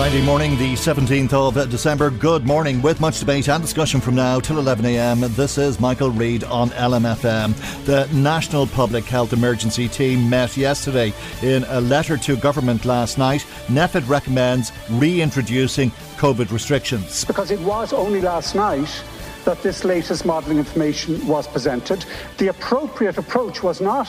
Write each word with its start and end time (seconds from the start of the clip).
Friday 0.00 0.22
morning, 0.22 0.56
the 0.56 0.72
17th 0.72 1.34
of 1.34 1.68
December. 1.68 2.08
Good 2.08 2.46
morning, 2.46 2.80
with 2.80 3.02
much 3.02 3.20
debate 3.20 3.50
and 3.50 3.62
discussion 3.62 4.00
from 4.00 4.14
now 4.14 4.40
till 4.40 4.56
11am. 4.56 5.28
This 5.36 5.58
is 5.58 5.78
Michael 5.78 6.10
Reade 6.10 6.42
on 6.44 6.70
LMFM. 6.70 7.54
The 7.84 8.08
National 8.10 8.66
Public 8.66 9.04
Health 9.04 9.34
Emergency 9.34 9.88
Team 9.88 10.30
met 10.30 10.56
yesterday 10.56 11.12
in 11.42 11.64
a 11.64 11.82
letter 11.82 12.16
to 12.16 12.36
government 12.36 12.86
last 12.86 13.18
night. 13.18 13.44
NPHET 13.66 14.08
recommends 14.08 14.72
reintroducing 14.88 15.90
COVID 16.16 16.50
restrictions. 16.50 17.26
Because 17.26 17.50
it 17.50 17.60
was 17.60 17.92
only 17.92 18.22
last 18.22 18.54
night 18.54 19.04
that 19.44 19.62
this 19.62 19.84
latest 19.84 20.24
modelling 20.24 20.56
information 20.56 21.24
was 21.26 21.46
presented. 21.46 22.06
The 22.38 22.48
appropriate 22.48 23.18
approach 23.18 23.62
was 23.62 23.82
not 23.82 24.08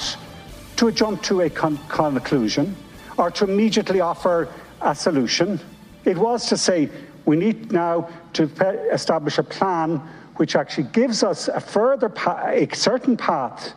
to 0.78 0.90
jump 0.94 1.22
to 1.24 1.42
a 1.42 1.50
con- 1.50 1.78
conclusion 1.90 2.78
or 3.18 3.30
to 3.32 3.44
immediately 3.44 4.00
offer 4.00 4.48
a 4.80 4.96
solution. 4.96 5.60
It 6.06 6.18
was 6.18 6.48
to 6.48 6.58
say 6.58 6.90
we 7.26 7.36
need 7.36 7.72
now 7.72 8.10
to 8.34 8.44
establish 8.92 9.38
a 9.38 9.44
plan 9.44 9.98
which 10.38 10.56
actually 10.56 10.88
gives 10.92 11.24
us 11.24 11.48
a 11.48 11.60
further, 11.60 12.12
a 12.48 12.68
certain 12.74 13.16
path 13.16 13.74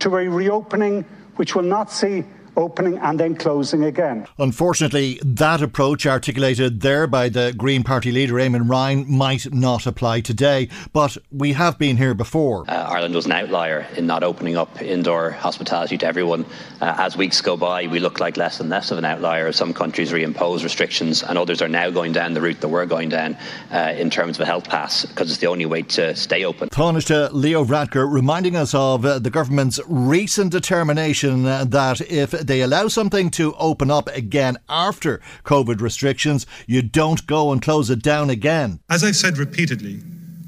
to 0.00 0.16
a 0.16 0.28
reopening 0.28 1.04
which 1.36 1.54
will 1.54 1.62
not 1.62 1.92
see 1.92 2.24
opening 2.56 2.98
and 2.98 3.18
then 3.18 3.34
closing 3.34 3.84
again. 3.84 4.26
Unfortunately, 4.38 5.20
that 5.24 5.62
approach 5.62 6.06
articulated 6.06 6.80
there 6.80 7.06
by 7.06 7.28
the 7.28 7.54
Green 7.56 7.82
Party 7.84 8.10
leader 8.12 8.34
Eamon 8.34 8.68
Ryan 8.68 9.10
might 9.10 9.52
not 9.52 9.86
apply 9.86 10.20
today, 10.20 10.68
but 10.92 11.16
we 11.30 11.52
have 11.52 11.78
been 11.78 11.96
here 11.96 12.14
before. 12.14 12.64
Uh, 12.68 12.74
Ireland 12.74 13.14
was 13.14 13.26
an 13.26 13.32
outlier 13.32 13.86
in 13.96 14.06
not 14.06 14.22
opening 14.22 14.56
up 14.56 14.80
indoor 14.80 15.30
hospitality 15.30 15.98
to 15.98 16.06
everyone. 16.06 16.44
Uh, 16.80 16.94
as 16.98 17.16
weeks 17.16 17.40
go 17.40 17.56
by, 17.56 17.86
we 17.86 17.98
look 17.98 18.20
like 18.20 18.36
less 18.36 18.60
and 18.60 18.70
less 18.70 18.90
of 18.90 18.98
an 18.98 19.04
outlier. 19.04 19.52
Some 19.52 19.74
countries 19.74 20.12
reimpose 20.12 20.62
restrictions, 20.62 21.22
and 21.22 21.38
others 21.38 21.62
are 21.62 21.68
now 21.68 21.90
going 21.90 22.12
down 22.12 22.34
the 22.34 22.40
route 22.40 22.60
that 22.60 22.68
we're 22.68 22.86
going 22.86 23.08
down 23.08 23.36
uh, 23.72 23.94
in 23.96 24.10
terms 24.10 24.36
of 24.36 24.42
a 24.42 24.46
health 24.46 24.68
pass 24.68 25.04
because 25.04 25.30
it's 25.30 25.40
the 25.40 25.46
only 25.46 25.66
way 25.66 25.82
to 25.82 26.14
stay 26.14 26.44
open. 26.44 26.68
Taoiseach 26.68 27.30
Leo 27.32 27.64
Varadkar 27.64 28.10
reminding 28.10 28.56
us 28.56 28.74
of 28.74 29.04
uh, 29.04 29.18
the 29.18 29.30
government's 29.30 29.80
recent 29.86 30.52
determination 30.52 31.46
uh, 31.46 31.64
that 31.64 32.00
if 32.02 32.32
they 32.46 32.60
allow 32.60 32.88
something 32.88 33.30
to 33.32 33.54
open 33.54 33.90
up 33.90 34.08
again 34.08 34.56
after 34.68 35.20
COVID 35.44 35.80
restrictions, 35.80 36.46
you 36.66 36.82
don't 36.82 37.26
go 37.26 37.52
and 37.52 37.60
close 37.62 37.90
it 37.90 38.02
down 38.02 38.30
again. 38.30 38.80
As 38.88 39.04
I've 39.04 39.16
said 39.16 39.38
repeatedly, 39.38 40.00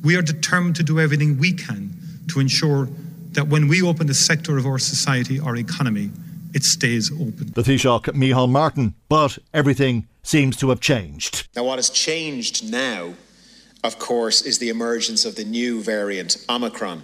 we 0.03 0.17
are 0.17 0.23
determined 0.23 0.77
to 0.77 0.83
do 0.83 0.99
everything 0.99 1.39
we 1.39 1.53
can 1.53 1.95
to 2.29 2.41
ensure 2.41 2.89
that 3.33 3.49
when 3.49 3.69
we 3.69 3.83
open 3.83 4.09
a 4.11 4.15
sector 4.15 4.59
of 4.59 4.67
our 4.67 4.79
society, 4.79 5.39
our 5.39 5.57
economy, 5.57 6.11
it 6.55 6.65
stays 6.65 7.13
open. 7.13 7.53
The 7.55 7.63
Taoiseach 7.63 8.05
Micheál 8.15 8.49
Martin, 8.49 8.95
but 9.09 9.39
everything 9.55 10.09
seems 10.23 10.57
to 10.57 10.71
have 10.71 10.81
changed. 10.81 11.49
Now, 11.55 11.65
what 11.65 11.77
has 11.77 11.91
changed 11.91 12.71
now, 12.71 13.15
of 13.85 13.99
course, 13.99 14.43
is 14.43 14.59
the 14.59 14.69
emergence 14.69 15.25
of 15.25 15.37
the 15.37 15.45
new 15.45 15.83
variant, 15.83 16.45
Omicron. 16.49 17.03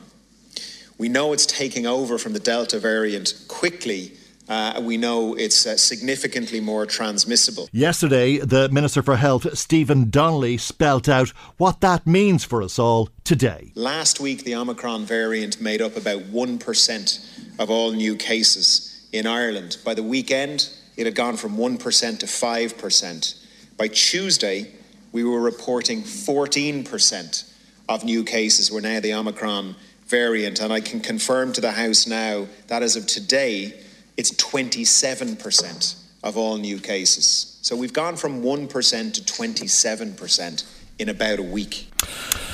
We 0.99 1.09
know 1.09 1.33
it's 1.33 1.47
taking 1.47 1.87
over 1.87 2.19
from 2.19 2.33
the 2.33 2.41
Delta 2.41 2.79
variant 2.79 3.35
quickly 3.49 4.13
uh, 4.49 4.81
we 4.83 4.97
know 4.97 5.35
it's 5.35 5.67
uh, 5.67 5.77
significantly 5.77 6.61
more 6.61 6.87
transmissible. 6.87 7.69
Yesterday, 7.73 8.39
the 8.39 8.69
Minister 8.69 9.03
for 9.03 9.17
Health, 9.17 9.59
Stephen 9.59 10.11
Donnelly, 10.11 10.57
spelt 10.57 11.09
out 11.09 11.31
what 11.57 11.81
that 11.81 12.07
means 12.07 12.45
for 12.45 12.63
us 12.63 12.79
all 12.79 13.09
today. 13.25 13.73
Last 13.75 14.21
week, 14.21 14.45
the 14.45 14.55
Omicron 14.55 15.05
variant 15.05 15.61
made 15.61 15.83
up 15.83 15.97
about 15.97 16.23
1% 16.23 17.59
of 17.59 17.71
all 17.71 17.93
new 17.93 18.17
cases 18.17 19.09
in 19.13 19.27
Ireland. 19.27 19.79
By 19.85 19.95
the 19.95 20.03
weekend, 20.03 20.71
it 20.97 21.07
had 21.07 21.15
gone 21.15 21.37
from 21.37 21.57
1% 21.57 21.79
to 22.19 22.27
5%. 22.27 23.47
By 23.77 23.89
Tuesday, 23.89 24.71
we 25.13 25.25
were 25.25 25.41
reporting 25.41 26.03
14% 26.03 27.53
of 27.89 28.05
new 28.05 28.25
cases 28.25 28.71
were 28.71 28.81
now 28.81 29.01
the 29.01 29.15
Omicron 29.15 29.77
variant. 30.07 30.61
And 30.61 30.73
I 30.73 30.81
can 30.81 31.01
confirm 31.01 31.53
to 31.53 31.61
the 31.61 31.73
House 31.73 32.07
now 32.07 32.47
that 32.69 32.83
as 32.83 32.97
of 32.97 33.07
today, 33.07 33.75
it's 34.17 34.33
27% 34.33 36.03
of 36.23 36.37
all 36.37 36.57
new 36.57 36.79
cases. 36.79 37.59
So 37.63 37.77
we've 37.77 37.93
gone 37.93 38.17
from 38.17 38.43
1% 38.43 39.15
to 39.15 39.21
27% 39.23 40.65
in 40.99 41.09
about 41.09 41.39
a 41.39 41.43
week. 41.43 41.91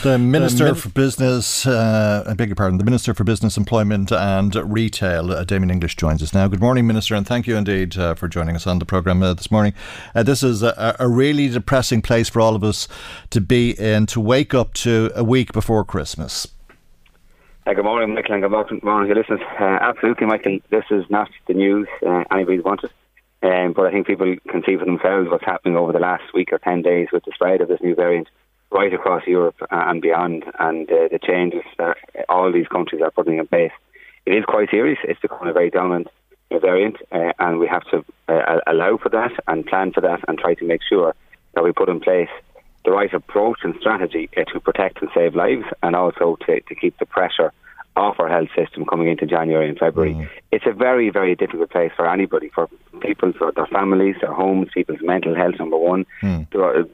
The 0.03 0.19
Minister 0.19 0.65
the 0.65 0.73
Min- 0.73 0.75
for 0.75 0.89
Business, 0.89 1.65
uh, 1.65 2.25
I 2.27 2.35
beg 2.35 2.49
your 2.49 2.57
pardon, 2.57 2.79
the 2.79 2.85
Minister 2.85 3.15
for 3.15 3.23
Business, 3.23 3.57
Employment 3.57 4.11
and 4.11 4.53
Retail, 4.57 5.31
uh, 5.31 5.45
Damien 5.45 5.71
English, 5.71 5.95
joins 5.95 6.23
us 6.25 6.35
now. 6.35 6.49
Good 6.49 6.61
morning, 6.61 6.89
Minister, 6.89 7.15
and 7.15 7.25
thank 7.25 7.47
you 7.47 7.57
indeed 7.57 7.97
uh, 7.97 8.15
for 8.15 8.27
joining 8.27 8.57
us 8.57 8.67
on 8.67 8.81
the 8.81 8.85
programme 8.85 9.23
uh, 9.23 9.35
this 9.35 9.51
morning. 9.51 9.75
Uh, 10.13 10.25
this 10.25 10.43
is 10.43 10.65
a, 10.65 10.97
a, 10.99 11.09
really 11.09 11.49
depressing 11.49 12.03
place 12.03 12.29
for 12.29 12.41
all 12.41 12.57
of 12.57 12.65
us 12.65 12.89
to 13.31 13.41
be 13.41 13.79
in, 13.79 14.07
to 14.07 14.19
wake 14.19 14.55
up 14.55 14.75
to 14.75 15.13
a 15.15 15.23
week 15.23 15.53
before 15.53 15.85
Christmas. 15.85 16.49
Uh, 17.65 17.75
good 17.75 17.85
morning, 17.85 18.13
Michael, 18.13 18.35
and 18.35 18.43
good 18.43 18.83
morning, 18.83 19.09
your 19.09 19.17
listeners. 19.17 19.41
Uh, 19.61 19.79
absolutely, 19.81 20.27
Michael, 20.27 20.59
this 20.71 20.83
is 20.91 21.05
not 21.09 21.31
the 21.47 21.55
news 21.55 21.87
uh, 22.05 22.25
anybody's 22.33 22.65
wanted. 22.65 22.91
Um, 23.41 23.73
but 23.73 23.87
I 23.87 23.93
think 23.93 24.09
people 24.09 24.35
can 24.49 24.65
see 24.67 24.77
for 24.77 24.85
themselves 24.85 25.31
what's 25.31 25.45
happening 25.45 25.77
over 25.77 25.93
the 25.93 26.01
last 26.01 26.25
week 26.35 26.53
or 26.53 26.59
10 26.59 26.83
days 26.83 27.07
with 27.13 27.25
the 27.25 27.31
spread 27.33 27.61
of 27.61 27.69
this 27.69 27.79
new 27.81 27.95
variant 27.95 28.27
right 28.73 28.93
across 28.93 29.29
Europe 29.29 29.55
and 29.71 30.03
beyond, 30.03 30.43
and 30.59 30.91
uh, 30.91 31.07
the 31.13 31.21
changes 31.23 31.63
that 31.79 31.99
all 32.29 32.51
these 32.51 32.67
countries 32.67 33.01
are 33.01 33.13
putting 33.13 33.39
in 33.39 33.47
place. 33.47 33.71
It 34.27 34.33
is 34.33 34.45
quite 34.45 34.71
serious. 34.71 34.99
It's 35.05 35.21
becoming 35.21 35.49
a 35.49 35.53
very 35.53 35.71
dominant 35.71 36.09
variant, 36.51 36.97
uh, 37.13 37.33
and 37.39 37.61
we 37.61 37.69
have 37.69 37.85
to 37.93 38.05
uh, 38.27 38.59
allow 38.67 38.97
for 38.97 39.09
that 39.11 39.31
and 39.47 39.65
plan 39.65 39.93
for 39.93 40.01
that 40.01 40.19
and 40.27 40.37
try 40.37 40.55
to 40.55 40.65
make 40.65 40.81
sure 40.89 41.15
that 41.55 41.63
we 41.63 41.71
put 41.71 41.89
in 41.89 42.01
place 42.01 42.29
the 42.85 42.91
right 42.91 43.13
approach 43.13 43.61
and 43.63 43.75
strategy 43.81 44.29
uh, 44.37 44.45
to 44.53 44.61
protect 44.61 45.01
and 45.01 45.11
save 45.15 45.35
lives 45.35 45.65
and 45.83 45.95
also 45.95 46.37
to, 46.47 46.61
to 46.61 46.75
keep 46.75 46.99
the 46.99 47.07
pressure 47.07 47.53
off 47.95 48.19
our 48.19 48.29
health 48.29 48.49
system 48.57 48.87
coming 48.87 49.09
into 49.09 49.27
January 49.27 49.69
and 49.69 49.79
February. 49.79 50.15
Mm. 50.15 50.29
It's 50.51 50.65
a 50.67 50.73
very, 50.73 51.11
very 51.11 51.35
difficult 51.35 51.71
place 51.71 51.93
for 51.95 52.09
anybody, 52.09 52.49
for 52.55 52.69
people, 53.01 53.33
for 53.35 53.53
their 53.53 53.67
families, 53.67 54.17
their 54.21 54.33
homes, 54.33 54.69
people's 54.73 55.03
mental 55.03 55.35
health, 55.35 55.57
number 55.59 55.77
one, 55.77 56.07
mm. 56.23 56.47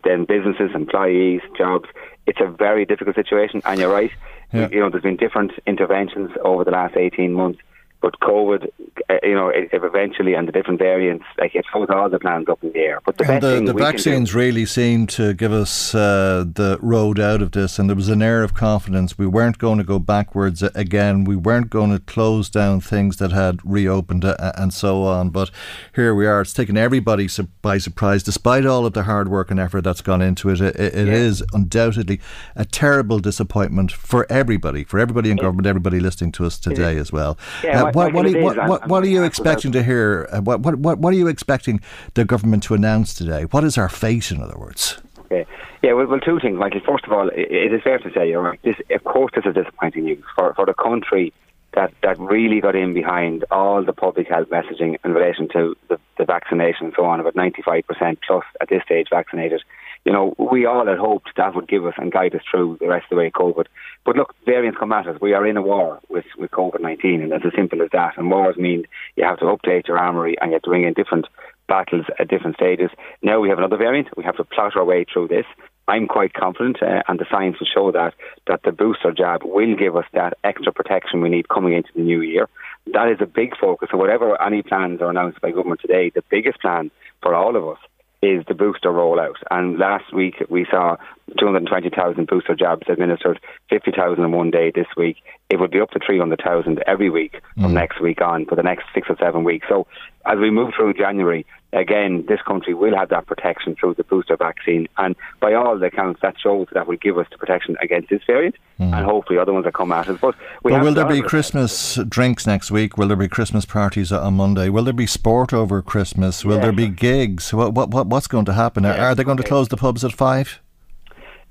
then 0.02 0.24
businesses, 0.24 0.70
employees, 0.74 1.40
jobs. 1.56 1.88
It's 2.26 2.40
a 2.40 2.50
very 2.50 2.84
difficult 2.84 3.14
situation, 3.14 3.62
and 3.64 3.78
you're 3.78 3.92
right. 3.92 4.10
Yeah. 4.52 4.68
You 4.70 4.80
know, 4.80 4.90
there's 4.90 5.02
been 5.02 5.16
different 5.16 5.52
interventions 5.66 6.30
over 6.44 6.64
the 6.64 6.72
last 6.72 6.96
18 6.96 7.32
months 7.32 7.60
But 8.00 8.20
COVID, 8.20 8.70
uh, 9.10 9.14
you 9.24 9.34
know, 9.34 9.48
if 9.48 9.72
eventually 9.72 10.34
and 10.34 10.46
the 10.46 10.52
different 10.52 10.78
variants, 10.78 11.24
like 11.38 11.54
it 11.54 11.64
throws 11.70 11.88
all 11.90 12.08
the 12.08 12.20
plans 12.20 12.48
up 12.48 12.62
in 12.62 12.72
the 12.72 12.78
air. 12.78 13.00
But 13.04 13.18
the 13.18 13.30
and 13.30 13.42
the, 13.42 13.72
the 13.72 13.78
vaccines 13.78 14.30
do, 14.30 14.38
really 14.38 14.66
seemed 14.66 15.08
to 15.10 15.34
give 15.34 15.52
us 15.52 15.94
uh, 15.94 16.44
the 16.46 16.78
road 16.80 17.18
out 17.18 17.42
of 17.42 17.52
this, 17.52 17.78
and 17.78 17.88
there 17.88 17.96
was 17.96 18.08
an 18.08 18.22
air 18.22 18.44
of 18.44 18.54
confidence. 18.54 19.18
We 19.18 19.26
weren't 19.26 19.58
going 19.58 19.78
to 19.78 19.84
go 19.84 19.98
backwards 19.98 20.62
again. 20.62 21.24
We 21.24 21.34
weren't 21.34 21.70
going 21.70 21.90
to 21.90 21.98
close 21.98 22.48
down 22.48 22.80
things 22.80 23.16
that 23.16 23.32
had 23.32 23.58
reopened 23.64 24.24
uh, 24.24 24.52
and 24.56 24.72
so 24.72 25.02
on. 25.02 25.30
But 25.30 25.50
here 25.94 26.14
we 26.14 26.26
are. 26.26 26.42
It's 26.42 26.52
taken 26.52 26.76
everybody 26.76 27.28
by 27.62 27.78
surprise, 27.78 28.22
despite 28.22 28.64
all 28.64 28.86
of 28.86 28.92
the 28.92 29.04
hard 29.04 29.28
work 29.28 29.50
and 29.50 29.58
effort 29.58 29.82
that's 29.82 30.02
gone 30.02 30.22
into 30.22 30.50
it. 30.50 30.60
It, 30.60 30.76
it 30.76 31.08
yeah. 31.08 31.14
is 31.14 31.42
undoubtedly 31.52 32.20
a 32.54 32.64
terrible 32.64 33.18
disappointment 33.18 33.90
for 33.90 34.24
everybody, 34.30 34.84
for 34.84 35.00
everybody 35.00 35.30
in 35.30 35.36
government, 35.36 35.66
everybody 35.66 35.98
listening 35.98 36.30
to 36.32 36.44
us 36.44 36.58
today 36.58 36.96
as 36.96 37.10
well. 37.10 37.36
Yeah, 37.64 37.84
uh, 37.84 37.87
what, 37.92 38.12
what, 38.12 38.26
are, 38.26 38.42
what, 38.42 38.68
what, 38.68 38.88
what, 38.88 39.02
are 39.02 39.08
you 39.08 39.24
expecting 39.24 39.72
to 39.72 39.82
hear? 39.82 40.28
Uh, 40.30 40.40
what, 40.40 40.60
what, 40.60 40.98
what 40.98 41.12
are 41.12 41.16
you 41.16 41.28
expecting 41.28 41.80
the 42.14 42.24
government 42.24 42.62
to 42.64 42.74
announce 42.74 43.14
today? 43.14 43.44
What 43.44 43.64
is 43.64 43.78
our 43.78 43.88
fate, 43.88 44.30
in 44.30 44.42
other 44.42 44.58
words? 44.58 45.00
Okay. 45.18 45.46
Yeah, 45.82 45.92
well, 45.92 46.06
well, 46.06 46.20
two 46.20 46.40
things, 46.40 46.58
Michael. 46.58 46.80
First 46.86 47.04
of 47.04 47.12
all, 47.12 47.28
it, 47.28 47.50
it 47.50 47.72
is 47.72 47.82
fair 47.82 47.98
to 47.98 48.10
say, 48.12 48.28
you're 48.28 48.42
right. 48.42 48.60
This, 48.62 48.76
of 48.90 49.04
course, 49.04 49.32
this 49.34 49.44
is 49.44 49.54
disappointing 49.54 50.04
news 50.04 50.24
for, 50.34 50.54
for 50.54 50.66
the 50.66 50.74
country 50.74 51.32
that, 51.74 51.92
that 52.02 52.18
really 52.18 52.60
got 52.60 52.74
in 52.74 52.94
behind 52.94 53.44
all 53.50 53.84
the 53.84 53.92
public 53.92 54.28
health 54.28 54.48
messaging 54.48 54.96
in 55.04 55.12
relation 55.12 55.48
to 55.52 55.76
the, 55.88 55.98
the 56.16 56.24
vaccination 56.24 56.86
and 56.86 56.94
so 56.96 57.04
on, 57.04 57.20
about 57.20 57.34
95% 57.34 57.84
plus 58.26 58.44
at 58.60 58.68
this 58.68 58.82
stage 58.84 59.08
vaccinated. 59.10 59.62
You 60.04 60.12
know, 60.12 60.34
we 60.38 60.66
all 60.66 60.86
had 60.86 60.98
hoped 60.98 61.30
that 61.36 61.54
would 61.54 61.68
give 61.68 61.84
us 61.84 61.94
and 61.98 62.12
guide 62.12 62.34
us 62.34 62.42
through 62.50 62.78
the 62.80 62.88
rest 62.88 63.04
of 63.04 63.10
the 63.10 63.16
way 63.16 63.30
COVID. 63.30 63.66
But 64.04 64.16
look, 64.16 64.34
variants 64.46 64.78
come 64.78 64.92
at 64.92 65.06
us. 65.06 65.20
We 65.20 65.34
are 65.34 65.46
in 65.46 65.56
a 65.56 65.62
war 65.62 66.00
with, 66.08 66.24
with 66.38 66.50
COVID 66.50 66.80
19, 66.80 67.22
and 67.22 67.32
it's 67.32 67.44
as 67.44 67.52
simple 67.54 67.82
as 67.82 67.90
that. 67.92 68.16
And 68.16 68.30
wars 68.30 68.56
mean 68.56 68.84
you 69.16 69.24
have 69.24 69.38
to 69.40 69.46
update 69.46 69.88
your 69.88 69.98
armoury 69.98 70.36
and 70.40 70.50
you 70.50 70.54
have 70.54 70.62
to 70.62 70.70
bring 70.70 70.84
in 70.84 70.94
different 70.94 71.26
battles 71.68 72.06
at 72.18 72.28
different 72.28 72.56
stages. 72.56 72.90
Now 73.22 73.40
we 73.40 73.48
have 73.50 73.58
another 73.58 73.76
variant. 73.76 74.08
We 74.16 74.24
have 74.24 74.36
to 74.36 74.44
plot 74.44 74.76
our 74.76 74.84
way 74.84 75.04
through 75.04 75.28
this. 75.28 75.44
I'm 75.86 76.06
quite 76.06 76.34
confident, 76.34 76.82
uh, 76.82 77.02
and 77.08 77.18
the 77.18 77.24
science 77.30 77.56
will 77.58 77.66
show 77.66 77.92
that, 77.92 78.12
that 78.46 78.62
the 78.62 78.72
booster 78.72 79.10
jab 79.10 79.42
will 79.42 79.74
give 79.74 79.96
us 79.96 80.04
that 80.12 80.34
extra 80.44 80.70
protection 80.70 81.22
we 81.22 81.30
need 81.30 81.48
coming 81.48 81.72
into 81.72 81.88
the 81.94 82.02
new 82.02 82.20
year. 82.20 82.46
That 82.92 83.08
is 83.08 83.18
a 83.20 83.26
big 83.26 83.56
focus. 83.56 83.88
So, 83.90 83.96
whatever 83.96 84.40
any 84.40 84.62
plans 84.62 85.00
are 85.00 85.08
announced 85.08 85.40
by 85.40 85.50
government 85.50 85.80
today, 85.80 86.10
the 86.14 86.22
biggest 86.30 86.60
plan 86.60 86.90
for 87.22 87.34
all 87.34 87.56
of 87.56 87.66
us 87.66 87.78
is 88.22 88.44
the 88.48 88.54
booster 88.54 88.90
rollout. 88.90 89.36
And 89.50 89.78
last 89.78 90.12
week 90.12 90.34
we 90.48 90.66
saw 90.70 90.96
220,000 91.38 92.26
booster 92.26 92.54
jabs 92.54 92.88
administered, 92.88 93.38
50,000 93.70 94.24
in 94.24 94.32
one 94.32 94.50
day 94.50 94.72
this 94.74 94.86
week. 94.96 95.18
It 95.50 95.60
would 95.60 95.70
be 95.70 95.80
up 95.80 95.90
to 95.90 96.00
300,000 96.04 96.82
every 96.86 97.10
week 97.10 97.40
from 97.54 97.72
mm. 97.72 97.74
next 97.74 98.00
week 98.00 98.20
on 98.20 98.46
for 98.46 98.56
the 98.56 98.62
next 98.62 98.86
six 98.94 99.08
or 99.08 99.16
seven 99.20 99.44
weeks. 99.44 99.66
So 99.68 99.86
as 100.26 100.38
we 100.38 100.50
move 100.50 100.72
through 100.76 100.94
January, 100.94 101.46
again, 101.72 102.24
this 102.28 102.40
country 102.46 102.74
will 102.74 102.96
have 102.96 103.10
that 103.10 103.26
protection 103.26 103.76
through 103.78 103.94
the 103.94 104.04
booster 104.04 104.36
vaccine. 104.36 104.88
And 104.96 105.14
by 105.40 105.54
all 105.54 105.82
accounts, 105.82 106.20
that 106.22 106.36
shows 106.40 106.66
that 106.72 106.86
will 106.86 106.96
give 106.96 107.18
us 107.18 107.26
the 107.30 107.38
protection 107.38 107.76
against 107.82 108.08
this 108.08 108.22
variant 108.26 108.56
mm. 108.80 108.92
and 108.92 109.04
hopefully 109.04 109.38
other 109.38 109.52
ones 109.52 109.64
that 109.64 109.74
come 109.74 109.92
at 109.92 110.08
us. 110.08 110.18
But 110.20 110.34
well, 110.62 110.82
will 110.82 110.94
there 110.94 111.06
be 111.06 111.20
Christmas 111.20 111.96
drinks 112.08 112.46
next 112.46 112.70
week? 112.70 112.96
Will 112.96 113.08
there 113.08 113.16
be 113.16 113.28
Christmas 113.28 113.64
parties 113.64 114.12
on 114.12 114.34
Monday? 114.34 114.68
Will 114.68 114.84
there 114.84 114.92
be 114.92 115.06
sport 115.06 115.52
over 115.52 115.82
Christmas? 115.82 116.44
Will 116.44 116.60
there 116.60 116.72
be 116.72 116.88
gigs? 116.88 117.52
What, 117.52 117.74
what, 117.74 117.90
what, 117.90 118.06
what's 118.06 118.26
going 118.28 118.46
to 118.46 118.54
happen? 118.54 118.84
Are 118.84 119.14
they 119.14 119.24
going 119.24 119.38
to 119.38 119.42
close 119.42 119.68
the 119.68 119.76
pubs 119.76 120.04
at 120.04 120.12
five? 120.12 120.60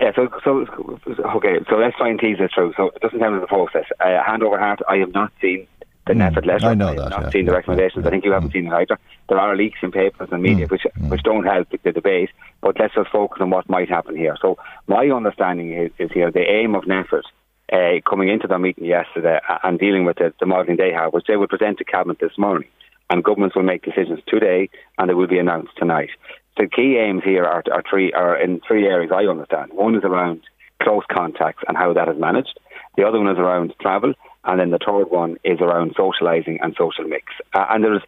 Yeah, 0.00 0.12
so, 0.14 0.28
so 0.44 0.64
okay, 1.36 1.58
so 1.68 1.74
let's 1.74 1.96
try 1.96 2.08
and 2.08 2.20
tease 2.20 2.38
this 2.38 2.52
through. 2.54 2.72
So 2.76 2.90
it 2.94 3.00
doesn't 3.00 3.18
sound 3.18 3.32
like 3.32 3.40
the 3.40 3.48
process. 3.48 3.84
Uh, 3.98 4.22
hand 4.24 4.44
over 4.44 4.56
heart, 4.56 4.78
I 4.88 4.98
have 4.98 5.12
not 5.12 5.32
seen 5.40 5.66
the 6.08 6.14
mm, 6.14 6.30
NPHET 6.32 6.46
letter. 6.46 6.66
I 6.66 6.74
know 6.74 6.88
I 6.88 6.94
that. 6.94 7.10
not 7.10 7.22
yeah, 7.22 7.30
seen 7.30 7.44
the 7.46 7.52
recommendations. 7.52 8.02
Yeah, 8.02 8.08
I 8.08 8.10
think 8.10 8.24
you 8.24 8.32
haven't 8.32 8.50
mm. 8.50 8.52
seen 8.54 8.66
it 8.66 8.72
either. 8.72 8.98
There 9.28 9.38
are 9.38 9.56
leaks 9.56 9.78
in 9.82 9.92
papers 9.92 10.28
and 10.32 10.42
media 10.42 10.66
mm, 10.66 10.70
which 10.70 10.86
which 11.08 11.22
don't 11.22 11.44
help 11.44 11.68
the 11.70 11.92
debate. 11.92 12.30
But 12.60 12.78
let's 12.80 12.94
just 12.94 13.10
focus 13.10 13.38
on 13.40 13.50
what 13.50 13.68
might 13.68 13.88
happen 13.88 14.16
here. 14.16 14.36
So 14.42 14.58
my 14.88 15.06
understanding 15.06 15.72
is, 15.72 15.92
is 15.98 16.10
here 16.12 16.30
the 16.30 16.40
aim 16.40 16.74
of 16.74 16.84
NPHET 16.84 17.22
uh, 17.72 18.00
coming 18.08 18.28
into 18.28 18.48
their 18.48 18.58
meeting 18.58 18.84
yesterday 18.84 19.38
and 19.62 19.78
dealing 19.78 20.04
with 20.04 20.16
the, 20.16 20.32
the 20.40 20.46
modelling 20.46 20.76
they 20.76 20.92
have, 20.92 21.12
which 21.12 21.26
they 21.28 21.36
will 21.36 21.46
present 21.46 21.78
to 21.78 21.84
cabinet 21.84 22.18
this 22.20 22.36
morning, 22.38 22.68
and 23.10 23.22
governments 23.22 23.54
will 23.54 23.62
make 23.62 23.84
decisions 23.84 24.20
today, 24.26 24.70
and 24.96 25.08
they 25.08 25.14
will 25.14 25.28
be 25.28 25.38
announced 25.38 25.72
tonight. 25.76 26.10
The 26.56 26.66
key 26.66 26.96
aims 26.98 27.22
here 27.24 27.44
are, 27.44 27.62
are 27.72 27.84
three 27.88 28.12
are 28.12 28.36
in 28.36 28.60
three 28.66 28.86
areas. 28.86 29.12
I 29.14 29.24
understand. 29.24 29.72
One 29.72 29.94
is 29.94 30.02
around 30.02 30.42
close 30.82 31.04
contacts 31.12 31.62
and 31.68 31.76
how 31.76 31.92
that 31.92 32.08
is 32.08 32.18
managed. 32.18 32.58
The 32.96 33.04
other 33.04 33.18
one 33.18 33.28
is 33.28 33.38
around 33.38 33.74
travel, 33.80 34.14
and 34.44 34.60
then 34.60 34.70
the 34.70 34.78
third 34.78 35.10
one 35.10 35.36
is 35.44 35.60
around 35.60 35.94
socialising 35.96 36.58
and 36.62 36.74
social 36.78 37.04
mix. 37.04 37.26
Uh, 37.54 37.66
and 37.70 37.84
there's 37.84 38.02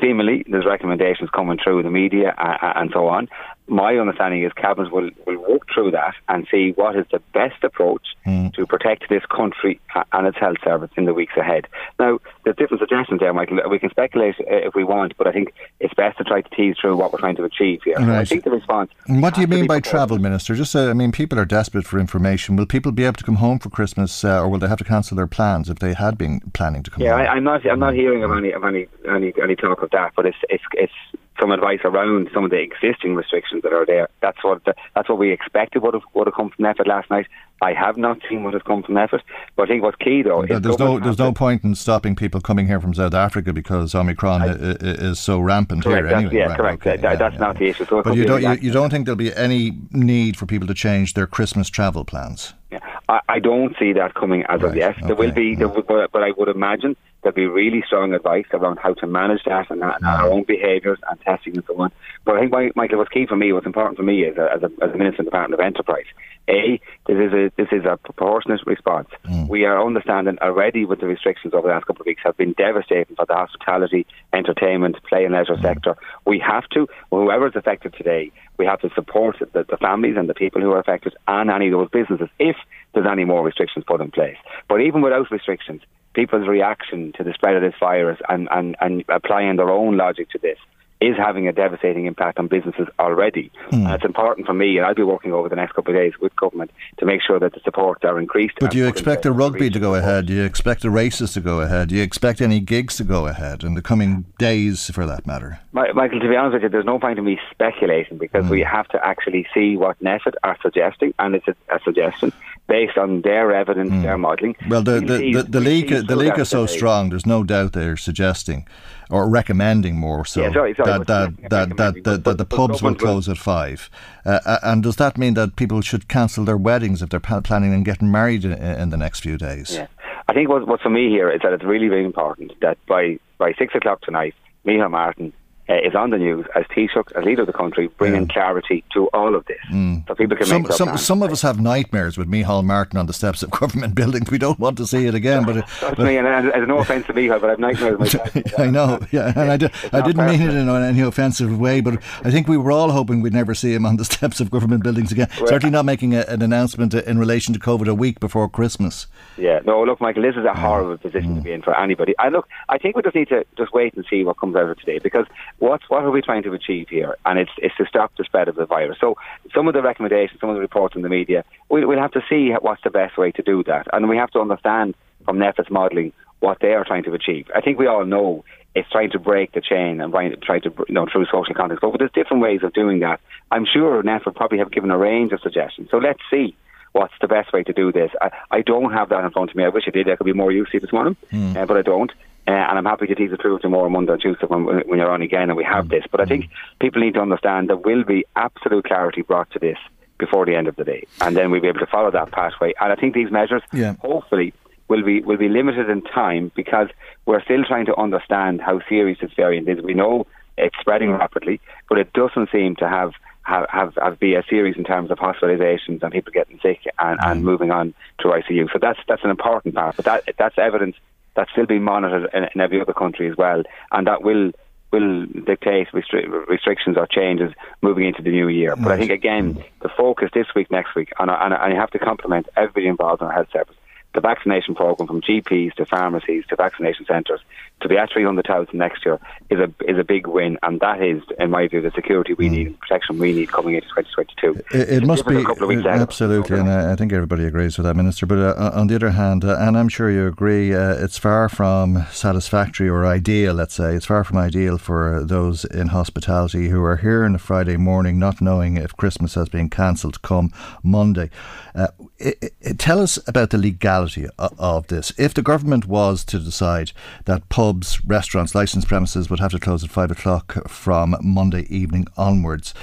seemingly 0.00 0.44
there's 0.48 0.64
recommendations 0.64 1.30
coming 1.30 1.58
through 1.62 1.82
the 1.82 1.90
media 1.90 2.34
uh, 2.38 2.56
uh, 2.62 2.72
and 2.76 2.90
so 2.92 3.06
on. 3.08 3.28
My 3.66 3.96
understanding 3.96 4.42
is 4.42 4.52
cabinet 4.52 4.92
will, 4.92 5.10
will 5.26 5.38
work 5.38 5.62
through 5.72 5.92
that 5.92 6.14
and 6.28 6.46
see 6.50 6.72
what 6.72 6.96
is 6.96 7.06
the 7.10 7.20
best 7.32 7.64
approach 7.64 8.02
mm. 8.26 8.52
to 8.54 8.66
protect 8.66 9.08
this 9.08 9.24
country 9.26 9.80
and 10.12 10.26
its 10.26 10.36
health 10.38 10.58
service 10.62 10.90
in 10.96 11.06
the 11.06 11.14
weeks 11.14 11.34
ahead. 11.36 11.66
Now, 11.98 12.18
there's 12.44 12.56
different 12.56 12.80
suggestions 12.80 13.20
there, 13.20 13.32
Michael. 13.32 13.60
We 13.70 13.78
can 13.78 13.90
speculate 13.90 14.34
uh, 14.40 14.44
if 14.68 14.74
we 14.74 14.84
want, 14.84 15.16
but 15.16 15.26
I 15.26 15.32
think 15.32 15.54
it's 15.80 15.94
best 15.94 16.18
to 16.18 16.24
try 16.24 16.42
to 16.42 16.50
tease 16.50 16.76
through 16.80 16.96
what 16.96 17.12
we're 17.12 17.20
trying 17.20 17.36
to 17.36 17.44
achieve 17.44 17.80
here. 17.84 17.96
Right. 17.96 18.18
I 18.18 18.24
think 18.24 18.44
the 18.44 18.50
response. 18.50 18.90
And 19.06 19.22
what 19.22 19.34
do 19.34 19.40
you 19.40 19.46
mean 19.46 19.66
by 19.66 19.80
travel, 19.80 20.18
Minister? 20.18 20.54
Just, 20.54 20.76
uh, 20.76 20.90
I 20.90 20.92
mean, 20.92 21.12
people 21.12 21.38
are 21.38 21.46
desperate 21.46 21.86
for 21.86 21.98
information. 21.98 22.56
Will 22.56 22.66
people 22.66 22.92
be 22.92 23.04
able 23.04 23.16
to 23.16 23.24
come 23.24 23.36
home 23.36 23.58
for 23.58 23.70
Christmas, 23.70 24.24
uh, 24.24 24.40
or 24.40 24.48
will 24.48 24.58
they 24.58 24.68
have 24.68 24.78
to 24.78 24.84
cancel 24.84 25.16
their 25.16 25.26
plans 25.26 25.70
if 25.70 25.78
they 25.78 25.94
had 25.94 26.18
been 26.18 26.40
planning 26.52 26.82
to 26.82 26.90
come? 26.90 27.02
Yeah, 27.02 27.16
home? 27.16 27.26
I, 27.26 27.36
am 27.36 27.44
not. 27.44 27.66
I'm 27.66 27.78
not 27.78 27.94
hearing 27.94 28.22
of 28.24 28.32
any 28.32 28.52
of 28.52 28.64
any 28.64 28.86
any 29.08 29.32
any 29.42 29.56
talk 29.56 29.82
of 29.82 29.90
that, 29.90 30.12
but 30.16 30.26
it's 30.26 30.36
it's 30.48 30.64
it's 30.74 30.92
some 31.40 31.50
advice 31.50 31.80
around 31.84 32.30
some 32.32 32.44
of 32.44 32.50
the 32.50 32.60
existing 32.60 33.14
restrictions 33.14 33.62
that 33.62 33.72
are 33.72 33.84
there. 33.84 34.08
That's 34.20 34.42
what 34.42 34.64
the, 34.64 34.74
that's 34.94 35.08
what 35.08 35.18
we 35.18 35.32
expected 35.32 35.82
would 35.82 35.94
have 35.94 36.02
would 36.14 36.26
have 36.26 36.34
come 36.34 36.50
from 36.50 36.64
NPHET 36.64 36.86
last 36.86 37.10
night. 37.10 37.26
I 37.62 37.72
have 37.72 37.96
not 37.96 38.18
seen 38.28 38.44
what 38.44 38.52
has 38.52 38.62
come 38.62 38.82
from 38.82 38.94
NPHET, 38.94 39.20
but 39.56 39.64
I 39.64 39.66
think 39.66 39.82
what's 39.82 39.96
key 39.96 40.22
though 40.22 40.44
there's 40.46 40.78
no 40.78 40.98
there's 40.98 41.18
no 41.18 41.32
point 41.32 41.64
in 41.64 41.74
stopping 41.74 42.14
people 42.14 42.40
coming 42.40 42.66
here 42.66 42.80
from 42.80 42.94
South 42.94 43.14
Africa 43.14 43.52
because 43.52 43.94
Omicron 43.94 44.42
I, 44.42 44.54
is 44.80 45.18
so 45.18 45.40
rampant 45.40 45.84
correct, 45.84 46.06
here. 46.06 46.16
Anyway, 46.16 46.36
yeah, 46.36 46.46
right, 46.46 46.56
correct. 46.56 46.86
Okay, 46.86 46.96
that, 46.96 47.12
yeah, 47.12 47.16
that's 47.16 47.34
yeah, 47.34 47.40
not 47.40 47.56
yeah. 47.56 47.58
the 47.58 47.68
issue. 47.68 47.84
So 47.86 48.02
but 48.02 48.16
you 48.16 48.24
don't 48.24 48.42
you, 48.42 48.52
you, 48.54 48.72
don't 48.72 48.90
think 48.90 49.06
there'll 49.06 49.16
be 49.16 49.34
any 49.34 49.78
need 49.90 50.36
for 50.36 50.46
people 50.46 50.68
to 50.68 50.74
change 50.74 51.14
their 51.14 51.26
Christmas 51.26 51.68
travel 51.68 52.04
plans? 52.04 52.54
Yeah, 52.70 52.80
I, 53.08 53.20
I 53.28 53.38
don't 53.38 53.76
see 53.78 53.92
that 53.92 54.14
coming 54.14 54.44
as 54.48 54.62
right, 54.62 54.70
of 54.70 54.76
yet. 54.76 54.96
There 55.00 55.12
okay, 55.12 55.26
will 55.26 55.32
be, 55.32 55.54
there 55.54 55.68
will, 55.68 55.82
but 55.82 56.22
I 56.22 56.32
would 56.36 56.48
imagine 56.48 56.96
there'll 57.24 57.34
be 57.34 57.46
really 57.46 57.82
strong 57.86 58.12
advice 58.12 58.44
around 58.52 58.78
how 58.78 58.92
to 58.94 59.06
manage 59.06 59.42
that 59.46 59.70
and, 59.70 59.82
and 59.82 60.04
our 60.04 60.30
own 60.30 60.44
behaviours 60.44 60.98
and 61.10 61.20
testing 61.22 61.56
and 61.56 61.64
so 61.66 61.80
on. 61.80 61.90
But 62.24 62.36
I 62.36 62.46
think, 62.46 62.76
Michael, 62.76 62.98
what's 62.98 63.10
key 63.10 63.26
for 63.26 63.36
me, 63.36 63.52
what's 63.52 63.66
important 63.66 63.96
for 63.96 64.02
me 64.02 64.26
as 64.26 64.36
a, 64.36 64.52
as 64.54 64.62
a, 64.62 64.84
as 64.84 64.90
a 64.92 64.96
Minister 64.96 65.22
in 65.22 65.24
the 65.24 65.30
Department 65.30 65.60
of 65.60 65.64
Enterprise, 65.64 66.04
A, 66.48 66.78
this 67.06 67.16
is 67.16 67.32
a, 67.32 67.50
this 67.56 67.68
is 67.72 67.84
a 67.84 67.96
proportionate 67.96 68.60
response. 68.66 69.08
Mm. 69.26 69.48
We 69.48 69.64
are 69.64 69.84
understanding 69.84 70.38
already 70.42 70.84
with 70.84 71.00
the 71.00 71.06
restrictions 71.06 71.54
over 71.54 71.66
the 71.68 71.74
last 71.74 71.86
couple 71.86 72.02
of 72.02 72.06
weeks 72.06 72.22
have 72.24 72.36
been 72.36 72.52
devastating 72.52 73.16
for 73.16 73.24
the 73.26 73.34
hospitality, 73.34 74.06
entertainment, 74.32 74.96
play 75.08 75.24
and 75.24 75.34
leisure 75.34 75.56
mm. 75.56 75.62
sector. 75.62 75.96
We 76.26 76.38
have 76.40 76.68
to, 76.74 76.86
whoever 77.10 77.48
is 77.48 77.56
affected 77.56 77.94
today, 77.94 78.30
we 78.58 78.66
have 78.66 78.80
to 78.80 78.90
support 78.94 79.36
the, 79.38 79.64
the 79.64 79.78
families 79.78 80.16
and 80.18 80.28
the 80.28 80.34
people 80.34 80.60
who 80.60 80.72
are 80.72 80.78
affected 80.78 81.14
and 81.26 81.50
any 81.50 81.68
of 81.68 81.72
those 81.72 81.90
businesses 81.90 82.28
if 82.38 82.56
there's 82.92 83.06
any 83.10 83.24
more 83.24 83.42
restrictions 83.42 83.84
put 83.88 84.00
in 84.00 84.10
place. 84.10 84.36
But 84.68 84.80
even 84.80 85.02
without 85.02 85.30
restrictions, 85.30 85.82
people's 86.14 86.48
reaction 86.48 87.12
to 87.16 87.24
the 87.24 87.32
spread 87.32 87.56
of 87.56 87.62
this 87.62 87.74
virus 87.78 88.18
and, 88.28 88.48
and, 88.50 88.76
and 88.80 89.04
applying 89.08 89.56
their 89.56 89.70
own 89.70 89.96
logic 89.96 90.30
to 90.30 90.38
this 90.38 90.58
is 91.00 91.16
having 91.16 91.46
a 91.48 91.52
devastating 91.52 92.06
impact 92.06 92.38
on 92.38 92.46
businesses 92.46 92.88
already. 92.98 93.50
Mm. 93.70 93.84
And 93.84 93.94
it's 93.94 94.04
important 94.04 94.46
for 94.46 94.54
me, 94.54 94.78
and 94.78 94.86
I'll 94.86 94.94
be 94.94 95.02
working 95.02 95.32
over 95.32 95.48
the 95.48 95.56
next 95.56 95.72
couple 95.72 95.94
of 95.94 96.00
days 96.00 96.12
with 96.20 96.34
government 96.36 96.70
to 96.98 97.04
make 97.04 97.20
sure 97.20 97.38
that 97.38 97.52
the 97.52 97.60
supports 97.60 98.04
are 98.04 98.18
increased. 98.18 98.54
But 98.60 98.70
do 98.70 98.78
you 98.78 98.86
expect 98.86 99.22
the 99.22 99.32
rugby 99.32 99.70
to 99.70 99.78
go 99.78 99.94
ahead? 99.94 100.26
Do 100.26 100.32
you 100.32 100.44
expect 100.44 100.82
the 100.82 100.90
races 100.90 101.32
to 101.34 101.40
go 101.40 101.60
ahead? 101.60 101.88
Do 101.88 101.96
you 101.96 102.02
expect 102.02 102.40
any 102.40 102.60
gigs 102.60 102.96
to 102.96 103.04
go 103.04 103.26
ahead 103.26 103.64
in 103.64 103.74
the 103.74 103.82
coming 103.82 104.24
days, 104.38 104.90
for 104.90 105.04
that 105.06 105.26
matter? 105.26 105.60
Michael, 105.72 106.20
to 106.20 106.28
be 106.28 106.36
honest 106.36 106.54
with 106.54 106.62
you, 106.62 106.68
there's 106.68 106.84
no 106.84 106.98
point 106.98 107.18
in 107.18 107.24
me 107.24 107.38
speculating 107.50 108.16
because 108.16 108.44
mm. 108.46 108.50
we 108.50 108.60
have 108.60 108.88
to 108.88 109.04
actually 109.04 109.46
see 109.52 109.76
what 109.76 109.98
NPHET 110.00 110.34
are 110.42 110.56
suggesting, 110.62 111.12
and 111.18 111.34
it's 111.34 111.48
a, 111.48 111.56
a 111.70 111.80
suggestion 111.84 112.32
based 112.66 112.96
on 112.96 113.20
their 113.22 113.52
evidence, 113.52 113.90
mm. 113.90 114.02
their 114.02 114.16
modelling. 114.16 114.56
Well, 114.68 114.82
the, 114.82 115.00
the, 115.00 115.32
the, 115.32 115.42
the, 115.42 115.60
league, 115.60 115.90
the 115.90 116.16
league 116.16 116.38
is 116.38 116.48
so 116.48 116.66
strong, 116.66 117.10
there's 117.10 117.26
no 117.26 117.44
doubt 117.44 117.72
they're 117.72 117.96
suggesting 117.96 118.66
or 119.10 119.28
recommending 119.28 119.96
more 119.96 120.24
so 120.24 120.40
yeah, 120.40 120.52
sorry, 120.52 120.74
sorry, 120.74 120.98
that, 120.98 121.06
that, 121.06 121.50
that, 121.50 121.76
that, 121.76 122.04
that, 122.04 122.24
that 122.24 122.38
the 122.38 122.44
pubs 122.44 122.82
will 122.82 122.94
close 122.94 123.28
at 123.28 123.36
five. 123.36 123.90
Uh, 124.24 124.40
uh, 124.46 124.58
and 124.62 124.82
does 124.82 124.96
that 124.96 125.18
mean 125.18 125.34
that 125.34 125.56
people 125.56 125.82
should 125.82 126.08
cancel 126.08 126.44
their 126.44 126.56
weddings 126.56 127.02
if 127.02 127.10
they're 127.10 127.20
planning 127.20 127.74
on 127.74 127.82
getting 127.82 128.10
married 128.10 128.44
in, 128.44 128.52
in 128.52 128.88
the 128.88 128.96
next 128.96 129.20
few 129.20 129.36
days? 129.36 129.74
Yeah. 129.74 129.86
I 130.28 130.32
think 130.32 130.48
what, 130.48 130.66
what's 130.66 130.82
for 130.82 130.90
me 130.90 131.10
here 131.10 131.30
is 131.30 131.42
that 131.42 131.52
it's 131.52 131.64
really, 131.64 131.88
really 131.88 132.04
important 132.04 132.52
that 132.62 132.78
by, 132.86 133.18
by 133.36 133.52
six 133.58 133.74
o'clock 133.74 134.00
tonight, 134.00 134.34
Micheál 134.66 134.90
Martin 134.90 135.34
uh, 135.68 135.74
is 135.74 135.94
on 135.94 136.10
the 136.10 136.18
news 136.18 136.46
as 136.54 136.64
Taoiseach, 136.66 137.12
as 137.16 137.24
leader 137.24 137.42
of 137.42 137.46
the 137.46 137.52
country, 137.52 137.88
bringing 137.98 138.26
yeah. 138.26 138.32
clarity 138.32 138.84
to 138.92 139.08
all 139.08 139.34
of 139.34 139.46
this, 139.46 139.58
mm. 139.70 140.06
so 140.06 140.14
people 140.14 140.36
can 140.36 140.46
some, 140.46 140.62
make 140.62 140.72
some, 140.72 140.98
some 140.98 141.22
of 141.22 141.32
us 141.32 141.42
have 141.42 141.58
nightmares 141.58 142.18
with 142.18 142.28
Micheál 142.28 142.64
Martin 142.64 142.98
on 142.98 143.06
the 143.06 143.12
steps 143.12 143.42
of 143.42 143.50
government 143.60 143.94
buildings. 143.94 144.30
We 144.30 144.38
don't 144.38 144.58
want 144.58 144.76
to 144.78 144.86
see 144.86 145.06
it 145.06 145.14
again. 145.14 145.44
But, 145.44 145.66
but 145.80 145.98
me, 145.98 146.18
and, 146.18 146.26
and, 146.26 146.68
no 146.68 146.78
offence 146.78 147.06
to 147.06 147.14
Micheál, 147.14 147.40
but 147.40 147.50
I've 147.50 147.58
nightmares 147.58 147.98
myself. 147.98 148.30
I 148.58 148.66
know, 148.66 149.00
yeah, 149.10 149.32
and 149.34 149.50
I, 149.50 149.70
I 149.92 150.02
didn't 150.02 150.26
mean 150.26 150.42
it 150.42 150.54
in 150.54 150.68
any 150.68 151.00
offensive 151.00 151.58
way, 151.58 151.80
but 151.80 152.02
I 152.22 152.30
think 152.30 152.46
we 152.46 152.56
were 152.56 152.72
all 152.72 152.90
hoping 152.90 153.22
we'd 153.22 153.32
never 153.32 153.54
see 153.54 153.72
him 153.72 153.86
on 153.86 153.96
the 153.96 154.04
steps 154.04 154.40
of 154.40 154.50
government 154.50 154.82
buildings 154.82 155.12
again. 155.12 155.28
Well, 155.38 155.46
Certainly 155.46 155.72
not 155.72 155.84
making 155.84 156.14
a, 156.14 156.22
an 156.28 156.42
announcement 156.42 156.92
in 156.94 157.18
relation 157.18 157.54
to 157.54 157.60
COVID 157.60 157.88
a 157.88 157.94
week 157.94 158.20
before 158.20 158.48
Christmas. 158.48 159.06
Yeah, 159.38 159.60
no, 159.64 159.82
look, 159.82 160.00
Michael, 160.00 160.22
this 160.22 160.36
is 160.36 160.44
a 160.44 160.54
horrible 160.54 160.98
position 160.98 161.34
mm. 161.34 161.36
to 161.36 161.42
be 161.42 161.52
in 161.52 161.62
for 161.62 161.78
anybody. 161.78 162.14
And 162.18 162.34
look, 162.34 162.48
I 162.68 162.78
think 162.78 162.96
we 162.96 163.02
just 163.02 163.14
need 163.14 163.28
to 163.28 163.46
just 163.56 163.72
wait 163.72 163.94
and 163.94 164.04
see 164.08 164.24
what 164.24 164.38
comes 164.38 164.56
out 164.56 164.68
of 164.68 164.78
today 164.78 164.98
because 164.98 165.26
what's 165.58 165.88
what 165.88 166.04
are 166.04 166.10
we 166.10 166.22
trying 166.22 166.42
to 166.44 166.52
achieve 166.52 166.88
here? 166.88 167.16
And 167.24 167.38
it's 167.38 167.50
it's 167.58 167.76
to 167.76 167.86
stop 167.86 168.12
the 168.16 168.24
spread 168.24 168.48
of 168.48 168.56
the 168.56 168.66
virus. 168.66 168.98
So 169.00 169.16
some 169.54 169.68
of 169.68 169.74
the 169.74 169.82
recommendations, 169.82 170.40
some 170.40 170.50
of 170.50 170.56
the 170.56 170.60
reports 170.60 170.96
in 170.96 171.02
the 171.02 171.08
media, 171.08 171.44
we'll, 171.68 171.86
we'll 171.86 172.00
have 172.00 172.12
to 172.12 172.22
see 172.28 172.50
what's 172.60 172.82
the 172.82 172.90
best 172.90 173.16
way 173.16 173.32
to 173.32 173.42
do 173.42 173.62
that, 173.64 173.86
and 173.92 174.08
we 174.08 174.16
have 174.16 174.30
to 174.32 174.40
understand 174.40 174.94
from 175.24 175.38
NPHET's 175.38 175.70
modelling 175.70 176.12
what 176.40 176.58
they 176.60 176.74
are 176.74 176.84
trying 176.84 177.04
to 177.04 177.14
achieve. 177.14 177.50
I 177.54 177.60
think 177.60 177.78
we 177.78 177.86
all 177.86 178.04
know 178.04 178.44
it's 178.74 178.90
trying 178.90 179.10
to 179.10 179.18
break 179.18 179.52
the 179.52 179.60
chain 179.60 180.00
and 180.00 180.12
try 180.42 180.58
to, 180.58 180.72
you 180.88 180.94
know, 180.94 181.06
through 181.10 181.26
social 181.26 181.54
context. 181.54 181.80
But 181.80 181.96
there's 181.98 182.10
different 182.12 182.42
ways 182.42 182.60
of 182.62 182.72
doing 182.72 183.00
that. 183.00 183.20
I'm 183.50 183.64
sure 183.64 184.02
NPHET 184.02 184.26
would 184.26 184.34
probably 184.34 184.58
have 184.58 184.72
given 184.72 184.90
a 184.90 184.98
range 184.98 185.32
of 185.32 185.40
suggestions. 185.40 185.88
So 185.90 185.98
let's 185.98 186.20
see 186.30 186.56
what's 186.92 187.14
the 187.20 187.28
best 187.28 187.52
way 187.52 187.62
to 187.62 187.72
do 187.72 187.92
this. 187.92 188.10
I, 188.20 188.30
I 188.50 188.62
don't 188.62 188.92
have 188.92 189.08
that 189.10 189.24
in 189.24 189.30
front 189.30 189.50
of 189.50 189.56
me. 189.56 189.64
I 189.64 189.68
wish 189.68 189.84
I 189.86 189.90
did. 189.90 190.08
I 190.08 190.16
could 190.16 190.24
be 190.24 190.32
more 190.32 190.52
useful 190.52 190.80
this 190.80 190.92
morning, 190.92 191.16
mm. 191.32 191.56
uh, 191.56 191.66
but 191.66 191.76
I 191.76 191.82
don't. 191.82 192.12
Uh, 192.46 192.50
and 192.50 192.78
I'm 192.78 192.84
happy 192.84 193.06
to 193.06 193.14
tease 193.14 193.32
it 193.32 193.40
through 193.40 193.60
tomorrow, 193.60 193.88
Monday, 193.88 194.12
and 194.12 194.20
Tuesday 194.20 194.46
when, 194.46 194.64
when 194.64 194.98
you're 194.98 195.10
on 195.10 195.22
again 195.22 195.48
and 195.48 195.56
we 195.56 195.64
have 195.64 195.88
this. 195.88 196.04
But 196.10 196.20
I 196.20 196.26
think 196.26 196.50
people 196.78 197.00
need 197.00 197.14
to 197.14 197.20
understand 197.20 197.70
there 197.70 197.76
will 197.76 198.04
be 198.04 198.26
absolute 198.36 198.84
clarity 198.84 199.22
brought 199.22 199.50
to 199.52 199.58
this 199.58 199.78
before 200.18 200.44
the 200.44 200.54
end 200.54 200.68
of 200.68 200.76
the 200.76 200.84
day, 200.84 201.04
and 201.20 201.36
then 201.36 201.50
we'll 201.50 201.62
be 201.62 201.68
able 201.68 201.80
to 201.80 201.86
follow 201.86 202.10
that 202.10 202.30
pathway. 202.32 202.74
And 202.80 202.92
I 202.92 202.96
think 202.96 203.14
these 203.14 203.30
measures, 203.30 203.62
yeah. 203.72 203.94
hopefully, 203.96 204.52
will 204.88 205.02
be 205.02 205.22
will 205.22 205.38
be 205.38 205.48
limited 205.48 205.88
in 205.88 206.02
time 206.02 206.52
because 206.54 206.88
we're 207.26 207.42
still 207.42 207.64
trying 207.64 207.86
to 207.86 207.96
understand 207.96 208.60
how 208.60 208.80
serious 208.88 209.18
this 209.20 209.32
variant 209.34 209.68
is. 209.68 209.82
We 209.82 209.94
know 209.94 210.26
it's 210.58 210.76
spreading 210.78 211.10
rapidly, 211.10 211.60
but 211.88 211.98
it 211.98 212.12
doesn't 212.12 212.50
seem 212.52 212.76
to 212.76 212.88
have 212.88 213.12
have, 213.42 213.66
have, 213.68 213.94
have 214.02 214.18
be 214.18 214.34
a 214.34 214.42
series 214.48 214.76
in 214.76 214.84
terms 214.84 215.10
of 215.10 215.18
hospitalizations 215.18 216.02
and 216.02 216.12
people 216.12 216.32
getting 216.32 216.58
sick 216.60 216.80
and, 216.98 217.18
and 217.22 217.40
mm. 217.40 217.44
moving 217.44 217.70
on 217.70 217.94
to 218.20 218.28
ICU. 218.28 218.72
So 218.72 218.78
that's 218.80 218.98
that's 219.08 219.24
an 219.24 219.30
important 219.30 219.74
part. 219.74 219.96
But 219.96 220.04
that 220.04 220.24
that's 220.38 220.58
evidence 220.58 220.96
that's 221.34 221.50
still 221.52 221.66
being 221.66 221.82
monitored 221.82 222.28
in, 222.32 222.44
in 222.54 222.60
every 222.60 222.80
other 222.80 222.92
country 222.92 223.28
as 223.30 223.36
well, 223.36 223.62
and 223.92 224.06
that 224.06 224.22
will 224.22 224.52
will 224.92 225.26
dictate 225.26 225.88
restri- 225.92 226.28
restrictions 226.46 226.96
or 226.96 227.06
changes 227.06 227.52
moving 227.82 228.06
into 228.06 228.22
the 228.22 228.30
new 228.30 228.46
year. 228.46 228.76
But 228.76 228.92
I 228.92 228.96
think 228.96 229.10
again, 229.10 229.64
the 229.82 229.88
focus 229.88 230.30
this 230.32 230.46
week, 230.54 230.70
next 230.70 230.94
week, 230.94 231.10
and, 231.18 231.30
and, 231.30 231.52
and 231.52 231.74
I 231.74 231.74
have 231.74 231.90
to 231.90 231.98
compliment 231.98 232.46
everybody 232.56 232.86
involved 232.86 233.20
in 233.20 233.26
our 233.26 233.32
health 233.32 233.48
service 233.52 233.74
the 234.14 234.20
vaccination 234.20 234.74
program 234.74 235.06
from 235.06 235.20
GPs 235.20 235.74
to 235.74 235.84
pharmacies 235.84 236.44
to 236.46 236.56
vaccination 236.56 237.04
centres 237.06 237.40
to 237.80 237.88
be 237.88 237.98
at 237.98 238.10
300,000 238.10 238.72
next 238.72 239.04
year 239.04 239.20
is 239.50 239.58
a 239.58 239.70
is 239.90 239.98
a 239.98 240.04
big 240.04 240.26
win, 240.26 240.58
and 240.62 240.80
that 240.80 241.02
is, 241.02 241.22
in 241.38 241.50
my 241.50 241.68
view, 241.68 241.82
the 241.82 241.90
security 241.90 242.32
we 242.32 242.48
mm. 242.48 242.52
need 242.52 242.66
and 242.68 242.80
protection 242.80 243.18
we 243.18 243.32
need 243.32 243.52
coming 243.52 243.74
into 243.74 243.88
2022. 243.88 244.64
It, 244.76 245.02
it 245.02 245.06
must 245.06 245.26
be 245.26 245.44
absolutely, 245.86 246.58
and 246.58 246.70
I 246.70 246.96
think 246.96 247.12
everybody 247.12 247.44
agrees 247.44 247.76
with 247.76 247.84
that, 247.84 247.94
Minister. 247.94 248.26
But 248.26 248.38
uh, 248.38 248.70
on 248.74 248.86
the 248.86 248.94
other 248.94 249.10
hand, 249.10 249.44
uh, 249.44 249.58
and 249.58 249.76
I'm 249.76 249.88
sure 249.88 250.10
you 250.10 250.26
agree, 250.26 250.72
uh, 250.72 250.94
it's 250.94 251.18
far 251.18 251.48
from 251.48 252.06
satisfactory 252.10 252.88
or 252.88 253.04
ideal. 253.04 253.54
Let's 253.54 253.74
say 253.74 253.94
it's 253.94 254.06
far 254.06 254.24
from 254.24 254.38
ideal 254.38 254.78
for 254.78 255.22
those 255.22 255.64
in 255.66 255.88
hospitality 255.88 256.68
who 256.68 256.82
are 256.82 256.96
here 256.96 257.24
on 257.24 257.34
a 257.34 257.38
Friday 257.38 257.76
morning, 257.76 258.18
not 258.18 258.40
knowing 258.40 258.76
if 258.76 258.96
Christmas 258.96 259.34
has 259.34 259.48
been 259.48 259.68
cancelled 259.68 260.22
come 260.22 260.50
Monday. 260.82 261.28
Uh, 261.74 261.88
it, 262.18 262.54
it, 262.60 262.78
tell 262.78 263.00
us 263.00 263.18
about 263.28 263.50
the 263.50 263.58
legality 263.58 264.03
of, 264.38 264.58
of 264.58 264.86
this. 264.88 265.12
If 265.18 265.34
the 265.34 265.42
government 265.42 265.86
was 265.86 266.24
to 266.26 266.38
decide 266.38 266.92
that 267.24 267.48
pubs, 267.48 268.04
restaurants, 268.04 268.54
licensed 268.54 268.88
premises 268.88 269.30
would 269.30 269.40
have 269.40 269.52
to 269.52 269.58
close 269.58 269.84
at 269.84 269.90
five 269.90 270.10
o'clock 270.10 270.68
from 270.68 271.16
Monday 271.22 271.66
evening 271.68 272.06
onwards, 272.16 272.74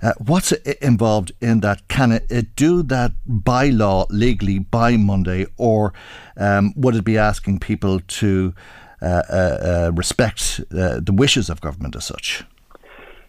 uh, 0.00 0.12
what's 0.18 0.52
involved 0.80 1.32
in 1.40 1.60
that? 1.60 1.86
Can 1.88 2.12
it, 2.12 2.26
it, 2.30 2.54
do 2.54 2.82
that 2.84 3.12
by 3.26 3.68
law 3.68 4.06
legally 4.10 4.60
by 4.60 4.96
Monday, 4.96 5.46
or 5.56 5.92
um, 6.36 6.72
would 6.76 6.94
it 6.94 7.04
be 7.04 7.18
asking 7.18 7.58
people 7.58 8.00
to 8.00 8.54
uh, 9.02 9.22
uh, 9.30 9.32
uh 9.32 9.92
respect 9.94 10.60
uh, 10.72 11.00
the 11.00 11.12
wishes 11.12 11.50
of 11.50 11.60
government 11.60 11.96
as 11.96 12.04
such? 12.04 12.44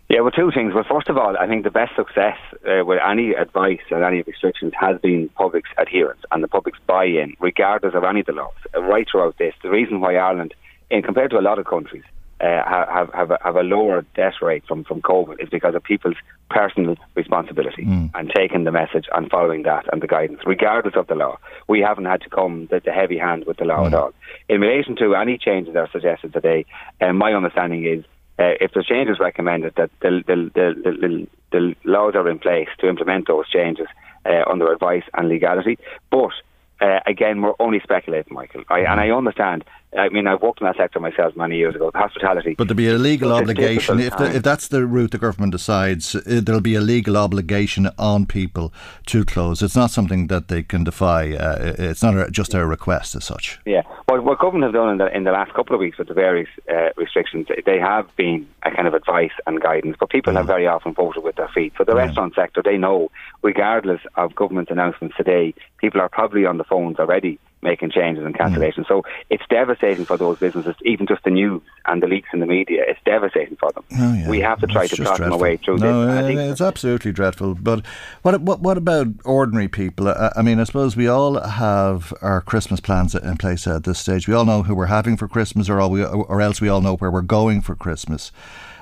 Yeah, 0.09 0.21
well, 0.21 0.31
two 0.31 0.51
things. 0.51 0.73
Well, 0.73 0.85
first 0.89 1.07
of 1.07 1.17
all, 1.17 1.37
I 1.37 1.47
think 1.47 1.63
the 1.63 1.69
best 1.69 1.95
success 1.95 2.37
uh, 2.67 2.83
with 2.83 2.99
any 3.07 3.33
advice 3.33 3.85
and 3.91 4.03
any 4.03 4.23
restrictions 4.23 4.73
has 4.79 4.99
been 4.99 5.29
public's 5.29 5.69
adherence 5.77 6.21
and 6.31 6.43
the 6.43 6.47
public's 6.47 6.79
buy-in, 6.87 7.35
regardless 7.39 7.93
of 7.93 8.03
any 8.03 8.21
of 8.21 8.25
the 8.25 8.31
laws. 8.31 8.55
Uh, 8.75 8.81
right 8.81 9.05
throughout 9.09 9.37
this, 9.37 9.53
the 9.61 9.69
reason 9.69 10.01
why 10.01 10.15
Ireland, 10.15 10.55
in 10.89 11.03
compared 11.03 11.29
to 11.29 11.37
a 11.37 11.45
lot 11.45 11.59
of 11.59 11.67
countries, 11.67 12.03
uh, 12.41 12.63
have 12.67 13.13
have 13.13 13.31
a, 13.31 13.37
have 13.43 13.55
a 13.55 13.61
lower 13.61 14.03
death 14.15 14.35
rate 14.41 14.63
from 14.65 14.83
from 14.85 15.01
COVID 15.01 15.43
is 15.43 15.49
because 15.49 15.75
of 15.75 15.83
people's 15.83 16.15
personal 16.49 16.95
responsibility 17.13 17.83
mm. 17.83 18.09
and 18.15 18.31
taking 18.33 18.63
the 18.63 18.71
message 18.71 19.05
and 19.13 19.29
following 19.29 19.63
that 19.63 19.85
and 19.91 20.01
the 20.01 20.07
guidance, 20.07 20.39
regardless 20.45 20.95
of 20.95 21.05
the 21.07 21.15
law. 21.15 21.37
We 21.67 21.81
haven't 21.81 22.05
had 22.05 22.21
to 22.21 22.29
come 22.29 22.67
the, 22.71 22.81
the 22.83 22.93
heavy 22.93 23.17
hand 23.17 23.45
with 23.45 23.57
the 23.57 23.65
law 23.65 23.83
mm. 23.83 23.87
at 23.87 23.93
all. 23.93 24.13
In 24.47 24.61
relation 24.61 24.95
to 24.95 25.15
any 25.15 25.37
changes 25.37 25.73
that 25.73 25.81
are 25.81 25.91
suggested 25.91 26.33
today, 26.33 26.65
uh, 27.01 27.13
my 27.13 27.33
understanding 27.33 27.85
is 27.85 28.05
uh, 28.39 28.55
if 28.61 28.71
the 28.73 28.83
changes 28.83 29.19
recommended, 29.19 29.73
that 29.75 29.91
the, 30.01 30.23
the, 30.25 30.49
the, 30.55 31.27
the, 31.51 31.75
laws 31.83 32.13
are 32.15 32.29
in 32.29 32.39
place 32.39 32.69
to 32.79 32.87
implement 32.87 33.27
those 33.27 33.49
changes 33.49 33.87
uh, 34.25 34.43
under 34.49 34.71
advice 34.71 35.03
and 35.13 35.27
legality. 35.27 35.77
But 36.09 36.31
uh, 36.79 37.01
again, 37.05 37.41
we're 37.41 37.53
only 37.59 37.81
speculating, 37.81 38.33
Michael. 38.33 38.63
I, 38.69 38.79
and 38.79 38.99
I 38.99 39.09
understand 39.09 39.65
I 39.97 40.09
mean, 40.09 40.27
I've 40.27 40.41
worked 40.41 40.61
in 40.61 40.67
that 40.67 40.77
sector 40.77 40.99
myself 40.99 41.35
many 41.35 41.57
years 41.57 41.73
ago, 41.73 41.89
hospitality. 41.95 42.53
But 42.55 42.67
there'll 42.67 42.77
be 42.77 42.89
a 42.89 42.97
legal 42.97 43.33
obligation 43.33 43.99
if 43.99 44.15
the, 44.17 44.35
if 44.35 44.43
that's 44.43 44.67
the 44.67 44.85
route 44.85 45.11
the 45.11 45.17
government 45.17 45.51
decides. 45.51 46.13
Uh, 46.13 46.41
there'll 46.43 46.61
be 46.61 46.75
a 46.75 46.81
legal 46.81 47.17
obligation 47.17 47.89
on 47.97 48.27
people 48.27 48.71
to 49.07 49.25
close. 49.25 49.63
It's 49.63 49.75
not 49.75 49.89
something 49.89 50.27
that 50.27 50.47
they 50.47 50.61
can 50.61 50.83
defy. 50.83 51.33
Uh, 51.33 51.73
it's 51.79 52.03
not 52.03 52.15
a, 52.15 52.29
just 52.29 52.53
a 52.53 52.65
request 52.67 53.15
as 53.15 53.25
such. 53.25 53.59
Yeah. 53.65 53.81
Well, 54.07 54.21
what 54.21 54.37
government 54.37 54.65
have 54.65 54.73
done 54.73 54.89
in 54.91 54.97
the 54.99 55.15
in 55.15 55.23
the 55.23 55.31
last 55.31 55.53
couple 55.53 55.73
of 55.73 55.79
weeks 55.79 55.97
with 55.97 56.07
the 56.07 56.13
various 56.13 56.49
uh, 56.71 56.89
restrictions, 56.95 57.47
they 57.65 57.79
have 57.79 58.15
been 58.15 58.47
a 58.63 58.71
kind 58.71 58.87
of 58.87 58.93
advice 58.93 59.31
and 59.47 59.59
guidance. 59.59 59.97
But 59.99 60.11
people 60.11 60.33
have 60.33 60.45
very 60.45 60.67
often 60.67 60.93
voted 60.93 61.23
with 61.23 61.35
their 61.35 61.47
feet. 61.47 61.73
For 61.75 61.83
the 61.83 61.95
yeah. 61.95 62.03
restaurant 62.03 62.35
sector, 62.35 62.61
they 62.63 62.77
know, 62.77 63.09
regardless 63.41 64.01
of 64.15 64.35
government 64.35 64.69
announcements 64.69 65.17
today, 65.17 65.55
people 65.79 65.99
are 65.99 66.09
probably 66.09 66.45
on 66.45 66.57
the 66.57 66.63
phones 66.63 66.99
already 66.99 67.39
making 67.61 67.91
changes 67.91 68.25
and 68.25 68.35
cancellations. 68.35 68.85
Mm. 68.85 68.87
So 68.87 69.03
it's 69.29 69.43
devastating 69.49 70.05
for 70.05 70.17
those 70.17 70.39
businesses, 70.39 70.75
even 70.85 71.07
just 71.07 71.23
the 71.23 71.29
news 71.29 71.61
and 71.85 72.01
the 72.01 72.07
leaks 72.07 72.29
in 72.33 72.39
the 72.39 72.45
media. 72.45 72.83
It's 72.87 72.99
devastating 73.05 73.57
for 73.57 73.71
them. 73.71 73.83
Oh, 73.91 74.13
yeah. 74.13 74.29
We 74.29 74.39
have 74.39 74.59
to 74.59 74.67
try 74.67 74.83
it's 74.83 74.95
to 74.95 75.03
plot 75.03 75.19
them 75.19 75.31
away 75.31 75.57
through 75.57 75.77
no, 75.77 76.05
this. 76.05 76.37
Uh, 76.37 76.51
it's 76.51 76.61
absolutely 76.61 77.11
dreadful. 77.11 77.55
But 77.55 77.85
what, 78.21 78.39
what 78.41 78.61
what 78.61 78.77
about 78.77 79.07
ordinary 79.25 79.67
people? 79.67 80.07
I, 80.07 80.31
I, 80.35 80.41
mean, 80.41 80.59
I 80.59 80.63
suppose 80.63 80.95
we 80.95 81.07
all 81.07 81.39
have 81.39 82.13
our 82.21 82.41
Christmas 82.41 82.79
plans 82.79 83.15
in 83.15 83.37
place 83.37 83.67
at 83.67 83.83
this 83.83 83.99
stage. 83.99 84.27
We 84.27 84.33
all 84.33 84.45
know 84.45 84.63
who 84.63 84.75
we're 84.75 84.85
having 84.85 85.17
for 85.17 85.27
Christmas, 85.27 85.69
or, 85.69 85.79
all 85.79 85.89
we, 85.89 86.03
or 86.03 86.41
else 86.41 86.61
we 86.61 86.69
all 86.69 86.81
know 86.81 86.95
where 86.95 87.11
we're 87.11 87.21
going 87.21 87.61
for 87.61 87.75
Christmas. 87.75 88.31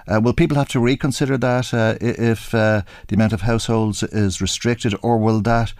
Uh, 0.07 0.21
will 0.21 0.33
people 0.33 0.57
have 0.57 0.69
to 0.69 0.79
reconsider 0.79 1.37
that 1.37 1.73
uh, 1.73 1.95
if 1.99 2.55
uh, 2.55 2.81
the 3.07 3.15
amount 3.15 3.33
of 3.33 3.41
households 3.41 4.03
is 4.03 4.39
restricted, 4.39 4.95
or 5.01 5.17
will 5.17 5.41
that 5.41 5.73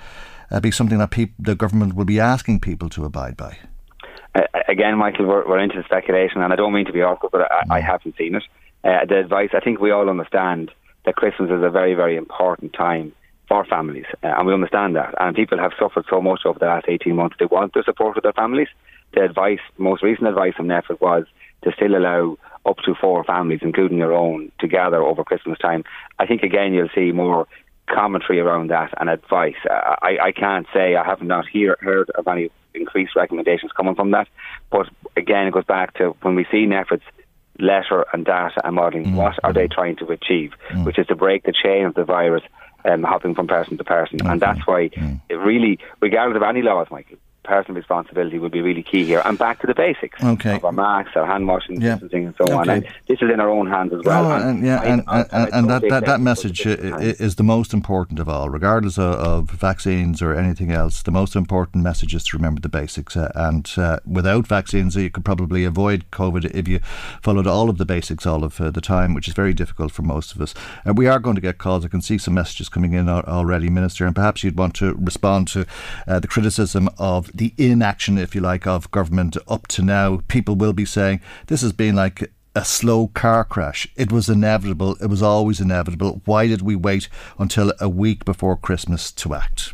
uh, 0.51 0.59
be 0.59 0.71
something 0.71 0.97
that 0.97 1.11
peop- 1.11 1.33
the 1.39 1.55
government 1.55 1.95
will 1.95 2.05
be 2.05 2.19
asking 2.19 2.59
people 2.59 2.89
to 2.89 3.05
abide 3.05 3.37
by? 3.37 3.57
Uh, 4.35 4.41
again, 4.67 4.97
Michael, 4.97 5.25
we're, 5.25 5.47
we're, 5.47 5.59
into 5.59 5.81
speculation, 5.83 6.41
and 6.41 6.53
I 6.53 6.55
don't 6.55 6.73
mean 6.73 6.85
to 6.85 6.93
be 6.93 7.01
awkward, 7.01 7.31
but 7.31 7.51
I, 7.51 7.77
I 7.77 7.81
haven't 7.81 8.15
seen 8.17 8.35
it. 8.35 8.43
Uh, 8.83 9.05
the 9.05 9.19
advice, 9.19 9.49
I 9.53 9.59
think 9.59 9.79
we 9.79 9.91
all 9.91 10.09
understand 10.09 10.71
that 11.05 11.15
Christmas 11.15 11.49
is 11.49 11.63
a 11.63 11.69
very, 11.69 11.93
very 11.93 12.15
important 12.15 12.73
time 12.73 13.13
for 13.47 13.65
families, 13.65 14.05
uh, 14.23 14.27
and 14.27 14.45
we 14.45 14.53
understand 14.53 14.95
that. 14.95 15.15
And 15.19 15.35
people 15.35 15.57
have 15.57 15.71
suffered 15.79 16.05
so 16.09 16.21
much 16.21 16.41
over 16.45 16.59
the 16.59 16.65
last 16.65 16.85
18 16.87 17.15
months. 17.15 17.37
They 17.39 17.45
want 17.45 17.73
the 17.73 17.83
support 17.83 18.17
of 18.17 18.23
their 18.23 18.33
families. 18.33 18.67
The 19.13 19.23
advice, 19.23 19.59
most 19.77 20.03
recent 20.03 20.27
advice 20.27 20.53
from 20.55 20.67
NPHET 20.67 20.99
was 20.99 21.25
to 21.63 21.71
still 21.71 21.95
allow 21.95 22.37
up 22.65 22.77
to 22.85 22.93
four 22.93 23.23
families, 23.23 23.59
including 23.61 23.97
your 23.97 24.13
own, 24.13 24.51
to 24.59 24.67
gather 24.67 25.01
over 25.01 25.23
Christmas 25.23 25.57
time. 25.59 25.83
I 26.19 26.25
think 26.25 26.43
again 26.43 26.73
you'll 26.73 26.89
see 26.93 27.11
more 27.11 27.47
commentary 27.87 28.39
around 28.39 28.69
that 28.69 28.93
and 28.99 29.09
advice. 29.09 29.55
Uh, 29.69 29.95
I, 30.01 30.17
I 30.21 30.31
can't 30.31 30.67
say 30.73 30.95
I 30.95 31.05
have 31.05 31.21
not 31.21 31.47
hear, 31.47 31.77
heard 31.79 32.09
of 32.11 32.27
any 32.27 32.51
increased 32.73 33.15
recommendations 33.15 33.71
coming 33.71 33.95
from 33.95 34.11
that. 34.11 34.27
But 34.69 34.87
again, 35.15 35.47
it 35.47 35.53
goes 35.53 35.65
back 35.65 35.95
to 35.95 36.15
when 36.21 36.35
we 36.35 36.45
see 36.51 36.65
NPHET's 36.65 37.03
letter 37.59 38.05
and 38.13 38.25
data 38.25 38.61
and 38.63 38.75
modelling, 38.75 39.07
mm. 39.07 39.15
what 39.15 39.35
are 39.43 39.53
they 39.53 39.67
trying 39.67 39.95
to 39.97 40.05
achieve? 40.07 40.53
Mm. 40.69 40.85
Which 40.85 40.99
is 40.99 41.07
to 41.07 41.15
break 41.15 41.43
the 41.43 41.53
chain 41.53 41.85
of 41.85 41.95
the 41.95 42.03
virus 42.03 42.43
um, 42.85 43.03
hopping 43.03 43.35
from 43.35 43.47
person 43.47 43.77
to 43.77 43.83
person. 43.83 44.19
And 44.25 44.41
that's 44.41 44.65
why 44.65 44.89
mm. 44.89 45.19
it 45.29 45.35
really, 45.35 45.79
regardless 45.99 46.37
of 46.37 46.43
any 46.43 46.61
laws, 46.61 46.87
Michael, 46.91 47.17
personal 47.47 47.77
responsibility 47.77 48.37
will 48.37 48.49
be 48.49 48.61
really 48.61 48.83
key 48.83 49.05
here. 49.05 49.21
And 49.25 49.37
back 49.37 49.61
to 49.61 49.67
the 49.67 49.73
basics 49.73 50.21
okay. 50.23 50.57
of 50.57 50.65
our 50.65 50.71
masks, 50.71 51.13
our 51.15 51.25
hand 51.25 51.47
washing, 51.47 51.81
yeah. 51.81 51.93
distancing, 51.93 52.25
and 52.25 52.35
so 52.35 52.43
okay. 52.43 52.53
on. 52.53 52.69
And 52.69 52.87
this 53.07 53.21
is 53.21 53.31
in 53.31 53.39
our 53.39 53.49
own 53.49 53.67
hands 53.67 53.93
as 53.93 54.01
well. 54.03 54.25
Oh, 54.25 54.35
and, 54.35 54.43
and, 54.43 54.65
yeah, 54.65 54.81
and, 54.83 55.03
and, 55.07 55.27
and, 55.31 55.53
and 55.53 55.69
that, 55.69 55.81
that, 55.89 56.05
that 56.05 56.19
message 56.19 56.65
is 56.65 57.35
the 57.35 57.43
most 57.43 57.73
important 57.73 58.19
of 58.19 58.27
all, 58.27 58.49
regardless 58.49 58.97
of, 58.97 59.13
of, 59.15 59.49
vaccines 59.49 60.21
or 60.21 60.35
anything 60.35 60.71
else. 60.71 61.01
The 61.01 61.11
most 61.11 61.35
important 61.35 61.83
message 61.83 62.13
is 62.13 62.23
to 62.25 62.37
remember 62.37 62.61
the 62.61 62.69
basics. 62.69 63.15
Uh, 63.15 63.31
and 63.33 63.71
uh, 63.77 63.99
without 64.05 64.45
vaccines, 64.45 64.95
you 64.95 65.09
could 65.09 65.25
probably 65.25 65.63
avoid 65.63 66.05
COVID 66.11 66.51
if 66.53 66.67
you 66.67 66.79
followed 67.21 67.47
all 67.47 67.69
of 67.69 67.77
the 67.77 67.85
basics 67.85 68.25
all 68.25 68.43
of 68.43 68.59
uh, 68.59 68.69
the 68.69 68.81
time, 68.81 69.13
which 69.13 69.27
is 69.27 69.33
very 69.33 69.53
difficult 69.53 69.91
for 69.91 70.01
most 70.01 70.35
of 70.35 70.41
us. 70.41 70.53
And 70.83 70.97
we 70.97 71.07
are 71.07 71.19
going 71.19 71.35
to 71.35 71.41
get 71.41 71.57
calls. 71.57 71.85
I 71.85 71.87
can 71.87 72.01
see 72.01 72.17
some 72.17 72.33
messages 72.33 72.67
coming 72.67 72.93
in 72.93 73.07
already, 73.07 73.69
Minister, 73.69 74.05
and 74.05 74.13
perhaps 74.13 74.43
you'd 74.43 74.57
want 74.57 74.75
to 74.75 74.93
respond 74.95 75.47
to 75.49 75.65
uh, 76.07 76.19
the 76.19 76.27
criticism 76.27 76.89
of 76.97 77.31
the 77.37 77.53
inaction, 77.57 78.17
if 78.17 78.35
you 78.35 78.41
like, 78.41 78.67
of 78.67 78.91
government 78.91 79.37
up 79.47 79.67
to 79.69 79.81
now. 79.81 80.21
People 80.27 80.55
will 80.55 80.73
be 80.73 80.85
saying 80.85 81.21
this 81.47 81.61
has 81.61 81.73
been 81.73 81.95
like 81.95 82.31
a 82.55 82.65
slow 82.65 83.07
car 83.07 83.43
crash. 83.43 83.87
It 83.95 84.11
was 84.11 84.29
inevitable. 84.29 84.95
It 85.01 85.07
was 85.07 85.21
always 85.21 85.59
inevitable. 85.61 86.21
Why 86.25 86.47
did 86.47 86.61
we 86.61 86.75
wait 86.75 87.07
until 87.37 87.71
a 87.79 87.87
week 87.87 88.25
before 88.25 88.57
Christmas 88.57 89.11
to 89.11 89.35
act? 89.35 89.73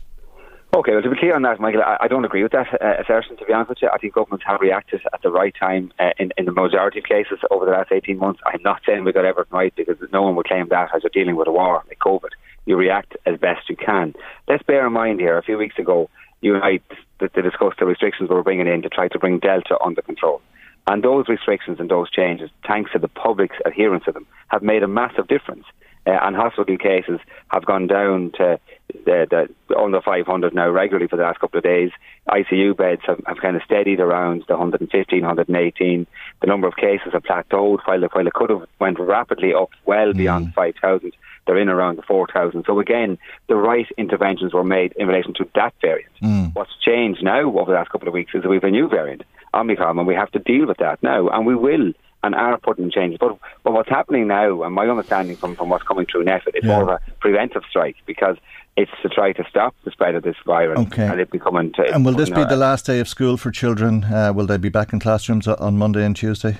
Okay, 0.75 0.91
well, 0.93 1.03
to 1.03 1.09
be 1.11 1.17
clear 1.17 1.35
on 1.35 1.43
that, 1.43 1.59
Michael, 1.59 1.83
I, 1.83 1.97
I 2.01 2.07
don't 2.07 2.25
agree 2.25 2.41
with 2.41 2.51
that 2.53 2.65
uh, 2.81 2.95
assertion, 2.99 3.37
to 3.37 3.45
be 3.45 3.53
honest 3.53 3.69
with 3.69 3.83
you. 3.83 3.89
I 3.93 3.99
think 3.99 4.15
governments 4.15 4.43
have 4.47 4.59
reacted 4.59 5.01
at 5.13 5.21
the 5.21 5.29
right 5.29 5.53
time 5.57 5.93
uh, 5.99 6.09
in, 6.17 6.33
in 6.35 6.45
the 6.45 6.51
majority 6.51 6.97
of 6.97 7.05
cases 7.05 7.37
over 7.51 7.63
the 7.65 7.71
last 7.71 7.91
18 7.91 8.17
months. 8.17 8.41
I'm 8.47 8.61
not 8.63 8.81
saying 8.83 9.03
we 9.03 9.13
got 9.13 9.23
everything 9.23 9.55
right 9.55 9.73
because 9.75 9.97
no 10.11 10.23
one 10.23 10.35
would 10.35 10.47
claim 10.47 10.67
that 10.69 10.89
as 10.95 11.03
you're 11.03 11.11
dealing 11.13 11.35
with 11.35 11.47
a 11.47 11.51
war 11.51 11.83
like 11.87 11.99
COVID. 11.99 12.31
You 12.65 12.75
react 12.75 13.15
as 13.27 13.39
best 13.39 13.69
you 13.69 13.75
can. 13.75 14.15
Let's 14.47 14.63
bear 14.63 14.87
in 14.87 14.93
mind 14.93 15.19
here, 15.19 15.37
a 15.37 15.43
few 15.43 15.59
weeks 15.59 15.77
ago, 15.77 16.09
I 16.51 16.79
to, 17.19 17.29
to 17.29 17.41
discuss 17.41 17.73
the 17.79 17.85
restrictions 17.85 18.29
we 18.29 18.35
were 18.35 18.43
bringing 18.43 18.67
in 18.67 18.81
to 18.81 18.89
try 18.89 19.07
to 19.07 19.19
bring 19.19 19.39
Delta 19.39 19.77
under 19.83 20.01
control. 20.01 20.41
And 20.87 21.01
those 21.03 21.29
restrictions 21.29 21.79
and 21.79 21.89
those 21.89 22.09
changes, 22.09 22.49
thanks 22.67 22.91
to 22.91 22.99
the 22.99 23.07
public's 23.07 23.55
adherence 23.65 24.03
to 24.05 24.11
them, 24.11 24.27
have 24.49 24.61
made 24.61 24.83
a 24.83 24.87
massive 24.87 25.27
difference 25.27 25.65
uh, 26.05 26.11
and 26.21 26.35
hospital 26.35 26.77
cases 26.77 27.19
have 27.47 27.65
gone 27.65 27.87
down 27.87 28.31
to 28.37 28.59
the, 29.05 29.47
the, 29.67 29.77
under 29.77 30.01
500 30.01 30.53
now 30.53 30.69
regularly 30.69 31.07
for 31.07 31.15
the 31.15 31.23
last 31.23 31.39
couple 31.39 31.57
of 31.57 31.63
days. 31.63 31.91
ICU 32.29 32.75
beds 32.75 33.01
have, 33.05 33.21
have 33.25 33.37
kind 33.37 33.55
of 33.55 33.61
steadied 33.63 33.99
around 33.99 34.43
the 34.47 34.53
115, 34.53 35.21
118. 35.21 36.07
The 36.41 36.47
number 36.47 36.67
of 36.67 36.75
cases 36.75 37.13
have 37.13 37.23
plateaued 37.23 37.79
while, 37.85 38.01
while 38.01 38.27
it 38.27 38.33
could 38.33 38.49
have 38.49 38.67
went 38.79 38.99
rapidly 38.99 39.53
up 39.53 39.69
well 39.85 40.13
mm. 40.13 40.17
beyond 40.17 40.53
5,000. 40.53 41.11
They're 41.45 41.57
in 41.57 41.69
around 41.69 41.97
the 41.97 42.03
4,000. 42.03 42.63
So 42.65 42.79
again, 42.79 43.17
the 43.47 43.55
right 43.55 43.87
interventions 43.97 44.53
were 44.53 44.63
made 44.63 44.93
in 44.97 45.07
relation 45.07 45.33
to 45.35 45.49
that 45.55 45.73
variant. 45.81 46.11
Mm. 46.21 46.55
What's 46.55 46.71
changed 46.85 47.23
now 47.23 47.41
over 47.41 47.71
the 47.71 47.77
last 47.77 47.89
couple 47.89 48.07
of 48.07 48.13
weeks 48.13 48.33
is 48.33 48.43
that 48.43 48.49
we 48.49 48.55
have 48.55 48.63
a 48.63 48.71
new 48.71 48.87
variant, 48.87 49.23
Omicron, 49.53 49.97
and 49.97 50.07
we 50.07 50.15
have 50.15 50.31
to 50.31 50.39
deal 50.39 50.67
with 50.67 50.77
that 50.77 51.03
now, 51.03 51.27
and 51.29 51.45
we 51.45 51.55
will 51.55 51.93
and 52.23 52.33
are 52.33 52.57
putting 52.57 52.89
changes. 52.89 53.19
But, 53.19 53.37
but 53.63 53.73
what's 53.73 53.89
happening 53.89 54.27
now, 54.27 54.63
and 54.63 54.73
my 54.73 54.87
understanding 54.87 55.35
from, 55.35 55.55
from 55.55 55.69
what's 55.69 55.83
coming 55.83 56.05
through 56.05 56.25
NPHET, 56.25 56.55
it's 56.55 56.65
yeah. 56.65 56.71
more 56.71 56.83
of 56.83 56.89
a 56.89 56.99
preventive 57.19 57.63
strike 57.69 57.97
because 58.05 58.37
it's 58.75 58.91
to 59.03 59.09
try 59.09 59.33
to 59.33 59.43
stop 59.49 59.75
the 59.83 59.91
spread 59.91 60.15
of 60.15 60.23
this 60.23 60.37
virus 60.45 60.79
okay. 60.79 61.07
and 61.07 61.19
it 61.19 61.29
becoming. 61.29 61.73
To, 61.73 61.93
and 61.93 62.05
will 62.05 62.13
this 62.13 62.29
be 62.29 62.43
the 62.45 62.55
last 62.55 62.85
day 62.85 62.99
of 62.99 63.07
school 63.07 63.37
for 63.37 63.51
children? 63.51 64.05
Uh, 64.05 64.31
will 64.33 64.47
they 64.47 64.57
be 64.57 64.69
back 64.69 64.93
in 64.93 64.99
classrooms 64.99 65.47
on 65.47 65.77
Monday 65.77 66.03
and 66.05 66.15
Tuesday? 66.15 66.57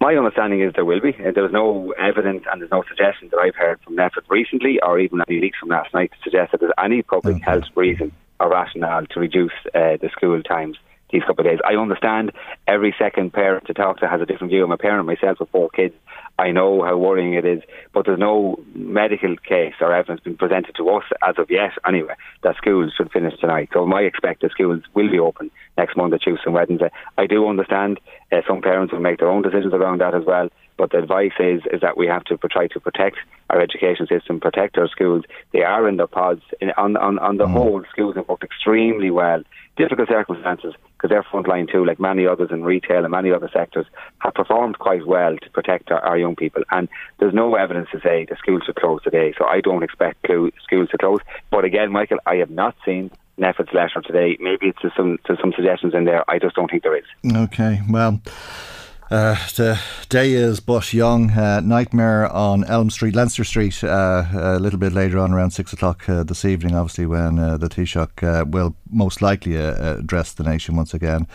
My 0.00 0.14
understanding 0.14 0.62
is 0.62 0.72
there 0.74 0.84
will 0.84 1.00
be. 1.00 1.10
Uh, 1.10 1.32
there's 1.34 1.52
no 1.52 1.92
evidence 1.98 2.44
and 2.50 2.60
there's 2.60 2.70
no 2.70 2.84
suggestion 2.88 3.28
that 3.30 3.38
I've 3.38 3.56
heard 3.56 3.80
from 3.80 3.96
NPHET 3.96 4.28
recently 4.28 4.80
or 4.80 4.98
even 4.98 5.20
any 5.28 5.40
leaks 5.40 5.58
from 5.58 5.68
last 5.70 5.92
night 5.92 6.12
to 6.12 6.18
suggest 6.22 6.52
that 6.52 6.60
there's 6.60 6.72
any 6.82 7.02
public 7.02 7.36
okay. 7.36 7.44
health 7.44 7.64
reason 7.74 8.12
or 8.40 8.50
rationale 8.50 9.06
to 9.06 9.20
reduce 9.20 9.52
uh, 9.74 9.98
the 10.00 10.08
school 10.12 10.40
times 10.42 10.78
these 11.10 11.22
couple 11.22 11.46
of 11.46 11.50
days. 11.50 11.60
I 11.64 11.74
understand 11.74 12.32
every 12.66 12.94
second 12.98 13.32
parent 13.32 13.66
to 13.66 13.74
talk 13.74 14.00
to 14.00 14.08
has 14.08 14.20
a 14.20 14.26
different 14.26 14.50
view. 14.50 14.64
I'm 14.64 14.72
a 14.72 14.76
parent 14.76 15.06
myself 15.06 15.40
with 15.40 15.50
four 15.50 15.70
kids. 15.70 15.94
I 16.38 16.52
know 16.52 16.84
how 16.84 16.96
worrying 16.96 17.34
it 17.34 17.44
is, 17.44 17.62
but 17.92 18.06
there's 18.06 18.18
no 18.18 18.60
medical 18.72 19.36
case 19.36 19.74
or 19.80 19.92
evidence 19.92 20.20
been 20.20 20.36
presented 20.36 20.76
to 20.76 20.88
us 20.90 21.02
as 21.26 21.34
of 21.36 21.50
yet, 21.50 21.72
anyway, 21.86 22.14
that 22.42 22.56
schools 22.56 22.92
should 22.96 23.10
finish 23.10 23.38
tonight. 23.40 23.70
So 23.72 23.90
I 23.92 24.02
expect 24.02 24.42
that 24.42 24.52
schools 24.52 24.82
will 24.94 25.10
be 25.10 25.18
open 25.18 25.50
next 25.76 25.96
Monday, 25.96 26.18
Tuesday, 26.18 26.44
and 26.46 26.54
Wednesday. 26.54 26.90
I 27.16 27.26
do 27.26 27.48
understand 27.48 27.98
uh, 28.30 28.42
some 28.46 28.62
parents 28.62 28.92
will 28.92 29.00
make 29.00 29.18
their 29.18 29.30
own 29.30 29.42
decisions 29.42 29.74
around 29.74 30.00
that 30.00 30.14
as 30.14 30.24
well. 30.24 30.48
But 30.76 30.92
the 30.92 30.98
advice 30.98 31.32
is 31.40 31.62
is 31.72 31.80
that 31.80 31.96
we 31.96 32.06
have 32.06 32.22
to 32.26 32.36
try 32.36 32.68
to 32.68 32.78
protect 32.78 33.16
our 33.50 33.60
education 33.60 34.06
system, 34.06 34.38
protect 34.38 34.78
our 34.78 34.86
schools. 34.86 35.24
They 35.52 35.62
are 35.62 35.88
in 35.88 35.96
their 35.96 36.06
pods. 36.06 36.42
In, 36.60 36.70
on 36.76 36.96
on 36.96 37.18
on 37.18 37.36
the 37.36 37.46
mm. 37.46 37.52
whole, 37.52 37.82
schools 37.90 38.14
have 38.14 38.28
worked 38.28 38.44
extremely 38.44 39.10
well. 39.10 39.42
Difficult 39.76 40.08
circumstances 40.08 40.74
because 40.98 41.10
they're 41.10 41.22
frontline 41.22 41.70
too, 41.70 41.84
like 41.84 42.00
many 42.00 42.26
others 42.26 42.50
in 42.50 42.64
retail 42.64 43.04
and 43.04 43.12
many 43.12 43.30
other 43.30 43.48
sectors, 43.52 43.86
have 44.18 44.34
performed 44.34 44.78
quite 44.80 45.06
well 45.06 45.36
to 45.36 45.50
protect 45.50 45.92
our, 45.92 46.00
our 46.00 46.18
young 46.18 46.34
people. 46.34 46.62
And 46.72 46.88
there's 47.20 47.34
no 47.34 47.54
evidence 47.54 47.88
to 47.92 48.00
say 48.00 48.26
the 48.28 48.36
schools 48.36 48.62
should 48.66 48.74
close 48.74 49.02
today, 49.02 49.32
so 49.38 49.44
I 49.46 49.60
don't 49.60 49.84
expect 49.84 50.26
schools 50.26 50.88
to 50.90 50.98
close. 50.98 51.20
But 51.50 51.64
again, 51.64 51.92
Michael, 51.92 52.18
I 52.26 52.36
have 52.36 52.50
not 52.50 52.74
seen 52.84 53.12
NPHET's 53.38 53.72
letter 53.72 54.00
today. 54.04 54.36
Maybe 54.40 54.66
it's 54.66 54.82
just 54.82 54.96
some 54.96 55.18
some 55.40 55.52
suggestions 55.54 55.94
in 55.94 56.04
there. 56.04 56.28
I 56.28 56.40
just 56.40 56.56
don't 56.56 56.68
think 56.70 56.82
there 56.82 56.96
is. 56.96 57.04
Okay, 57.32 57.80
well. 57.88 58.20
Uh, 59.10 59.36
the 59.56 59.80
day 60.10 60.32
is 60.32 60.60
but 60.60 60.92
young. 60.92 61.30
Uh, 61.30 61.60
nightmare 61.60 62.30
on 62.30 62.62
Elm 62.64 62.90
Street, 62.90 63.14
Leinster 63.14 63.44
Street, 63.44 63.82
uh, 63.82 64.24
a 64.34 64.58
little 64.58 64.78
bit 64.78 64.92
later 64.92 65.18
on, 65.18 65.32
around 65.32 65.52
six 65.52 65.72
o'clock 65.72 66.06
uh, 66.08 66.22
this 66.22 66.44
evening, 66.44 66.74
obviously, 66.74 67.06
when 67.06 67.38
uh, 67.38 67.56
the 67.56 67.68
Taoiseach 67.70 68.22
uh, 68.22 68.44
will 68.44 68.74
most 68.90 69.22
likely 69.22 69.56
address 69.56 70.32
the 70.34 70.44
nation 70.44 70.76
once 70.76 70.92
again 70.92 71.26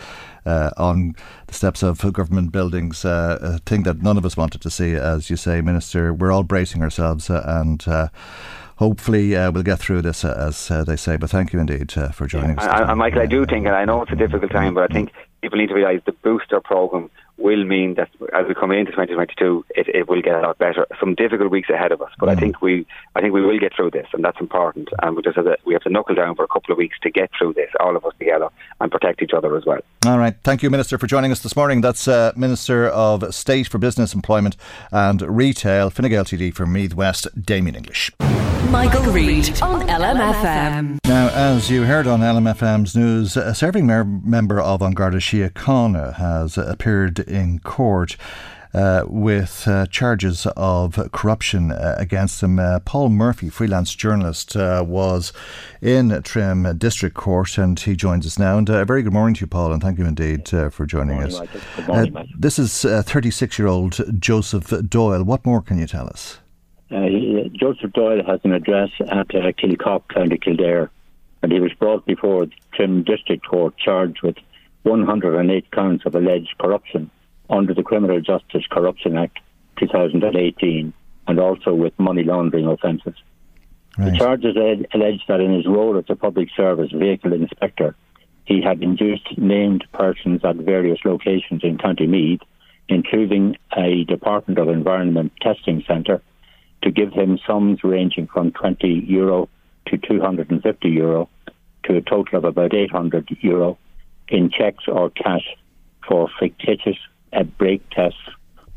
on 0.46 1.14
the 1.46 1.54
steps 1.54 1.82
of 1.82 2.00
government 2.12 2.52
buildings. 2.52 3.04
a 3.04 3.60
thing 3.66 3.82
that 3.82 4.02
none 4.02 4.18
of 4.18 4.24
us 4.24 4.36
wanted 4.36 4.60
to 4.60 4.70
see, 4.70 4.94
as 4.94 5.28
you 5.28 5.36
say, 5.36 5.60
Minister. 5.60 6.14
We're 6.14 6.30
all 6.30 6.44
bracing 6.44 6.82
ourselves 6.82 7.28
and 7.28 7.84
hopefully 8.76 9.36
uh, 9.36 9.50
we'll 9.50 9.62
get 9.62 9.78
through 9.78 10.02
this, 10.02 10.24
uh, 10.24 10.34
as 10.48 10.70
uh, 10.70 10.84
they 10.84 10.96
say. 10.96 11.16
But 11.16 11.30
thank 11.30 11.52
you 11.52 11.60
indeed 11.60 11.92
for 12.12 12.26
joining 12.26 12.56
yeah. 12.56 12.64
us. 12.64 12.88
And, 12.90 12.98
Michael, 12.98 13.22
I 13.22 13.26
do 13.26 13.46
think, 13.46 13.66
and 13.66 13.74
I 13.74 13.84
know 13.84 14.02
it's 14.02 14.12
a 14.12 14.16
difficult 14.16 14.50
time, 14.52 14.74
but 14.74 14.90
I 14.90 14.92
think 14.92 15.12
people 15.42 15.58
need 15.58 15.68
to 15.68 15.74
realise 15.74 16.02
the 16.06 16.12
booster 16.12 16.60
programme 16.60 17.10
will 17.36 17.64
mean 17.64 17.94
that 17.94 18.08
as 18.32 18.46
we 18.46 18.54
come 18.54 18.70
into 18.70 18.92
2022, 18.92 19.64
it, 19.70 19.88
it 19.88 20.08
will 20.08 20.22
get 20.22 20.36
a 20.36 20.40
lot 20.40 20.58
better. 20.58 20.86
Some 21.00 21.14
difficult 21.14 21.50
weeks 21.50 21.68
ahead 21.68 21.92
of 21.92 22.00
us, 22.00 22.10
but 22.18 22.28
mm. 22.28 22.32
I 22.32 22.36
think 22.36 22.62
we, 22.62 22.86
I 23.14 23.20
think 23.20 23.32
we 23.32 23.42
will 23.42 23.58
get 23.58 23.74
through 23.74 23.90
this, 23.90 24.06
and 24.12 24.24
that's 24.24 24.40
important. 24.40 24.88
And 25.02 25.16
we 25.16 25.22
just 25.22 25.36
have 25.36 25.46
to, 25.46 25.56
we 25.64 25.72
have 25.74 25.82
to 25.82 25.90
knuckle 25.90 26.14
down 26.14 26.36
for 26.36 26.44
a 26.44 26.48
couple 26.48 26.72
of 26.72 26.78
weeks 26.78 26.96
to 27.02 27.10
get 27.10 27.30
through 27.36 27.54
this, 27.54 27.70
all 27.80 27.96
of 27.96 28.04
us 28.04 28.12
together, 28.18 28.48
and 28.80 28.90
protect 28.90 29.22
each 29.22 29.32
other 29.32 29.56
as 29.56 29.64
well. 29.64 29.80
All 30.06 30.18
right, 30.18 30.36
thank 30.44 30.62
you, 30.62 30.70
Minister, 30.70 30.98
for 30.98 31.06
joining 31.06 31.32
us 31.32 31.40
this 31.40 31.56
morning. 31.56 31.80
That's 31.80 32.06
uh, 32.06 32.32
Minister 32.36 32.88
of 32.88 33.34
State 33.34 33.68
for 33.68 33.78
Business, 33.78 34.14
Employment 34.14 34.56
and 34.92 35.22
Retail, 35.22 35.90
Fine 35.90 36.10
Gael 36.10 36.24
TD 36.24 36.54
for 36.54 36.66
Meath 36.66 36.94
West, 36.94 37.26
Damien 37.40 37.74
English. 37.74 38.12
Michael 38.74 39.12
Reade 39.12 39.62
on 39.62 39.86
LMFM. 39.86 40.98
Now, 41.06 41.28
as 41.28 41.70
you 41.70 41.84
heard 41.84 42.08
on 42.08 42.18
LMFM's 42.18 42.96
news, 42.96 43.36
a 43.36 43.54
serving 43.54 43.86
mer- 43.86 44.02
member 44.02 44.60
of 44.60 44.82
An 44.82 44.96
Shia 44.96 45.52
Síochána 45.52 46.14
has 46.14 46.58
appeared 46.58 47.20
in 47.20 47.60
court. 47.60 48.16
Uh, 48.74 49.04
with 49.06 49.68
uh, 49.68 49.86
charges 49.86 50.48
of 50.56 50.98
corruption 51.12 51.70
uh, 51.70 51.94
against 51.96 52.42
him. 52.42 52.58
Uh, 52.58 52.80
Paul 52.80 53.08
Murphy, 53.08 53.48
freelance 53.48 53.94
journalist, 53.94 54.56
uh, 54.56 54.82
was 54.84 55.32
in 55.80 56.20
Trim 56.24 56.76
District 56.76 57.14
Court 57.14 57.56
and 57.56 57.78
he 57.78 57.94
joins 57.94 58.26
us 58.26 58.36
now. 58.36 58.58
And 58.58 58.68
uh, 58.68 58.78
a 58.78 58.84
very 58.84 59.04
good 59.04 59.12
morning 59.12 59.36
to 59.36 59.42
you, 59.42 59.46
Paul, 59.46 59.72
and 59.72 59.80
thank 59.80 60.00
you 60.00 60.06
indeed 60.06 60.48
for 60.48 60.86
joining 60.86 61.18
morning, 61.18 61.36
us. 61.36 61.48
Good 61.76 61.86
morning, 61.86 62.32
this 62.36 62.58
is 62.58 62.82
36 62.82 63.60
year 63.60 63.68
old 63.68 64.20
Joseph 64.20 64.72
Doyle. 64.88 65.22
What 65.22 65.46
more 65.46 65.62
can 65.62 65.78
you 65.78 65.86
tell 65.86 66.08
us? 66.08 66.38
Uh, 66.90 67.48
Joseph 67.52 67.92
Doyle 67.92 68.22
has 68.24 68.40
an 68.44 68.52
address 68.52 68.90
at 69.00 69.34
uh, 69.34 69.52
Kilcock, 69.52 70.08
County 70.08 70.38
Kildare, 70.38 70.90
and 71.42 71.52
he 71.52 71.60
was 71.60 71.72
brought 71.72 72.06
before 72.06 72.46
the 72.46 72.52
Trim 72.72 73.02
District 73.02 73.44
Court 73.46 73.76
charged 73.76 74.22
with 74.22 74.36
108 74.82 75.70
counts 75.70 76.04
of 76.06 76.14
alleged 76.14 76.54
corruption 76.58 77.10
under 77.48 77.74
the 77.74 77.82
Criminal 77.82 78.20
Justice 78.20 78.64
Corruption 78.70 79.16
Act 79.16 79.38
2018 79.78 80.92
and 81.26 81.40
also 81.40 81.74
with 81.74 81.98
money 81.98 82.22
laundering 82.22 82.66
offences. 82.66 83.14
Right. 83.98 84.12
The 84.12 84.18
charges 84.18 84.56
allege 84.56 85.20
that 85.28 85.40
in 85.40 85.54
his 85.54 85.66
role 85.66 85.98
as 85.98 86.04
a 86.08 86.16
public 86.16 86.48
service 86.56 86.90
vehicle 86.92 87.32
inspector, 87.32 87.94
he 88.44 88.60
had 88.60 88.82
induced 88.82 89.38
named 89.38 89.84
persons 89.92 90.44
at 90.44 90.56
various 90.56 90.98
locations 91.04 91.62
in 91.62 91.78
County 91.78 92.06
Meath, 92.06 92.40
including 92.88 93.56
a 93.76 94.04
Department 94.04 94.58
of 94.58 94.68
Environment 94.68 95.32
testing 95.40 95.82
centre, 95.86 96.20
to 96.84 96.90
give 96.90 97.12
him 97.12 97.38
sums 97.46 97.82
ranging 97.82 98.28
from 98.28 98.52
20 98.52 99.04
euro 99.08 99.48
to 99.86 99.98
250 99.98 100.88
euro 100.88 101.28
to 101.84 101.96
a 101.96 102.00
total 102.02 102.38
of 102.38 102.44
about 102.44 102.74
800 102.74 103.36
euro 103.40 103.78
in 104.28 104.50
checks 104.50 104.84
or 104.86 105.10
cash 105.10 105.44
for 106.06 106.28
fictitious 106.38 106.96
uh, 107.32 107.42
brake 107.42 107.82
tests 107.90 108.18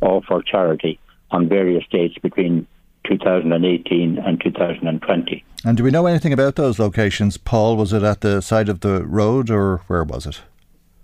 or 0.02 0.22
for 0.24 0.42
charity 0.42 1.00
on 1.32 1.50
various 1.50 1.84
dates 1.92 2.18
between 2.22 2.66
2018 3.06 4.18
and 4.18 4.42
2020. 4.42 5.44
And 5.66 5.78
do 5.78 5.84
we 5.84 5.92
know 5.92 6.06
anything 6.06 6.34
about 6.34 6.56
those 6.56 6.80
locations, 6.80 7.38
Paul? 7.38 7.76
Was 7.76 7.94
it 7.94 8.04
at 8.04 8.22
the 8.22 8.42
side 8.42 8.70
of 8.70 8.82
the 8.82 9.06
road 9.06 9.50
or 9.50 9.78
where 9.88 10.04
was 10.04 10.26
it? 10.26 10.42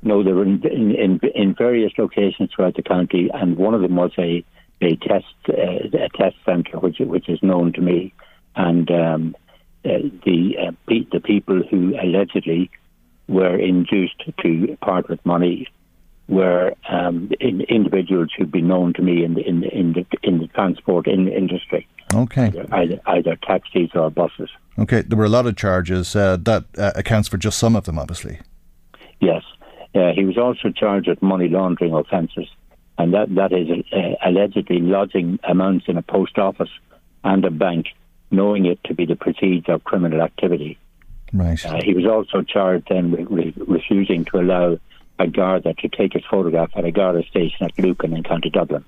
No, 0.02 0.22
they 0.22 0.34
were 0.34 0.44
in, 0.44 0.62
in, 0.66 1.20
in 1.34 1.56
various 1.56 1.94
locations 1.98 2.52
throughout 2.54 2.76
the 2.76 2.84
county, 2.84 3.30
and 3.34 3.58
one 3.58 3.74
of 3.74 3.82
them 3.82 3.96
was 3.96 4.12
a 4.18 4.44
a 4.84 4.96
test 4.96 5.26
uh, 5.50 5.98
a 5.98 6.10
test 6.10 6.36
centre, 6.46 6.80
which 6.80 6.98
which 7.00 7.30
is 7.30 7.40
known 7.42 7.74
to 7.74 7.82
me, 7.82 8.14
and 8.56 8.90
um, 8.92 9.36
uh, 9.86 10.00
the 10.26 10.56
uh, 10.60 10.72
pe- 10.88 11.08
the 11.12 11.20
people 11.20 11.62
who 11.70 11.96
allegedly 12.02 12.70
were 13.28 13.58
induced 13.58 14.22
to 14.40 14.78
part 14.82 15.10
with 15.10 15.26
money 15.26 15.68
were 16.28 16.74
um, 16.90 17.32
in, 17.40 17.62
individuals 17.62 18.30
who'd 18.38 18.52
been 18.52 18.68
known 18.68 18.94
to 18.94 19.02
me 19.02 19.24
in 19.24 19.34
the 19.34 19.48
in 19.48 19.62
the 19.62 19.78
in 19.78 19.94
the, 19.94 20.06
in 20.24 20.40
the 20.40 20.48
transport 20.48 21.08
in 21.08 21.26
the 21.26 21.36
industry. 21.36 21.88
Okay. 22.14 22.54
Either, 22.72 23.00
either 23.08 23.36
taxis 23.38 23.90
or 23.96 24.12
buses. 24.12 24.50
Okay, 24.78 25.02
there 25.02 25.18
were 25.18 25.26
a 25.26 25.30
lot 25.30 25.48
of 25.48 25.56
charges. 25.56 26.16
Uh, 26.16 26.38
that 26.42 26.66
uh, 26.78 26.92
accounts 26.96 27.28
for 27.28 27.38
just 27.38 27.58
some 27.58 27.76
of 27.76 27.86
them, 27.86 27.98
obviously. 27.98 28.40
Yes. 29.20 29.44
Uh, 29.96 30.12
he 30.14 30.26
was 30.26 30.38
also 30.38 30.70
charged 30.70 31.08
with 31.08 31.22
money 31.22 31.48
laundering 31.48 31.94
offences, 31.94 32.48
and 32.98 33.14
that, 33.14 33.34
that 33.36 33.52
is 33.52 33.70
uh, 33.92 34.16
allegedly 34.26 34.80
lodging 34.80 35.40
amounts 35.44 35.86
in 35.88 35.98
a 35.98 36.02
post 36.02 36.38
office 36.38 36.70
and 37.24 37.44
a 37.46 37.52
bank, 37.52 37.88
knowing 38.32 38.66
it 38.66 38.84
to 38.86 38.94
be 38.94 39.06
the 39.06 39.16
proceeds 39.16 39.68
of 39.70 39.84
criminal 39.84 40.22
activity. 40.22 40.78
Right. 41.32 41.64
Uh, 41.66 41.82
he 41.84 41.94
was 41.94 42.06
also 42.06 42.44
charged 42.44 42.88
then 42.90 43.12
with 43.12 43.28
re- 43.30 43.54
refusing 43.68 44.26
to 44.26 44.40
allow 44.40 44.78
a 45.20 45.28
Garda 45.28 45.74
to 45.74 45.90
take 45.90 46.14
his 46.14 46.24
photograph 46.30 46.72
at 46.76 46.86
a 46.86 46.92
Garda 46.92 47.24
station 47.28 47.66
at 47.66 47.78
Lucan 47.80 48.14
in 48.16 48.24
County 48.24 48.50
Dublin. 48.50 48.84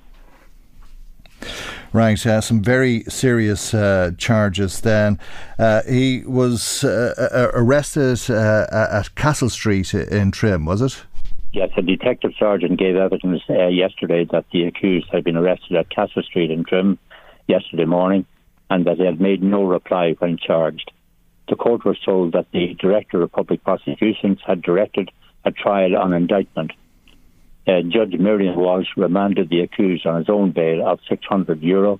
Right, 1.94 2.26
uh, 2.26 2.42
some 2.42 2.62
very 2.62 3.04
serious 3.04 3.74
uh, 3.74 4.12
charges 4.18 4.82
then. 4.82 5.20
Uh, 5.58 5.82
he 5.84 6.24
was 6.26 6.84
uh, 6.84 7.52
arrested 7.54 8.20
uh, 8.30 8.68
at 8.72 9.16
Castle 9.16 9.50
Street 9.50 9.94
in 9.94 10.32
Trim, 10.32 10.66
was 10.66 10.82
it? 10.82 11.04
Yes, 11.56 11.70
a 11.78 11.82
detective 11.82 12.34
sergeant 12.38 12.78
gave 12.78 12.98
evidence 12.98 13.42
yesterday 13.48 14.26
that 14.32 14.44
the 14.52 14.66
accused 14.66 15.08
had 15.10 15.24
been 15.24 15.38
arrested 15.38 15.78
at 15.78 15.90
Castle 15.90 16.22
Street 16.22 16.52
in 16.52 16.66
Trim 16.66 17.00
yesterday 17.48 17.86
morning 17.86 18.26
and 18.70 18.86
that 18.86 18.98
he 18.98 19.06
had 19.06 19.22
made 19.22 19.42
no 19.42 19.64
reply 19.64 20.16
when 20.20 20.38
charged. 20.38 20.92
The 21.48 21.56
court 21.56 21.86
was 21.86 21.98
told 22.04 22.34
that 22.34 22.52
the 22.52 22.74
Director 22.74 23.22
of 23.22 23.32
Public 23.32 23.64
Prosecutions 23.64 24.40
had 24.46 24.62
directed 24.62 25.12
a 25.46 25.52
trial 25.52 25.96
on 25.96 26.12
indictment 26.12 26.72
uh, 27.68 27.82
Judge 27.88 28.20
Miriam 28.20 28.58
Walsh 28.58 28.90
remanded 28.96 29.50
the 29.50 29.62
accused 29.62 30.06
on 30.06 30.18
his 30.18 30.30
own 30.30 30.52
bail 30.52 30.86
of 30.86 31.00
600 31.10 31.64
euro 31.64 32.00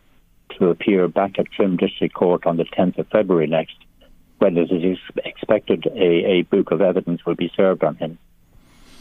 to 0.60 0.70
appear 0.70 1.08
back 1.08 1.40
at 1.40 1.52
Trim 1.52 1.78
District 1.78 2.14
Court 2.14 2.46
on 2.46 2.58
the 2.58 2.66
10th 2.66 3.00
of 3.00 3.08
February 3.08 3.48
next, 3.48 3.78
when 4.38 4.58
it 4.58 4.70
is 4.72 4.98
expected 5.24 5.86
a, 5.88 6.40
a 6.40 6.42
book 6.44 6.72
of 6.72 6.82
evidence 6.82 7.26
will 7.26 7.36
be 7.36 7.52
served 7.56 7.84
on 7.84 7.96
him. 7.96 8.20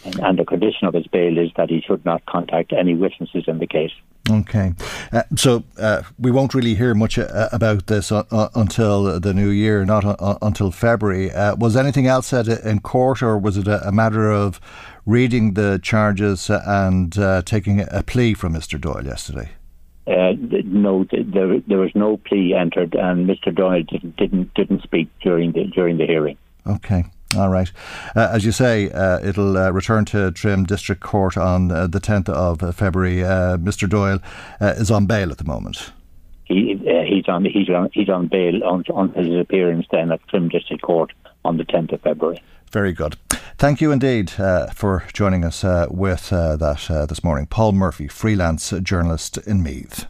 And, 0.05 0.39
the 0.39 0.45
condition 0.45 0.87
of 0.87 0.95
his 0.95 1.07
bail 1.07 1.39
is 1.39 1.51
that 1.57 1.71
he 1.71 1.81
should 1.81 2.05
not 2.05 2.25
contact 2.27 2.73
any 2.73 2.95
witnesses 2.95 3.45
in 3.47 3.59
the 3.59 3.67
case. 3.67 3.93
Okay, 4.31 4.73
uh, 5.13 5.23
so 5.37 5.65
uh, 5.79 6.03
we 6.19 6.31
won't 6.31 6.55
really 6.55 6.75
hear 6.75 6.95
much 6.95 7.19
uh, 7.19 7.49
about 7.53 7.89
this 7.89 8.11
uh, 8.11 8.25
uh, 8.31 8.49
until 8.55 9.21
the 9.21 9.35
new 9.35 9.51
year, 9.51 9.85
not 9.85 10.05
uh, 10.05 10.39
until 10.41 10.71
February. 10.71 11.31
was 11.59 11.77
anything 11.77 12.07
else 12.07 12.27
said 12.29 12.49
in 12.49 12.81
court, 12.81 13.23
or 13.23 13.39
was 13.39 13.59
it 13.59 13.69
a, 13.69 13.87
a 13.87 13.93
matter 13.93 14.31
of 14.31 14.61
reading 15.05 15.55
the 15.55 15.79
charges 15.83 16.51
and 16.51 17.13
taking 17.45 17.81
a 17.91 18.03
plea 18.03 18.33
from 18.33 18.55
Mr. 18.55 18.81
Doyle 18.81 19.05
yesterday? 19.05 19.51
no, 20.07 21.05
there, 21.11 21.61
there 21.61 21.79
was 21.79 21.95
no 21.95 22.17
plea 22.17 22.55
entered, 22.55 22.95
and 22.95 23.29
Mr. 23.29 23.55
Doyle 23.55 23.83
didn't 23.83 24.17
didn't, 24.17 24.55
didn't 24.55 24.83
speak 24.83 25.09
during 25.21 25.53
the 25.53 25.65
during 25.65 25.99
the 25.99 26.07
hearing. 26.07 26.39
Okay. 26.67 27.05
All 27.37 27.49
right. 27.49 27.71
Uh, 28.15 28.29
as 28.33 28.45
you 28.45 28.53
say, 28.53 28.91
uh, 28.91 29.19
it'll 29.21 29.57
uh, 29.57 29.71
return 29.71 30.05
to 30.07 30.31
Trim 30.33 30.65
District 30.65 31.03
Court 31.03 31.37
on 31.37 31.71
uh, 31.71 31.87
the 31.87 32.01
10th 32.01 32.29
of 32.29 32.77
February. 32.77 33.25
Uh, 33.25 33.57
Mr. 33.57 33.89
Doyle 33.89 34.21
uh, 34.61 34.75
is 34.77 34.91
on 34.91 35.07
bail 35.07 35.31
at 35.31 35.39
the 35.39 35.45
moment. 35.45 35.93
He, 36.45 36.79
he's 37.07 37.27
on 37.27 37.47
he's 37.47 37.71
on 37.71 37.89
he's 37.95 38.11
on 38.11 38.29
bail 38.29 38.63
on, 38.65 38.85
on 38.93 39.13
his 39.15 39.35
appearance 39.35 39.87
then 39.91 40.13
at 40.13 40.21
Trim 40.29 40.51
District 40.51 40.83
Court 40.83 41.11
on 41.43 41.57
the 41.57 41.65
10th 41.65 41.93
of 41.93 42.03
February. 42.03 42.43
Very 42.71 42.93
good. 42.93 43.17
Thank 43.57 43.81
you 43.81 43.93
indeed 43.93 44.31
for 44.31 45.05
joining 45.13 45.45
us 45.45 45.65
with 45.91 46.29
that 46.31 47.07
this 47.09 47.25
morning. 47.25 47.47
Paul 47.47 47.73
Murphy, 47.73 48.09
freelance 48.09 48.75
journalist 48.83 49.39
in 49.39 49.63
Meath. 49.63 50.07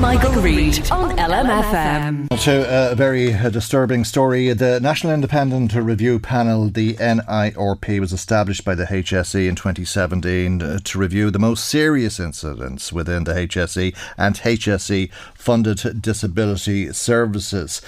Michael, 0.00 0.32
Reade 0.42 0.90
on 0.90 1.16
LMFM. 1.16 2.28
To 2.44 2.92
a 2.92 2.94
very 2.94 3.32
uh, 3.32 3.50
disturbing 3.50 4.04
story. 4.04 4.52
The 4.52 4.78
National 4.80 5.12
Independent 5.12 5.74
Review 5.74 6.18
Panel, 6.18 6.68
the 6.68 6.94
NIRP, 6.94 8.00
was 8.00 8.12
established 8.12 8.64
by 8.64 8.74
the 8.74 8.84
HSE 8.84 9.48
in 9.48 9.54
2017 9.54 10.62
uh, 10.62 10.78
to 10.84 10.98
review 10.98 11.30
the 11.30 11.38
most 11.38 11.66
serious 11.66 12.20
incidents 12.20 12.92
within 12.92 13.24
the 13.24 13.32
HSE 13.32 13.96
and 14.16 14.36
HSE 14.36 15.10
funded 15.46 16.02
disability 16.02 16.92
services. 16.92 17.80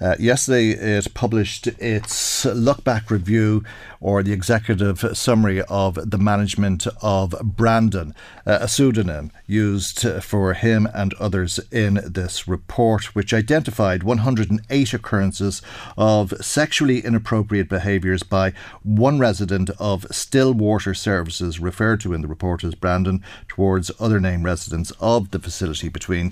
Uh, 0.00 0.16
yesterday, 0.18 0.70
it 0.70 1.12
published 1.12 1.66
its 1.66 2.46
look 2.46 2.82
back 2.84 3.10
review 3.10 3.62
or 4.00 4.22
the 4.22 4.32
executive 4.32 5.04
summary 5.16 5.60
of 5.62 6.10
the 6.10 6.18
management 6.18 6.86
of 7.02 7.34
Brandon, 7.42 8.14
uh, 8.46 8.58
a 8.62 8.66
pseudonym 8.66 9.30
used 9.46 10.00
for 10.22 10.54
him 10.54 10.88
and 10.94 11.12
others 11.14 11.60
in 11.70 12.00
this 12.04 12.48
report, 12.48 13.14
which 13.14 13.34
identified 13.34 14.02
108 14.02 14.94
occurrences 14.94 15.60
of 15.98 16.32
sexually 16.40 16.98
inappropriate 17.00 17.68
behaviours 17.68 18.22
by 18.22 18.54
one 18.82 19.18
resident 19.18 19.68
of 19.78 20.06
Stillwater 20.10 20.94
Services, 20.94 21.60
referred 21.60 22.00
to 22.00 22.14
in 22.14 22.22
the 22.22 22.28
report 22.28 22.64
as 22.64 22.74
Brandon, 22.74 23.22
towards 23.46 23.90
other 24.00 24.18
named 24.18 24.44
residents 24.44 24.92
of 24.98 25.30
the 25.30 25.38
facility 25.38 25.90
between 25.90 26.30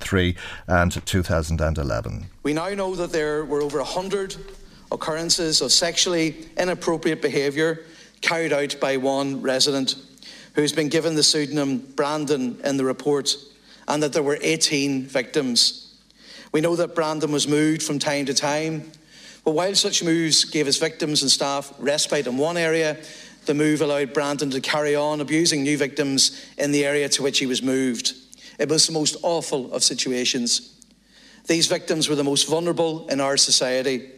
2003 0.00 0.36
and 0.66 1.06
2011. 1.06 2.26
We 2.42 2.52
now 2.52 2.70
know 2.70 2.94
that 2.94 3.12
there 3.12 3.44
were 3.44 3.62
over 3.62 3.78
100 3.78 4.36
occurrences 4.92 5.60
of 5.60 5.72
sexually 5.72 6.46
inappropriate 6.56 7.22
behaviour 7.22 7.84
carried 8.20 8.52
out 8.52 8.76
by 8.80 8.96
one 8.96 9.42
resident 9.42 9.96
who's 10.54 10.72
been 10.72 10.88
given 10.88 11.14
the 11.14 11.22
pseudonym 11.22 11.78
Brandon 11.78 12.60
in 12.62 12.76
the 12.76 12.84
report, 12.84 13.36
and 13.88 14.02
that 14.02 14.12
there 14.12 14.22
were 14.22 14.38
18 14.40 15.04
victims. 15.06 15.94
We 16.52 16.60
know 16.60 16.76
that 16.76 16.94
Brandon 16.94 17.32
was 17.32 17.48
moved 17.48 17.82
from 17.82 17.98
time 17.98 18.26
to 18.26 18.34
time, 18.34 18.92
but 19.44 19.54
while 19.54 19.74
such 19.74 20.02
moves 20.02 20.44
gave 20.44 20.66
his 20.66 20.78
victims 20.78 21.22
and 21.22 21.30
staff 21.30 21.74
respite 21.78 22.26
in 22.26 22.38
one 22.38 22.56
area, 22.56 22.96
the 23.46 23.54
move 23.54 23.82
allowed 23.82 24.14
Brandon 24.14 24.50
to 24.50 24.60
carry 24.60 24.94
on 24.94 25.20
abusing 25.20 25.62
new 25.62 25.76
victims 25.76 26.46
in 26.56 26.72
the 26.72 26.84
area 26.86 27.08
to 27.10 27.22
which 27.22 27.40
he 27.40 27.46
was 27.46 27.62
moved. 27.62 28.14
It 28.58 28.68
was 28.68 28.86
the 28.86 28.92
most 28.92 29.16
awful 29.22 29.72
of 29.72 29.82
situations. 29.82 30.74
These 31.46 31.66
victims 31.66 32.08
were 32.08 32.14
the 32.14 32.24
most 32.24 32.48
vulnerable 32.48 33.06
in 33.08 33.20
our 33.20 33.36
society. 33.36 34.10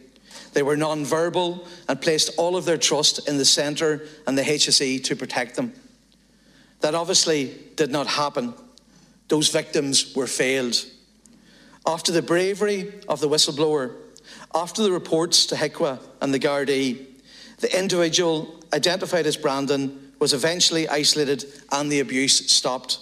They 0.53 0.63
were 0.63 0.77
non-verbal 0.77 1.67
and 1.89 2.01
placed 2.01 2.31
all 2.37 2.55
of 2.55 2.65
their 2.65 2.77
trust 2.77 3.27
in 3.27 3.37
the 3.37 3.45
centre 3.45 4.07
and 4.25 4.37
the 4.37 4.43
HSE 4.43 5.03
to 5.03 5.15
protect 5.15 5.55
them. 5.55 5.73
That 6.81 6.95
obviously 6.95 7.57
did 7.75 7.91
not 7.91 8.07
happen. 8.07 8.53
Those 9.27 9.49
victims 9.49 10.15
were 10.15 10.27
failed. 10.27 10.85
After 11.85 12.11
the 12.11 12.21
bravery 12.21 12.93
of 13.07 13.19
the 13.19 13.29
whistleblower, 13.29 13.93
after 14.53 14.83
the 14.83 14.91
reports 14.91 15.45
to 15.47 15.55
HIQA 15.55 15.99
and 16.21 16.33
the 16.33 16.39
Gardaí, 16.39 17.05
the 17.59 17.77
individual 17.77 18.63
identified 18.73 19.25
as 19.25 19.37
Brandon 19.37 20.13
was 20.19 20.33
eventually 20.33 20.87
isolated 20.87 21.45
and 21.71 21.91
the 21.91 21.99
abuse 21.99 22.51
stopped. 22.51 22.99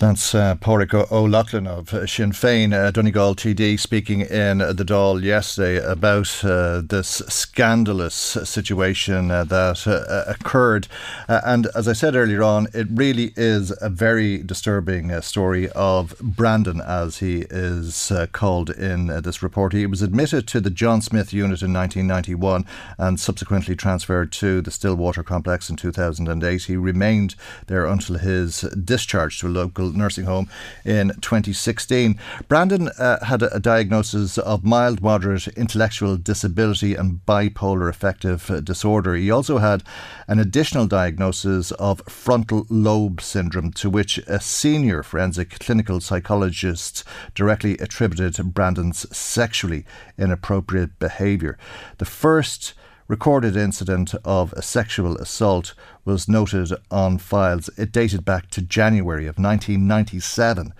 That's 0.00 0.34
uh, 0.34 0.54
Pádraig 0.54 0.94
O'Loughlin 1.12 1.66
of 1.66 1.90
Sinn 2.08 2.32
Féin, 2.32 2.72
uh, 2.72 2.90
Donegal 2.90 3.36
TD, 3.36 3.78
speaking 3.78 4.22
in 4.22 4.56
the 4.56 4.82
Dáil 4.82 5.22
yesterday 5.22 5.76
about 5.76 6.42
uh, 6.42 6.80
this 6.82 7.20
scandalous 7.28 8.14
situation 8.14 9.30
uh, 9.30 9.44
that 9.44 9.86
uh, 9.86 10.24
occurred. 10.26 10.88
Uh, 11.28 11.42
and 11.44 11.66
as 11.76 11.86
I 11.86 11.92
said 11.92 12.16
earlier 12.16 12.42
on, 12.42 12.68
it 12.72 12.86
really 12.90 13.34
is 13.36 13.74
a 13.82 13.90
very 13.90 14.38
disturbing 14.38 15.20
story 15.20 15.68
of 15.72 16.18
Brandon, 16.18 16.80
as 16.80 17.18
he 17.18 17.44
is 17.50 18.10
called 18.32 18.70
in 18.70 19.08
this 19.08 19.42
report. 19.42 19.74
He 19.74 19.84
was 19.84 20.00
admitted 20.00 20.48
to 20.48 20.62
the 20.62 20.70
John 20.70 21.02
Smith 21.02 21.30
unit 21.34 21.60
in 21.60 21.74
1991 21.74 22.64
and 22.96 23.20
subsequently 23.20 23.76
transferred 23.76 24.32
to 24.32 24.62
the 24.62 24.70
Stillwater 24.70 25.22
complex 25.22 25.68
in 25.68 25.76
2008. 25.76 26.62
He 26.62 26.76
remained 26.76 27.34
there 27.66 27.84
until 27.84 28.16
his 28.16 28.62
discharge 28.62 29.38
to 29.40 29.48
a 29.48 29.48
local 29.48 29.89
Nursing 29.96 30.24
Home 30.24 30.48
in 30.84 31.08
2016. 31.20 32.18
Brandon 32.48 32.88
uh, 32.98 33.24
had 33.24 33.42
a, 33.42 33.54
a, 33.54 33.60
diagnosis 33.60 34.38
of 34.38 34.64
mild 34.64 35.02
moderate 35.02 35.48
intellectual 35.48 36.16
disability 36.16 36.94
and 36.94 37.20
bipolar 37.26 37.88
affective 37.88 38.50
uh, 38.50 38.60
disorder. 38.60 39.14
He 39.14 39.30
also 39.30 39.58
had 39.58 39.82
an 40.28 40.38
additional 40.38 40.86
diagnosis 40.86 41.70
of 41.72 42.02
frontal 42.08 42.66
lobe 42.68 43.20
syndrome, 43.20 43.72
to 43.72 43.90
which 43.90 44.18
a 44.26 44.40
senior 44.40 45.02
forensic 45.02 45.58
clinical 45.58 46.00
psychologist 46.00 47.04
directly 47.34 47.76
attributed 47.78 48.54
Brandon's 48.54 49.06
sexually 49.16 49.84
inappropriate 50.18 50.98
behaviour. 50.98 51.58
The 51.98 52.04
first 52.04 52.74
recorded 53.10 53.56
incident 53.56 54.14
of 54.24 54.52
a 54.52 54.62
sexual 54.62 55.16
assault 55.16 55.74
was 56.04 56.28
noted 56.28 56.72
on 56.92 57.18
files. 57.18 57.68
It 57.76 57.90
dated 57.90 58.24
back 58.24 58.50
to 58.50 58.62
January 58.62 59.26
of 59.26 59.36
1997 59.36 60.72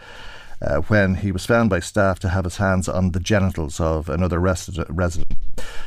uh, 0.63 0.77
when 0.83 1.17
he 1.17 1.33
was 1.33 1.45
found 1.45 1.69
by 1.69 1.81
staff 1.81 2.21
to 2.21 2.29
have 2.29 2.45
his 2.45 2.59
hands 2.59 2.89
on 2.89 3.11
the 3.11 3.19
genitals 3.19 3.81
of 3.81 4.09
another 4.09 4.39
resident. 4.39 4.89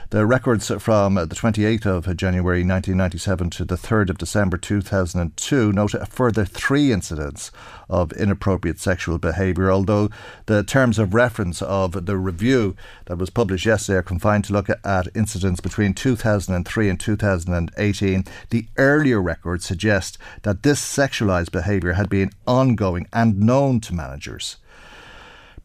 The 0.10 0.26
records 0.26 0.70
from 0.80 1.16
the 1.16 1.28
28th 1.28 1.86
of 1.86 2.18
January 2.18 2.60
1997 2.60 3.50
to 3.52 3.64
the 3.64 3.78
3rd 3.78 4.10
of 4.10 4.18
December 4.18 4.58
2002 4.58 5.72
note 5.72 5.94
a 5.94 6.06
further 6.06 6.44
three 6.44 6.92
incidents 6.92 7.52
of 7.94 8.12
inappropriate 8.14 8.80
sexual 8.80 9.20
behaviour, 9.20 9.72
although 9.72 10.10
the 10.48 10.64
terms 10.64 10.98
of 10.98 11.14
reference 11.14 11.62
of 11.62 12.08
the 12.08 12.18
review 12.18 12.76
that 13.06 13.20
was 13.20 13.30
published 13.30 13.68
yesterday 13.68 14.00
are 14.00 14.04
confined 14.04 14.44
to 14.46 14.54
look 14.54 14.68
at 14.68 15.08
incidents 15.14 15.62
between 15.62 15.94
2003 15.94 16.90
and 16.90 17.00
2018. 17.00 18.26
The 18.50 18.66
earlier 18.78 19.22
records 19.22 19.66
suggest 19.66 20.18
that 20.42 20.64
this 20.64 20.82
sexualised 20.82 21.52
behaviour 21.52 21.94
had 21.94 22.10
been 22.10 22.32
ongoing 22.48 23.08
and 23.14 23.40
known 23.40 23.80
to 23.82 23.94
managers 23.94 24.58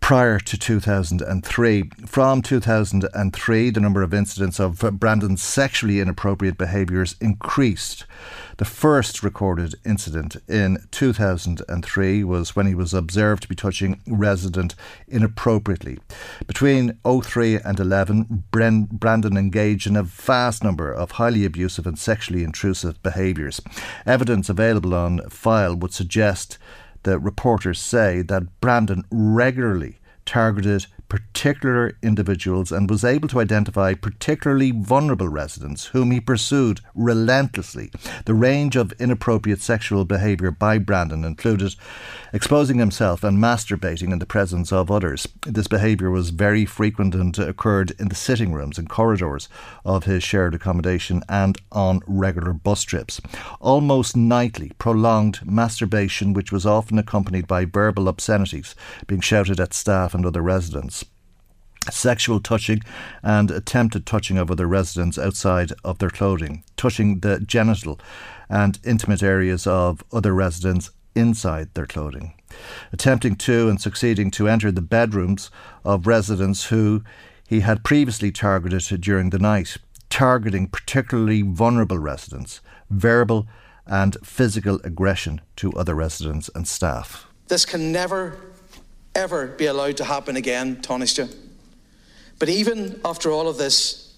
prior 0.01 0.39
to 0.39 0.57
2003. 0.57 1.91
From 2.07 2.41
2003, 2.41 3.71
the 3.71 3.81
number 3.81 4.03
of 4.03 4.15
incidents 4.15 4.59
of 4.59 4.79
Brandon's 4.99 5.43
sexually 5.43 6.01
inappropriate 6.01 6.57
behaviours 6.57 7.15
increased. 7.21 8.07
The 8.57 8.65
first 8.65 9.23
recorded 9.23 9.75
incident 9.85 10.37
in 10.49 10.79
2003 10.91 12.25
was 12.25 12.57
when 12.57 12.67
he 12.67 12.75
was 12.75 12.95
observed 12.95 13.43
to 13.43 13.49
be 13.49 13.55
touching 13.55 14.01
resident 14.07 14.75
inappropriately. 15.07 15.99
Between 16.47 16.99
03 17.05 17.57
and 17.57 17.79
11, 17.79 18.45
Brandon 18.51 19.37
engaged 19.37 19.87
in 19.87 19.97
a 19.97 20.03
vast 20.03 20.65
number 20.65 20.91
of 20.91 21.13
highly 21.13 21.45
abusive 21.45 21.87
and 21.87 21.99
sexually 21.99 22.45
intrusive 22.45 23.03
behaviours. 23.03 23.61
Evidence 24.07 24.49
available 24.49 24.95
on 24.95 25.29
file 25.29 25.77
would 25.77 25.93
suggest 25.93 26.59
the 27.09 27.19
reporters 27.19 27.81
say 27.81 28.21
that 28.21 28.61
Brandon 28.61 29.03
regularly 29.11 29.99
targeted 30.27 30.87
particular 31.09 31.97
individuals 32.03 32.71
and 32.71 32.91
was 32.91 33.05
able 33.05 33.29
to 33.29 33.41
identify 33.41 33.95
particularly 33.95 34.71
vulnerable 34.71 35.29
residents 35.29 35.87
whom 35.87 36.11
he 36.11 36.21
pursued 36.21 36.81
relentlessly. 36.95 37.91
The 38.27 38.35
range 38.35 38.77
of 38.77 38.93
inappropriate 39.01 39.61
sexual 39.61 40.05
behaviour 40.05 40.51
by 40.51 40.79
Brandon 40.79 41.25
included 41.25 41.75
exposing 42.33 42.79
himself 42.79 43.25
and 43.25 43.39
masturbating 43.39 44.13
in 44.13 44.19
the 44.19 44.27
presence 44.27 44.71
of 44.73 44.91
others. 44.91 45.27
This 45.47 45.67
behaviour 45.67 46.11
was 46.11 46.31
very 46.31 46.67
frequent 46.67 47.15
and 47.15 47.37
occurred 47.39 47.93
in 47.99 48.09
the 48.09 48.15
sitting 48.15 48.53
rooms 48.53 48.79
and 48.79 48.89
corridors 48.89 49.49
of 49.85 50.05
his 50.05 50.23
shared 50.23 50.55
accommodation 50.55 51.23
and 51.29 51.57
on 51.73 52.01
regular 52.07 52.53
bus 52.53 52.83
trips. 52.83 53.21
Almost 53.61 54.17
nightly, 54.17 54.73
prolonged 54.79 55.41
masturbation, 55.45 56.35
which 56.35 56.53
was 56.53 56.67
often 56.67 56.99
accompanied 56.99 57.47
by 57.47 57.65
verbal 57.65 58.09
obscenities 58.09 58.75
being 59.07 59.21
shouted 59.21 59.59
at 59.59 59.73
staff 59.73 60.15
and 60.15 60.27
other 60.27 60.43
residents 60.43 60.98
sexual 61.91 62.41
touching 62.41 62.81
and 63.23 63.51
attempted 63.51 64.07
touching 64.07 64.39
of 64.39 64.51
other 64.51 64.67
residents 64.67 65.19
outside 65.19 65.73
of 65.85 65.99
their 65.99 66.11
clothing, 66.11 66.65
touching 66.77 67.21
the 67.21 67.41
genital 67.41 67.99
and 68.49 68.79
intimate 68.85 69.23
areas 69.23 69.67
of 69.67 70.03
other 70.13 70.35
residents 70.35 70.91
inside 71.15 71.69
their 71.75 71.87
clothing, 71.87 72.35
attempting 72.93 73.37
to 73.37 73.69
and 73.69 73.81
succeeding 73.81 74.31
to 74.31 74.49
enter 74.49 74.71
the 74.71 74.83
bedrooms 74.83 75.51
of 75.85 76.07
residents 76.07 76.67
who 76.67 77.03
he 77.47 77.61
had 77.61 77.85
previously 77.85 78.31
targeted 78.31 79.01
during 79.01 79.31
the 79.31 79.39
night, 79.39 79.79
targeting 80.11 80.69
particularly 80.69 81.43
vulnerable 81.43 81.99
residents, 81.99 82.61
verbal 82.91 83.47
and 83.87 84.17
physical 84.23 84.81
aggression 84.85 85.41
to 85.57 85.73
other 85.73 85.95
residents 85.95 86.51
and 86.55 86.69
staff. 86.69 87.27
This 87.49 87.65
can 87.65 87.91
never, 87.91 88.39
ever 89.15 89.47
be 89.47 89.67
allowed 89.67 89.97
to 89.97 90.05
happen 90.05 90.37
again, 90.37 90.77
Taoiseach. 90.77 91.48
But 92.39 92.49
even 92.49 93.01
after 93.05 93.31
all 93.31 93.49
of 93.49 93.59
this, 93.59 94.15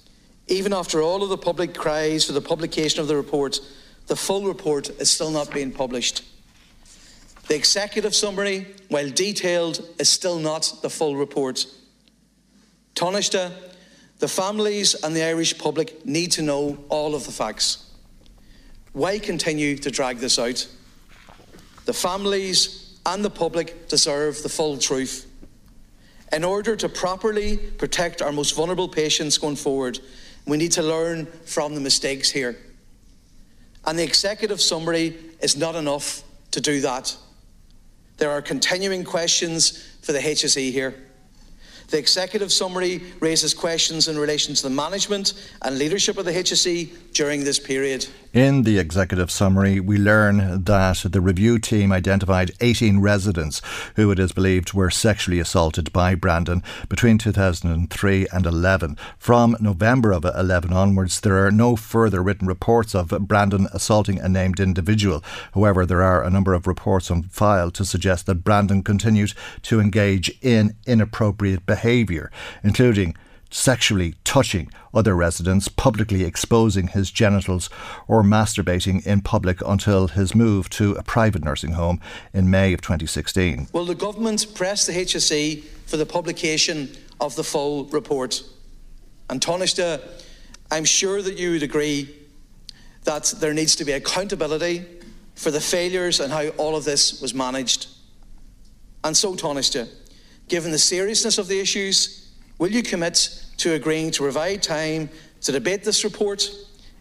even 0.46 0.72
after 0.72 1.00
all 1.00 1.22
of 1.22 1.28
the 1.28 1.38
public 1.38 1.74
cries 1.74 2.24
for 2.24 2.32
the 2.32 2.40
publication 2.40 3.00
of 3.00 3.08
the 3.08 3.16
report, 3.16 3.60
the 4.08 4.16
full 4.16 4.46
report 4.46 4.90
is 5.00 5.10
still 5.10 5.30
not 5.30 5.52
being 5.52 5.70
published. 5.70 6.24
The 7.48 7.54
executive 7.54 8.14
summary, 8.14 8.66
while 8.88 9.08
detailed, 9.08 9.82
is 9.98 10.08
still 10.08 10.38
not 10.38 10.72
the 10.82 10.90
full 10.90 11.16
report. 11.16 11.66
Taoiseach, 12.94 13.52
the 14.18 14.28
families 14.28 14.94
and 14.94 15.16
the 15.16 15.24
Irish 15.24 15.56
public 15.56 16.04
need 16.04 16.32
to 16.32 16.42
know 16.42 16.84
all 16.88 17.14
of 17.14 17.24
the 17.24 17.32
facts. 17.32 17.90
Why 18.92 19.18
continue 19.18 19.76
to 19.78 19.90
drag 19.90 20.18
this 20.18 20.38
out? 20.38 20.66
The 21.86 21.92
families 21.92 22.98
and 23.06 23.24
the 23.24 23.30
public 23.30 23.88
deserve 23.88 24.42
the 24.42 24.48
full 24.48 24.76
truth. 24.76 25.29
In 26.32 26.44
order 26.44 26.76
to 26.76 26.88
properly 26.88 27.56
protect 27.56 28.22
our 28.22 28.32
most 28.32 28.54
vulnerable 28.54 28.88
patients 28.88 29.36
going 29.36 29.56
forward, 29.56 29.98
we 30.46 30.56
need 30.56 30.72
to 30.72 30.82
learn 30.82 31.26
from 31.44 31.74
the 31.74 31.80
mistakes 31.80 32.30
here. 32.30 32.56
And 33.84 33.98
the 33.98 34.04
executive 34.04 34.60
summary 34.60 35.16
is 35.40 35.56
not 35.56 35.74
enough 35.74 36.22
to 36.52 36.60
do 36.60 36.80
that. 36.82 37.16
There 38.18 38.30
are 38.30 38.42
continuing 38.42 39.04
questions 39.04 39.96
for 40.02 40.12
the 40.12 40.18
HSE 40.18 40.70
here. 40.70 40.94
The 41.88 41.98
executive 41.98 42.52
summary 42.52 43.02
raises 43.18 43.52
questions 43.52 44.06
in 44.06 44.16
relation 44.16 44.54
to 44.54 44.62
the 44.62 44.70
management 44.70 45.34
and 45.62 45.76
leadership 45.76 46.18
of 46.18 46.24
the 46.24 46.32
HSE 46.32 47.12
during 47.12 47.42
this 47.42 47.58
period. 47.58 48.06
In 48.32 48.62
the 48.62 48.78
executive 48.78 49.28
summary, 49.28 49.80
we 49.80 49.98
learn 49.98 50.62
that 50.62 51.04
the 51.10 51.20
review 51.20 51.58
team 51.58 51.90
identified 51.90 52.52
18 52.60 53.00
residents 53.00 53.60
who 53.96 54.12
it 54.12 54.20
is 54.20 54.30
believed 54.30 54.72
were 54.72 54.88
sexually 54.88 55.40
assaulted 55.40 55.92
by 55.92 56.14
Brandon 56.14 56.62
between 56.88 57.18
2003 57.18 58.26
and 58.32 58.46
11. 58.46 58.96
From 59.18 59.56
November 59.58 60.12
of 60.12 60.24
11 60.24 60.72
onwards, 60.72 61.18
there 61.18 61.44
are 61.44 61.50
no 61.50 61.74
further 61.74 62.22
written 62.22 62.46
reports 62.46 62.94
of 62.94 63.08
Brandon 63.08 63.66
assaulting 63.72 64.20
a 64.20 64.28
named 64.28 64.60
individual. 64.60 65.24
However, 65.52 65.84
there 65.84 66.02
are 66.02 66.22
a 66.22 66.30
number 66.30 66.54
of 66.54 66.68
reports 66.68 67.10
on 67.10 67.24
file 67.24 67.72
to 67.72 67.84
suggest 67.84 68.26
that 68.26 68.44
Brandon 68.44 68.84
continued 68.84 69.32
to 69.62 69.80
engage 69.80 70.30
in 70.40 70.76
inappropriate 70.86 71.66
behaviour, 71.66 72.30
including 72.62 73.16
sexually 73.50 74.14
touching 74.24 74.70
other 74.94 75.14
residents, 75.14 75.68
publicly 75.68 76.24
exposing 76.24 76.88
his 76.88 77.10
genitals, 77.10 77.68
or 78.08 78.22
masturbating 78.22 79.04
in 79.06 79.20
public 79.20 79.60
until 79.66 80.08
his 80.08 80.34
move 80.34 80.70
to 80.70 80.92
a 80.92 81.02
private 81.02 81.44
nursing 81.44 81.72
home 81.72 82.00
in 82.32 82.48
May 82.48 82.72
of 82.72 82.80
2016. 82.80 83.68
Will 83.72 83.84
the 83.84 83.94
government 83.94 84.54
press 84.54 84.86
the 84.86 84.92
HSE 84.92 85.62
for 85.86 85.96
the 85.96 86.06
publication 86.06 86.90
of 87.20 87.36
the 87.36 87.44
full 87.44 87.84
report? 87.86 88.42
And 89.28 89.40
Taoiseach, 89.40 90.00
I'm 90.70 90.84
sure 90.84 91.20
that 91.22 91.36
you 91.36 91.52
would 91.52 91.62
agree 91.62 92.16
that 93.04 93.34
there 93.40 93.54
needs 93.54 93.76
to 93.76 93.84
be 93.84 93.92
accountability 93.92 94.84
for 95.34 95.50
the 95.50 95.60
failures 95.60 96.20
and 96.20 96.32
how 96.32 96.48
all 96.50 96.76
of 96.76 96.84
this 96.84 97.20
was 97.20 97.34
managed. 97.34 97.88
And 99.02 99.16
so, 99.16 99.34
Taoiseach, 99.34 99.88
given 100.48 100.70
the 100.70 100.78
seriousness 100.78 101.38
of 101.38 101.48
the 101.48 101.60
issues, 101.60 102.19
Will 102.60 102.70
you 102.70 102.82
commit 102.82 103.42
to 103.56 103.72
agreeing 103.72 104.10
to 104.10 104.22
provide 104.22 104.62
time 104.62 105.08
to 105.40 105.50
debate 105.50 105.82
this 105.82 106.04
report 106.04 106.46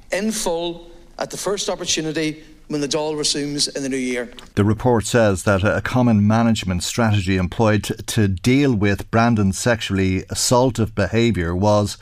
in 0.09 0.31
full 0.31 0.89
at 1.17 1.31
the 1.31 1.37
first 1.37 1.67
opportunity 1.67 2.41
when 2.69 2.79
the 2.79 2.87
Dáil 2.87 3.17
resumes 3.17 3.67
in 3.67 3.83
the 3.83 3.89
new 3.89 3.97
year. 3.97 4.31
The 4.55 4.63
report 4.63 5.05
says 5.05 5.43
that 5.43 5.63
a 5.65 5.81
common 5.81 6.25
management 6.25 6.83
strategy 6.83 7.35
employed 7.35 7.83
to 7.83 8.29
deal 8.29 8.73
with 8.73 9.11
Brandon's 9.11 9.59
sexually 9.59 10.21
assaultive 10.29 10.95
behaviour 10.95 11.53
was 11.53 11.97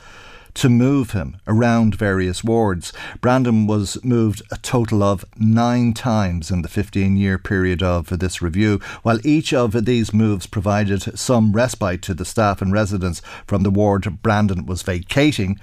to 0.54 0.68
move 0.68 1.12
him 1.12 1.36
around 1.46 1.94
various 1.94 2.42
wards. 2.42 2.92
Brandon 3.20 3.66
was 3.66 4.02
moved 4.04 4.42
a 4.50 4.56
total 4.58 5.02
of 5.02 5.24
nine 5.36 5.92
times 5.92 6.50
in 6.50 6.62
the 6.62 6.68
15 6.68 7.16
year 7.16 7.38
period 7.38 7.82
of 7.82 8.06
this 8.18 8.42
review, 8.42 8.80
while 9.02 9.24
each 9.26 9.52
of 9.52 9.84
these 9.84 10.12
moves 10.12 10.46
provided 10.46 11.18
some 11.18 11.52
respite 11.52 12.02
to 12.02 12.14
the 12.14 12.24
staff 12.24 12.60
and 12.62 12.72
residents 12.72 13.22
from 13.46 13.62
the 13.62 13.70
ward 13.70 14.22
Brandon 14.22 14.66
was 14.66 14.82
vacating. 14.82 15.58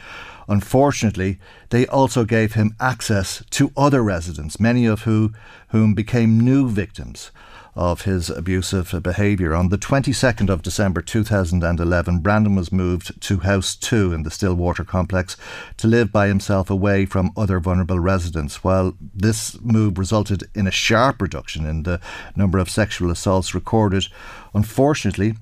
Unfortunately, 0.47 1.39
they 1.69 1.87
also 1.87 2.23
gave 2.23 2.53
him 2.53 2.75
access 2.79 3.43
to 3.49 3.71
other 3.75 4.03
residents, 4.03 4.59
many 4.59 4.85
of 4.85 5.01
who, 5.01 5.33
whom 5.69 5.93
became 5.93 6.39
new 6.39 6.69
victims 6.69 7.31
of 7.75 8.03
his 8.03 8.29
abusive 8.29 8.95
behaviour. 9.03 9.53
On 9.53 9.69
the 9.69 9.77
22nd 9.77 10.49
of 10.49 10.61
December 10.61 11.01
2011, 11.01 12.19
Brandon 12.19 12.55
was 12.55 12.71
moved 12.71 13.19
to 13.21 13.39
House 13.39 13.75
2 13.75 14.13
in 14.13 14.23
the 14.23 14.31
Stillwater 14.31 14.83
complex 14.83 15.35
to 15.77 15.87
live 15.87 16.11
by 16.11 16.27
himself 16.27 16.69
away 16.69 17.05
from 17.05 17.31
other 17.35 17.59
vulnerable 17.59 17.99
residents. 17.99 18.63
While 18.63 18.95
this 19.13 19.59
move 19.61 19.97
resulted 19.97 20.43
in 20.55 20.67
a 20.67 20.71
sharp 20.71 21.21
reduction 21.21 21.65
in 21.65 21.83
the 21.83 21.99
number 22.35 22.59
of 22.59 22.69
sexual 22.69 23.11
assaults 23.11 23.53
recorded, 23.53 24.07
unfortunately, 24.53 25.33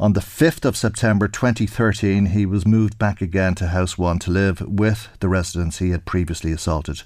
on 0.00 0.14
the 0.14 0.20
5th 0.20 0.64
of 0.64 0.76
September 0.76 1.28
2013, 1.28 2.26
he 2.26 2.46
was 2.46 2.66
moved 2.66 2.98
back 2.98 3.20
again 3.20 3.54
to 3.56 3.68
House 3.68 3.98
1 3.98 4.18
to 4.20 4.30
live 4.30 4.60
with 4.60 5.08
the 5.20 5.28
residents 5.28 5.78
he 5.78 5.90
had 5.90 6.06
previously 6.06 6.52
assaulted. 6.52 7.02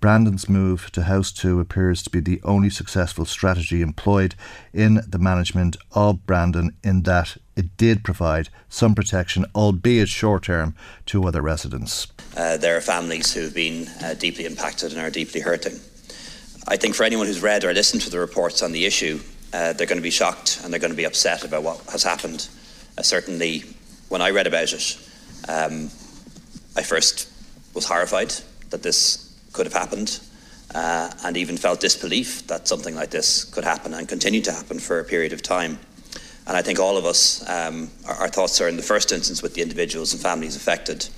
Brandon's 0.00 0.48
move 0.48 0.90
to 0.92 1.04
House 1.04 1.32
2 1.32 1.60
appears 1.60 2.02
to 2.02 2.10
be 2.10 2.20
the 2.20 2.40
only 2.42 2.70
successful 2.70 3.24
strategy 3.24 3.82
employed 3.82 4.34
in 4.72 5.00
the 5.06 5.18
management 5.18 5.76
of 5.92 6.26
Brandon, 6.26 6.76
in 6.82 7.02
that 7.04 7.36
it 7.56 7.76
did 7.76 8.04
provide 8.04 8.48
some 8.68 8.94
protection, 8.94 9.46
albeit 9.54 10.08
short 10.08 10.44
term, 10.44 10.74
to 11.06 11.24
other 11.24 11.40
residents. 11.40 12.08
Uh, 12.36 12.56
there 12.56 12.76
are 12.76 12.80
families 12.80 13.32
who 13.32 13.42
have 13.42 13.54
been 13.54 13.88
uh, 14.02 14.14
deeply 14.14 14.44
impacted 14.44 14.92
and 14.92 15.00
are 15.00 15.10
deeply 15.10 15.40
hurting. 15.40 15.74
I 16.66 16.76
think 16.76 16.94
for 16.94 17.04
anyone 17.04 17.26
who's 17.26 17.42
read 17.42 17.64
or 17.64 17.72
listened 17.72 18.02
to 18.02 18.10
the 18.10 18.18
reports 18.18 18.62
on 18.62 18.72
the 18.72 18.86
issue, 18.86 19.20
uh, 19.54 19.72
they're 19.72 19.86
going 19.86 19.98
to 19.98 20.02
be 20.02 20.10
shocked 20.10 20.60
and 20.62 20.72
they're 20.72 20.80
going 20.80 20.90
to 20.90 20.96
be 20.96 21.04
upset 21.04 21.44
about 21.44 21.62
what 21.62 21.80
has 21.90 22.02
happened. 22.02 22.48
Uh, 22.98 23.02
certainly, 23.02 23.62
when 24.08 24.20
I 24.20 24.30
read 24.30 24.48
about 24.48 24.72
it, 24.72 24.98
um, 25.48 25.84
I 26.76 26.82
first 26.82 27.30
was 27.72 27.86
horrified 27.86 28.34
that 28.70 28.82
this 28.82 29.38
could 29.52 29.66
have 29.66 29.72
happened 29.72 30.18
uh, 30.74 31.08
and 31.24 31.36
even 31.36 31.56
felt 31.56 31.78
disbelief 31.78 32.48
that 32.48 32.66
something 32.66 32.96
like 32.96 33.10
this 33.10 33.44
could 33.44 33.62
happen 33.62 33.94
and 33.94 34.08
continue 34.08 34.40
to 34.40 34.50
happen 34.50 34.80
for 34.80 34.98
a 34.98 35.04
period 35.04 35.32
of 35.32 35.40
time. 35.40 35.78
And 36.48 36.56
I 36.56 36.62
think 36.62 36.80
all 36.80 36.96
of 36.96 37.04
us, 37.04 37.48
um, 37.48 37.90
our, 38.08 38.14
our, 38.16 38.28
thoughts 38.28 38.60
are 38.60 38.68
in 38.68 38.76
the 38.76 38.82
first 38.82 39.12
instance 39.12 39.40
with 39.40 39.54
the 39.54 39.62
individuals 39.62 40.12
and 40.12 40.20
families 40.20 40.56
affected. 40.56 41.08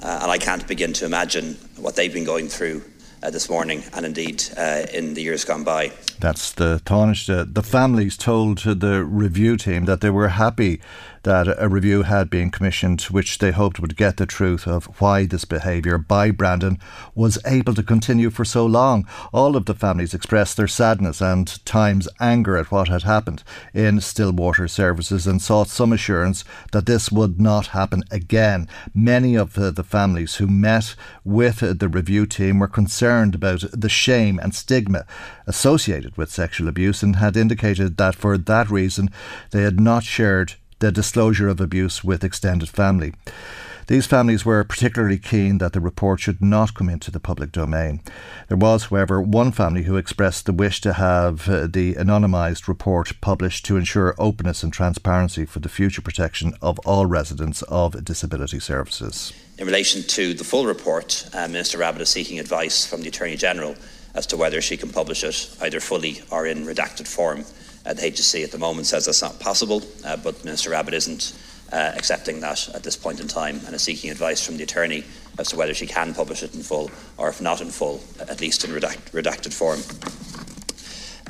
Uh, 0.00 0.20
and 0.22 0.30
I 0.30 0.38
can't 0.38 0.66
begin 0.68 0.92
to 0.94 1.06
imagine 1.06 1.54
what 1.76 1.96
they've 1.96 2.12
been 2.12 2.24
going 2.24 2.46
through 2.46 2.82
uh, 3.22 3.30
this 3.30 3.48
morning 3.48 3.82
and 3.94 4.06
indeed 4.06 4.42
uh, 4.56 4.86
in 4.92 5.14
the 5.14 5.22
years 5.22 5.44
gone 5.44 5.64
by. 5.64 5.92
That's 6.18 6.52
the 6.52 6.80
Taoiseach. 6.84 7.54
The 7.54 7.62
families 7.62 8.16
told 8.16 8.58
the 8.58 9.04
review 9.04 9.56
team 9.56 9.84
that 9.86 10.00
they 10.00 10.10
were 10.10 10.28
happy 10.28 10.80
that 11.22 11.54
a 11.58 11.68
review 11.68 12.02
had 12.02 12.30
been 12.30 12.50
commissioned, 12.50 13.02
which 13.02 13.38
they 13.38 13.50
hoped 13.50 13.80
would 13.80 13.96
get 13.96 14.16
the 14.16 14.26
truth 14.26 14.66
of 14.66 14.86
why 15.00 15.26
this 15.26 15.44
behaviour 15.44 15.98
by 15.98 16.30
Brandon 16.30 16.78
was 17.14 17.38
able 17.44 17.74
to 17.74 17.82
continue 17.82 18.30
for 18.30 18.44
so 18.44 18.64
long. 18.64 19.06
All 19.32 19.56
of 19.56 19.66
the 19.66 19.74
families 19.74 20.14
expressed 20.14 20.56
their 20.56 20.68
sadness 20.68 21.20
and 21.20 21.64
times 21.66 22.08
anger 22.20 22.56
at 22.56 22.70
what 22.70 22.88
had 22.88 23.02
happened 23.02 23.42
in 23.74 24.00
Stillwater 24.00 24.68
services 24.68 25.26
and 25.26 25.42
sought 25.42 25.68
some 25.68 25.92
assurance 25.92 26.44
that 26.72 26.86
this 26.86 27.10
would 27.12 27.40
not 27.40 27.68
happen 27.68 28.02
again. 28.10 28.68
Many 28.94 29.34
of 29.34 29.54
the, 29.54 29.80
families 29.80 30.36
who 30.36 30.46
met 30.46 30.94
with 31.24 31.78
the 31.78 31.88
review 31.88 32.26
team 32.26 32.58
were 32.58 32.68
concerned 32.68 33.34
about 33.34 33.64
the 33.72 33.88
shame 33.88 34.38
and 34.38 34.54
stigma 34.54 35.06
associated 35.46 36.16
with 36.16 36.30
sexual 36.30 36.68
abuse 36.68 37.02
and 37.02 37.16
had 37.16 37.36
indicated 37.36 37.96
that 37.96 38.14
for 38.14 38.36
that 38.36 38.70
reason 38.70 39.10
they 39.50 39.62
had 39.62 39.80
not 39.80 40.04
shared 40.04 40.54
the 40.80 40.92
disclosure 40.92 41.48
of 41.48 41.60
abuse 41.60 42.02
with 42.02 42.24
extended 42.24 42.68
family. 42.68 43.14
These 43.86 44.06
families 44.06 44.44
were 44.44 44.62
particularly 44.62 45.18
keen 45.18 45.58
that 45.58 45.72
the 45.72 45.80
report 45.80 46.20
should 46.20 46.40
not 46.40 46.74
come 46.74 46.88
into 46.88 47.10
the 47.10 47.18
public 47.18 47.50
domain. 47.50 48.00
There 48.46 48.56
was, 48.56 48.84
however, 48.84 49.20
one 49.20 49.50
family 49.50 49.82
who 49.82 49.96
expressed 49.96 50.46
the 50.46 50.52
wish 50.52 50.80
to 50.82 50.92
have 50.92 51.48
uh, 51.48 51.66
the 51.66 51.94
anonymised 51.94 52.68
report 52.68 53.20
published 53.20 53.64
to 53.66 53.76
ensure 53.76 54.14
openness 54.16 54.62
and 54.62 54.72
transparency 54.72 55.44
for 55.44 55.58
the 55.58 55.68
future 55.68 56.02
protection 56.02 56.54
of 56.62 56.78
all 56.86 57.06
residents 57.06 57.62
of 57.62 58.04
disability 58.04 58.60
services. 58.60 59.32
In 59.58 59.66
relation 59.66 60.04
to 60.04 60.34
the 60.34 60.44
full 60.44 60.66
report, 60.66 61.28
uh, 61.34 61.48
Minister 61.48 61.78
Rabbitte 61.78 62.02
is 62.02 62.10
seeking 62.10 62.38
advice 62.38 62.86
from 62.86 63.02
the 63.02 63.08
Attorney 63.08 63.36
General 63.36 63.74
as 64.14 64.24
to 64.28 64.36
whether 64.36 64.60
she 64.60 64.76
can 64.76 64.90
publish 64.90 65.24
it 65.24 65.56
either 65.60 65.80
fully 65.80 66.22
or 66.30 66.46
in 66.46 66.64
redacted 66.64 67.08
form. 67.08 67.44
The 67.84 67.94
HSE 67.94 68.44
at 68.44 68.52
the 68.52 68.58
moment 68.58 68.86
says 68.86 69.06
that's 69.06 69.22
not 69.22 69.40
possible, 69.40 69.82
uh, 70.04 70.16
but 70.16 70.44
Minister 70.44 70.70
Rabbitte 70.70 70.92
isn't 70.92 71.32
uh, 71.72 71.92
accepting 71.96 72.40
that 72.40 72.68
at 72.74 72.82
this 72.82 72.96
point 72.96 73.20
in 73.20 73.28
time 73.28 73.60
and 73.66 73.74
is 73.74 73.82
seeking 73.82 74.10
advice 74.10 74.44
from 74.44 74.56
the 74.56 74.62
attorney 74.62 75.04
as 75.38 75.48
to 75.48 75.56
whether 75.56 75.74
she 75.74 75.86
can 75.86 76.14
publish 76.14 76.42
it 76.42 76.54
in 76.54 76.62
full 76.62 76.90
or, 77.16 77.28
if 77.28 77.40
not 77.40 77.60
in 77.60 77.70
full, 77.70 78.00
at 78.20 78.40
least 78.40 78.64
in 78.64 78.70
redact- 78.70 79.10
redacted 79.12 79.52
form. 79.52 79.80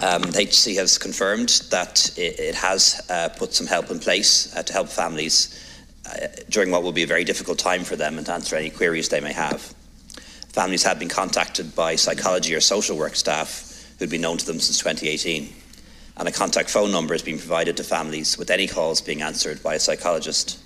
Um, 0.03 0.23
the 0.23 0.47
HSE 0.47 0.77
has 0.77 0.97
confirmed 0.97 1.63
that 1.71 2.17
it, 2.19 2.41
it 2.41 2.55
has 2.55 3.01
uh, 3.11 3.29
put 3.29 3.53
some 3.53 3.67
help 3.67 3.91
in 3.91 3.99
place 3.99 4.55
uh, 4.57 4.63
to 4.63 4.73
help 4.73 4.89
families 4.89 5.67
uh, 6.07 6.27
during 6.49 6.71
what 6.71 6.83
will 6.83 6.93
be 6.93 7.03
a 7.03 7.07
very 7.07 7.25
difficult 7.25 7.59
time 7.59 7.85
for 7.85 7.97
them 7.97 8.17
and 8.17 8.27
to 8.27 8.33
answer 8.33 8.57
any 8.57 8.71
queries 8.71 9.11
they 9.11 9.21
may 9.21 9.33
have. 9.33 9.61
Families 10.49 10.83
have 10.83 10.99
been 10.99 11.11
contacted 11.11 11.75
by 11.77 11.97
psychology 11.97 12.55
or 12.55 12.61
social 12.61 12.97
work 12.97 13.15
staff 13.15 13.95
who'd 13.99 14.11
been 14.11 14.23
known 14.23 14.39
to 14.39 14.47
them 14.47 14.59
since 14.59 14.79
2018 14.79 15.53
and 16.21 16.29
a 16.29 16.33
contact 16.33 16.69
phone 16.69 16.93
number 16.93 17.15
has 17.15 17.23
been 17.23 17.39
provided 17.39 17.79
to 17.79 17.83
families 17.83 18.37
with 18.37 18.51
any 18.51 18.67
calls 18.67 19.01
being 19.01 19.23
answered 19.23 19.63
by 19.63 19.75
a 19.75 19.81
psychologist. 19.81 20.59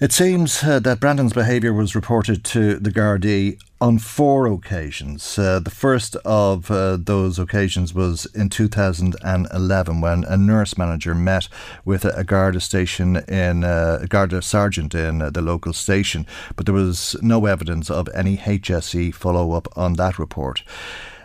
It 0.00 0.12
seems 0.12 0.62
uh, 0.62 0.80
that 0.80 1.00
Brandon's 1.00 1.32
behaviour 1.32 1.72
was 1.72 1.94
reported 1.94 2.44
to 2.44 2.78
the 2.78 2.90
Gardaí 2.90 3.58
on 3.80 3.98
four 3.98 4.46
occasions. 4.46 5.38
Uh, 5.38 5.60
the 5.60 5.70
first 5.70 6.16
of 6.26 6.70
uh, 6.70 6.98
those 7.00 7.38
occasions 7.38 7.94
was 7.94 8.26
in 8.34 8.50
2011 8.50 10.00
when 10.00 10.24
a 10.24 10.36
nurse 10.36 10.76
manager 10.76 11.14
met 11.14 11.48
with 11.86 12.04
a, 12.04 12.10
a 12.10 12.24
Garda 12.24 12.60
station 12.60 13.16
in 13.28 13.64
uh, 13.64 14.00
a 14.02 14.06
Garda 14.06 14.42
sergeant 14.42 14.94
in 14.94 15.22
uh, 15.22 15.30
the 15.30 15.42
local 15.42 15.72
station, 15.72 16.26
but 16.54 16.66
there 16.66 16.74
was 16.74 17.16
no 17.22 17.46
evidence 17.46 17.88
of 17.88 18.08
any 18.12 18.36
HSE 18.36 19.14
follow 19.14 19.52
up 19.52 19.68
on 19.74 19.94
that 19.94 20.18
report. 20.18 20.64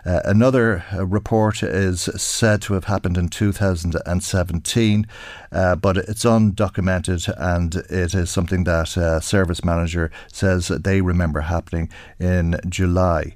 Uh, 0.06 0.22
another 0.26 0.84
uh, 0.94 1.06
report 1.06 1.62
is 1.64 2.02
said 2.02 2.62
to 2.64 2.74
have 2.74 2.86
happened 2.86 3.18
in 3.18 3.28
2017, 3.30 5.08
uh, 5.52 5.76
but 5.76 5.98
it's 5.98 6.24
undocumented 6.24 7.34
and 7.38 7.76
it 7.76 8.14
is 8.14 8.30
something 8.30 8.64
that 8.66 8.98
uh, 8.98 9.20
service 9.20 9.64
manager 9.64 10.12
says 10.32 10.68
they 10.68 11.02
remember 11.02 11.42
happening 11.42 11.90
in 12.20 12.60
July. 12.68 13.36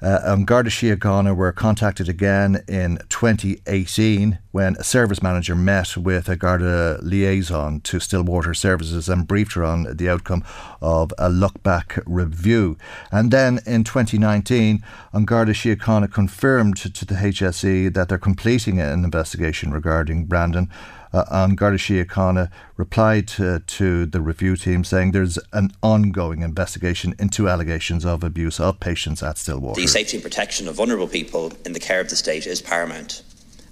Uh, 0.00 0.20
um, 0.24 0.44
Garda 0.44 0.70
Síochána 0.70 1.36
were 1.36 1.52
contacted 1.52 2.08
again 2.08 2.62
in 2.68 2.98
2018 3.08 4.38
when 4.50 4.76
a 4.76 4.84
service 4.84 5.22
manager 5.22 5.54
met 5.54 5.96
with 5.96 6.28
a 6.28 6.36
Garda 6.36 6.98
liaison 7.02 7.80
to 7.80 7.98
Stillwater 7.98 8.54
Services 8.54 9.08
and 9.08 9.26
briefed 9.26 9.54
her 9.54 9.64
on 9.64 9.96
the 9.96 10.08
outcome 10.08 10.44
of 10.80 11.12
a 11.18 11.30
look 11.30 11.62
back 11.62 11.98
review. 12.06 12.76
And 13.10 13.30
then 13.30 13.60
in 13.66 13.84
2019, 13.84 14.84
An 15.12 15.24
Garda 15.24 15.52
Síochána 15.52 16.12
confirmed 16.12 16.76
to 16.76 17.04
the 17.04 17.14
HSE 17.14 17.94
that 17.94 18.08
they're 18.08 18.18
completing 18.18 18.80
an 18.80 19.04
investigation 19.04 19.72
regarding 19.72 20.26
Brandon. 20.26 20.68
Uh, 21.12 21.24
An 21.30 21.54
Garda 21.54 22.50
replied 22.76 23.28
to, 23.28 23.60
to, 23.60 24.06
the 24.06 24.20
review 24.20 24.56
team 24.56 24.82
saying 24.84 25.12
there's 25.12 25.38
an 25.52 25.72
ongoing 25.82 26.42
investigation 26.42 27.14
into 27.18 27.48
allegations 27.48 28.04
of 28.04 28.24
abuse 28.24 28.58
of 28.58 28.80
patients 28.80 29.22
at 29.22 29.38
Stillwater. 29.38 29.80
The 29.80 29.86
safety 29.86 30.16
and 30.16 30.24
protection 30.24 30.68
of 30.68 30.76
vulnerable 30.76 31.08
people 31.08 31.52
in 31.66 31.72
the 31.72 31.80
care 31.80 32.00
of 32.00 32.08
the 32.08 32.16
state 32.16 32.46
is 32.46 32.62
paramount. 32.62 33.22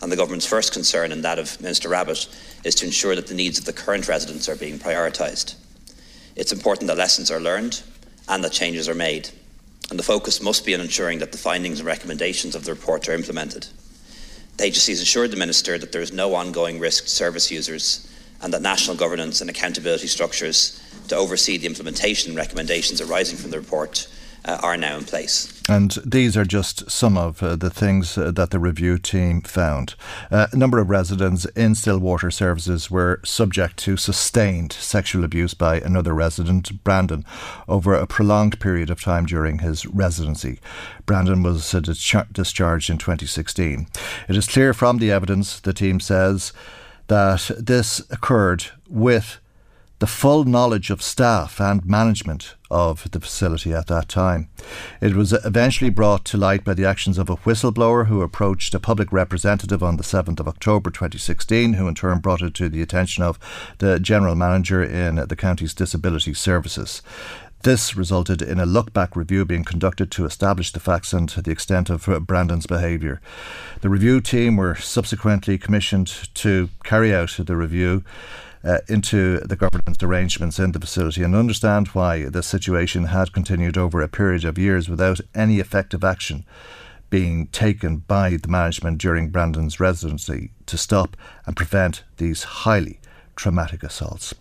And 0.03 0.11
the 0.11 0.17
government's 0.17 0.47
first 0.47 0.73
concern, 0.73 1.13
and 1.13 1.25
that 1.25 1.39
of 1.39 1.61
Minister 1.61 1.89
Rabbitte, 1.89 2.29
is 2.65 2.75
to 2.77 2.87
ensure 2.87 3.15
that 3.17 3.27
the 3.27 3.35
needs 3.35 3.59
of 3.59 3.65
the 3.65 3.73
current 3.73 4.09
residents 4.09 4.49
are 4.49 4.57
being 4.57 4.79
prioritised. 4.79 5.55
It's 6.37 6.53
important 6.53 6.89
that 6.89 6.97
lessons 6.97 7.31
are 7.31 7.41
learned 7.41 7.83
and 8.29 8.43
that 8.45 8.53
changes 8.53 8.89
are 8.89 8.95
made 8.95 9.31
and 9.91 9.99
the 9.99 10.05
focus 10.05 10.41
must 10.41 10.65
be 10.65 10.75
on 10.75 10.81
ensuring 10.81 11.19
that 11.19 11.33
the 11.33 11.39
findings 11.39 11.81
and 11.81 11.87
recommendations 11.87 12.55
of 12.55 12.65
the 12.65 12.73
report 12.73 13.09
are 13.09 13.13
implemented. 13.13 13.67
The 14.61 14.67
agency 14.67 14.93
has 14.93 15.01
assured 15.01 15.31
the 15.31 15.39
Minister 15.39 15.79
that 15.79 15.91
there 15.91 16.03
is 16.03 16.13
no 16.13 16.35
ongoing 16.35 16.79
risk 16.81 17.05
to 17.05 17.11
service 17.11 17.51
users 17.51 18.07
and 18.43 18.53
that 18.53 18.61
national 18.61 18.95
governance 18.95 19.41
and 19.41 19.49
accountability 19.49 20.07
structures 20.07 20.79
to 21.09 21.17
oversee 21.17 21.57
the 21.57 21.67
implementation 21.67 22.37
recommendations 22.37 23.01
arising 23.01 23.39
from 23.39 23.53
the 23.53 23.59
report 23.59 24.07
uh, 24.45 24.59
are 24.63 24.77
now 24.77 24.97
in 24.97 25.05
place. 25.05 25.61
And 25.69 25.93
these 26.05 26.37
are 26.37 26.45
just 26.45 26.91
some 26.91 27.17
of 27.17 27.43
uh, 27.43 27.57
the 27.57 27.71
things 27.71 28.17
uh, 28.17 28.31
that 28.33 28.51
the 28.51 28.59
review 28.59 28.99
team 28.99 29.43
found. 29.43 29.95
Uh, 30.31 30.47
a 30.53 30.57
number 30.57 30.79
of 30.79 30.91
residents 30.91 31.45
in 31.57 31.75
Stillwater 31.75 32.31
services 32.31 32.91
were 32.91 33.21
subject 33.25 33.77
to 33.79 33.97
sustained 33.97 34.73
sexual 34.73 35.25
abuse 35.25 35.55
by 35.55 35.79
another 35.79 36.15
resident, 36.15 36.83
Brandon, 36.83 37.25
over 37.69 37.95
a 37.95 38.07
prolonged 38.07 38.59
period 38.61 38.91
of 38.91 39.01
time 39.01 39.27
during 39.27 39.59
his 39.59 39.87
residency. 39.87 40.61
Brandon 41.07 41.43
was 41.43 41.75
uh, 41.75 41.81
discharged 42.33 42.91
in 42.91 42.99
2016. 42.99 43.87
It 44.29 44.37
is 44.37 44.49
clear 44.49 44.75
from 44.75 44.99
the 44.99 45.11
evidence, 45.11 45.61
the 45.61 45.73
team 45.73 46.01
says, 46.01 46.53
that 47.09 47.51
this 47.59 48.01
occurred 48.11 48.67
with 48.89 49.41
the 49.99 50.07
full 50.07 50.45
knowledge 50.45 50.91
of 50.91 51.03
staff 51.03 51.61
and 51.61 51.85
management 51.85 52.55
of 52.71 53.11
the 53.11 53.21
facility 53.21 53.73
at 53.73 53.89
that 53.89 54.09
time. 54.09 54.49
It 55.01 55.15
was 55.15 55.33
eventually 55.33 55.91
brought 55.91 56.25
to 56.27 56.37
light 56.37 56.65
by 56.65 56.75
the 56.75 56.85
actions 56.85 57.19
of 57.19 57.29
a 57.29 57.37
whistleblower 57.37 58.07
who 58.07 58.23
approached 58.23 58.75
a 58.75 58.81
public 58.81 59.13
representative 59.13 59.83
on 59.83 59.97
the 59.97 60.03
7th 60.03 60.41
of 60.41 60.49
October 60.49 60.91
2016, 60.91 61.75
who 61.75 61.89
in 61.89 61.95
turn 61.95 62.21
brought 62.21 62.43
it 62.43 62.55
to 62.55 62.69
the 62.69 62.83
attention 62.83 63.25
of 63.25 63.39
the 63.79 63.99
general 63.99 64.35
manager 64.35 64.83
in 64.83 65.17
the 65.17 65.37
county's 65.37 65.75
disability 65.75 66.35
services. 66.35 67.03
This 67.63 67.95
resulted 67.95 68.41
in 68.41 68.59
a 68.59 68.65
look 68.65 68.95
back 68.95 69.15
review 69.15 69.45
being 69.45 69.65
conducted 69.65 70.11
to 70.13 70.25
establish 70.25 70.73
the 70.73 70.81
facts 70.81 71.13
and 71.13 71.29
the 71.29 71.51
extent 71.51 71.91
of 71.91 72.09
Brandon's 72.27 72.67
behaviour. 72.67 73.21
The 73.83 73.91
review 73.91 74.23
team 74.23 74.57
were 74.57 74.77
subsequently 74.77 75.59
commissioned 75.59 76.07
to 76.37 76.71
carry 76.85 77.15
out 77.15 77.37
the 77.39 77.57
review. 77.57 78.03
Uh, 78.63 78.77
into 78.89 79.39
the 79.39 79.57
governance 79.57 80.03
arrangements 80.03 80.59
in 80.59 80.73
the 80.73 80.79
facility 80.79 81.23
and 81.23 81.35
understand 81.35 81.89
why 81.89 82.27
the 82.27 82.43
situation 82.43 83.05
had 83.05 83.33
continued 83.33 83.79
over 83.79 84.03
a 84.03 84.09
period 84.09 84.45
of 84.45 84.59
years 84.59 84.87
without 84.87 85.19
any 85.35 85.61
effective 85.61 86.05
action 86.05 86.45
being 87.09 87.47
taken 87.49 87.97
by 87.97 88.37
the 88.37 88.49
management 88.49 88.99
during 88.99 89.31
Brandon's 89.31 89.81
residency 89.81 90.51
to 90.67 90.79
stop 90.79 91.17
and 91.47 91.57
prevent 91.57 92.05
these 92.19 92.43
highly 92.43 93.01
traumatic 93.35 93.83
assaults. 93.83 94.35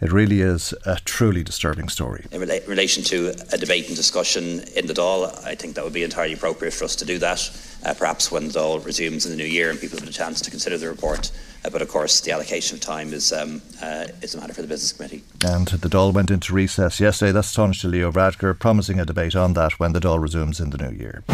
It 0.00 0.12
really 0.12 0.42
is 0.42 0.72
a 0.86 0.96
truly 1.04 1.42
disturbing 1.42 1.88
story. 1.88 2.24
In 2.30 2.40
rela- 2.40 2.66
relation 2.68 3.02
to 3.04 3.34
a 3.52 3.58
debate 3.58 3.88
and 3.88 3.96
discussion 3.96 4.60
in 4.76 4.86
the 4.86 4.94
Dáil, 4.94 5.44
I 5.44 5.56
think 5.56 5.74
that 5.74 5.82
would 5.82 5.92
be 5.92 6.04
entirely 6.04 6.34
appropriate 6.34 6.72
for 6.72 6.84
us 6.84 6.94
to 6.96 7.04
do 7.04 7.18
that, 7.18 7.50
uh, 7.84 7.94
perhaps 7.94 8.30
when 8.30 8.46
the 8.46 8.58
Dáil 8.58 8.84
resumes 8.84 9.26
in 9.26 9.32
the 9.32 9.36
new 9.36 9.48
year 9.48 9.70
and 9.70 9.80
people 9.80 9.98
have 9.98 10.08
a 10.08 10.12
chance 10.12 10.40
to 10.42 10.50
consider 10.50 10.78
the 10.78 10.88
report. 10.88 11.32
Uh, 11.64 11.70
but 11.70 11.82
of 11.82 11.88
course, 11.88 12.20
the 12.20 12.30
allocation 12.32 12.76
of 12.76 12.80
time 12.80 13.12
is 13.12 13.32
um, 13.32 13.60
uh, 13.82 14.06
is 14.22 14.34
a 14.34 14.38
matter 14.38 14.54
for 14.54 14.62
the 14.62 14.68
business 14.68 14.92
committee. 14.92 15.22
And 15.44 15.68
the 15.68 15.88
Dáil 15.88 16.12
went 16.12 16.30
into 16.30 16.52
recess 16.52 17.00
yesterday. 17.00 17.32
That's 17.32 17.54
Tánaiste 17.54 17.90
Leo 17.90 18.10
Varadkar 18.12 18.58
promising 18.58 19.00
a 19.00 19.04
debate 19.04 19.36
on 19.36 19.54
that 19.54 19.78
when 19.78 19.92
the 19.92 20.00
Dáil 20.00 20.20
resumes 20.20 20.60
in 20.60 20.70
the 20.70 20.78
new 20.78 20.96
year. 20.96 21.24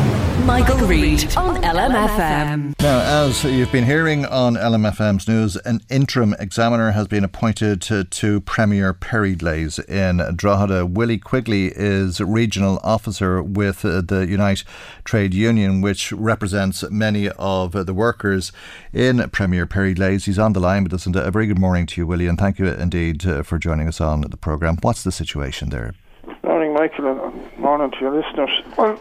Michael, 0.43 0.87
Reade 0.87 1.37
on 1.37 1.57
LMFM. 1.63 2.79
Now, 2.81 3.25
as 3.25 3.45
you've 3.45 3.73
been 3.73 3.85
hearing 3.85 4.27
on 4.27 4.57
LMFM's 4.57 5.27
news, 5.27 5.57
an 5.57 5.81
interim 5.89 6.35
examiner 6.39 6.91
has 6.91 7.09
been 7.09 7.25
appointed 7.25 7.81
to, 7.83 8.05
to 8.05 8.41
Premier 8.43 8.93
Periclase 8.93 9.79
in 9.89 10.37
Drogheda. 10.37 10.85
Willie 10.85 11.19
Quigley 11.19 11.69
is 11.75 12.21
regional 12.21 12.79
officer 12.83 13.43
with 13.43 13.85
uh, 13.85 14.03
the 14.03 14.27
Unite 14.29 14.65
Trade 15.05 15.33
Union, 15.33 15.81
which 15.81 16.13
represents 16.13 16.85
many 16.91 17.31
of 17.31 17.73
the 17.73 17.95
workers 17.95 18.53
in 18.93 19.27
Premier 19.31 19.67
Periclase. 19.67 20.27
He's 20.27 20.39
on 20.39 20.53
the 20.53 20.61
line 20.61 20.85
with 20.85 20.93
us, 20.93 21.07
and 21.07 21.17
a 21.17 21.31
very 21.31 21.47
good 21.47 21.59
morning 21.59 21.87
to 21.87 22.01
you, 22.01 22.07
Willie, 22.07 22.27
and 22.27 22.39
thank 22.39 22.59
you 22.59 22.67
indeed 22.67 23.27
uh, 23.27 23.43
for 23.43 23.59
joining 23.59 23.89
us 23.89 24.01
on 24.01 24.21
the 24.23 24.37
programme. 24.37 24.77
What's 24.83 25.05
the 25.05 25.13
situation 25.13 25.71
there? 25.71 25.95
Morning, 26.43 26.75
Michael, 26.75 27.07
and 27.07 27.59
morning 27.59 27.91
to 27.93 27.99
your 28.01 28.15
listeners. 28.15 28.51
Well, 28.77 29.01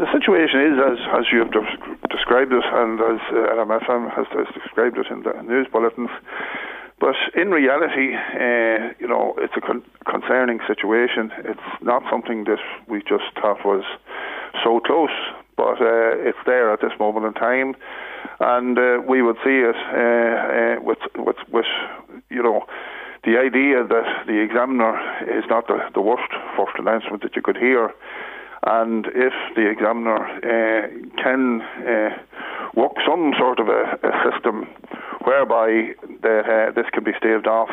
the 0.00 0.08
situation 0.16 0.64
is 0.64 0.76
as 0.80 0.98
as 1.12 1.24
you 1.30 1.44
have 1.44 1.52
described 2.08 2.52
it, 2.52 2.64
and 2.64 3.00
as 3.00 3.20
uh, 3.28 3.52
LMFM 3.52 4.08
has, 4.16 4.26
has, 4.32 4.48
described 4.56 4.96
it 4.96 5.06
in 5.12 5.22
the 5.22 5.36
news 5.42 5.68
bulletins. 5.70 6.08
But 6.98 7.16
in 7.36 7.50
reality, 7.50 8.16
uh, 8.16 8.96
you 8.98 9.08
know, 9.08 9.34
it's 9.38 9.52
a 9.56 9.60
con- 9.60 9.84
concerning 10.08 10.60
situation. 10.66 11.30
It's 11.44 11.68
not 11.82 12.02
something 12.10 12.44
that 12.44 12.60
we 12.88 13.00
just 13.00 13.28
thought 13.40 13.64
was 13.64 13.84
so 14.64 14.80
close, 14.80 15.16
but 15.56 15.80
uh, 15.80 16.28
it's 16.28 16.40
there 16.46 16.72
at 16.72 16.80
this 16.80 16.92
moment 16.98 17.26
in 17.26 17.34
time, 17.34 17.76
and 18.40 18.78
uh, 18.78 19.02
we 19.06 19.20
would 19.20 19.36
see 19.44 19.60
it 19.68 19.76
uh, 19.76 20.00
uh, 20.00 20.76
with 20.80 21.00
with 21.16 21.40
with 21.52 21.70
you 22.30 22.42
know 22.42 22.64
the 23.24 23.36
idea 23.36 23.84
that 23.84 24.24
the 24.26 24.40
examiner 24.40 24.96
is 25.28 25.44
not 25.50 25.66
the, 25.66 25.78
the 25.92 26.00
worst 26.00 26.32
first 26.56 26.72
announcement 26.78 27.22
that 27.22 27.36
you 27.36 27.42
could 27.42 27.56
hear 27.56 27.92
and 28.64 29.06
if 29.14 29.32
the 29.56 29.70
examiner 29.70 30.18
uh, 30.20 30.88
can 31.22 31.62
uh, 31.62 32.10
work 32.74 32.92
some 33.06 33.32
sort 33.38 33.58
of 33.58 33.68
a, 33.68 33.98
a 34.02 34.30
system 34.30 34.66
whereby 35.24 35.94
the, 36.22 36.68
uh, 36.68 36.72
this 36.72 36.86
can 36.92 37.04
be 37.04 37.12
staved 37.16 37.46
off, 37.46 37.70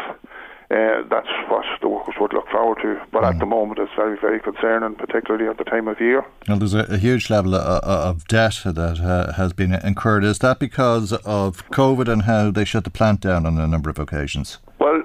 uh, 0.69 1.01
that's 1.09 1.27
what 1.47 1.63
the 1.81 1.87
workers 1.87 2.15
would 2.19 2.33
look 2.33 2.47
forward 2.49 2.77
to. 2.81 2.99
But 3.11 3.23
mm. 3.23 3.33
at 3.33 3.39
the 3.39 3.45
moment, 3.45 3.79
it's 3.79 3.91
very, 3.95 4.17
very 4.19 4.39
concerning, 4.39 4.95
particularly 4.95 5.47
at 5.47 5.57
the 5.57 5.63
time 5.63 5.87
of 5.87 5.99
year. 5.99 6.25
Well, 6.47 6.57
there's 6.57 6.73
a, 6.73 6.83
a 6.89 6.97
huge 6.97 7.29
level 7.29 7.55
of, 7.55 7.83
of 7.83 8.27
debt 8.27 8.61
that 8.65 8.99
uh, 8.99 9.33
has 9.33 9.53
been 9.53 9.73
incurred. 9.73 10.23
Is 10.23 10.39
that 10.39 10.59
because 10.59 11.13
of 11.13 11.69
COVID 11.69 12.07
and 12.07 12.23
how 12.23 12.51
they 12.51 12.65
shut 12.65 12.83
the 12.83 12.89
plant 12.89 13.21
down 13.21 13.45
on 13.45 13.57
a 13.57 13.67
number 13.67 13.89
of 13.89 13.99
occasions? 13.99 14.59
Well, 14.79 15.01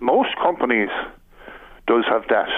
most 0.00 0.30
companies 0.42 0.90
does 1.86 2.04
have 2.08 2.26
debt 2.28 2.48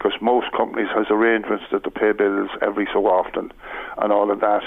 because 0.00 0.18
most 0.22 0.50
companies 0.56 0.88
has 0.94 1.06
arrangements 1.10 1.64
that 1.70 1.84
they 1.84 1.90
pay 1.90 2.12
bills 2.12 2.48
every 2.62 2.88
so 2.92 3.06
often 3.06 3.52
and 3.98 4.12
all 4.12 4.30
of 4.30 4.40
that. 4.40 4.62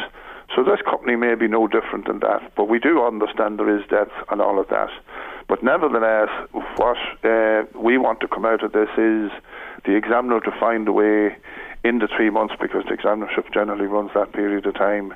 So 0.56 0.64
this 0.64 0.80
company 0.86 1.16
may 1.16 1.34
be 1.34 1.48
no 1.48 1.68
different 1.68 2.06
than 2.06 2.20
that, 2.20 2.54
but 2.56 2.66
we 2.70 2.78
do 2.78 3.02
understand 3.04 3.58
there 3.58 3.76
is 3.76 3.84
debt 3.90 4.10
and 4.30 4.42
all 4.42 4.60
of 4.60 4.68
that. 4.70 4.90
But 5.48 5.64
nevertheless, 5.64 6.30
what 6.76 6.98
uh, 7.24 7.64
we 7.74 7.98
want 7.98 8.20
to 8.20 8.28
come 8.28 8.46
out 8.46 8.64
of 8.64 8.74
this 8.74 8.90
is 8.90 9.32
the 9.86 9.96
examiner 9.96 10.40
to 10.42 10.52
find 10.60 10.88
a 10.88 10.92
way 10.92 11.36
in 11.84 12.00
the 12.00 12.08
three 12.08 12.30
months, 12.30 12.56
because 12.62 12.84
the 12.86 12.96
examinership 12.96 13.54
generally 13.54 13.86
runs 13.86 14.12
that 14.16 14.32
period 14.32 14.66
of 14.66 14.74
time, 14.76 15.14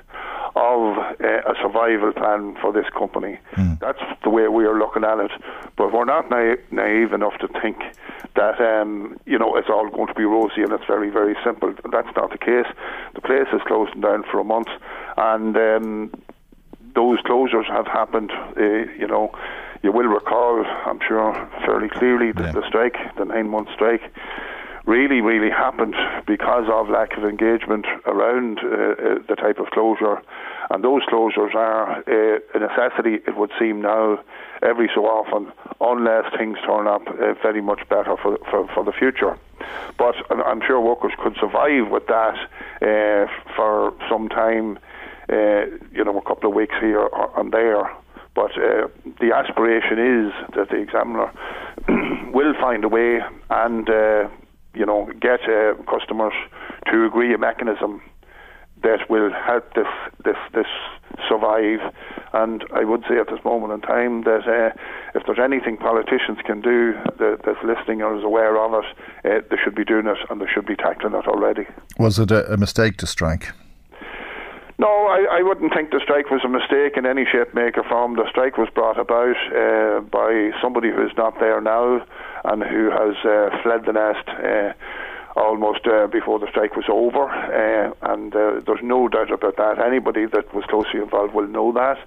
of 0.55 0.97
uh, 0.97 1.51
a 1.51 1.53
survival 1.61 2.11
plan 2.11 2.57
for 2.61 2.73
this 2.73 2.87
company. 2.97 3.39
Mm. 3.55 3.79
That's 3.79 4.01
the 4.23 4.29
way 4.29 4.47
we 4.47 4.65
are 4.65 4.77
looking 4.77 5.03
at 5.03 5.19
it. 5.19 5.31
But 5.77 5.93
we're 5.93 6.05
not 6.05 6.29
naive, 6.29 6.59
naive 6.71 7.13
enough 7.13 7.37
to 7.39 7.47
think 7.61 7.77
that 8.35 8.59
um, 8.59 9.19
you 9.25 9.37
know 9.39 9.55
it's 9.55 9.69
all 9.69 9.89
going 9.89 10.07
to 10.07 10.13
be 10.13 10.25
rosy 10.25 10.61
and 10.61 10.71
it's 10.71 10.85
very 10.85 11.09
very 11.09 11.35
simple. 11.43 11.73
That's 11.91 12.13
not 12.15 12.31
the 12.31 12.37
case. 12.37 12.67
The 13.15 13.21
place 13.21 13.47
is 13.53 13.61
closing 13.65 14.01
down 14.01 14.23
for 14.29 14.39
a 14.39 14.43
month, 14.43 14.69
and 15.15 15.55
um, 15.55 16.11
those 16.95 17.19
closures 17.21 17.67
have 17.67 17.87
happened. 17.87 18.31
Uh, 18.57 18.91
you 18.99 19.07
know, 19.07 19.31
you 19.83 19.91
will 19.91 20.07
recall, 20.07 20.65
I'm 20.85 20.99
sure, 21.07 21.33
fairly 21.65 21.89
clearly 21.89 22.27
yeah. 22.27 22.51
the 22.51 22.67
strike, 22.67 22.97
the 23.17 23.25
nine 23.25 23.49
month 23.49 23.69
strike 23.73 24.01
really, 24.87 25.19
really 25.19 25.51
happened 25.51 25.95
because 26.25 26.63
of 26.71 26.89
lack 26.89 27.17
of 27.17 27.25
engagement 27.25 27.85
around 28.05 28.59
uh, 28.59 28.65
uh, 28.65 29.19
the 29.27 29.35
type 29.35 29.59
of 29.59 29.67
closure. 29.71 30.21
And 30.69 30.83
those 30.83 31.03
closures 31.03 31.53
are 31.53 31.99
uh, 31.99 32.39
a 32.55 32.59
necessity, 32.59 33.15
it 33.27 33.37
would 33.37 33.51
seem 33.59 33.81
now, 33.81 34.19
every 34.63 34.89
so 34.95 35.05
often, 35.05 35.51
unless 35.81 36.25
things 36.37 36.57
turn 36.65 36.87
up 36.87 37.05
uh, 37.07 37.33
very 37.43 37.61
much 37.61 37.87
better 37.89 38.15
for, 38.17 38.39
for, 38.49 38.67
for 38.73 38.83
the 38.83 38.93
future. 38.93 39.37
But 39.97 40.15
I'm 40.31 40.61
sure 40.65 40.79
workers 40.79 41.11
could 41.21 41.35
survive 41.39 41.89
with 41.89 42.07
that 42.07 42.37
uh, 42.81 43.27
for 43.55 43.93
some 44.09 44.29
time, 44.29 44.79
uh, 45.29 45.65
you 45.91 46.03
know, 46.05 46.17
a 46.17 46.21
couple 46.21 46.49
of 46.49 46.55
weeks 46.55 46.75
here 46.79 47.09
and 47.35 47.51
there. 47.51 47.91
But 48.35 48.51
the 48.55 49.31
aspiration 49.33 49.97
is 49.97 50.55
that 50.55 50.69
the 50.69 50.77
examiner 50.77 51.31
will 52.31 52.53
find 52.61 52.85
a 52.85 52.87
way 52.87 53.19
and 53.49 53.89
you 54.77 54.85
know, 54.85 55.09
get 55.19 55.41
uh, 55.49 55.73
customers 55.89 56.33
to 56.91 57.05
agree 57.05 57.33
a 57.33 57.37
mechanism 57.37 58.01
that 58.83 59.09
will 59.09 59.31
help 59.31 59.73
this 59.73 59.87
this 60.23 60.37
this 60.53 60.67
survive. 61.27 61.79
And 62.33 62.63
I 62.73 62.83
would 62.83 63.03
say 63.09 63.17
at 63.17 63.27
this 63.27 63.43
moment 63.43 63.73
in 63.73 63.81
time 63.81 64.23
that 64.23 64.45
uh, 64.47 64.77
if 65.15 65.25
there's 65.25 65.39
anything 65.43 65.77
politicians 65.77 66.37
can 66.45 66.61
do 66.61 66.93
that, 67.17 67.41
that's 67.45 67.63
listening 67.63 68.01
or 68.01 68.15
is 68.17 68.23
aware 68.23 68.57
of 68.57 68.83
it, 68.83 68.85
uh, 69.25 69.47
they 69.49 69.57
should 69.63 69.75
be 69.75 69.85
doing 69.85 70.05
it 70.07 70.17
and 70.29 70.39
they 70.39 70.45
should 70.53 70.65
be 70.65 70.75
tackling 70.75 71.13
it 71.13 71.27
already. 71.27 71.65
Was 71.97 72.19
it 72.19 72.31
a, 72.31 72.53
a 72.53 72.57
mistake 72.57 72.97
to 72.97 73.07
strike? 73.07 73.51
No, 74.79 75.07
I, 75.07 75.39
I 75.39 75.41
wouldn't 75.41 75.73
think 75.73 75.89
the 75.89 75.99
strike 76.03 76.29
was 76.29 76.41
a 76.45 76.49
mistake 76.49 76.97
in 76.97 77.05
any 77.07 77.25
shape, 77.25 77.53
make, 77.55 77.77
or 77.77 77.83
form. 77.83 78.15
The 78.15 78.29
strike 78.29 78.57
was 78.57 78.69
brought 78.75 78.99
about 78.99 79.35
uh, 79.49 80.01
by 80.01 80.51
somebody 80.61 80.89
who 80.91 81.01
is 81.03 81.11
not 81.17 81.39
there 81.39 81.59
now 81.61 82.05
and 82.45 82.61
who 82.61 82.91
has 82.91 83.15
uh, 83.25 83.49
fled 83.63 83.85
the 83.85 83.93
nest 83.93 84.29
uh, 84.29 84.73
almost 85.37 85.85
uh, 85.85 86.07
before 86.07 86.39
the 86.39 86.47
strike 86.49 86.75
was 86.75 86.85
over. 86.89 87.29
Uh, 87.29 87.93
and 88.13 88.35
uh, 88.35 88.59
there's 88.65 88.83
no 88.83 89.07
doubt 89.07 89.31
about 89.31 89.57
that. 89.57 89.79
Anybody 89.79 90.25
that 90.25 90.53
was 90.53 90.65
closely 90.69 90.99
involved 90.99 91.33
will 91.33 91.47
know 91.47 91.71
that. 91.73 91.97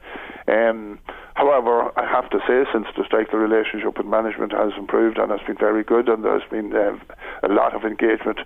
Um, 0.48 0.98
however, 1.34 1.92
I 1.98 2.06
have 2.06 2.28
to 2.30 2.38
say, 2.46 2.64
since 2.72 2.86
the 2.96 3.04
strike, 3.04 3.30
the 3.30 3.38
relationship 3.38 3.98
with 3.98 4.06
management 4.06 4.52
has 4.52 4.72
improved 4.76 5.18
and 5.18 5.30
has 5.30 5.40
been 5.46 5.56
very 5.56 5.84
good, 5.84 6.08
and 6.08 6.24
there's 6.24 6.48
been 6.50 6.74
uh, 6.74 6.98
a 7.42 7.48
lot 7.48 7.74
of 7.74 7.84
engagement 7.84 8.40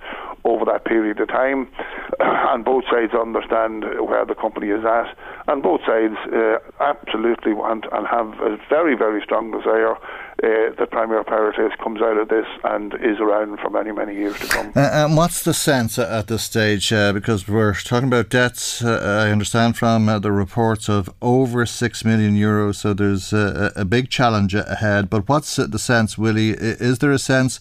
over 0.45 0.65
that 0.67 0.85
period 0.85 1.21
of 1.21 1.29
time. 1.29 1.69
and 2.21 2.65
both 2.65 2.85
sides 2.91 3.15
understand 3.15 3.85
where 4.01 4.25
the 4.27 4.35
company 4.35 4.69
is 4.69 4.85
at, 4.85 5.17
and 5.49 5.63
both 5.63 5.81
sides 5.87 6.17
uh, 6.33 6.59
absolutely 6.81 7.55
want 7.55 7.87
and 7.93 8.07
have 8.07 8.29
a 8.41 8.57
very, 8.69 8.97
very 8.97 9.23
strong 9.23 9.51
desire 9.51 9.97
uh, 10.45 10.75
that 10.79 10.91
Premier 10.91 11.25
Periclase 11.25 11.77
comes 11.79 12.03
out 12.03 12.19
of 12.19 12.29
this 12.29 12.47
and 12.65 12.95
is 12.95 13.19
around 13.19 13.59
for 13.61 13.71
many, 13.71 13.93
many 13.93 14.15
years 14.15 14.39
to 14.41 14.47
come. 14.47 14.73
Uh, 14.77 14.91
and 14.93 15.17
what's 15.17 15.43
the 15.43 15.55
sense 15.55 15.99
at 15.99 16.27
this 16.27 16.43
stage? 16.43 16.93
Uh, 16.93 17.13
because 17.13 17.49
we're 17.49 17.75
talking 17.75 18.09
about 18.09 18.29
debts, 18.29 18.85
uh, 18.85 19.25
I 19.27 19.31
understand 19.31 19.77
from 19.77 20.09
uh, 20.09 20.19
the 20.19 20.33
reports 20.33 20.89
of 20.89 21.09
over 21.23 21.65
6 21.65 22.05
million 22.05 22.37
euros, 22.37 22.77
so 22.77 22.93
there's 22.93 23.33
a, 23.33 23.73
a 23.75 23.85
big 23.85 24.11
challenge 24.11 24.55
ahead. 24.55 25.09
But 25.09 25.29
what's 25.29 25.57
the 25.57 25.79
sense, 25.79 26.19
Willie? 26.19 26.51
Is 26.51 26.99
there 26.99 27.13
a 27.13 27.19
sense 27.19 27.59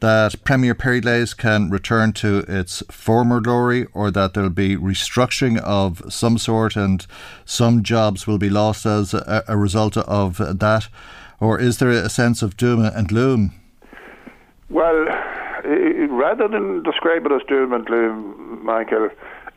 that 0.00 0.42
Premier 0.44 0.74
Periclase 0.74 1.36
can 1.36 1.70
return 1.70 2.12
to 2.14 2.44
its 2.48 2.82
former 2.90 3.40
glory 3.40 3.86
or 3.94 4.10
that 4.10 4.34
there'll 4.34 4.50
be 4.50 4.76
restructuring 4.76 5.58
of 5.58 6.02
some 6.12 6.38
sort 6.38 6.76
and 6.76 7.06
some 7.44 7.82
jobs 7.82 8.26
will 8.26 8.38
be 8.38 8.50
lost 8.50 8.84
as 8.84 9.14
a, 9.14 9.44
a 9.46 9.56
result 9.56 9.96
of 9.96 10.38
that? 10.38 10.88
Or 11.40 11.60
is 11.60 11.78
there 11.78 11.90
a 11.90 12.08
sense 12.08 12.42
of 12.42 12.56
doom 12.56 12.84
and 12.84 13.08
gloom? 13.08 13.52
Well, 14.68 15.06
rather 16.10 16.48
than 16.48 16.82
describe 16.82 17.26
it 17.26 17.32
as 17.32 17.42
doom 17.48 17.72
and 17.72 17.84
gloom, 17.84 18.64
Michael, 18.64 19.10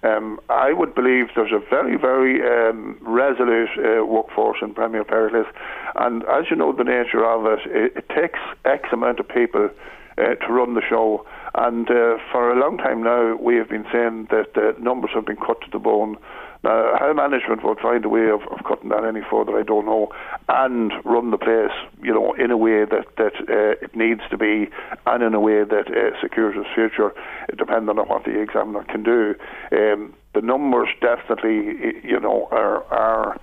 um, 0.04 0.40
I 0.50 0.72
would 0.72 0.96
believe 0.96 1.28
there's 1.36 1.52
a 1.52 1.60
very, 1.70 1.98
very 1.98 2.42
um, 2.42 2.98
resolute 3.02 3.70
uh, 3.78 4.06
workforce 4.06 4.60
in 4.62 4.74
Premier 4.74 5.04
Periclase. 5.04 5.52
And 5.96 6.24
as 6.26 6.46
you 6.50 6.56
know, 6.56 6.72
the 6.72 6.86
nature 6.86 7.26
of 7.26 7.46
it, 7.46 7.60
it, 7.66 7.98
it 7.98 8.10
takes 8.10 8.40
X 8.66 8.90
amount 8.94 9.20
of 9.20 9.28
people 9.28 9.70
uh, 10.18 10.36
to 10.36 10.54
run 10.54 10.76
the 10.76 10.82
show. 10.88 11.26
And 11.56 11.90
uh, 11.90 12.18
for 12.32 12.52
a 12.52 12.60
long 12.60 12.78
time 12.78 13.04
now, 13.04 13.36
we 13.36 13.56
have 13.56 13.70
been 13.70 13.86
saying 13.92 14.28
that 14.32 14.54
the 14.54 14.76
numbers 14.80 15.12
have 15.14 15.26
been 15.26 15.38
cut 15.38 15.60
to 15.62 15.70
the 15.72 15.80
bone. 15.80 16.18
Now, 16.62 16.94
how 17.00 17.14
management 17.14 17.64
will 17.64 17.76
find 17.76 18.04
a 18.04 18.10
way 18.10 18.30
of, 18.30 18.42
of 18.52 18.64
cutting 18.68 18.90
that 18.90 19.06
any 19.06 19.22
further, 19.30 19.58
I 19.58 19.64
don't 19.64 19.86
know, 19.86 20.12
and 20.50 20.92
run 21.06 21.32
the 21.32 21.38
place, 21.38 21.72
you 22.04 22.14
know, 22.14 22.34
in 22.34 22.52
a 22.52 22.58
way 22.58 22.84
that 22.84 23.06
that 23.18 23.34
uh, 23.48 23.86
it 23.86 23.96
needs 23.96 24.22
to 24.30 24.38
be, 24.38 24.70
and 25.06 25.24
in 25.24 25.34
a 25.34 25.40
way 25.40 25.64
that 25.64 25.88
uh, 25.88 26.20
secures 26.22 26.56
its 26.58 26.68
future, 26.76 27.14
depending 27.58 27.98
on 27.98 28.08
what 28.10 28.26
the 28.26 28.40
examiner 28.42 28.84
can 28.84 29.04
do. 29.04 29.36
Um, 29.72 30.14
the 30.34 30.42
numbers 30.42 30.90
definitely, 31.00 32.02
you 32.04 32.20
know, 32.20 32.50
are 32.52 32.84
are 32.92 33.40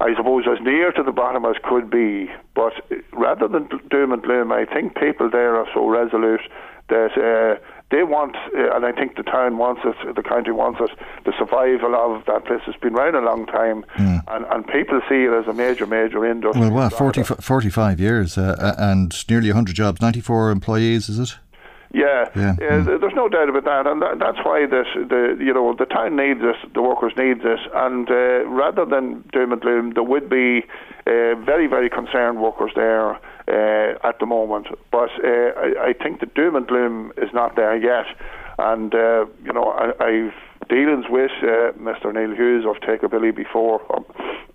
I 0.00 0.14
suppose, 0.14 0.44
as 0.46 0.62
near 0.62 0.92
to 0.92 1.02
the 1.02 1.12
bottom 1.12 1.44
as 1.46 1.56
could 1.64 1.90
be. 1.90 2.30
But 2.54 2.74
rather 3.12 3.48
than 3.48 3.68
doom 3.90 4.12
and 4.12 4.22
gloom, 4.22 4.52
I 4.52 4.66
think 4.66 4.94
people 4.94 5.30
there 5.30 5.56
are 5.56 5.66
so 5.74 5.88
resolute 5.88 6.42
that 6.88 7.16
uh, 7.16 7.75
they 7.90 8.02
want, 8.02 8.34
uh, 8.36 8.74
and 8.74 8.84
I 8.84 8.90
think 8.90 9.16
the 9.16 9.22
town 9.22 9.58
wants 9.58 9.82
it, 9.84 10.16
the 10.16 10.22
county 10.22 10.50
wants 10.50 10.80
it, 10.80 10.90
the 11.24 11.32
survival 11.38 11.94
of 11.94 12.24
that 12.26 12.44
place 12.44 12.62
has 12.66 12.74
been 12.76 12.94
around 12.94 13.14
a 13.14 13.20
long 13.20 13.46
time, 13.46 13.84
mm. 13.96 14.22
and, 14.26 14.44
and 14.46 14.66
people 14.66 15.00
see 15.08 15.22
it 15.24 15.32
as 15.32 15.46
a 15.46 15.52
major, 15.52 15.86
major 15.86 16.26
industry. 16.26 16.62
Well, 16.62 16.72
what, 16.72 16.92
40, 16.92 17.22
45 17.22 18.00
years 18.00 18.36
uh, 18.36 18.74
and 18.76 19.14
nearly 19.30 19.50
100 19.50 19.76
jobs, 19.76 20.00
94 20.00 20.50
employees, 20.50 21.08
is 21.08 21.18
it? 21.18 21.38
Yeah, 21.92 22.28
yeah. 22.34 22.56
Mm. 22.58 23.00
there's 23.00 23.14
no 23.14 23.28
doubt 23.28 23.48
about 23.48 23.64
that, 23.64 23.86
and 23.86 24.02
that, 24.02 24.18
that's 24.18 24.38
why 24.44 24.66
this, 24.66 24.86
the 24.94 25.36
you 25.38 25.54
know 25.54 25.72
the 25.72 25.86
town 25.86 26.16
needs 26.16 26.40
this, 26.40 26.56
the 26.74 26.82
workers 26.82 27.12
need 27.16 27.42
this, 27.42 27.60
and 27.74 28.10
uh, 28.10 28.44
rather 28.48 28.84
than 28.84 29.22
doom 29.32 29.52
and 29.52 29.60
gloom, 29.60 29.92
there 29.94 30.02
would 30.02 30.28
be 30.28 30.64
uh, 31.06 31.36
very 31.46 31.68
very 31.68 31.88
concerned 31.88 32.42
workers 32.42 32.72
there 32.74 33.12
uh, 33.14 33.18
at 33.48 34.18
the 34.18 34.26
moment. 34.26 34.68
But 34.90 35.10
uh, 35.24 35.52
I, 35.56 35.88
I, 35.88 35.92
think 35.92 36.20
the 36.20 36.26
doom 36.26 36.56
and 36.56 36.66
gloom 36.66 37.12
is 37.16 37.30
not 37.32 37.56
there 37.56 37.76
yet, 37.76 38.06
and 38.58 38.94
uh, 38.94 39.26
you 39.44 39.52
know 39.52 39.70
I, 39.70 40.04
I've 40.04 40.34
dealings 40.68 41.06
with 41.08 41.30
uh, 41.42 41.72
Mr. 41.78 42.12
Neil 42.12 42.34
Hughes 42.34 42.64
of 42.66 42.76
Takability 42.82 43.34
before, 43.34 43.80
um, 43.94 44.04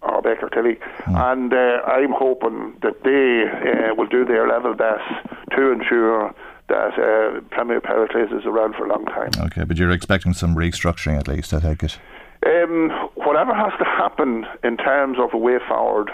or 0.02 0.22
Baker 0.22 0.50
Tilly, 0.50 0.76
mm. 0.76 1.32
and 1.32 1.54
uh, 1.54 1.82
I'm 1.86 2.12
hoping 2.12 2.76
that 2.82 3.04
they 3.04 3.46
uh, 3.48 3.96
will 3.96 4.08
do 4.08 4.26
their 4.26 4.48
level 4.48 4.74
best 4.74 5.08
to 5.56 5.72
ensure 5.72 6.34
that 6.68 6.94
uh, 6.98 7.42
Premier 7.50 7.82
Periclase 7.82 8.38
is 8.38 8.46
around 8.46 8.76
for 8.76 8.86
a 8.86 8.90
long 8.90 9.06
time. 9.06 9.32
Okay, 9.38 9.64
but 9.64 9.78
you're 9.78 9.92
expecting 9.92 10.34
some 10.34 10.56
restructuring 10.56 11.18
at 11.18 11.28
least, 11.28 11.54
I 11.54 11.60
take 11.60 11.84
it. 11.84 12.00
Um, 12.46 12.90
whatever 13.16 13.54
has 13.54 13.74
to 13.78 13.86
happen 13.86 14.46
in 14.64 14.78
terms 14.78 15.18
of 15.20 15.34
a 15.34 15.38
way 15.38 15.60
forward, 15.68 16.10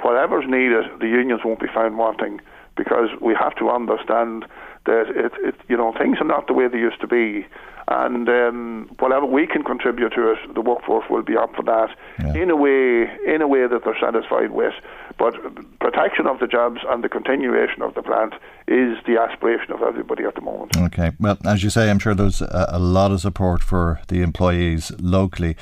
whatever's 0.00 0.46
needed, 0.48 0.84
the 1.00 1.08
unions 1.08 1.40
won't 1.44 1.60
be 1.60 1.68
found 1.68 1.98
wanting 1.98 2.40
because 2.76 3.10
we 3.20 3.34
have 3.34 3.54
to 3.56 3.68
understand 3.68 4.46
that 4.86 5.06
it, 5.10 5.32
it 5.44 5.54
you 5.68 5.76
know 5.76 5.92
things 5.96 6.18
are 6.20 6.26
not 6.26 6.46
the 6.46 6.52
way 6.52 6.68
they 6.68 6.78
used 6.78 7.00
to 7.00 7.06
be 7.06 7.46
and 7.88 8.28
um, 8.28 8.90
whatever 8.98 9.26
we 9.26 9.46
can 9.46 9.62
contribute 9.62 10.10
to 10.10 10.32
it, 10.32 10.54
the 10.54 10.60
workforce 10.60 11.04
will 11.10 11.22
be 11.22 11.36
up 11.36 11.54
for 11.54 11.62
that 11.62 11.88
yeah. 12.18 12.42
in 12.42 12.50
a 12.50 12.56
way 12.56 13.10
in 13.26 13.42
a 13.42 13.48
way 13.48 13.66
that 13.66 13.82
they're 13.84 13.98
satisfied 14.00 14.52
with. 14.52 14.74
But 15.18 15.34
protection 15.80 16.26
of 16.26 16.38
the 16.38 16.46
jobs 16.46 16.80
and 16.88 17.02
the 17.02 17.08
continuation 17.08 17.82
of 17.82 17.94
the 17.94 18.02
plant 18.02 18.34
is 18.66 18.96
the 19.06 19.18
aspiration 19.20 19.72
of 19.72 19.82
everybody 19.82 20.24
at 20.24 20.34
the 20.34 20.40
moment. 20.40 20.76
Okay, 20.76 21.12
well, 21.18 21.38
as 21.44 21.62
you 21.62 21.70
say, 21.70 21.90
I'm 21.90 21.98
sure 21.98 22.14
there's 22.14 22.40
a, 22.40 22.66
a 22.70 22.78
lot 22.78 23.10
of 23.10 23.20
support 23.20 23.62
for 23.62 24.00
the 24.08 24.22
employees 24.22 24.92
locally 24.98 25.56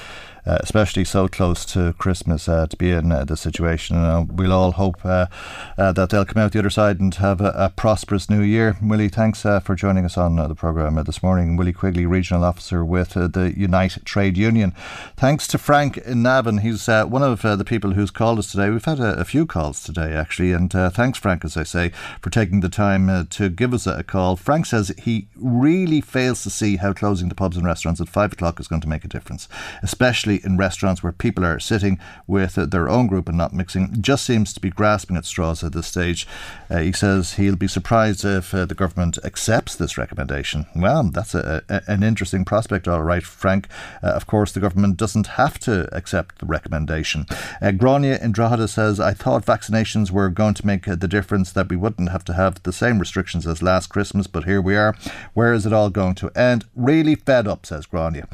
uh, 0.47 0.59
especially 0.61 1.05
so 1.05 1.29
close 1.29 1.65
to 1.65 1.93
Christmas, 1.99 2.49
uh, 2.49 2.67
to 2.67 2.77
be 2.77 2.91
in 2.91 3.13
uh, 3.13 3.25
this 3.25 3.41
situation. 3.41 3.97
Uh, 3.97 4.25
we'll 4.29 4.53
all 4.53 4.73
hope 4.73 5.05
uh, 5.05 5.27
uh, 5.77 5.93
that 5.93 6.11
they'll 6.11 6.25
come 6.25 6.43
out 6.43 6.53
the 6.53 6.59
other 6.59 6.71
side 6.71 7.01
and 7.01 7.15
have 7.17 7.41
a, 7.41 7.53
a 7.57 7.71
prosperous 7.71 8.31
new 8.31 8.43
year. 8.43 8.77
Willie, 8.83 9.09
thanks 9.09 9.43
for 9.43 9.75
joining 9.75 10.05
us 10.05 10.17
on 10.17 10.37
the 10.37 10.55
programme 10.55 11.03
this 11.05 11.23
morning. 11.23 11.57
Willie 11.57 11.73
Quigley, 11.73 12.07
Regional 12.07 12.45
Officer 12.45 12.85
with 12.85 13.11
the 13.11 13.55
Unite 13.57 13.99
Trade 14.05 14.37
Union. 14.37 14.75
Thanks 15.17 15.47
to 15.49 15.59
Frank 15.59 15.99
in 15.99 16.23
Navan. 16.23 16.59
He's 16.59 16.87
one 16.87 17.23
of 17.23 17.43
the 17.43 17.65
people 17.65 17.93
who's 17.93 18.11
called 18.11 18.39
us 18.39 18.51
today. 18.51 18.71
We've 18.71 18.85
had 18.85 19.01
a, 19.01 19.21
a 19.21 19.25
few 19.25 19.47
calls 19.47 19.83
today, 19.83 20.13
actually, 20.13 20.53
and 20.53 20.71
thanks, 20.71 21.19
Frank, 21.19 21.45
as 21.45 21.57
I 21.57 21.65
say, 21.65 21.91
for 22.21 22.31
taking 22.31 22.61
the 22.61 22.69
time 22.69 23.27
to 23.27 23.49
give 23.49 23.75
us 23.75 23.87
a 23.87 24.03
call. 24.03 24.37
Frank 24.37 24.67
says 24.67 24.93
he 25.03 25.29
really 25.37 26.01
fails 26.01 26.43
to 26.43 26.51
see 26.51 26.77
how 26.77 26.93
closing 26.93 27.29
the 27.29 27.35
pubs 27.35 27.57
and 27.57 27.67
restaurants 27.67 28.01
at 28.01 28.09
five 28.09 28.33
o'clock 28.33 28.61
is 28.61 28.69
going 28.69 28.81
to 28.83 28.89
make 28.89 29.05
a 29.05 29.09
difference, 29.09 29.49
especially 29.83 30.30
especially 30.31 30.51
in 30.51 30.57
restaurants 30.57 31.03
where 31.03 31.13
people 31.13 31.45
are 31.45 31.61
sitting 31.61 31.99
with 32.27 32.55
their 32.55 32.89
own 32.89 33.07
group 33.07 33.29
and 33.29 33.39
not 33.39 33.53
mixing, 33.53 34.03
just 34.03 34.25
seems 34.25 34.53
to 34.53 34.61
be 34.61 34.71
grasping 34.71 35.17
at 35.17 35.25
straws 35.25 35.65
at 35.65 35.73
this 35.73 35.87
stage. 35.87 36.27
Uh, 36.71 36.79
he 36.79 36.93
says 36.93 37.35
he'll 37.35 37.57
be 37.57 37.69
surprised 37.69 38.25
if 38.25 38.55
uh, 38.55 38.65
the 38.67 38.75
government 38.75 39.19
accepts 39.25 39.77
this 39.77 39.99
recommendation. 39.99 40.67
Well, 40.75 41.11
that's 41.11 41.35
a, 41.35 41.63
a, 41.69 41.83
an 41.89 42.03
interesting 42.03 42.45
prospect, 42.45 42.87
all 42.87 43.03
right, 43.03 43.23
Frank. 43.23 43.69
Uh, 44.03 44.09
of 44.09 44.27
course, 44.27 44.53
the 44.53 44.61
government 44.61 44.97
doesn't 44.97 45.27
have 45.39 45.59
to 45.61 45.89
accept 45.95 46.39
the 46.39 46.47
recommendation. 46.47 47.27
Uh, 47.61 47.73
Grania 47.73 48.19
in 48.19 48.33
Drogheda 48.33 48.69
says, 48.69 49.01
I 49.01 49.15
thought 49.15 49.45
vaccinations 49.45 50.11
were 50.11 50.29
going 50.29 50.55
to 50.55 50.67
make 50.67 50.85
the 50.85 51.09
difference 51.09 51.53
that 51.53 51.69
we 51.69 51.77
wouldn't 51.77 52.11
have 52.11 52.25
to 52.25 52.35
have 52.35 52.63
the 52.63 52.73
same 52.73 52.99
restrictions 52.99 53.47
as 53.47 53.63
last 53.63 53.89
Christmas, 53.89 54.27
but 54.27 54.45
here 54.45 54.61
we 54.61 54.77
are. 54.77 54.95
Where 55.35 55.53
is 55.53 55.67
it 55.67 55.73
all 55.73 55.91
going 55.91 56.15
to 56.17 56.31
end? 56.37 56.65
Really 56.77 57.15
fed 57.15 57.49
up, 57.49 57.67
says 57.67 57.87
Grania. 57.87 58.29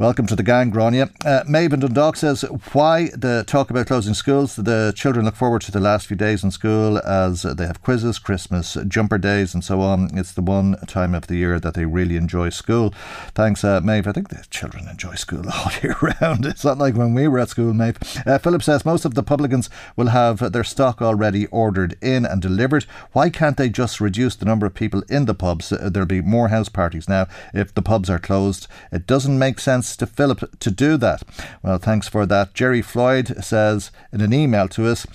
Welcome 0.00 0.26
to 0.28 0.34
the 0.34 0.42
gang, 0.42 0.70
Grania. 0.70 1.10
Uh, 1.26 1.42
Maeve 1.46 1.78
Dundalk 1.78 2.16
says, 2.16 2.40
Why 2.72 3.10
the 3.14 3.44
talk 3.46 3.68
about 3.68 3.86
closing 3.86 4.14
schools? 4.14 4.56
The 4.56 4.94
children 4.96 5.26
look 5.26 5.36
forward 5.36 5.60
to 5.60 5.70
the 5.70 5.78
last 5.78 6.06
few 6.06 6.16
days 6.16 6.42
in 6.42 6.50
school 6.50 6.96
as 7.00 7.42
they 7.42 7.66
have 7.66 7.82
quizzes, 7.82 8.18
Christmas, 8.18 8.78
jumper 8.88 9.18
days, 9.18 9.52
and 9.52 9.62
so 9.62 9.82
on. 9.82 10.08
It's 10.16 10.32
the 10.32 10.40
one 10.40 10.76
time 10.86 11.14
of 11.14 11.26
the 11.26 11.36
year 11.36 11.60
that 11.60 11.74
they 11.74 11.84
really 11.84 12.16
enjoy 12.16 12.48
school. 12.48 12.94
Thanks, 13.34 13.62
uh, 13.62 13.82
Maeve. 13.82 14.06
I 14.06 14.12
think 14.12 14.30
the 14.30 14.42
children 14.48 14.88
enjoy 14.88 15.16
school 15.16 15.44
all 15.52 15.70
year 15.82 15.94
round. 16.22 16.46
It's 16.46 16.64
not 16.64 16.78
like 16.78 16.94
when 16.94 17.12
we 17.12 17.28
were 17.28 17.38
at 17.38 17.50
school, 17.50 17.74
Maeve. 17.74 17.98
Uh, 18.26 18.38
Philip 18.38 18.62
says, 18.62 18.86
Most 18.86 19.04
of 19.04 19.12
the 19.12 19.22
publicans 19.22 19.68
will 19.96 20.06
have 20.06 20.52
their 20.52 20.64
stock 20.64 21.02
already 21.02 21.44
ordered 21.48 21.98
in 22.00 22.24
and 22.24 22.40
delivered. 22.40 22.84
Why 23.12 23.28
can't 23.28 23.58
they 23.58 23.68
just 23.68 24.00
reduce 24.00 24.34
the 24.34 24.46
number 24.46 24.64
of 24.64 24.72
people 24.72 25.02
in 25.10 25.26
the 25.26 25.34
pubs? 25.34 25.68
There'll 25.68 26.06
be 26.06 26.22
more 26.22 26.48
house 26.48 26.70
parties 26.70 27.06
now 27.06 27.26
if 27.52 27.74
the 27.74 27.82
pubs 27.82 28.08
are 28.08 28.18
closed. 28.18 28.66
It 28.90 29.06
doesn't 29.06 29.38
make 29.38 29.60
sense 29.60 29.89
to 29.96 30.06
Philip 30.06 30.58
to 30.60 30.70
do 30.70 30.96
that. 30.96 31.22
Well, 31.62 31.78
thanks 31.78 32.08
for 32.08 32.26
that. 32.26 32.54
Jerry 32.54 32.82
Floyd 32.82 33.44
says 33.44 33.90
in 34.12 34.20
an 34.20 34.32
email 34.32 34.68
to 34.68 34.86
us, 34.88 35.06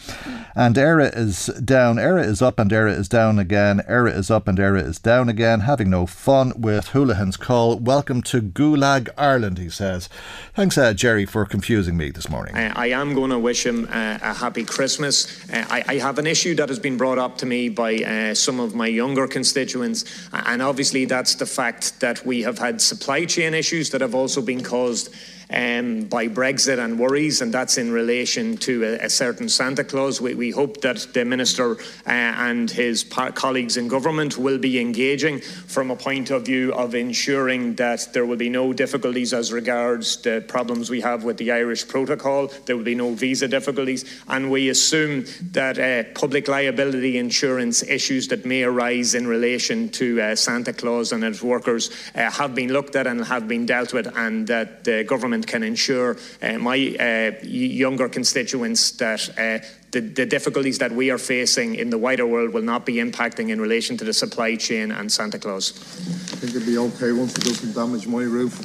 and 0.56 0.78
ERA 0.78 1.08
is 1.08 1.48
down, 1.64 2.00
ERA 2.00 2.24
is 2.24 2.42
up, 2.42 2.60
and 2.60 2.72
ERA 2.72 2.92
is 2.92 3.10
down 3.10 3.40
again. 3.40 3.82
ERA 3.88 4.12
is 4.12 4.32
up, 4.32 4.48
and 4.48 4.60
ERA 4.60 4.82
is 4.82 5.00
down 5.00 5.30
again. 5.30 5.62
Having 5.62 5.90
no 5.90 6.06
fun 6.06 6.54
with 6.56 6.90
Holohan's 6.90 7.38
call. 7.38 7.78
Welcome 7.78 8.22
to 8.24 8.42
Gulag 8.42 9.10
Ireland, 9.18 9.58
he 9.58 9.70
says. 9.70 10.10
Thanks, 10.54 10.78
uh, 10.78 10.94
Jerry, 10.94 11.26
for 11.26 11.46
confusing 11.46 11.98
me 11.98 12.12
this 12.12 12.30
morning. 12.30 12.56
Uh, 12.56 12.72
I 12.76 12.88
am 12.88 13.14
going 13.14 13.32
to 13.32 13.40
wish 13.40 13.66
him 13.66 13.86
uh, 13.86 14.18
a 14.22 14.34
happy 14.34 14.64
Christmas. 14.64 15.50
Uh, 15.50 15.66
I, 15.70 15.84
I, 15.88 15.96
have 15.98 16.20
an 16.20 16.28
issue 16.28 16.56
that 16.56 16.70
has 16.70 16.80
been 16.80 16.98
brought 16.98 17.18
up 17.18 17.38
to 17.40 17.46
me 17.46 17.70
by 17.70 17.96
uh, 17.96 18.34
some 18.34 18.60
of 18.60 18.76
my 18.76 18.88
younger 18.88 19.28
constituents, 19.28 20.06
and 20.32 20.62
obviously 20.62 21.06
that's 21.06 21.36
the 21.36 21.46
fact 21.46 22.00
that 22.00 22.26
we 22.26 22.42
have 22.44 22.60
had 22.60 22.82
supply 22.82 23.26
chain 23.26 23.54
issues 23.54 23.90
that 23.90 24.02
have 24.02 24.16
also 24.16 24.42
been 24.42 24.64
caused 24.66 25.14
um, 25.50 26.06
by 26.06 26.28
Brexit 26.28 26.80
and 26.80 27.00
worries, 27.00 27.42
and 27.42 27.54
that's 27.54 27.78
in 27.78 27.92
relation 27.92 28.58
to 28.58 28.84
a, 28.84 29.06
a 29.06 29.10
certain 29.10 29.50
Santa 29.50 29.84
Claus. 29.84 30.22
We, 30.22 30.36
we, 30.36 30.52
hope 30.52 30.82
that 30.82 31.08
the 31.14 31.26
Minister 31.26 31.74
uh, 31.74 32.10
and 32.10 32.70
his 32.70 33.04
colleagues 33.04 33.78
in 33.78 33.88
government 33.88 34.38
will 34.38 34.58
be 34.58 34.80
engaging 34.80 35.40
from 35.40 35.92
a 35.92 35.96
point 35.96 36.30
of 36.30 36.46
view 36.46 36.74
of 36.74 36.96
ensuring 36.96 37.76
that 37.76 38.14
there 38.14 38.26
will 38.26 38.38
be 38.38 38.50
no 38.50 38.72
difficulties 38.72 39.34
as 39.34 39.52
regards 39.52 40.18
the 40.22 40.44
problems 40.48 40.90
we 40.90 41.02
have 41.02 41.24
with 41.24 41.38
the 41.38 41.52
Irish 41.52 41.88
protocol. 41.88 42.48
There 42.66 42.78
will 42.78 42.84
be 42.84 42.96
no 42.96 43.14
visa 43.14 43.48
difficulties, 43.48 44.06
and 44.28 44.50
we 44.50 44.70
assume 44.70 45.26
that 45.52 45.78
uh, 45.78 46.10
public 46.18 46.48
liability 46.48 47.18
insurance 47.18 47.84
issues 47.84 48.28
that 48.30 48.46
may 48.46 48.64
arise 48.64 49.16
in 49.16 49.28
relation 49.28 49.90
to 49.90 50.22
uh, 50.22 50.36
Santa 50.36 50.74
Claus 50.74 51.12
and 51.12 51.24
its 51.24 51.42
workers 51.42 51.92
uh, 52.16 52.30
have 52.32 52.56
been 52.56 52.72
looked 52.72 52.96
at 52.96 53.08
and 53.08 53.26
have 53.26 53.48
been 53.48 53.66
dealt 53.66 53.94
with, 53.94 54.08
and 54.16 54.48
that 54.48 54.84
the 54.84 55.04
government 55.04 55.35
can 55.44 55.64
ensure 55.64 56.18
uh, 56.42 56.58
my 56.58 56.76
uh, 57.00 57.32
younger 57.44 58.10
constituents 58.10 58.92
that 58.92 59.30
uh, 59.38 59.66
the, 59.92 60.02
the, 60.02 60.26
difficulties 60.26 60.78
that 60.80 60.92
we 60.92 61.10
are 61.10 61.18
facing 61.18 61.76
in 61.76 61.90
the 61.90 61.98
wider 61.98 62.28
world 62.28 62.54
will 62.54 62.62
not 62.62 62.86
be 62.86 62.96
impacting 62.96 63.50
in 63.50 63.62
relation 63.62 63.96
to 63.98 64.04
the 64.04 64.14
supply 64.14 64.56
chain 64.56 64.92
and 64.92 65.10
Santa 65.10 65.40
Claus. 65.40 65.72
I 65.72 66.36
think 66.38 66.56
it'd 66.56 66.66
be 66.66 66.78
okay 66.78 67.14
once 67.14 67.38
it 67.38 67.46
doesn't 67.46 67.74
damage 67.74 68.06
my 68.06 68.24
roof. 68.24 68.60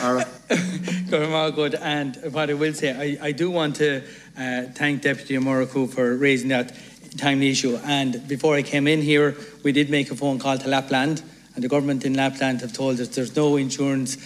uh, 0.00 1.50
good. 1.50 1.74
And 1.74 2.16
what 2.30 2.50
I 2.50 2.54
will 2.54 2.72
say, 2.72 3.18
I, 3.20 3.28
I 3.28 3.32
do 3.32 3.50
want 3.50 3.76
to 3.76 4.02
uh, 4.38 4.62
thank 4.74 5.02
Deputy 5.02 5.36
Ó 5.36 5.40
Murchú 5.40 5.92
for 5.92 6.16
raising 6.16 6.48
that 6.50 6.72
timely 7.16 7.50
issue. 7.50 7.78
And 7.84 8.26
before 8.28 8.54
I 8.54 8.62
came 8.62 8.86
in 8.86 9.02
here, 9.02 9.36
we 9.64 9.72
did 9.72 9.90
make 9.90 10.10
a 10.10 10.14
phone 10.14 10.38
call 10.38 10.56
to 10.58 10.68
Lapland, 10.68 11.22
and 11.54 11.64
the 11.64 11.68
government 11.68 12.04
in 12.04 12.14
Lapland 12.14 12.60
have 12.60 12.72
told 12.72 13.00
us 13.00 13.08
there's 13.08 13.34
no 13.34 13.56
insurance 13.56 14.16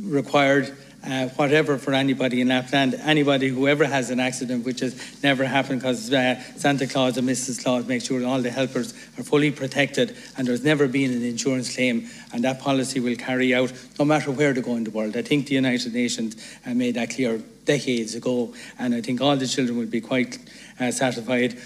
required. 0.00 0.76
Uh, 1.04 1.26
whatever 1.30 1.78
for 1.78 1.92
anybody 1.94 2.40
in 2.40 2.46
Lapland, 2.46 2.94
anybody 2.94 3.48
who 3.48 3.66
ever 3.66 3.84
has 3.84 4.10
an 4.10 4.20
accident, 4.20 4.64
which 4.64 4.78
has 4.78 5.20
never 5.20 5.44
happened 5.44 5.80
because 5.80 6.12
uh, 6.12 6.40
Santa 6.56 6.86
Claus 6.86 7.16
and 7.16 7.28
Mrs. 7.28 7.60
Claus 7.60 7.84
make 7.88 8.02
sure 8.02 8.24
all 8.24 8.40
the 8.40 8.52
helpers 8.52 8.92
are 9.18 9.24
fully 9.24 9.50
protected 9.50 10.16
and 10.36 10.46
there's 10.46 10.62
never 10.62 10.86
been 10.86 11.12
an 11.12 11.24
insurance 11.24 11.74
claim 11.74 12.08
and 12.32 12.44
that 12.44 12.60
policy 12.60 13.00
will 13.00 13.16
carry 13.16 13.52
out 13.52 13.72
no 13.98 14.04
matter 14.04 14.30
where 14.30 14.52
they 14.52 14.60
go 14.60 14.76
in 14.76 14.84
the 14.84 14.92
world. 14.92 15.16
I 15.16 15.22
think 15.22 15.48
the 15.48 15.56
United 15.56 15.92
Nations 15.92 16.36
uh, 16.64 16.72
made 16.72 16.94
that 16.94 17.10
clear 17.10 17.38
decades 17.64 18.14
ago 18.14 18.54
and 18.78 18.94
I 18.94 19.00
think 19.00 19.20
all 19.20 19.36
the 19.36 19.48
children 19.48 19.78
will 19.78 19.86
be 19.86 20.00
quite 20.00 20.38
uh, 20.78 20.92
satisfied 20.92 21.58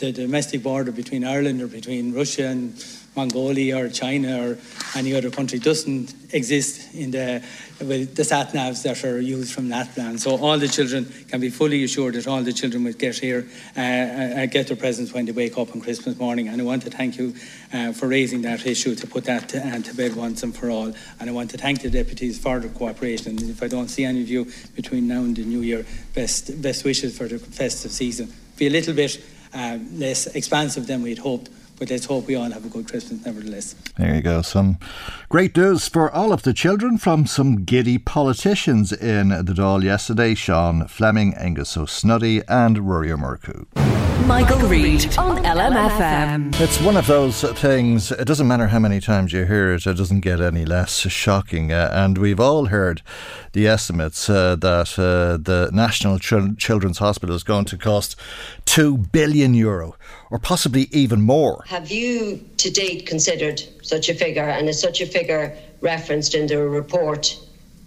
the 0.00 0.12
domestic 0.12 0.62
border 0.62 0.92
between 0.92 1.24
Ireland 1.24 1.62
or 1.62 1.66
between 1.66 2.12
Russia 2.12 2.48
and 2.48 2.74
Mongolia 3.14 3.78
or 3.78 3.88
China 3.88 4.48
or 4.48 4.58
any 4.96 5.14
other 5.14 5.30
country 5.30 5.58
doesn't 5.58 6.14
exist 6.32 6.94
in 6.94 7.10
the 7.10 7.42
with 7.80 8.14
the 8.14 8.24
sat 8.24 8.52
navs 8.52 8.82
that 8.82 9.04
are 9.04 9.20
used 9.20 9.52
from 9.52 9.68
Lapland. 9.68 10.20
So 10.20 10.36
all 10.36 10.58
the 10.58 10.68
children 10.68 11.04
can 11.28 11.40
be 11.40 11.50
fully 11.50 11.82
assured 11.84 12.14
that 12.14 12.26
all 12.26 12.42
the 12.42 12.52
children 12.52 12.84
will 12.84 12.92
get 12.92 13.18
here, 13.18 13.46
uh, 13.76 13.80
uh, 13.80 14.46
get 14.46 14.68
their 14.68 14.76
presents 14.76 15.12
when 15.12 15.26
they 15.26 15.32
wake 15.32 15.58
up 15.58 15.74
on 15.74 15.80
Christmas 15.80 16.18
morning. 16.18 16.48
And 16.48 16.60
I 16.60 16.64
want 16.64 16.82
to 16.82 16.90
thank 16.90 17.18
you 17.18 17.34
uh, 17.72 17.92
for 17.92 18.06
raising 18.08 18.42
that 18.42 18.64
issue 18.66 18.94
to 18.94 19.06
put 19.06 19.24
that 19.24 19.48
to, 19.50 19.66
uh, 19.66 19.80
to 19.80 19.94
bed 19.94 20.14
once 20.14 20.42
and 20.42 20.54
for 20.54 20.70
all. 20.70 20.92
And 21.20 21.30
I 21.30 21.32
want 21.32 21.50
to 21.50 21.58
thank 21.58 21.82
the 21.82 21.90
deputies 21.90 22.38
for 22.38 22.60
their 22.60 22.70
cooperation. 22.70 23.38
And 23.38 23.50
if 23.50 23.62
I 23.62 23.68
don't 23.68 23.88
see 23.88 24.04
any 24.04 24.22
of 24.22 24.28
you 24.28 24.46
between 24.76 25.08
now 25.08 25.20
and 25.20 25.36
the 25.36 25.44
new 25.44 25.60
year, 25.60 25.84
best 26.14 26.62
best 26.62 26.84
wishes 26.84 27.16
for 27.16 27.26
the 27.26 27.38
festive 27.38 27.90
season. 27.90 28.32
Be 28.56 28.66
a 28.68 28.70
little 28.70 28.94
bit 28.94 29.22
um, 29.54 29.98
less 29.98 30.26
expansive 30.28 30.86
than 30.86 31.02
we'd 31.02 31.18
hoped. 31.18 31.50
But 31.82 31.90
let's 31.90 32.04
hope 32.04 32.28
we 32.28 32.36
all 32.36 32.48
have 32.48 32.64
a 32.64 32.68
good 32.68 32.86
Christmas 32.88 33.26
nevertheless. 33.26 33.74
There 33.98 34.14
you 34.14 34.22
go. 34.22 34.40
Some 34.40 34.78
great 35.28 35.56
news 35.56 35.88
for 35.88 36.08
all 36.08 36.32
of 36.32 36.44
the 36.44 36.52
children 36.52 36.96
from 36.96 37.26
some 37.26 37.64
giddy 37.64 37.98
politicians 37.98 38.92
in 38.92 39.30
the 39.30 39.52
Dáil 39.52 39.82
yesterday 39.82 40.36
Sean 40.36 40.86
Fleming, 40.86 41.32
Aengus 41.32 41.76
Ó 41.76 41.88
Snodaigh, 41.88 42.44
and 42.46 42.76
Ruairí 42.76 43.10
Ó 43.10 43.18
Murchú. 43.18 44.11
Michael, 44.26 44.58
Reade 44.68 45.18
on 45.18 45.38
LMFM. 45.44 46.60
It's 46.60 46.80
one 46.80 46.96
of 46.96 47.06
those 47.06 47.42
things, 47.42 48.12
it 48.12 48.24
doesn't 48.24 48.46
matter 48.46 48.68
how 48.68 48.78
many 48.78 49.00
times 49.00 49.32
you 49.32 49.44
hear 49.44 49.72
it, 49.74 49.86
it 49.86 49.96
doesn't 49.96 50.20
get 50.20 50.40
any 50.40 50.64
less 50.64 50.98
shocking. 51.10 51.72
Uh, 51.72 51.90
and 51.92 52.18
we've 52.18 52.38
all 52.38 52.66
heard 52.66 53.02
the 53.52 53.66
estimates 53.66 54.30
uh, 54.30 54.56
that 54.56 54.98
uh, 54.98 55.36
the 55.42 55.70
National 55.72 56.18
Ch- 56.18 56.56
Children's 56.56 56.98
Hospital 56.98 57.34
is 57.34 57.42
going 57.42 57.64
to 57.66 57.76
cost 57.76 58.16
2 58.66 58.98
billion 58.98 59.54
euro 59.54 59.96
or 60.30 60.38
possibly 60.38 60.88
even 60.92 61.20
more. 61.20 61.64
Have 61.66 61.90
you 61.90 62.40
to 62.58 62.70
date 62.70 63.06
considered 63.06 63.62
such 63.82 64.08
a 64.08 64.14
figure 64.14 64.48
and 64.48 64.68
is 64.68 64.80
such 64.80 65.00
a 65.00 65.06
figure 65.06 65.56
referenced 65.80 66.34
in 66.34 66.46
the 66.46 66.58
report 66.58 67.36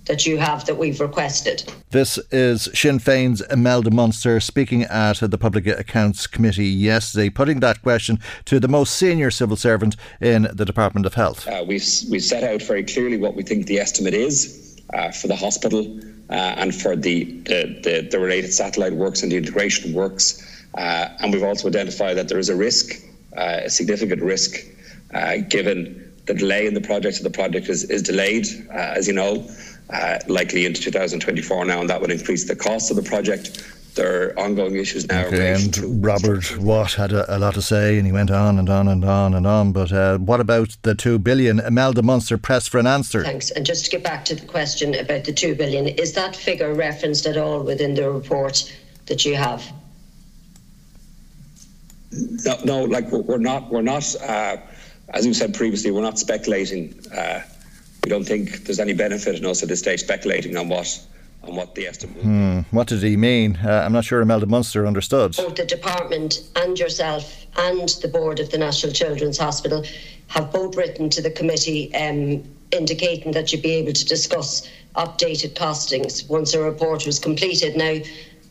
that 0.06 0.26
you 0.26 0.38
have 0.38 0.66
that 0.66 0.78
we've 0.78 1.00
requested. 1.00 1.64
This 1.90 2.18
is 2.32 2.70
Sinn 2.74 3.00
Féin's 3.00 3.42
Imelda 3.42 3.92
Munster 3.92 4.40
speaking 4.40 4.84
at 4.84 5.18
the 5.20 5.38
Public 5.38 5.66
Accounts 5.68 6.28
Committee 6.28 6.68
yesterday, 6.68 7.30
putting 7.30 7.60
that 7.62 7.82
question 7.82 8.20
to 8.46 8.60
the 8.60 8.68
most 8.68 8.96
senior 8.96 9.32
civil 9.32 9.58
servant 9.58 9.96
in 10.22 10.48
the 10.54 10.66
Department 10.66 11.06
of 11.06 11.16
Health. 11.16 11.48
Uh, 11.48 11.64
we've, 11.68 11.88
we've 12.10 12.24
set 12.24 12.44
out 12.44 12.62
very 12.62 12.84
clearly 12.84 13.18
what 13.18 13.36
we 13.36 13.44
think 13.44 13.66
the 13.66 13.80
estimate 13.80 14.14
is 14.14 14.80
uh, 14.94 15.12
for 15.12 15.28
the 15.28 15.36
hospital 15.36 16.00
uh, 16.30 16.34
and 16.34 16.74
for 16.74 16.96
the, 16.96 17.24
the, 17.42 17.80
the, 17.84 18.08
the, 18.12 18.20
related 18.20 18.52
satellite 18.52 18.94
works 18.94 19.24
and 19.24 19.32
the 19.32 19.38
integration 19.38 19.94
works. 19.94 20.42
Uh, 20.76 21.10
and 21.20 21.34
we've 21.34 21.44
also 21.44 21.68
identified 21.68 22.18
that 22.18 22.28
there 22.28 22.40
is 22.40 22.50
a 22.50 22.56
risk, 22.56 23.02
uh, 23.38 23.62
a 23.64 23.70
significant 23.70 24.22
risk, 24.22 24.66
uh, 25.14 25.38
given 25.50 26.02
the 26.26 26.34
delay 26.34 26.66
in 26.66 26.74
the 26.74 26.82
project. 26.82 27.18
So 27.18 27.24
the 27.24 27.30
project 27.30 27.70
is, 27.70 27.84
is 27.86 28.02
delayed, 28.02 28.48
as 28.72 29.08
you 29.08 29.14
know 29.14 29.48
uh, 29.90 30.20
likely 30.28 30.66
into 30.66 30.82
2024 30.82 31.66
now, 31.66 31.82
and 31.82 31.90
that 31.90 32.02
would 32.02 32.12
increase 32.12 32.48
the 32.48 32.56
cost 32.56 32.90
of 32.90 32.98
the 32.98 33.04
project. 33.04 33.64
There 33.96 34.30
are 34.30 34.40
ongoing 34.40 34.76
issues 34.76 35.08
now. 35.08 35.26
Okay, 35.28 35.54
and 35.54 36.04
Robert 36.04 36.58
Watt 36.58 36.94
had 36.94 37.14
a, 37.14 37.38
a, 37.38 37.40
lot 37.40 37.54
to 37.54 37.62
say, 37.62 37.98
and 37.98 38.06
he 38.06 38.12
went 38.12 38.30
on 38.30 38.60
and 38.60 38.70
on 38.70 38.90
and 38.90 39.06
on 39.06 39.34
and 39.34 39.48
on. 39.48 39.72
But 39.72 39.94
uh, 39.94 40.18
what 40.18 40.42
about 40.42 40.76
the 40.82 40.96
two 40.96 41.18
billion? 41.18 41.60
Imelda 41.60 42.02
Munster 42.02 42.38
pressed 42.38 42.70
for 42.70 42.78
an 42.78 42.88
answer. 42.88 43.24
Thanks. 43.24 43.52
And 43.52 43.66
just 43.66 43.86
to 43.86 43.92
get 43.92 44.04
back 44.04 44.26
to 44.26 44.36
the 44.36 44.46
question 44.46 44.96
about 44.96 45.24
the 45.24 45.32
two 45.32 45.56
billion, 45.56 45.88
is 45.88 46.12
that 46.14 46.36
figure 46.36 46.74
referenced 46.74 47.26
at 47.26 47.38
all 47.38 47.64
within 47.64 47.94
the 47.94 48.12
report 48.12 48.70
that 49.06 49.24
you 49.24 49.36
have? 49.36 49.66
No, 52.12 52.60
no. 52.66 52.84
Like 52.84 53.10
we're 53.12 53.38
not. 53.38 53.72
We're 53.72 53.82
not. 53.82 54.14
Uh, 54.22 54.58
as 55.10 55.26
you 55.26 55.34
said 55.34 55.54
previously, 55.54 55.92
we're 55.92 56.02
not 56.02 56.20
speculating. 56.20 57.00
Uh, 57.16 57.44
we 58.06 58.10
don't 58.10 58.24
think 58.24 58.66
there's 58.66 58.80
any 58.80 58.94
benefit 58.94 59.36
in 59.36 59.46
us 59.48 59.64
at 59.64 59.70
this 59.70 59.80
stage 59.80 60.00
speculating 60.00 60.56
on 60.58 60.70
what 60.70 61.04
on 61.44 61.56
what 61.56 61.74
the 61.74 61.88
estimate. 61.88 62.22
Hmm. 62.22 62.60
What 62.70 62.88
did 62.88 63.02
he 63.02 63.18
mean? 63.18 63.58
Uh, 63.58 63.82
I'm 63.84 63.94
not 63.94 64.06
sure 64.06 64.22
Imelda 64.22 64.46
Munster 64.46 64.86
understood. 64.86 65.36
Both 65.36 65.56
the 65.56 65.66
department 65.66 66.48
and 66.56 66.78
yourself 66.78 67.46
and 67.58 67.90
the 68.04 68.08
board 68.08 68.40
of 68.40 68.52
the 68.52 68.60
National 68.60 68.94
Children's 68.94 69.40
Hospital 69.40 69.84
have 70.28 70.52
both 70.52 70.76
written 70.76 71.10
to 71.12 71.22
the 71.22 71.32
committee 71.32 71.94
um, 71.96 72.44
indicating 72.72 73.32
that 73.32 73.52
you'd 73.52 73.64
be 73.64 73.74
able 73.74 73.94
to 73.94 74.06
discuss 74.06 74.70
updated 74.96 75.56
costings 75.56 76.28
once 76.30 76.54
a 76.54 76.62
report 76.62 77.08
was 77.08 77.18
completed. 77.18 77.76
Now, 77.76 77.98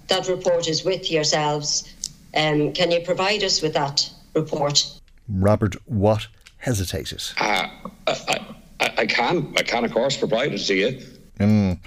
that 0.09 0.29
report 0.29 0.69
is 0.69 0.85
with 0.85 1.13
yourselves. 1.13 1.93
Um, 2.37 2.73
can 2.73 2.91
you 2.91 3.01
provide 3.01 3.45
us 3.45 3.63
with 3.63 3.75
that 3.75 4.09
report? 4.35 4.85
Robert 5.29 5.77
Watt 5.87 6.27
hesitated. 6.59 7.23
Uh, 7.39 7.69
I, 8.07 8.17
I, 8.29 8.55
I, 8.99 9.07
can, 9.07 9.53
I 9.57 9.63
can, 9.63 9.85
of 9.85 9.93
course, 9.93 10.17
provide 10.17 10.53
it 10.53 10.59
to 10.59 10.75
you. 10.75 11.03
Mm. 11.39 11.79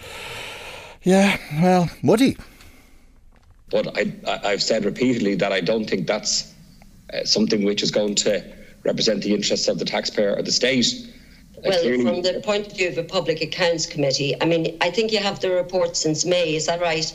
Yeah, 1.03 1.37
well, 1.61 1.89
would 2.03 2.19
he? 2.19 2.37
But 3.69 3.97
I, 3.97 4.13
I, 4.25 4.51
have 4.51 4.63
said 4.63 4.85
repeatedly 4.85 5.35
that 5.35 5.51
I 5.51 5.61
don't 5.61 5.85
think 5.85 6.07
that's 6.07 6.53
uh, 7.13 7.23
something 7.25 7.63
which 7.63 7.83
is 7.83 7.91
going 7.91 8.15
to 8.15 8.43
represent 8.83 9.23
the 9.23 9.33
interests 9.33 9.67
of 9.67 9.79
the 9.79 9.85
taxpayer 9.85 10.35
or 10.35 10.41
the 10.41 10.51
state. 10.51 10.87
Well, 11.63 11.79
clearly, 11.79 12.03
from 12.03 12.21
the 12.21 12.41
point 12.41 12.67
of 12.67 12.73
view 12.77 12.89
of 12.89 12.97
a 12.97 13.03
public 13.03 13.41
accounts 13.41 13.85
committee, 13.85 14.35
I 14.41 14.45
mean, 14.45 14.77
I 14.81 14.89
think 14.91 15.11
you 15.11 15.19
have 15.19 15.39
the 15.39 15.51
report 15.51 15.97
since 15.97 16.23
May. 16.23 16.55
Is 16.55 16.67
that 16.67 16.79
right? 16.81 17.13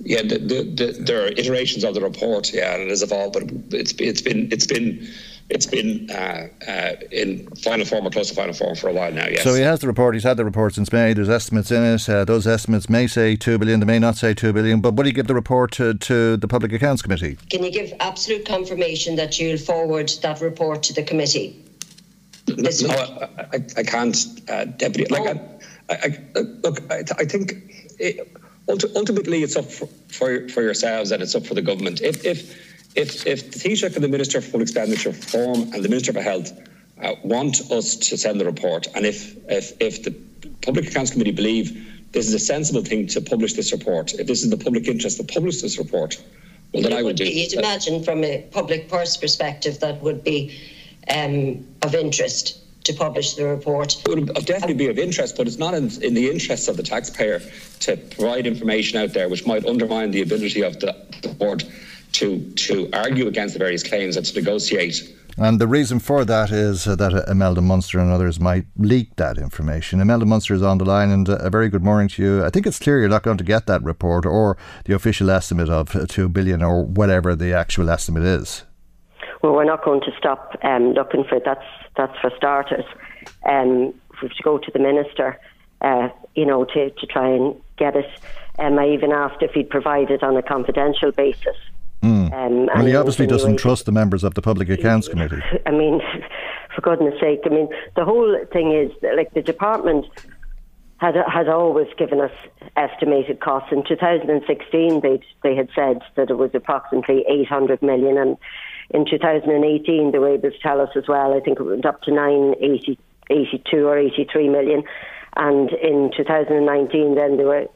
Yeah, 0.00 0.22
the, 0.22 0.38
the, 0.38 0.62
the, 0.62 0.96
there 1.00 1.24
are 1.24 1.28
iterations 1.28 1.84
of 1.84 1.94
the 1.94 2.00
report. 2.00 2.52
Yeah, 2.52 2.74
and 2.74 2.82
it 2.82 2.88
has 2.88 3.02
evolved, 3.02 3.34
but 3.34 3.74
it's 3.74 3.92
it's 3.98 4.22
been 4.22 4.50
it's 4.50 4.66
been 4.66 5.08
it's 5.50 5.66
been 5.66 6.10
uh, 6.10 6.48
uh, 6.66 6.92
in 7.12 7.46
final 7.56 7.84
form 7.84 8.06
or 8.06 8.10
close 8.10 8.30
to 8.30 8.34
final 8.34 8.54
form 8.54 8.74
for 8.74 8.88
a 8.88 8.92
while 8.92 9.12
now. 9.12 9.28
Yes. 9.28 9.42
So 9.42 9.54
he 9.54 9.60
has 9.60 9.80
the 9.80 9.86
report. 9.86 10.14
He's 10.14 10.24
had 10.24 10.36
the 10.36 10.44
report 10.44 10.74
since 10.74 10.92
May. 10.92 11.12
There's 11.12 11.28
estimates 11.28 11.70
in 11.70 11.82
it. 11.82 12.08
Uh, 12.08 12.24
those 12.24 12.46
estimates 12.46 12.88
may 12.88 13.06
say 13.06 13.36
two 13.36 13.58
billion. 13.58 13.80
They 13.80 13.86
may 13.86 13.98
not 13.98 14.16
say 14.16 14.32
two 14.32 14.52
billion. 14.52 14.80
But 14.80 14.94
would 14.94 15.06
he 15.06 15.12
give 15.12 15.26
the 15.26 15.34
report 15.34 15.72
to, 15.72 15.94
to 15.94 16.36
the 16.36 16.48
Public 16.48 16.72
Accounts 16.72 17.02
Committee? 17.02 17.36
Can 17.50 17.62
you 17.62 17.70
give 17.70 17.92
absolute 18.00 18.46
confirmation 18.46 19.16
that 19.16 19.38
you'll 19.38 19.58
forward 19.58 20.10
that 20.22 20.40
report 20.40 20.82
to 20.84 20.94
the 20.94 21.02
committee? 21.02 21.62
No, 22.48 22.70
no 22.86 23.28
I, 23.52 23.64
I, 23.76 23.82
can't, 23.82 24.16
uh, 24.48 24.64
Deputy. 24.64 25.12
Like, 25.12 25.36
I, 25.88 25.94
I, 25.94 26.40
look, 26.62 26.80
I, 26.90 27.04
I 27.18 27.24
think. 27.24 27.54
It, 27.98 28.34
ultimately, 28.68 29.42
it's 29.42 29.56
up 29.56 29.66
for, 29.66 29.86
for, 30.08 30.48
for 30.48 30.62
yourselves 30.62 31.10
and 31.10 31.22
it's 31.22 31.34
up 31.34 31.46
for 31.46 31.54
the 31.54 31.62
government. 31.62 32.00
If, 32.00 32.24
if 32.24 32.73
if, 32.94 33.26
if 33.26 33.52
the 33.52 33.58
Taoiseach 33.58 33.94
and 33.94 34.04
the 34.04 34.08
Minister 34.08 34.40
for 34.40 34.50
Full 34.50 34.62
Expenditure 34.62 35.10
Reform 35.10 35.72
and 35.72 35.84
the 35.84 35.88
Minister 35.88 36.12
for 36.12 36.22
Health 36.22 36.52
uh, 37.02 37.14
want 37.22 37.70
us 37.70 37.96
to 37.96 38.16
send 38.16 38.40
the 38.40 38.44
report, 38.44 38.86
and 38.94 39.04
if, 39.04 39.36
if, 39.50 39.72
if 39.80 40.02
the 40.02 40.14
Public 40.62 40.88
Accounts 40.88 41.10
Committee 41.10 41.32
believe 41.32 41.90
this 42.12 42.28
is 42.28 42.34
a 42.34 42.38
sensible 42.38 42.82
thing 42.82 43.08
to 43.08 43.20
publish 43.20 43.54
this 43.54 43.72
report. 43.72 44.14
If 44.14 44.28
this 44.28 44.44
is 44.44 44.50
the 44.50 44.56
public 44.56 44.86
interest 44.86 45.16
to 45.16 45.24
publish 45.24 45.60
this 45.60 45.78
report, 45.78 46.22
well, 46.72 46.82
then 46.82 46.92
it 46.92 46.98
I 46.98 47.02
would 47.02 47.16
do. 47.16 47.24
Be, 47.24 47.30
you'd 47.30 47.54
imagine 47.54 48.04
from 48.04 48.22
a 48.22 48.46
public 48.52 48.88
purse 48.88 49.16
perspective 49.16 49.80
that 49.80 50.00
would 50.00 50.22
be 50.22 50.56
um, 51.12 51.66
of 51.82 51.94
interest 51.94 52.60
to 52.84 52.92
publish 52.92 53.34
the 53.34 53.46
report. 53.46 54.00
It 54.06 54.10
would 54.10 54.46
definitely 54.46 54.74
be 54.74 54.88
of 54.88 54.98
interest, 54.98 55.36
but 55.36 55.46
it's 55.48 55.58
not 55.58 55.74
in, 55.74 55.90
in, 56.02 56.14
the 56.14 56.30
interests 56.30 56.68
of 56.68 56.76
the 56.76 56.82
taxpayer 56.82 57.40
to 57.80 57.96
provide 57.96 58.46
information 58.46 59.00
out 59.00 59.12
there 59.12 59.28
which 59.28 59.46
might 59.46 59.66
undermine 59.66 60.10
the 60.10 60.22
ability 60.22 60.62
of 60.62 60.78
the, 60.80 60.94
the 61.22 61.30
board 61.30 61.64
to 62.14 62.40
to 62.66 62.88
argue 62.92 63.26
against 63.28 63.54
the 63.54 63.58
various 63.58 63.82
claims 63.82 64.16
and 64.16 64.26
to 64.26 64.34
negotiate 64.34 65.14
and 65.36 65.60
the 65.60 65.66
reason 65.66 65.98
for 65.98 66.24
that 66.24 66.52
is 66.52 66.86
uh, 66.86 66.94
that 66.96 67.12
uh, 67.12 67.24
Imelda 67.28 67.60
Munster 67.60 67.98
and 67.98 68.10
others 68.10 68.38
might 68.38 68.66
leak 68.76 69.16
that 69.16 69.36
information. 69.36 70.00
Imelda 70.00 70.24
Munster 70.24 70.54
is 70.54 70.62
on 70.62 70.78
the 70.78 70.84
line, 70.84 71.10
and 71.10 71.28
uh, 71.28 71.36
a 71.40 71.50
very 71.50 71.68
good 71.68 71.82
morning 71.82 72.06
to 72.10 72.22
you. 72.22 72.44
I 72.44 72.50
think 72.50 72.66
it's 72.66 72.78
clear 72.78 73.00
you're 73.00 73.08
not 73.08 73.24
going 73.24 73.38
to 73.38 73.44
get 73.44 73.66
that 73.66 73.82
report 73.82 74.26
or 74.26 74.56
the 74.84 74.94
official 74.94 75.30
estimate 75.30 75.68
of 75.68 76.08
two 76.08 76.28
billion 76.28 76.62
or 76.62 76.84
whatever 76.84 77.34
the 77.34 77.52
actual 77.52 77.90
estimate 77.90 78.22
is. 78.22 78.62
Well, 79.42 79.54
we're 79.54 79.64
not 79.64 79.84
going 79.84 80.02
to 80.02 80.12
stop 80.16 80.56
um, 80.62 80.92
looking 80.92 81.24
for 81.24 81.36
it. 81.36 81.42
That's 81.44 81.66
that's 81.96 82.16
for 82.20 82.30
starters. 82.36 82.84
Um, 83.44 83.86
we 84.22 84.28
have 84.28 84.36
to 84.36 84.42
go 84.44 84.58
to 84.58 84.70
the 84.72 84.78
minister, 84.78 85.38
uh, 85.80 86.10
you 86.36 86.46
know, 86.46 86.64
to 86.64 86.90
to 86.90 87.06
try 87.06 87.28
and 87.28 87.60
get 87.76 87.96
it. 87.96 88.06
Um, 88.60 88.78
I 88.78 88.88
even 88.90 89.10
asked 89.10 89.42
if 89.42 89.50
he'd 89.50 89.68
provide 89.68 90.12
it 90.12 90.22
on 90.22 90.36
a 90.36 90.42
confidential 90.42 91.10
basis. 91.10 91.56
Mm. 92.04 92.32
Um, 92.34 92.66
well, 92.66 92.84
he 92.84 92.94
obviously 92.94 93.26
doesn't 93.26 93.56
trust 93.56 93.86
the 93.86 93.92
members 93.92 94.24
of 94.24 94.34
the 94.34 94.42
Public 94.42 94.68
Accounts 94.68 95.08
Committee. 95.08 95.42
I 95.66 95.70
mean, 95.70 96.02
for 96.74 96.82
goodness 96.82 97.18
sake, 97.18 97.40
I 97.46 97.48
mean, 97.48 97.68
the 97.96 98.04
whole 98.04 98.36
thing 98.52 98.72
is 98.72 98.92
like 99.16 99.32
the 99.32 99.40
department 99.40 100.04
had 100.98 101.14
had 101.26 101.48
always 101.48 101.88
given 101.96 102.20
us 102.20 102.30
estimated 102.76 103.40
costs. 103.40 103.72
In 103.72 103.84
2016, 103.84 105.00
they 105.00 105.20
they 105.42 105.56
had 105.56 105.70
said 105.74 106.02
that 106.16 106.28
it 106.28 106.36
was 106.36 106.50
approximately 106.52 107.24
800 107.26 107.80
million, 107.82 108.18
and 108.18 108.36
in 108.90 109.06
2018 109.06 110.12
they 110.12 110.18
were 110.18 110.34
able 110.34 110.50
to 110.50 110.58
tell 110.58 110.82
us 110.82 110.90
as 110.96 111.08
well. 111.08 111.34
I 111.34 111.40
think 111.40 111.58
it 111.58 111.62
went 111.62 111.86
up 111.86 112.02
to 112.02 112.12
980, 112.12 112.98
82 113.30 113.86
or 113.86 113.98
83 113.98 114.48
million, 114.50 114.82
and 115.36 115.70
in 115.72 116.10
2019, 116.14 117.14
then 117.14 117.38
they 117.38 117.44
were 117.44 117.66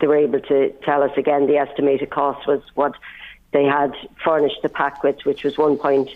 they 0.00 0.06
were 0.06 0.16
able 0.16 0.40
to 0.40 0.72
tell 0.84 1.02
us 1.02 1.10
again 1.16 1.48
the 1.48 1.56
estimated 1.56 2.10
cost 2.10 2.46
was 2.46 2.62
what 2.74 2.92
they 3.52 3.64
had 3.64 3.94
furnished 4.24 4.60
the 4.62 4.68
pack 4.68 5.02
with, 5.02 5.24
which 5.24 5.42
was 5.44 5.56
1.4 5.56 6.10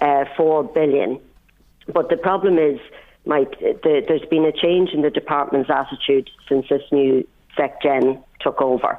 uh. 0.00 1.18
But 1.92 2.08
the 2.08 2.16
problem 2.16 2.58
is, 2.58 2.80
Mike, 3.26 3.58
the, 3.60 4.02
there's 4.06 4.24
been 4.26 4.44
a 4.44 4.52
change 4.52 4.90
in 4.90 5.02
the 5.02 5.10
department's 5.10 5.70
attitude 5.70 6.30
since 6.48 6.68
this 6.68 6.82
new 6.90 7.26
SecGen 7.56 8.22
took 8.40 8.60
over, 8.60 8.98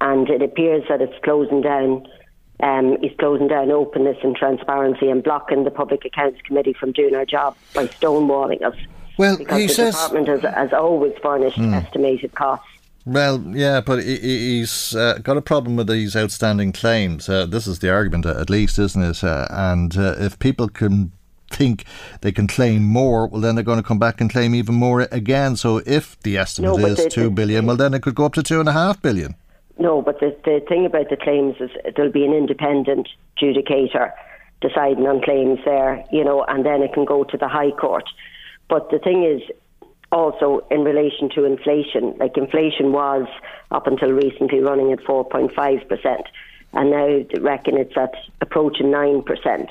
and 0.00 0.28
it 0.28 0.42
appears 0.42 0.84
that 0.88 1.00
it's 1.00 1.18
closing 1.22 1.60
down. 1.60 2.08
Um, 2.58 2.96
is 3.02 3.12
closing 3.18 3.48
down 3.48 3.70
openness 3.70 4.16
and 4.22 4.34
transparency 4.34 5.10
and 5.10 5.22
blocking 5.22 5.64
the 5.64 5.70
Public 5.70 6.06
Accounts 6.06 6.40
Committee 6.40 6.72
from 6.72 6.92
doing 6.92 7.14
our 7.14 7.26
job 7.26 7.54
by 7.74 7.86
stonewalling 7.86 8.62
us. 8.62 8.74
Well, 9.18 9.36
because 9.36 9.58
he 9.58 9.66
the 9.66 9.74
says 9.74 9.94
department 9.94 10.28
has, 10.28 10.54
has 10.54 10.72
always 10.72 11.12
furnished 11.22 11.58
mm. 11.58 11.74
estimated 11.74 12.34
costs 12.34 12.66
well, 13.06 13.40
yeah, 13.54 13.80
but 13.80 14.02
he's 14.02 14.94
uh, 14.94 15.18
got 15.22 15.36
a 15.36 15.42
problem 15.42 15.76
with 15.76 15.88
these 15.88 16.16
outstanding 16.16 16.72
claims. 16.72 17.28
Uh, 17.28 17.46
this 17.46 17.66
is 17.66 17.78
the 17.78 17.90
argument, 17.90 18.26
at 18.26 18.50
least, 18.50 18.78
isn't 18.78 19.02
it? 19.02 19.22
Uh, 19.22 19.46
and 19.48 19.96
uh, 19.96 20.16
if 20.18 20.38
people 20.40 20.68
can 20.68 21.12
think 21.48 21.84
they 22.20 22.32
can 22.32 22.48
claim 22.48 22.82
more, 22.82 23.28
well, 23.28 23.40
then 23.40 23.54
they're 23.54 23.64
going 23.64 23.80
to 23.80 23.86
come 23.86 24.00
back 24.00 24.20
and 24.20 24.28
claim 24.28 24.56
even 24.56 24.74
more 24.74 25.02
again. 25.12 25.54
So 25.54 25.80
if 25.86 26.20
the 26.20 26.36
estimate 26.36 26.78
no, 26.78 26.86
is 26.86 27.04
the, 27.04 27.08
two 27.08 27.30
billion, 27.30 27.66
well, 27.66 27.76
then 27.76 27.94
it 27.94 28.02
could 28.02 28.16
go 28.16 28.24
up 28.24 28.34
to 28.34 28.42
two 28.42 28.58
and 28.58 28.68
a 28.68 28.72
half 28.72 29.00
billion. 29.00 29.36
No, 29.78 30.02
but 30.02 30.20
the, 30.20 30.36
the 30.44 30.60
thing 30.68 30.84
about 30.84 31.08
the 31.08 31.16
claims 31.16 31.56
is 31.60 31.70
there'll 31.94 32.10
be 32.10 32.24
an 32.24 32.32
independent 32.32 33.08
adjudicator 33.36 34.10
deciding 34.60 35.06
on 35.06 35.22
claims 35.22 35.60
there, 35.64 36.04
you 36.10 36.24
know, 36.24 36.44
and 36.48 36.64
then 36.64 36.82
it 36.82 36.92
can 36.92 37.04
go 37.04 37.24
to 37.24 37.36
the 37.36 37.46
High 37.46 37.70
Court. 37.72 38.04
But 38.68 38.90
the 38.90 38.98
thing 38.98 39.22
is, 39.22 39.42
also 40.16 40.66
in 40.70 40.82
relation 40.82 41.28
to 41.34 41.44
inflation. 41.44 42.16
Like 42.18 42.36
inflation 42.36 42.92
was 42.92 43.26
up 43.70 43.86
until 43.86 44.10
recently 44.12 44.60
running 44.60 44.92
at 44.92 45.00
4.5%, 45.00 46.22
and 46.72 46.90
now 46.90 47.40
reckon 47.40 47.76
it's 47.76 47.96
at 47.96 48.14
approaching 48.40 48.86
9%. 48.86 49.68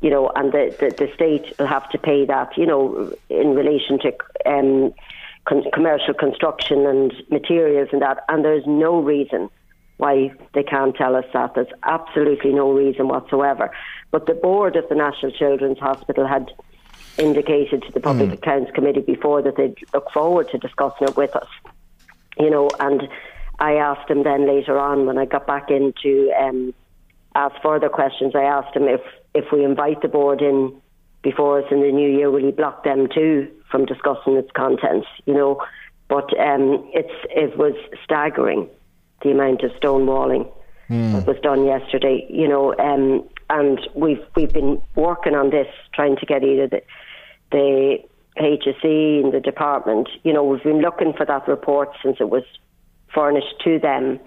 You 0.00 0.10
know, 0.10 0.30
and 0.34 0.52
the, 0.52 0.74
the, 0.80 1.06
the 1.06 1.12
state 1.14 1.56
will 1.58 1.66
have 1.66 1.88
to 1.90 1.98
pay 1.98 2.24
that, 2.26 2.56
you 2.56 2.66
know, 2.66 3.12
in 3.28 3.54
relation 3.54 4.00
to 4.00 4.12
um, 4.46 4.92
con- 5.44 5.70
commercial 5.72 6.14
construction 6.14 6.86
and 6.86 7.12
materials 7.30 7.88
and 7.92 8.02
that. 8.02 8.24
And 8.28 8.44
there's 8.44 8.66
no 8.66 9.00
reason 9.00 9.48
why 9.98 10.32
they 10.54 10.64
can't 10.64 10.96
tell 10.96 11.14
us 11.14 11.24
that. 11.32 11.54
There's 11.54 11.74
absolutely 11.84 12.52
no 12.52 12.72
reason 12.72 13.06
whatsoever. 13.06 13.70
But 14.10 14.26
the 14.26 14.34
board 14.34 14.74
of 14.74 14.88
the 14.88 14.96
National 14.96 15.30
Children's 15.30 15.78
Hospital 15.78 16.26
had 16.26 16.50
indicated 17.18 17.82
to 17.82 17.92
the 17.92 18.00
Public 18.00 18.30
mm. 18.30 18.34
Accounts 18.34 18.70
Committee 18.72 19.00
before 19.00 19.42
that 19.42 19.56
they'd 19.56 19.76
look 19.92 20.10
forward 20.10 20.48
to 20.50 20.58
discussing 20.58 21.08
it 21.08 21.16
with 21.16 21.34
us. 21.36 21.48
You 22.38 22.50
know, 22.50 22.70
and 22.80 23.08
I 23.58 23.74
asked 23.74 24.10
him 24.10 24.22
then 24.22 24.46
later 24.46 24.78
on 24.78 25.06
when 25.06 25.18
I 25.18 25.26
got 25.26 25.46
back 25.46 25.70
in 25.70 25.92
to 26.02 26.32
um, 26.40 26.74
ask 27.34 27.54
further 27.62 27.88
questions. 27.88 28.34
I 28.34 28.42
asked 28.42 28.74
him 28.76 28.84
if 28.84 29.00
if 29.34 29.50
we 29.52 29.64
invite 29.64 30.02
the 30.02 30.08
board 30.08 30.42
in 30.42 30.80
before 31.22 31.60
us 31.60 31.66
in 31.70 31.80
the 31.80 31.92
new 31.92 32.10
year, 32.10 32.30
will 32.30 32.44
he 32.44 32.50
block 32.50 32.84
them 32.84 33.08
too 33.08 33.48
from 33.70 33.86
discussing 33.86 34.36
its 34.36 34.50
contents? 34.52 35.06
You 35.26 35.34
know, 35.34 35.62
but 36.08 36.28
um, 36.38 36.90
it's 36.92 37.14
it 37.30 37.56
was 37.56 37.74
staggering 38.04 38.68
the 39.22 39.30
amount 39.30 39.62
of 39.62 39.70
stonewalling 39.72 40.50
mm. 40.90 41.12
that 41.12 41.26
was 41.26 41.36
done 41.42 41.64
yesterday. 41.64 42.26
You 42.28 42.48
know, 42.48 42.74
um, 42.78 43.28
and 43.50 43.80
we've 43.94 44.24
we've 44.34 44.52
been 44.52 44.80
working 44.94 45.34
on 45.34 45.50
this, 45.50 45.68
trying 45.94 46.16
to 46.16 46.26
get 46.26 46.42
either 46.42 46.66
the 46.66 46.82
the 47.52 47.98
HSE 48.38 49.24
and 49.24 49.32
the 49.32 49.40
department. 49.40 50.08
You 50.24 50.32
know, 50.32 50.42
we've 50.42 50.62
been 50.62 50.80
looking 50.80 51.12
for 51.12 51.24
that 51.26 51.46
report 51.46 51.90
since 52.02 52.16
it 52.20 52.30
was 52.30 52.44
furnished 53.14 53.54
to 53.64 53.78
them 53.78 54.18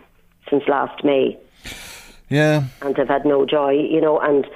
since 0.50 0.64
last 0.68 1.04
May. 1.04 1.38
Yeah, 2.30 2.66
and 2.82 2.96
they've 2.96 3.08
had 3.08 3.26
no 3.26 3.46
joy. 3.46 3.72
You 3.72 4.02
know, 4.02 4.20
and. 4.20 4.48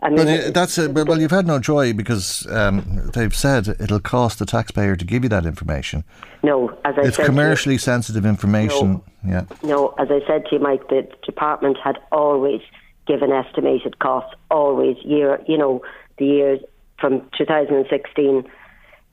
I 0.00 0.10
mean, 0.10 0.26
but 0.26 0.54
that's 0.54 0.78
a, 0.78 0.88
well. 0.88 1.20
You've 1.20 1.32
had 1.32 1.48
no 1.48 1.58
joy 1.58 1.92
because 1.92 2.46
um, 2.52 3.10
they've 3.14 3.34
said 3.34 3.66
it'll 3.80 3.98
cost 3.98 4.38
the 4.38 4.46
taxpayer 4.46 4.94
to 4.94 5.04
give 5.04 5.24
you 5.24 5.28
that 5.30 5.44
information. 5.44 6.04
No, 6.44 6.68
as 6.84 6.94
I 6.96 7.08
it's 7.08 7.16
said, 7.16 7.26
commercially 7.26 7.74
you, 7.74 7.78
sensitive 7.80 8.24
information. 8.24 9.02
No, 9.24 9.28
yeah. 9.28 9.44
No, 9.64 9.96
as 9.98 10.06
I 10.08 10.24
said 10.24 10.44
to 10.46 10.54
you, 10.54 10.60
Mike, 10.60 10.88
the 10.88 11.08
department 11.24 11.78
had 11.82 11.98
always 12.12 12.60
given 13.08 13.32
estimated 13.32 13.98
costs 13.98 14.34
always 14.50 14.96
year, 15.02 15.42
you 15.48 15.58
know, 15.58 15.82
the 16.18 16.26
years 16.26 16.60
from 17.00 17.28
2016 17.36 18.44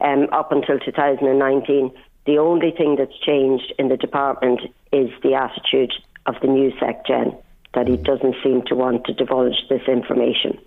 um, 0.01 0.27
up 0.31 0.51
until 0.51 0.79
2019. 0.79 1.91
The 2.25 2.37
only 2.37 2.71
thing 2.71 2.95
that's 2.97 3.17
changed 3.19 3.73
in 3.77 3.89
the 3.89 3.97
department 3.97 4.61
is 4.91 5.09
the 5.21 5.35
attitude 5.35 5.93
of 6.25 6.35
the 6.41 6.47
new 6.47 6.71
SecGen, 6.71 7.39
that 7.75 7.87
he 7.87 7.97
doesn't 7.97 8.35
seem 8.43 8.63
to 8.67 8.75
want 8.75 9.05
to 9.05 9.13
divulge 9.13 9.67
this 9.69 9.83
information. 9.87 10.57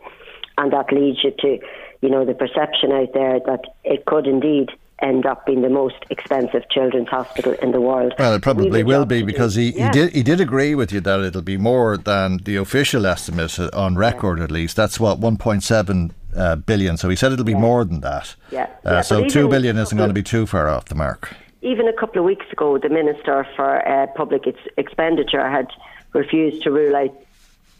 And 0.56 0.72
that 0.72 0.92
leads 0.92 1.22
you 1.24 1.32
to, 1.40 1.58
you 2.00 2.08
know, 2.08 2.24
the 2.24 2.34
perception 2.34 2.92
out 2.92 3.12
there 3.12 3.40
that 3.46 3.64
it 3.84 4.04
could 4.06 4.26
indeed 4.26 4.70
end 5.00 5.26
up 5.26 5.46
being 5.46 5.62
the 5.62 5.68
most 5.68 5.96
expensive 6.10 6.68
children's 6.70 7.08
hospital 7.08 7.52
in 7.62 7.70
the 7.70 7.80
world. 7.80 8.14
Well, 8.18 8.34
it 8.34 8.42
probably 8.42 8.82
will 8.82 9.06
be 9.06 9.22
because 9.22 9.54
he, 9.54 9.70
yeah. 9.70 9.86
he 9.86 9.92
did 9.92 10.12
he 10.12 10.22
did 10.22 10.40
agree 10.40 10.74
with 10.74 10.92
you 10.92 11.00
that 11.00 11.20
it'll 11.20 11.42
be 11.42 11.56
more 11.56 11.96
than 11.96 12.38
the 12.38 12.56
official 12.56 13.06
estimate 13.06 13.58
on 13.72 13.96
record. 13.96 14.38
Yeah. 14.38 14.44
At 14.44 14.50
least 14.50 14.76
that's 14.76 14.98
what 14.98 15.20
1.7 15.20 16.10
uh, 16.38 16.56
billion. 16.56 16.96
So 16.96 17.08
he 17.08 17.16
said 17.16 17.32
it'll 17.32 17.44
be 17.44 17.52
yeah. 17.52 17.58
more 17.58 17.84
than 17.84 18.00
that. 18.00 18.34
Yeah. 18.50 18.68
Uh, 18.84 19.02
so 19.02 19.26
two 19.26 19.48
billion 19.48 19.76
isn't 19.76 19.96
going 19.96 20.08
to 20.08 20.14
be 20.14 20.22
too 20.22 20.46
far 20.46 20.68
off 20.68 20.86
the 20.86 20.94
mark. 20.94 21.34
Even 21.60 21.88
a 21.88 21.92
couple 21.92 22.20
of 22.20 22.24
weeks 22.24 22.46
ago, 22.52 22.78
the 22.78 22.88
minister 22.88 23.46
for 23.56 23.86
uh, 23.86 24.06
public 24.14 24.46
ex- 24.46 24.68
expenditure 24.76 25.48
had 25.48 25.66
refused 26.12 26.62
to 26.62 26.70
rule 26.70 26.94
out 26.94 27.14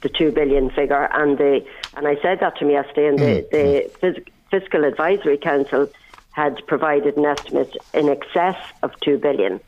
the 0.02 0.08
two 0.08 0.30
billion 0.32 0.70
figure, 0.70 1.08
and 1.12 1.38
the 1.38 1.64
and 1.96 2.06
I 2.06 2.20
said 2.20 2.40
that 2.40 2.56
to 2.58 2.64
him 2.64 2.70
yesterday, 2.70 3.08
and 3.08 3.18
mm. 3.18 3.50
the, 3.50 3.90
the 4.00 4.06
Phys- 4.06 4.28
fiscal 4.50 4.84
advisory 4.84 5.38
council 5.38 5.88
had 6.32 6.64
provided 6.66 7.16
an 7.16 7.24
estimate 7.24 7.76
in 7.92 8.08
excess 8.08 8.56
of 8.82 8.92
2 9.00 9.18
billion. 9.18 9.60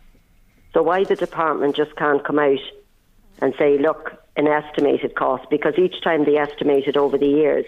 So 0.73 0.83
why 0.83 1.03
the 1.03 1.17
department 1.17 1.75
just 1.75 1.97
can't 1.97 2.25
come 2.25 2.39
out 2.39 2.61
and 3.43 3.55
say, 3.59 3.77
look, 3.79 4.13
an 4.37 4.47
estimated 4.47 5.17
cost, 5.17 5.51
because 5.51 5.75
each 5.79 6.01
time 6.03 6.25
they 6.25 6.37
estimated 6.37 6.97
over 6.97 7.19
the 7.19 7.27
years, 7.27 7.67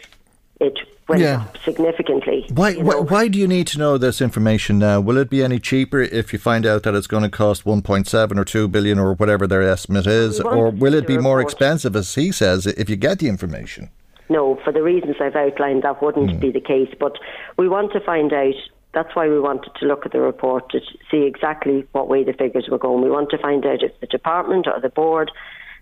it 0.62 0.78
went 1.08 1.20
yeah. 1.20 1.42
up 1.42 1.58
significantly. 1.58 2.46
Why, 2.54 2.74
why, 2.74 2.96
why 2.96 3.28
do 3.28 3.38
you 3.38 3.48
need 3.48 3.66
to 3.68 3.78
know 3.78 3.98
this 3.98 4.20
information 4.20 4.78
now? 4.78 5.00
Will 5.00 5.18
it 5.18 5.28
be 5.28 5.42
any 5.42 5.58
cheaper 5.58 6.00
if 6.00 6.32
you 6.32 6.38
find 6.38 6.64
out 6.64 6.84
that 6.84 6.94
it's 6.94 7.06
going 7.06 7.24
to 7.24 7.28
cost 7.28 7.64
1.7 7.64 8.38
or 8.38 8.44
2 8.44 8.68
billion 8.68 8.98
or 8.98 9.14
whatever 9.14 9.46
their 9.46 9.62
estimate 9.62 10.06
is? 10.06 10.40
Or 10.40 10.70
will 10.70 10.94
it 10.94 11.06
be 11.06 11.18
more 11.18 11.40
expensive, 11.40 11.96
as 11.96 12.14
he 12.14 12.32
says, 12.32 12.66
if 12.66 12.88
you 12.88 12.96
get 12.96 13.18
the 13.18 13.28
information? 13.28 13.90
No, 14.28 14.58
for 14.64 14.72
the 14.72 14.82
reasons 14.82 15.16
I've 15.20 15.36
outlined, 15.36 15.82
that 15.82 16.02
wouldn't 16.02 16.30
mm. 16.30 16.40
be 16.40 16.50
the 16.50 16.60
case. 16.60 16.94
But 16.98 17.18
we 17.58 17.68
want 17.68 17.92
to 17.92 18.00
find 18.00 18.32
out 18.32 18.54
that's 18.94 19.14
why 19.14 19.28
we 19.28 19.40
wanted 19.40 19.72
to 19.80 19.86
look 19.86 20.06
at 20.06 20.12
the 20.12 20.20
report 20.20 20.70
to 20.70 20.80
see 21.10 21.22
exactly 21.22 21.86
what 21.92 22.08
way 22.08 22.24
the 22.24 22.32
figures 22.32 22.68
were 22.70 22.78
going. 22.78 23.02
We 23.02 23.10
want 23.10 23.30
to 23.30 23.38
find 23.38 23.64
out 23.66 23.82
if 23.82 23.98
the 24.00 24.06
department 24.06 24.66
or 24.66 24.80
the 24.80 24.88
board 24.88 25.30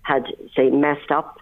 had, 0.03 0.23
say, 0.55 0.69
messed 0.69 1.11
up 1.11 1.39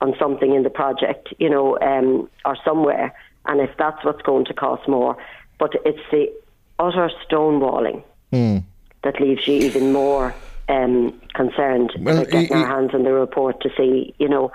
on 0.00 0.14
something 0.18 0.54
in 0.54 0.62
the 0.62 0.70
project, 0.70 1.28
you 1.38 1.50
know, 1.50 1.78
um, 1.80 2.28
or 2.44 2.56
somewhere, 2.64 3.12
and 3.46 3.60
if 3.60 3.70
that's 3.78 4.04
what's 4.04 4.22
going 4.22 4.44
to 4.46 4.54
cost 4.54 4.88
more. 4.88 5.16
But 5.58 5.72
it's 5.84 5.98
the 6.10 6.30
utter 6.78 7.10
stonewalling 7.28 8.02
Mm. 8.32 8.62
that 9.04 9.20
leaves 9.20 9.48
you 9.48 9.54
even 9.54 9.92
more 9.92 10.34
um, 10.68 11.18
concerned 11.34 11.92
Well, 11.98 12.18
about 12.18 12.30
getting 12.30 12.48
he- 12.48 12.54
our 12.54 12.66
hands 12.66 12.90
on 12.94 13.02
the 13.04 13.12
report 13.12 13.60
to 13.62 13.70
see, 13.76 14.14
you 14.18 14.28
know, 14.28 14.52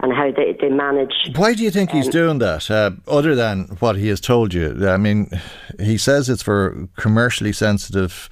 and 0.00 0.12
how 0.12 0.30
they, 0.30 0.56
they 0.60 0.68
manage. 0.68 1.12
Why 1.34 1.54
do 1.54 1.64
you 1.64 1.70
think 1.72 1.90
he's 1.90 2.06
um, 2.06 2.12
doing 2.12 2.38
that, 2.38 2.70
uh, 2.70 2.90
other 3.08 3.34
than 3.34 3.64
what 3.80 3.96
he 3.96 4.08
has 4.08 4.20
told 4.20 4.54
you? 4.54 4.86
I 4.88 4.96
mean, 4.98 5.28
he 5.80 5.96
says 5.98 6.28
it's 6.28 6.42
for 6.42 6.86
commercially 6.96 7.52
sensitive, 7.52 8.28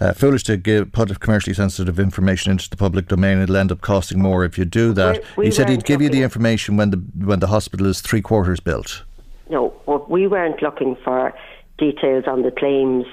uh, 0.00 0.12
foolish 0.12 0.42
to 0.44 0.56
give 0.56 0.92
put 0.92 1.18
commercially 1.20 1.54
sensitive 1.54 1.98
information 1.98 2.52
into 2.52 2.68
the 2.70 2.76
public 2.76 3.08
domain. 3.08 3.38
It'll 3.38 3.56
end 3.56 3.72
up 3.72 3.80
costing 3.80 4.20
more 4.20 4.44
if 4.44 4.56
you 4.58 4.64
do 4.64 4.92
that. 4.94 5.22
We- 5.36 5.46
he 5.46 5.50
said 5.50 5.68
he'd 5.68 5.84
give 5.84 6.00
you 6.00 6.08
the 6.08 6.22
information 6.22 6.76
when 6.76 6.90
the 6.90 6.98
when 7.24 7.40
the 7.40 7.48
hospital 7.48 7.86
is 7.86 8.00
three 8.00 8.22
quarters 8.22 8.60
built. 8.60 9.02
No, 9.50 9.72
we 10.08 10.26
weren't 10.26 10.60
looking 10.62 10.96
for 11.04 11.32
details 11.78 12.24
on 12.26 12.42
the 12.42 12.50
claims 12.50 13.06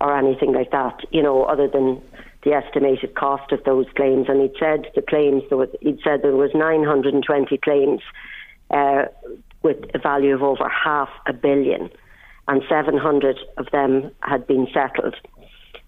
or 0.00 0.16
anything 0.16 0.52
like 0.52 0.70
that, 0.70 1.00
you 1.10 1.22
know, 1.22 1.44
other 1.44 1.66
than 1.68 2.00
the 2.44 2.52
estimated 2.52 3.14
cost 3.14 3.50
of 3.52 3.64
those 3.64 3.86
claims. 3.96 4.28
And 4.28 4.40
he'd 4.42 4.52
said 4.60 4.86
the 4.94 5.02
claims, 5.02 5.42
there 5.48 5.56
was, 5.58 5.70
he'd 5.80 5.98
said 6.04 6.22
there 6.22 6.36
was 6.36 6.50
920 6.54 7.56
claims 7.58 8.00
uh, 8.70 9.04
with 9.62 9.78
a 9.94 9.98
value 9.98 10.34
of 10.34 10.42
over 10.42 10.68
half 10.68 11.08
a 11.26 11.32
billion, 11.32 11.90
and 12.48 12.62
700 12.68 13.38
of 13.56 13.66
them 13.72 14.10
had 14.20 14.46
been 14.46 14.68
settled. 14.74 15.14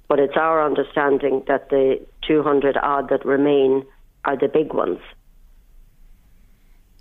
But 0.09 0.21
it's 0.21 0.37
our 0.37 0.65
understanding 0.65 1.43
that 1.49 1.71
the 1.71 2.01
200 2.27 2.77
odd 2.77 3.09
that 3.09 3.25
remain 3.25 3.85
are 4.25 4.37
the 4.37 4.49
big 4.49 4.73
ones. 4.73 4.99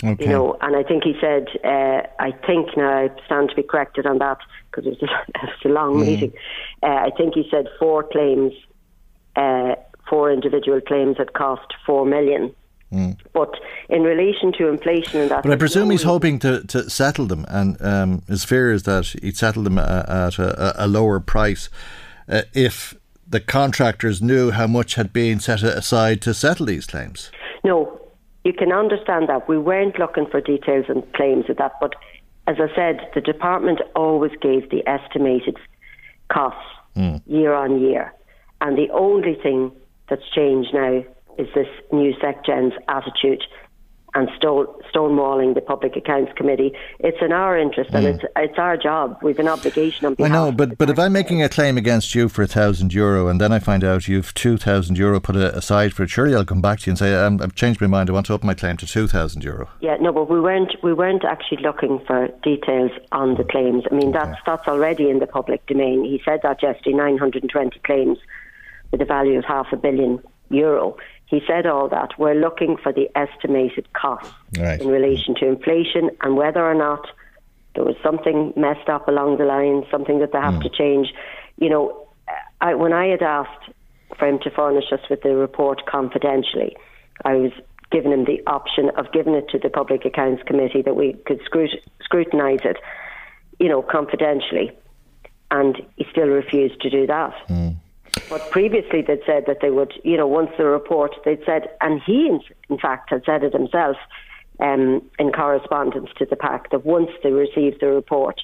Okay. 0.03 0.25
You 0.25 0.29
know, 0.29 0.57
and 0.61 0.75
I 0.75 0.83
think 0.83 1.03
he 1.03 1.13
said, 1.21 1.47
uh, 1.63 2.01
I 2.19 2.31
think 2.45 2.75
now 2.75 2.89
I 3.05 3.09
stand 3.25 3.49
to 3.49 3.55
be 3.55 3.63
corrected 3.63 4.05
on 4.05 4.17
that 4.19 4.37
because 4.69 4.85
it 4.85 4.99
was 5.01 5.03
a, 5.03 5.05
it 5.35 5.49
was 5.63 5.65
a 5.65 5.69
long 5.69 5.95
Mm. 5.95 6.05
meeting. 6.05 6.33
Uh, 6.83 6.87
I 6.87 7.11
think 7.17 7.33
he 7.33 7.47
said 7.49 7.67
four 7.79 8.03
claims, 8.03 8.53
uh, 9.35 9.75
four 10.09 10.31
individual 10.31 10.81
claims 10.81 11.17
that 11.17 11.33
cost 11.33 11.73
four 11.85 12.05
million. 12.05 12.53
Mm. 12.93 13.17
But 13.33 13.53
in 13.89 14.03
relation 14.03 14.51
to 14.57 14.67
inflation 14.67 15.21
and 15.21 15.31
that, 15.31 15.43
But 15.43 15.51
I 15.53 15.55
presume 15.55 15.89
he's 15.89 16.03
hoping 16.03 16.39
to, 16.39 16.63
to 16.67 16.89
settle 16.89 17.25
them, 17.25 17.45
and 17.49 17.81
um, 17.81 18.21
his 18.27 18.43
fear 18.45 18.71
is 18.71 18.83
that 18.83 19.07
he'd 19.21 19.37
settle 19.37 19.63
them 19.63 19.79
at, 19.79 20.07
at 20.09 20.39
a, 20.39 20.85
a 20.85 20.87
lower 20.87 21.19
price 21.19 21.69
uh, 22.27 22.43
if 22.53 22.95
the 23.27 23.39
contractors 23.39 24.21
knew 24.21 24.51
how 24.51 24.67
much 24.67 24.95
had 24.95 25.11
been 25.11 25.39
set 25.39 25.63
aside 25.63 26.21
to 26.21 26.33
settle 26.33 26.67
these 26.67 26.85
claims. 26.85 27.31
No, 27.63 27.99
you 28.43 28.53
can 28.53 28.71
understand 28.71 29.27
that. 29.29 29.49
We 29.49 29.57
weren't 29.57 29.97
looking 29.97 30.27
for 30.27 30.39
details 30.41 30.85
and 30.87 31.01
claims 31.13 31.49
of 31.49 31.57
that, 31.57 31.73
but 31.81 31.93
as 32.47 32.57
I 32.59 32.73
said, 32.75 33.09
the 33.15 33.21
department 33.21 33.81
always 33.95 34.31
gave 34.39 34.69
the 34.69 34.87
estimated 34.87 35.57
costs 36.31 36.61
year 37.25 37.53
on 37.53 37.81
year. 37.81 38.13
And 38.61 38.77
the 38.77 38.89
only 38.91 39.35
thing 39.35 39.71
that's 40.09 40.29
changed 40.33 40.73
now 40.73 41.03
is 41.37 41.47
this 41.53 41.67
new 41.91 42.13
SecGen's 42.23 42.73
attitude 42.87 43.43
and 44.15 44.29
stone, 44.37 44.65
stonewalling 44.93 45.53
the 45.53 45.61
Public 45.61 45.95
Accounts 45.95 46.31
Committee. 46.35 46.73
It's 46.99 47.17
in 47.21 47.33
our 47.33 47.57
interest 47.57 47.91
and 47.93 48.05
it's, 48.05 48.23
it's 48.37 48.57
our 48.57 48.77
job. 48.77 49.19
We've 49.21 49.37
an 49.37 49.49
obligation 49.49 50.07
on 50.07 50.15
I 50.19 50.29
know, 50.29 50.51
but 50.51 50.77
but 50.77 50.89
if 50.89 50.97
I'm 50.97 51.11
making 51.11 51.43
a 51.43 51.49
claim 51.49 51.77
against 51.77 52.15
you 52.15 52.29
for 52.29 52.41
a 52.41 52.47
thousand 52.47 52.93
euro, 52.93 53.27
and 53.27 53.39
then 53.39 53.51
I 53.51 53.59
find 53.59 53.83
out 53.83 54.07
you've 54.07 54.33
two 54.33 54.57
thousand 54.57 54.97
euro 54.97 55.19
put 55.19 55.35
aside 55.35 55.93
for 55.93 56.03
it, 56.03 56.09
surely 56.09 56.33
I'll 56.33 56.45
come 56.45 56.61
back 56.61 56.79
to 56.79 56.85
you 56.87 56.91
and 56.91 56.97
say 56.97 57.13
um, 57.13 57.41
I've 57.41 57.55
changed 57.55 57.81
my 57.81 57.87
mind. 57.87 58.09
I 58.09 58.13
want 58.13 58.25
to 58.27 58.33
up 58.33 58.43
my 58.43 58.53
claim 58.53 58.77
to 58.77 58.87
two 58.87 59.07
thousand 59.07 59.43
euro. 59.43 59.69
Yeah, 59.81 59.97
no, 59.99 60.13
but 60.13 60.29
we 60.29 60.39
weren't 60.39 60.73
we 60.81 60.93
weren't 60.93 61.25
actually 61.25 61.61
looking 61.61 61.99
for 62.07 62.29
details 62.41 62.91
on 63.11 63.35
the 63.35 63.43
claims. 63.43 63.83
I 63.91 63.95
mean, 63.95 64.13
that's 64.13 64.39
that's 64.45 64.67
already 64.67 65.09
in 65.09 65.19
the 65.19 65.27
public 65.27 65.65
domain. 65.65 66.05
He 66.05 66.21
said 66.23 66.39
that 66.43 66.63
yesterday, 66.63 66.95
920 66.95 67.79
claims 67.79 68.17
with 68.91 69.01
a 69.01 69.05
value 69.05 69.37
of 69.37 69.45
half 69.45 69.67
a 69.73 69.77
billion 69.77 70.23
euro. 70.49 70.95
He 71.27 71.41
said 71.47 71.65
all 71.65 71.89
that. 71.89 72.17
We're 72.19 72.35
looking 72.35 72.77
for 72.77 72.93
the 72.93 73.09
estimated 73.15 73.91
cost 73.93 74.31
Right. 74.57 74.79
in 74.79 74.87
relation 74.87 75.35
to 75.35 75.47
inflation 75.47 76.11
and 76.21 76.37
whether 76.37 76.63
or 76.63 76.75
not 76.75 77.07
there 77.73 77.83
was 77.83 77.95
something 78.03 78.53
messed 78.55 78.87
up 78.89 79.07
along 79.07 79.37
the 79.37 79.45
line, 79.45 79.83
something 79.91 80.19
that 80.19 80.31
they 80.31 80.39
have 80.39 80.61
to 80.61 80.69
hmm. 80.69 80.75
change. 80.75 81.13
You 81.57 81.69
know, 81.69 82.07
I, 82.61 82.73
when 82.75 82.93
I 82.93 83.07
had 83.07 83.21
asked 83.21 83.69
for 84.17 84.27
him 84.27 84.39
to 84.43 84.49
furnish 84.49 84.85
us 84.91 85.01
with 85.09 85.21
the 85.23 85.35
report 85.35 85.85
confidentially, 85.85 86.75
I 87.23 87.35
was 87.35 87.51
given 87.91 88.11
him 88.11 88.25
the 88.25 88.41
option 88.47 88.91
of 88.97 89.11
giving 89.11 89.33
it 89.33 89.49
to 89.49 89.59
the 89.59 89.69
Public 89.69 90.05
Accounts 90.05 90.43
Committee 90.43 90.81
that 90.81 90.95
we 90.95 91.13
could 91.25 91.41
scrut- 91.45 91.81
scrutinise 92.01 92.61
it, 92.63 92.77
you 93.59 93.67
know, 93.67 93.81
confidentially. 93.81 94.71
And 95.51 95.77
he 95.95 96.05
still 96.11 96.27
refused 96.27 96.81
to 96.81 96.89
do 96.89 97.07
that. 97.07 97.33
Hmm. 97.47 97.69
But 98.29 98.49
previously 98.49 99.01
they'd 99.01 99.19
said 99.25 99.45
that 99.47 99.57
they 99.61 99.69
would, 99.69 99.93
you 100.03 100.17
know, 100.17 100.27
once 100.27 100.49
the 100.57 100.65
report, 100.65 101.15
they'd 101.25 101.43
said, 101.45 101.69
and 101.81 102.01
he 102.05 102.27
in, 102.27 102.41
in 102.69 102.79
fact 102.79 103.11
had 103.11 103.23
said 103.25 103.43
it 103.43 103.53
himself 103.53 103.97
um, 104.59 105.01
in 105.19 105.31
correspondence 105.31 106.09
to 106.17 106.25
the 106.25 106.35
PAC, 106.35 106.71
that 106.71 106.85
once 106.85 107.11
they 107.23 107.31
receive 107.31 107.79
the 107.79 107.87
report, 107.87 108.41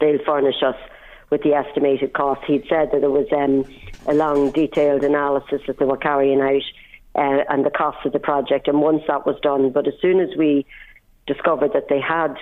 they'll 0.00 0.24
furnish 0.24 0.62
us 0.62 0.76
with 1.30 1.42
the 1.42 1.52
estimated 1.52 2.12
cost. 2.12 2.40
He'd 2.46 2.64
said 2.68 2.90
that 2.92 3.00
there 3.00 3.10
was 3.10 3.26
um, 3.36 3.64
a 4.06 4.14
long, 4.14 4.52
detailed 4.52 5.02
analysis 5.02 5.60
that 5.66 5.78
they 5.78 5.84
were 5.84 5.96
carrying 5.96 6.40
out 6.40 6.62
uh, 7.16 7.44
and 7.48 7.66
the 7.66 7.70
cost 7.70 7.98
of 8.06 8.12
the 8.12 8.18
project. 8.18 8.68
And 8.68 8.80
once 8.80 9.02
that 9.08 9.26
was 9.26 9.36
done, 9.42 9.70
but 9.70 9.86
as 9.86 9.94
soon 10.00 10.20
as 10.20 10.30
we 10.38 10.64
discovered 11.26 11.72
that 11.74 11.88
they 11.88 12.00
had 12.00 12.36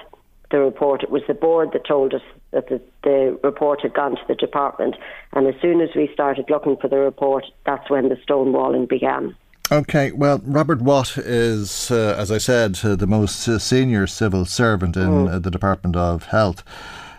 the 0.55 0.61
report, 0.61 1.03
it 1.03 1.11
was 1.11 1.23
the 1.27 1.35
board 1.35 1.71
that 1.73 1.85
told 1.85 2.15
us 2.15 2.23
that 2.53 2.69
the, 2.69 2.81
the 3.03 3.37
report 3.43 3.81
had 3.81 3.93
gone 3.93 4.13
to 4.13 4.23
the 4.29 4.37
department. 4.37 4.95
And 5.33 5.49
as 5.49 5.61
soon 5.61 5.81
as 5.81 5.89
we 5.97 6.09
started 6.15 6.49
looking 6.49 6.77
for 6.77 6.87
the 6.87 6.99
report, 6.99 7.45
that's 7.67 7.91
when 7.91 8.09
the 8.09 8.15
stonewalling 8.15 8.89
began. 8.89 9.35
Okay, 9.73 10.13
well, 10.13 10.41
Robert 10.45 10.81
Watt 10.81 11.19
is, 11.19 11.91
uh, 11.91 12.15
as 12.17 12.31
I 12.31 12.39
said, 12.39 12.79
uh, 12.85 12.95
the 12.95 13.09
most 13.09 13.49
uh, 13.49 13.59
senior 13.59 14.07
civil 14.07 14.45
servant 14.45 14.97
in 14.97 15.27
uh, 15.27 15.41
the 15.41 15.51
Department 15.51 15.97
of 15.97 16.27
Health. 16.27 16.63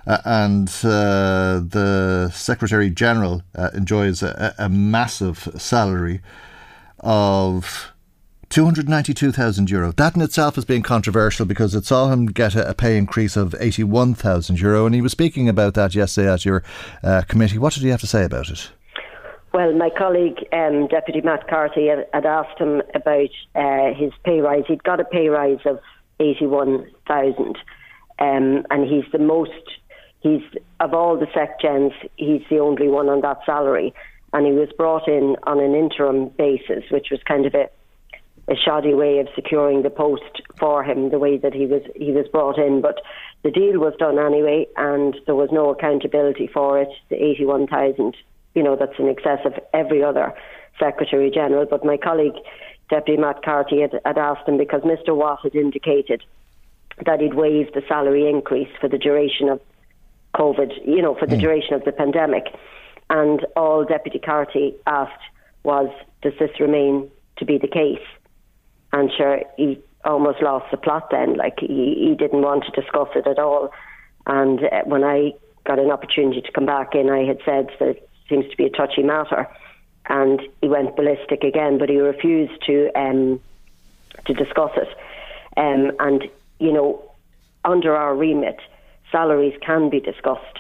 Uh, 0.08 0.20
and 0.24 0.70
uh, 0.86 1.60
the 1.60 2.32
Secretary 2.34 2.90
General 2.90 3.42
uh, 3.56 3.72
enjoys 3.74 4.24
a, 4.24 4.56
a 4.58 4.70
massive 4.70 5.50
salary 5.58 6.22
of 7.02 7.92
292,000 8.50 9.70
euro. 9.70 9.92
That 9.92 10.16
in 10.16 10.22
itself 10.22 10.56
has 10.56 10.66
been 10.66 10.84
controversial 10.84 11.46
because 11.46 11.76
it 11.76 11.86
saw 11.86 12.10
him 12.10 12.28
get 12.28 12.56
a, 12.56 12.70
a 12.70 12.74
pay 12.74 12.98
increase 12.98 13.36
of 13.36 13.56
81,000 13.60 14.60
euro. 14.60 14.86
And 14.86 14.96
he 14.96 15.02
was 15.02 15.12
speaking 15.12 15.50
about 15.50 15.74
that 15.74 15.96
yesterday 15.96 16.32
at 16.32 16.46
your 16.46 16.64
uh, 17.04 17.24
committee. 17.28 17.58
What 17.58 17.74
did 17.74 17.84
he 17.84 17.90
have 17.90 18.02
to 18.02 18.08
say 18.08 18.24
about 18.24 18.50
it? 18.50 18.72
Well, 19.56 19.72
my 19.72 19.90
colleague, 19.90 20.46
um, 20.52 20.88
Deputy 20.88 21.22
Matt 21.22 21.48
Carthy, 21.48 21.88
had, 21.88 22.08
had 22.12 22.26
asked 22.26 22.60
him 22.60 22.82
about 22.94 23.30
uh, 23.56 23.94
his 23.94 24.12
pay 24.26 24.42
rise. 24.42 24.64
He'd 24.68 24.84
got 24.84 25.00
a 25.00 25.06
pay 25.06 25.30
rise 25.30 25.60
of 25.66 25.80
81,000, 26.20 27.58
um, 28.20 28.66
and 28.70 28.86
he's 28.86 29.10
the 29.14 29.18
most, 29.18 29.52
he's, 30.20 30.42
of 30.82 30.94
all 30.94 31.18
the 31.18 31.28
sec 31.34 31.62
SecGens, 31.62 31.94
he's 32.18 32.42
the 32.50 32.60
only 32.60 32.90
one 32.90 33.08
on 33.08 33.22
that 33.22 33.40
salary. 33.46 33.94
And 34.34 34.46
he 34.46 34.52
was 34.52 34.68
brought 34.78 35.08
in 35.08 35.38
on 35.44 35.62
an 35.62 35.74
interim 35.74 36.28
basis, 36.38 36.84
which 36.92 37.08
was 37.10 37.22
kind 37.26 37.46
of 37.46 37.54
a, 37.54 37.70
a 38.48 38.56
shoddy 38.56 38.94
way 38.94 39.20
of 39.20 39.28
securing 39.36 39.82
the 39.82 39.90
post 39.90 40.42
for 40.60 40.84
him, 40.84 41.10
the 41.10 41.20
way 41.20 41.38
that 41.38 41.54
he 41.54 41.66
was 41.66 41.82
he 41.96 42.12
was 42.12 42.28
brought 42.28 42.58
in. 42.58 42.82
But 42.82 43.02
the 43.44 43.52
deal 43.52 43.80
was 43.80 43.94
done 43.98 44.20
anyway, 44.20 44.68
and 44.78 45.16
there 45.26 45.36
was 45.36 45.50
no 45.52 45.70
accountability 45.70 46.48
for 46.48 46.80
it. 46.80 46.90
The 47.10 47.24
eighty-one 47.24 47.68
thousand, 47.68 48.16
you 48.54 48.64
know, 48.64 48.76
that's 48.76 49.00
in 49.00 49.10
excess 49.10 49.40
of 49.46 49.54
every 49.74 50.04
other 50.04 50.34
secretary 50.80 51.32
general. 51.32 51.66
But 51.66 51.86
my 51.86 51.98
colleague, 51.98 52.36
Deputy 52.90 53.20
Matt 53.20 53.44
Carthy, 53.44 53.82
had, 53.82 54.00
had 54.06 54.18
asked 54.18 54.48
him 54.48 54.58
because 54.58 54.82
Mr. 54.82 55.16
Watt 55.16 55.40
had 55.44 55.56
indicated 55.56 56.24
that 57.06 57.20
he'd 57.20 57.34
waive 57.34 57.74
the 57.74 57.82
salary 57.88 58.30
increase 58.30 58.70
for 58.80 58.88
the 58.88 58.98
duration 58.98 59.50
of 59.50 59.60
COVID, 60.36 60.86
you 60.86 61.02
know, 61.02 61.16
for 61.16 61.26
the 61.26 61.36
hmm. 61.36 61.42
duration 61.42 61.74
of 61.74 61.84
the 61.84 61.92
pandemic. 61.92 62.44
And 63.10 63.46
all 63.56 63.86
Deputy 63.86 64.20
Carthy 64.20 64.76
asked 64.86 65.12
was, 65.64 65.90
does 66.22 66.34
this 66.40 66.52
remain 66.60 67.10
to 67.38 67.46
be 67.46 67.58
the 67.58 67.68
case? 67.68 68.06
And 68.96 69.12
sure, 69.16 69.42
he 69.58 69.80
almost 70.04 70.42
lost 70.42 70.72
the 70.72 70.78
plot 70.78 71.10
then. 71.12 71.36
Like, 71.36 71.60
he, 71.60 72.08
he 72.08 72.16
didn't 72.18 72.42
want 72.42 72.64
to 72.66 72.82
discuss 72.82 73.10
it 73.16 73.28
at 73.28 73.40
all. 73.40 73.72
And 74.26 74.64
uh, 74.64 74.84
when 74.86 75.04
I 75.04 75.34
got 75.66 75.80
an 75.80 75.92
opportunity 75.92 76.42
to 76.42 76.52
come 76.52 76.66
back 76.66 76.96
in, 76.96 77.10
I 77.10 77.26
had 77.26 77.40
said 77.44 77.70
that 77.80 77.90
it 77.90 78.10
seems 78.30 78.50
to 78.50 78.58
be 78.58 78.66
a 78.66 78.70
touchy 78.70 79.04
matter. 79.04 79.48
And 80.08 80.42
he 80.62 80.68
went 80.68 80.96
ballistic 80.96 81.44
again, 81.44 81.78
but 81.78 81.90
he 81.90 82.00
refused 82.00 82.64
to 82.68 82.90
um, 82.96 83.42
to 84.26 84.34
discuss 84.34 84.72
it. 84.78 84.88
Um, 85.58 85.92
and, 86.00 86.24
you 86.60 86.72
know, 86.72 87.04
under 87.64 87.96
our 87.96 88.16
remit, 88.16 88.60
salaries 89.12 89.58
can 89.62 89.90
be 89.90 90.00
discussed 90.00 90.60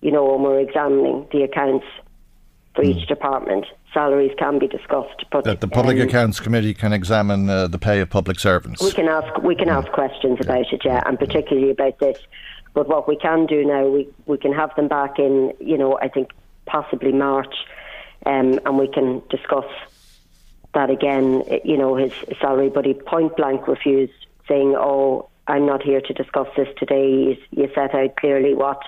you 0.00 0.10
know, 0.10 0.24
when 0.24 0.42
we're 0.42 0.60
examining 0.60 1.26
the 1.32 1.42
accounts 1.42 1.86
for 2.74 2.82
each 2.82 3.06
department, 3.06 3.66
salaries 3.92 4.32
can 4.38 4.58
be 4.58 4.66
discussed. 4.68 5.24
But 5.30 5.44
That 5.44 5.60
the 5.60 5.68
Public 5.68 5.96
um, 5.96 6.02
Accounts 6.08 6.40
Committee 6.40 6.74
can 6.74 6.92
examine 6.92 7.48
uh, 7.48 7.66
the 7.68 7.78
pay 7.78 8.00
of 8.00 8.10
public 8.10 8.38
servants. 8.38 8.82
we 8.82 8.92
can 8.92 9.08
ask 9.08 9.42
we 9.42 9.54
can 9.54 9.68
ask 9.68 9.90
questions 9.92 10.38
about 10.40 10.72
it, 10.72 10.82
yeah, 10.84 11.02
and 11.06 11.18
particularly 11.18 11.70
about 11.70 11.98
this. 11.98 12.18
But 12.72 12.88
what 12.88 13.08
we 13.08 13.16
can 13.16 13.46
do 13.46 13.64
now, 13.64 13.86
we 13.86 14.08
we 14.26 14.38
can 14.38 14.52
have 14.52 14.74
them 14.76 14.88
back 14.88 15.18
in, 15.18 15.52
you 15.60 15.76
know, 15.76 15.98
I 16.00 16.08
think 16.08 16.30
possibly 16.66 17.12
March, 17.12 17.54
um, 18.26 18.60
and 18.64 18.78
we 18.78 18.86
can 18.88 19.22
discuss 19.28 19.66
that 20.74 20.88
again. 20.90 21.42
You 21.64 21.76
know, 21.76 21.96
his 21.96 22.12
salary, 22.40 22.68
but 22.70 22.84
he 22.84 22.94
point 22.94 23.36
blank 23.36 23.66
refused, 23.66 24.12
saying, 24.46 24.74
"Oh, 24.76 25.28
I'm 25.48 25.66
not 25.66 25.82
here 25.82 26.00
to 26.00 26.12
discuss 26.12 26.46
this 26.56 26.68
today." 26.78 27.34
He's- 27.34 27.46
You 27.50 27.68
set 27.74 27.94
out 27.94 28.14
clearly 28.16 28.54
what 28.54 28.80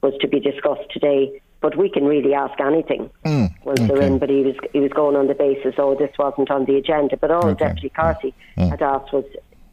was 0.00 0.14
to 0.20 0.28
be 0.28 0.40
discussed 0.40 0.90
today. 0.90 1.40
But 1.60 1.78
we 1.78 1.88
can 1.88 2.04
really 2.04 2.34
ask 2.34 2.60
anything 2.60 3.08
Mm, 3.24 3.53
once 3.64 3.80
they're 3.80 4.02
in. 4.02 4.18
But 4.18 4.30
he 4.30 4.42
was 4.42 4.54
he 4.72 4.80
was 4.80 4.92
going 4.92 5.16
on 5.16 5.26
the 5.26 5.34
basis, 5.34 5.74
oh, 5.78 5.94
this 5.94 6.10
wasn't 6.18 6.50
on 6.50 6.64
the 6.64 6.76
agenda. 6.76 7.16
But 7.16 7.30
all 7.30 7.46
Okay. 7.48 7.66
Deputy 7.66 7.88
Carthy 7.90 8.34
Mm. 8.56 8.70
had 8.70 8.82
asked 8.82 9.12
was, 9.12 9.24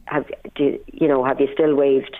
have 0.06 0.26
do, 0.54 0.78
you 0.92 1.08
know, 1.08 1.24
have 1.24 1.40
you 1.40 1.48
still 1.52 1.74
waived 1.74 2.16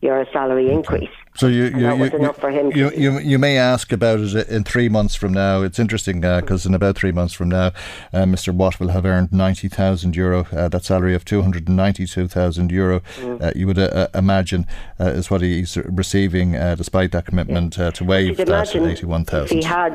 your 0.00 0.24
salary 0.32 0.70
increase? 0.70 1.10
So 1.36 1.46
you 1.46 1.64
you, 1.64 1.80
that 1.82 1.98
was 1.98 2.12
you, 2.12 2.18
enough 2.18 2.36
for 2.38 2.50
him 2.50 2.72
you, 2.74 2.90
you, 2.90 3.18
you 3.20 3.38
may 3.38 3.58
ask 3.58 3.92
about 3.92 4.18
it 4.20 4.48
in 4.48 4.64
three 4.64 4.88
months 4.88 5.14
from 5.14 5.32
now. 5.32 5.62
It's 5.62 5.78
interesting 5.78 6.20
because 6.20 6.66
in 6.66 6.74
about 6.74 6.96
three 6.96 7.12
months 7.12 7.32
from 7.34 7.48
now, 7.48 7.66
uh, 8.12 8.24
Mr. 8.24 8.52
Watt 8.52 8.80
will 8.80 8.88
have 8.88 9.04
earned 9.04 9.32
ninety 9.32 9.68
thousand 9.68 10.16
euro. 10.16 10.46
Uh, 10.52 10.68
that 10.68 10.84
salary 10.84 11.14
of 11.14 11.24
two 11.24 11.42
hundred 11.42 11.68
and 11.68 11.76
ninety-two 11.76 12.26
thousand 12.26 12.72
euro, 12.72 13.00
Mm. 13.20 13.42
uh, 13.42 13.52
you 13.54 13.66
would 13.68 13.78
uh, 13.78 13.82
uh, 13.82 14.06
imagine, 14.14 14.66
uh, 14.98 15.04
is 15.06 15.30
what 15.30 15.42
he's 15.42 15.76
receiving, 15.76 16.56
uh, 16.56 16.74
despite 16.74 17.12
that 17.12 17.26
commitment 17.26 17.78
uh, 17.78 17.90
to 17.92 18.04
waive 18.04 18.36
that 18.36 18.74
eighty-one 18.76 19.24
thousand. 19.24 19.58
he 19.58 19.62
had, 19.64 19.92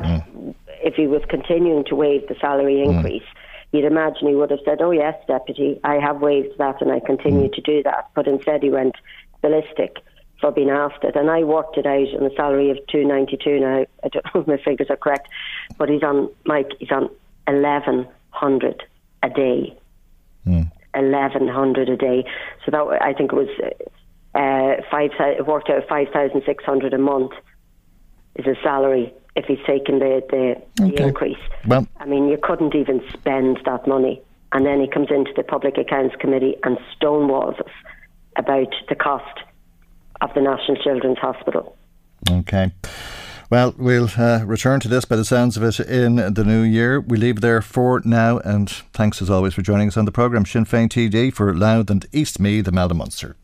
if 0.84 0.94
he 0.94 1.06
was 1.06 1.22
continuing 1.28 1.84
to 1.86 1.96
waive 1.96 2.28
the 2.28 2.34
salary 2.36 2.76
Mm. 2.76 2.94
increase, 2.94 3.28
you'd 3.72 3.84
imagine 3.84 4.28
he 4.28 4.34
would 4.34 4.50
have 4.50 4.60
said, 4.64 4.80
"Oh 4.80 4.90
yes, 4.92 5.16
deputy, 5.26 5.80
I 5.82 5.94
have 5.98 6.20
waived 6.20 6.58
that, 6.58 6.80
and 6.80 6.92
I 6.92 7.00
continue 7.00 7.48
Mm. 7.48 7.54
to 7.54 7.60
do 7.60 7.82
that." 7.82 8.08
But 8.14 8.28
instead, 8.28 8.62
he 8.62 8.70
went 8.70 8.94
ballistic 9.42 9.96
for 10.40 10.50
being 10.52 10.70
asked 10.70 11.02
it, 11.04 11.16
and 11.16 11.30
I 11.30 11.42
worked 11.44 11.78
it 11.78 11.86
out 11.86 12.14
on 12.14 12.26
a 12.26 12.34
salary 12.34 12.70
of 12.70 12.78
two 12.88 13.04
ninety 13.04 13.36
two. 13.36 13.58
Now 13.60 13.84
I 14.04 14.08
don't 14.08 14.24
know 14.34 14.40
if 14.42 14.46
my 14.46 14.56
figures 14.58 14.90
are 14.90 14.96
correct, 14.96 15.28
but 15.78 15.88
he's 15.88 16.02
on 16.02 16.28
Mike. 16.44 16.72
He's 16.78 16.92
on 16.92 17.08
eleven 17.48 18.06
hundred 18.30 18.84
a 19.22 19.30
day. 19.30 19.76
Eleven 20.94 21.48
hundred 21.48 21.88
a 21.88 21.96
day. 21.96 22.24
So 22.64 22.70
that 22.70 23.02
I 23.02 23.12
think 23.14 23.32
it 23.32 23.36
was 23.36 23.48
uh, 24.34 24.82
five. 24.90 25.10
It 25.18 25.46
worked 25.46 25.70
out 25.70 25.88
five 25.88 26.08
thousand 26.12 26.42
six 26.44 26.62
hundred 26.64 26.92
a 26.94 26.98
month 26.98 27.32
is 28.36 28.44
his 28.44 28.56
salary 28.62 29.12
if 29.36 29.46
he's 29.46 29.58
taken 29.66 29.98
the, 29.98 30.22
the, 30.30 30.62
the 30.76 31.02
increase. 31.02 31.38
Well, 31.66 31.88
I 31.98 32.06
mean, 32.06 32.28
you 32.28 32.38
couldn't 32.40 32.74
even 32.74 33.02
spend 33.12 33.58
that 33.64 33.86
money. 33.86 34.22
And 34.52 34.64
then 34.64 34.80
he 34.80 34.86
comes 34.86 35.08
into 35.10 35.32
the 35.36 35.42
Public 35.42 35.76
Accounts 35.76 36.14
Committee 36.20 36.56
and 36.62 36.78
stonewalls 36.96 37.58
us 37.60 37.72
about 38.36 38.72
the 38.88 38.94
cost 38.94 39.40
of 40.20 40.30
the 40.34 40.40
National 40.40 40.76
Children's 40.76 41.18
Hospital. 41.18 41.76
Okay. 42.30 42.72
Well, 43.50 43.74
we'll 43.76 44.08
uh, 44.16 44.44
return 44.44 44.80
to 44.80 44.88
this 44.88 45.04
by 45.04 45.16
the 45.16 45.24
sounds 45.24 45.56
of 45.56 45.62
it 45.62 45.78
in 45.80 46.16
the 46.16 46.44
new 46.44 46.62
year. 46.62 47.00
We 47.00 47.18
leave 47.18 47.40
there 47.40 47.60
for 47.60 48.00
now, 48.04 48.38
and 48.38 48.70
thanks 48.92 49.20
as 49.20 49.28
always 49.28 49.54
for 49.54 49.62
joining 49.62 49.88
us 49.88 49.96
on 49.96 50.06
the 50.06 50.12
programme. 50.12 50.46
Sinn 50.46 50.64
Féin 50.64 50.88
TD 50.88 51.32
for 51.32 51.54
Louth 51.54 51.90
and 51.90 52.06
East 52.12 52.40
Meath, 52.40 52.66
Imelda 52.66 52.94
Munster. 52.94 53.36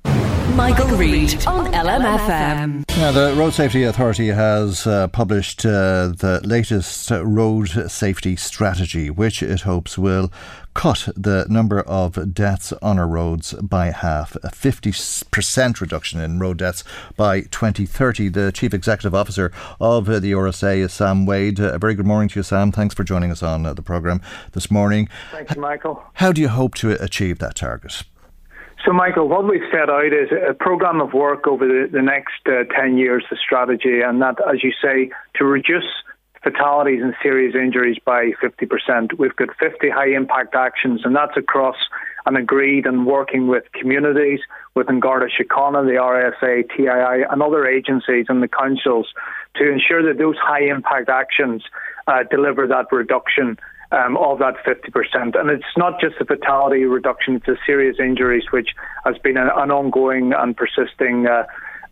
Michael 0.57 0.89
Reade 0.97 1.47
on 1.47 1.67
LMFM. 1.73 2.85
Now, 2.97 3.13
the 3.13 3.35
Road 3.37 3.53
Safety 3.53 3.85
Authority 3.85 4.29
has 4.29 4.87
uh, 4.87 5.09
published 5.09 5.65
uh, 5.65 6.13
the 6.17 6.41
latest 6.45 7.11
uh, 7.13 7.25
road 7.25 7.69
safety 7.91 8.37
strategy, 8.37 9.11
which 9.11 9.43
it 9.43 9.63
hopes 9.63 9.97
will 9.97 10.33
cut 10.75 11.09
the 11.17 11.47
number 11.49 11.81
of 11.81 12.35
deaths 12.35 12.73
on 12.83 12.99
our 12.99 13.07
roads 13.07 13.53
by 13.55 13.91
half, 13.91 14.37
a 14.37 14.49
50% 14.51 15.81
reduction 15.81 16.21
in 16.21 16.39
road 16.39 16.59
deaths 16.59 16.85
by 17.17 17.43
2030. 17.43 18.29
The 18.29 18.53
Chief 18.53 18.75
Executive 18.75 19.15
Officer 19.15 19.53
of 19.81 20.07
the 20.07 20.33
RSA 20.33 20.79
is 20.79 20.93
Sam 20.93 21.27
Waide. 21.27 21.61
Uh, 21.61 21.73
a 21.73 21.79
very 21.79 21.95
good 21.95 22.07
morning 22.07 22.29
to 22.31 22.41
you, 22.41 22.43
Sam. 22.43 22.73
Thanks 22.73 22.95
for 22.95 23.05
joining 23.05 23.31
us 23.31 23.43
on 23.43 23.67
uh, 23.67 23.75
the 23.75 23.83
programme 23.83 24.21
this 24.53 24.71
morning. 24.71 25.09
Thank 25.31 25.55
you, 25.55 25.61
Michael. 25.61 26.03
How 26.15 26.33
do 26.33 26.41
you 26.41 26.49
hope 26.49 26.75
to 26.77 26.93
achieve 27.03 27.39
that 27.39 27.57
target? 27.57 28.03
So, 28.85 28.93
Michael, 28.93 29.29
what 29.29 29.47
we've 29.47 29.61
set 29.71 29.91
out 29.91 30.07
is 30.07 30.31
a 30.33 30.55
program 30.55 31.03
of 31.03 31.13
work 31.13 31.47
over 31.47 31.67
the, 31.67 31.89
the 31.93 32.01
next 32.01 32.47
uh, 32.47 32.65
10 32.75 32.97
years, 32.97 33.25
the 33.31 33.37
strategy, 33.37 34.01
and 34.01 34.23
that, 34.23 34.37
as 34.49 34.65
you 34.65 34.73
say, 34.83 35.11
to 35.35 35.45
reduce 35.45 35.85
fatalities 36.43 37.03
and 37.03 37.15
serious 37.23 37.55
injuries 37.55 37.99
by 38.05 38.31
50%. 38.43 39.19
We've 39.19 39.37
got 39.37 39.49
50 39.59 39.91
high 39.91 40.09
impact 40.09 40.55
actions, 40.55 41.03
and 41.05 41.15
that's 41.15 41.37
across 41.37 41.77
and 42.25 42.39
agreed 42.39 42.87
and 42.87 43.07
working 43.07 43.49
with 43.49 43.65
communities, 43.73 44.41
with 44.75 44.87
Garda 45.01 45.27
Síochána, 45.27 45.85
the 45.85 45.99
RSA, 46.01 46.69
TII, 46.75 47.27
and 47.31 47.43
other 47.43 47.67
agencies 47.67 48.27
and 48.29 48.43
the 48.43 48.49
councils 48.49 49.09
to 49.57 49.71
ensure 49.71 50.03
that 50.03 50.19
those 50.19 50.37
high 50.39 50.65
impact 50.65 51.09
actions 51.09 51.65
uh, 52.07 52.23
deliver 52.31 52.67
that 52.67 52.87
reduction 52.93 53.59
um, 53.93 54.17
of 54.17 54.39
that 54.39 54.55
50%. 54.65 55.39
And 55.39 55.51
it's 55.51 55.65
not 55.77 56.01
just 56.01 56.17
a 56.21 56.25
fatality 56.25 56.85
reduction, 56.85 57.37
it's 57.37 57.49
a 57.49 57.57
serious 57.67 57.97
injuries, 57.99 58.45
which 58.51 58.71
has 59.05 59.19
been 59.19 59.37
an, 59.37 59.51
an 59.55 59.71
ongoing 59.71 60.33
and 60.33 60.57
persisting 60.57 61.27
uh, 61.27 61.45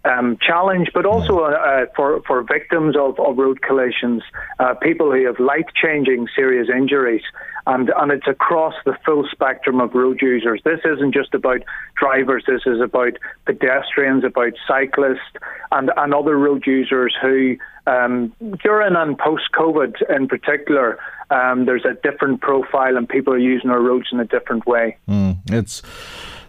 um, 0.04 0.38
challenge, 0.40 0.90
but 0.94 1.04
also 1.04 1.40
uh, 1.40 1.86
for, 1.96 2.22
for 2.26 2.42
victims 2.42 2.96
of, 2.96 3.18
of 3.18 3.36
road 3.36 3.62
collisions, 3.62 4.22
uh, 4.58 4.74
people 4.74 5.10
who 5.12 5.26
have 5.26 5.40
life 5.40 5.66
changing 5.74 6.28
serious 6.34 6.68
injuries. 6.74 7.22
And, 7.68 7.92
and 7.96 8.10
it's 8.10 8.26
across 8.26 8.72
the 8.86 8.96
full 9.04 9.28
spectrum 9.30 9.78
of 9.78 9.94
road 9.94 10.20
users. 10.22 10.62
This 10.64 10.80
isn't 10.84 11.12
just 11.12 11.34
about 11.34 11.60
drivers, 11.96 12.44
this 12.46 12.62
is 12.64 12.80
about 12.80 13.12
pedestrians, 13.44 14.24
about 14.24 14.54
cyclists, 14.66 15.36
and, 15.70 15.90
and 15.98 16.14
other 16.14 16.38
road 16.38 16.66
users 16.66 17.14
who, 17.20 17.58
um, 17.86 18.32
during 18.64 18.96
and 18.96 19.18
post 19.18 19.50
COVID 19.54 19.96
in 20.08 20.28
particular, 20.28 20.98
um, 21.30 21.66
there's 21.66 21.84
a 21.84 21.92
different 22.02 22.40
profile 22.40 22.96
and 22.96 23.06
people 23.06 23.34
are 23.34 23.38
using 23.38 23.68
our 23.68 23.82
roads 23.82 24.08
in 24.12 24.18
a 24.18 24.24
different 24.24 24.66
way. 24.66 24.96
Mm, 25.06 25.36
it's 25.50 25.82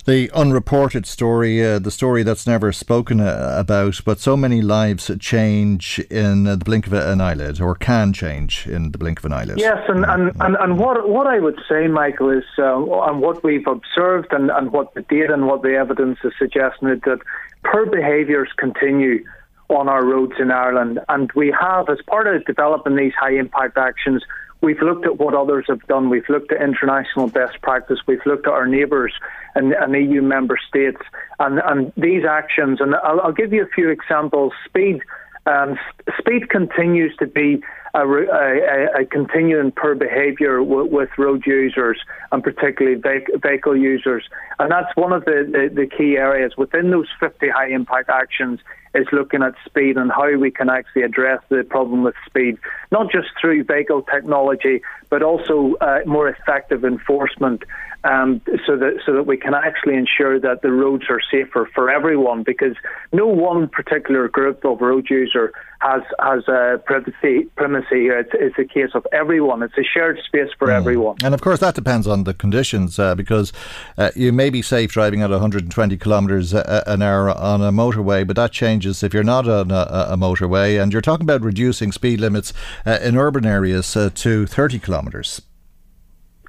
the 0.06 0.32
unreported 0.32 1.06
story, 1.06 1.66
uh, 1.66 1.80
the 1.80 1.91
story 1.91 2.24
that's 2.24 2.47
never 2.47 2.72
spoken 2.72 3.20
uh, 3.20 3.56
about, 3.58 4.02
but 4.06 4.20
so 4.20 4.36
many 4.36 4.62
lives 4.62 5.12
change 5.20 6.00
in 6.10 6.43
the 6.43 6.58
blink 6.58 6.88
of 6.88 6.93
an 6.93 7.22
eyelid, 7.22 7.62
or 7.62 7.76
can 7.76 8.14
change 8.14 8.68
in 8.68 8.91
the 8.91 8.97
blink 8.97 9.20
of 9.20 9.26
an 9.26 9.34
eyelid. 9.34 9.60
Yes, 9.60 9.78
and, 9.88 10.06
and, 10.06 10.32
and, 10.39 10.58
and 10.60 10.80
what 10.80 11.08
what 11.10 11.28
I 11.28 11.39
would 11.39 11.60
say, 11.70 11.88
Michael, 11.88 12.30
is 12.30 12.43
uh, 12.58 12.78
and 13.04 13.22
what 13.22 13.43
we've 13.43 13.68
observed 13.68 14.32
and, 14.32 14.50
and 14.50 14.72
what 14.72 14.93
the 14.93 15.02
data 15.04 15.34
and 15.34 15.47
what 15.47 15.62
the 15.62 15.76
evidence 15.76 16.20
is 16.24 16.34
suggesting 16.39 16.89
is 16.89 17.02
that 17.02 17.20
poor 17.64 17.86
behaviours 17.86 18.50
continue 18.58 19.24
on 19.70 19.88
our 19.88 20.04
roads 20.04 20.34
in 20.39 20.50
Ireland, 20.50 21.00
and 21.10 21.32
we 21.36 21.54
have, 21.60 21.89
as 21.89 22.00
part 22.08 22.26
of 22.28 22.43
developing 22.45 22.95
these 22.95 23.14
high 23.20 23.34
impact 23.34 23.78
actions, 23.78 24.24
We've 24.62 24.82
looked 24.82 25.05
at 25.05 25.18
what 25.18 25.34
others 25.34 25.66
have 25.70 25.86
done. 25.88 26.10
We've 26.10 26.28
looked 26.28 26.51
at 26.51 26.62
international 26.62 27.28
best 27.28 27.62
practice. 27.62 27.99
We've 28.07 28.26
looked 28.26 28.45
at 28.45 28.53
our 28.53 28.68
neighbours 28.68 29.14
and, 29.55 29.74
and 29.74 29.93
EU 29.93 30.22
member 30.22 30.57
states. 30.68 31.01
And, 31.39 31.60
and 31.64 31.93
these 31.95 32.24
actions, 32.30 32.82
and 32.82 32.95
I'll, 32.95 33.22
I'll 33.22 33.32
give 33.32 33.53
you 33.53 33.64
a 33.64 33.70
few 33.74 33.89
examples. 33.89 34.51
Speed, 34.66 35.01
um, 35.45 35.78
speed 36.18 36.49
continues 36.49 37.16
to 37.18 37.28
be 37.28 37.62
a, 37.93 38.01
a, 38.01 39.01
a 39.01 39.05
continuing 39.05 39.71
poor 39.71 39.95
behaviour 39.95 40.59
w- 40.59 40.85
with 40.85 41.09
road 41.17 41.43
users 41.45 41.99
and 42.31 42.43
particularly 42.43 43.01
vehicle, 43.41 43.75
users. 43.75 44.23
And 44.59 44.71
that's 44.71 44.95
one 44.95 45.13
of 45.13 45.25
the, 45.25 45.47
the, 45.51 45.73
the 45.73 45.87
key 45.87 46.17
areas 46.17 46.53
within 46.57 46.91
those 46.91 47.07
50 47.19 47.49
high 47.49 47.69
impact 47.69 48.09
actions 48.09 48.59
is 48.95 49.07
looking 49.11 49.43
at 49.43 49.53
speed 49.65 49.97
and 49.97 50.11
how 50.11 50.35
we 50.37 50.51
can 50.51 50.69
actually 50.69 51.03
address 51.03 51.41
the 51.49 51.63
problem 51.63 52.03
with 52.03 52.15
speed, 52.25 52.57
not 52.91 53.11
just 53.11 53.27
through 53.39 53.63
vehicle 53.63 54.01
technology, 54.01 54.81
but 55.09 55.21
also 55.21 55.75
uh, 55.81 55.99
more 56.05 56.27
effective 56.27 56.83
enforcement, 56.83 57.63
um, 58.04 58.41
so 58.66 58.78
that 58.78 59.02
so 59.06 59.14
that 59.14 59.24
we 59.24 59.38
can 59.38 59.54
actually 59.54 59.95
ensure 59.95 60.39
that 60.39 60.62
the 60.62 60.72
roads 60.72 61.06
are 61.10 61.20
safer 61.32 61.70
for 61.74 61.89
everyone. 61.89 62.43
Because 62.43 62.76
no 63.12 63.28
one 63.28 63.68
particular 63.68 64.28
group 64.28 64.64
of 64.64 64.82
road 64.82 65.10
user 65.10 65.52
has 65.80 66.02
has 66.20 66.47
a 66.47 66.82
privacy 66.86 67.45
primacy 67.56 68.02
here. 68.02 68.20
It's, 68.20 68.32
it's 68.34 68.58
a 68.58 68.66
case 68.66 68.91
of 68.93 69.06
everyone. 69.12 69.64
It's 69.64 69.78
a 69.78 69.84
shared 69.84 70.20
space 70.26 70.50
for 70.58 70.72
everyone. 70.72 71.18
And 71.24 71.34
of 71.34 71.41
course, 71.41 71.60
that 71.60 71.76
depends 71.76 72.08
on 72.08 72.24
the 72.24 72.34
conditions 72.34 73.00
uh, 73.00 73.16
because 73.16 73.52
uh, 73.97 74.12
you 74.16 74.32
may 74.32 74.50
be 74.50 74.62
safe 74.62 74.91
driving 74.91 75.22
at 75.22 75.30
120 75.30 75.97
kilometres 75.97 76.54
an 76.54 77.02
hour 77.02 77.30
on 77.30 77.62
a 77.62 77.72
motorway, 77.72 78.26
but 78.26 78.36
that 78.36 78.52
changes 78.52 79.04
if 79.04 79.14
you're 79.14 79.24
not 79.24 79.47
on 79.47 79.72
a, 79.72 80.08
a 80.10 80.18
motorway. 80.18 80.82
And 80.82 80.91
you're 80.91 81.02
talking 81.02 81.26
about 81.26 81.41
reducing 81.41 81.91
speed 81.91 82.20
limits 82.20 82.54
uh, 82.86 83.00
in 83.02 83.18
urban 83.18 83.45
areas 83.45 83.95
uh, 83.95 84.10
to 84.16 84.45
30 84.45 84.80
kilometres. 84.80 85.41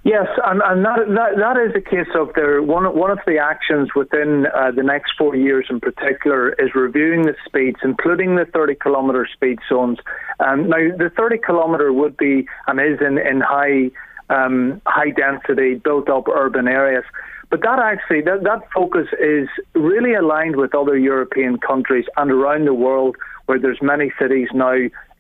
Yes, 0.02 0.28
and, 0.46 0.62
and 0.64 0.82
that, 0.84 0.98
that, 1.08 1.36
that 1.36 1.56
is 1.60 1.74
a 1.76 1.80
case 1.80 2.08
of 2.14 2.30
there. 2.34 2.62
One 2.62 2.96
one 2.96 3.10
of 3.10 3.18
the 3.26 3.36
actions 3.36 3.90
within 3.94 4.46
uh, 4.46 4.70
the 4.70 4.82
next 4.82 5.12
four 5.18 5.36
years, 5.36 5.66
in 5.68 5.78
particular, 5.78 6.52
is 6.54 6.74
reviewing 6.74 7.26
the 7.26 7.34
speeds, 7.44 7.80
including 7.84 8.36
the 8.36 8.46
30 8.46 8.76
kilometre 8.82 9.28
speed 9.30 9.58
zones. 9.68 9.98
Um, 10.38 10.70
now, 10.70 10.78
the 10.96 11.10
30 11.14 11.38
kilometre 11.44 11.92
would 11.92 12.16
be 12.16 12.46
and 12.66 12.80
is 12.80 12.98
in 13.06 13.18
in 13.18 13.42
high 13.42 13.90
um, 14.30 14.80
high 14.86 15.10
density, 15.10 15.74
built 15.74 16.08
up 16.08 16.28
urban 16.28 16.66
areas. 16.66 17.04
But 17.50 17.62
that 17.62 17.80
actually, 17.80 18.22
that, 18.22 18.44
that 18.44 18.60
focus 18.72 19.08
is 19.20 19.48
really 19.74 20.14
aligned 20.14 20.56
with 20.56 20.74
other 20.74 20.96
European 20.96 21.58
countries 21.58 22.04
and 22.16 22.30
around 22.30 22.66
the 22.66 22.74
world 22.74 23.16
where 23.46 23.58
there's 23.58 23.82
many 23.82 24.12
cities 24.20 24.48
now 24.54 24.76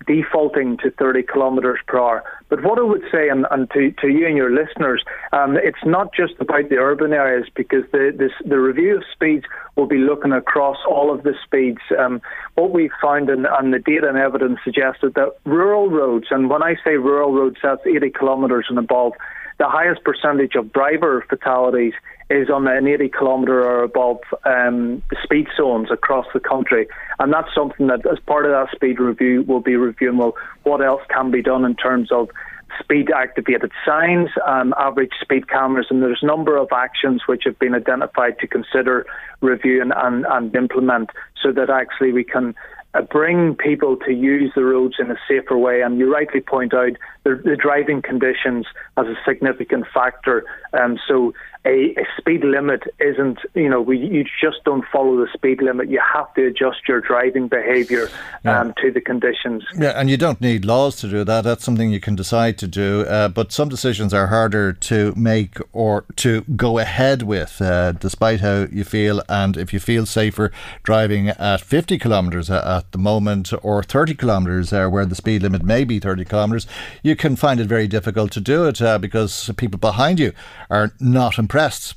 defaulting 0.06 0.76
to 0.78 0.90
30 0.90 1.22
kilometres 1.22 1.78
per 1.86 1.98
hour. 1.98 2.24
But 2.48 2.62
what 2.64 2.78
I 2.78 2.82
would 2.82 3.02
say, 3.12 3.28
and, 3.28 3.46
and 3.50 3.70
to, 3.70 3.92
to 4.00 4.08
you 4.08 4.26
and 4.26 4.36
your 4.36 4.50
listeners, 4.50 5.04
um, 5.32 5.56
it's 5.56 5.84
not 5.84 6.14
just 6.14 6.34
about 6.40 6.68
the 6.68 6.76
urban 6.76 7.12
areas 7.12 7.48
because 7.54 7.84
the, 7.92 8.12
this, 8.16 8.32
the 8.44 8.58
review 8.58 8.96
of 8.96 9.04
speeds 9.12 9.44
will 9.76 9.86
be 9.86 9.98
looking 9.98 10.32
across 10.32 10.78
all 10.88 11.12
of 11.12 11.22
the 11.22 11.34
speeds. 11.44 11.80
Um, 11.98 12.20
what 12.54 12.72
we 12.72 12.90
found 13.00 13.28
and, 13.30 13.46
and 13.46 13.72
the 13.72 13.78
data 13.78 14.08
and 14.08 14.18
evidence 14.18 14.58
suggested 14.64 15.14
that 15.14 15.36
rural 15.44 15.90
roads, 15.90 16.26
and 16.30 16.50
when 16.50 16.62
I 16.62 16.74
say 16.84 16.96
rural 16.96 17.32
roads, 17.32 17.56
that's 17.62 17.86
80 17.86 18.10
kilometres 18.18 18.66
and 18.68 18.78
above, 18.78 19.12
the 19.58 19.68
highest 19.68 20.02
percentage 20.04 20.54
of 20.54 20.72
driver 20.72 21.24
fatalities 21.28 21.92
is 22.30 22.48
on 22.48 22.68
an 22.68 22.86
80 22.86 23.08
kilometre 23.08 23.62
or 23.62 23.82
above 23.82 24.20
um, 24.44 25.02
speed 25.22 25.48
zones 25.56 25.90
across 25.90 26.26
the 26.32 26.40
country. 26.40 26.86
And 27.18 27.32
that's 27.32 27.52
something 27.54 27.88
that, 27.88 28.06
as 28.06 28.18
part 28.20 28.46
of 28.46 28.52
that 28.52 28.74
speed 28.74 29.00
review, 29.00 29.44
we'll 29.46 29.60
be 29.60 29.76
reviewing 29.76 30.16
well, 30.16 30.34
what 30.62 30.80
else 30.80 31.02
can 31.10 31.30
be 31.30 31.42
done 31.42 31.64
in 31.64 31.74
terms 31.74 32.12
of 32.12 32.30
speed 32.78 33.10
activated 33.10 33.72
signs, 33.84 34.28
um, 34.46 34.72
average 34.78 35.12
speed 35.20 35.48
cameras, 35.48 35.88
and 35.90 36.02
there's 36.02 36.20
a 36.22 36.26
number 36.26 36.56
of 36.56 36.68
actions 36.72 37.22
which 37.26 37.42
have 37.44 37.58
been 37.58 37.74
identified 37.74 38.38
to 38.38 38.46
consider, 38.46 39.06
review, 39.40 39.82
and, 39.82 39.92
and, 39.96 40.24
and 40.30 40.54
implement 40.54 41.10
so 41.42 41.50
that 41.52 41.68
actually 41.68 42.12
we 42.12 42.24
can 42.24 42.54
uh, 42.94 43.02
bring 43.02 43.54
people 43.54 43.96
to 43.96 44.12
use 44.12 44.52
the 44.54 44.64
roads 44.64 44.96
in 44.98 45.10
a 45.10 45.16
safer 45.28 45.56
way. 45.56 45.80
And 45.80 45.98
you 45.98 46.12
rightly 46.12 46.40
point 46.40 46.74
out 46.74 46.92
the, 47.24 47.40
the 47.44 47.56
driving 47.56 48.02
conditions 48.02 48.66
as 48.96 49.06
a 49.06 49.14
significant 49.26 49.86
factor. 49.92 50.44
Um, 50.72 50.98
so 51.06 51.32
a, 51.66 51.94
a, 51.98 52.06
speed 52.16 52.42
limit 52.42 52.82
isn't, 53.00 53.38
you 53.54 53.68
know, 53.68 53.82
we, 53.82 53.98
you 53.98 54.24
just 54.40 54.64
don't 54.64 54.84
follow 54.90 55.16
the 55.16 55.28
speed 55.32 55.60
limit. 55.60 55.90
You 55.90 56.00
have 56.14 56.32
to 56.34 56.46
adjust 56.46 56.88
your 56.88 57.00
driving 57.00 57.48
behaviour 57.48 58.08
yeah. 58.44 58.60
um, 58.60 58.74
to 58.80 58.90
the 58.90 59.00
conditions. 59.00 59.64
Yeah, 59.76 59.90
and 59.90 60.08
you 60.08 60.16
don't 60.16 60.40
need 60.40 60.64
laws 60.64 60.96
to 60.96 61.08
do 61.08 61.22
that. 61.24 61.44
That's 61.44 61.62
something 61.62 61.90
you 61.90 62.00
can 62.00 62.16
decide 62.16 62.56
to 62.58 62.66
do. 62.66 63.02
Uh, 63.02 63.28
but 63.28 63.52
some 63.52 63.68
decisions 63.68 64.14
are 64.14 64.28
harder 64.28 64.72
to 64.72 65.12
make 65.16 65.58
or 65.72 66.06
to 66.16 66.42
go 66.56 66.78
ahead 66.78 67.22
with, 67.22 67.60
uh, 67.60 67.92
despite 67.92 68.40
how 68.40 68.66
you 68.72 68.84
feel. 68.84 69.22
And 69.28 69.58
if 69.58 69.74
you 69.74 69.80
feel 69.80 70.06
safer 70.06 70.50
driving 70.82 71.28
at 71.28 71.60
50 71.60 71.98
kilometres 71.98 72.50
at 72.50 72.90
the 72.92 72.98
moment 72.98 73.52
or 73.62 73.82
30 73.82 74.14
kilometres, 74.14 74.72
uh, 74.72 74.88
where 74.88 75.04
the 75.04 75.14
speed 75.14 75.42
limit 75.42 75.62
may 75.62 75.84
be 75.84 75.98
30 75.98 76.24
kilometres, 76.24 76.66
you 77.02 77.16
can 77.16 77.36
find 77.36 77.60
it 77.60 77.66
very 77.66 77.86
difficult 77.86 78.32
to 78.32 78.40
do 78.40 78.66
it 78.66 78.80
uh, 78.80 78.96
because 78.96 79.50
people 79.58 79.78
behind 79.78 80.18
you 80.18 80.32
are 80.70 80.92
not 81.00 81.38
impressed. 81.50 81.96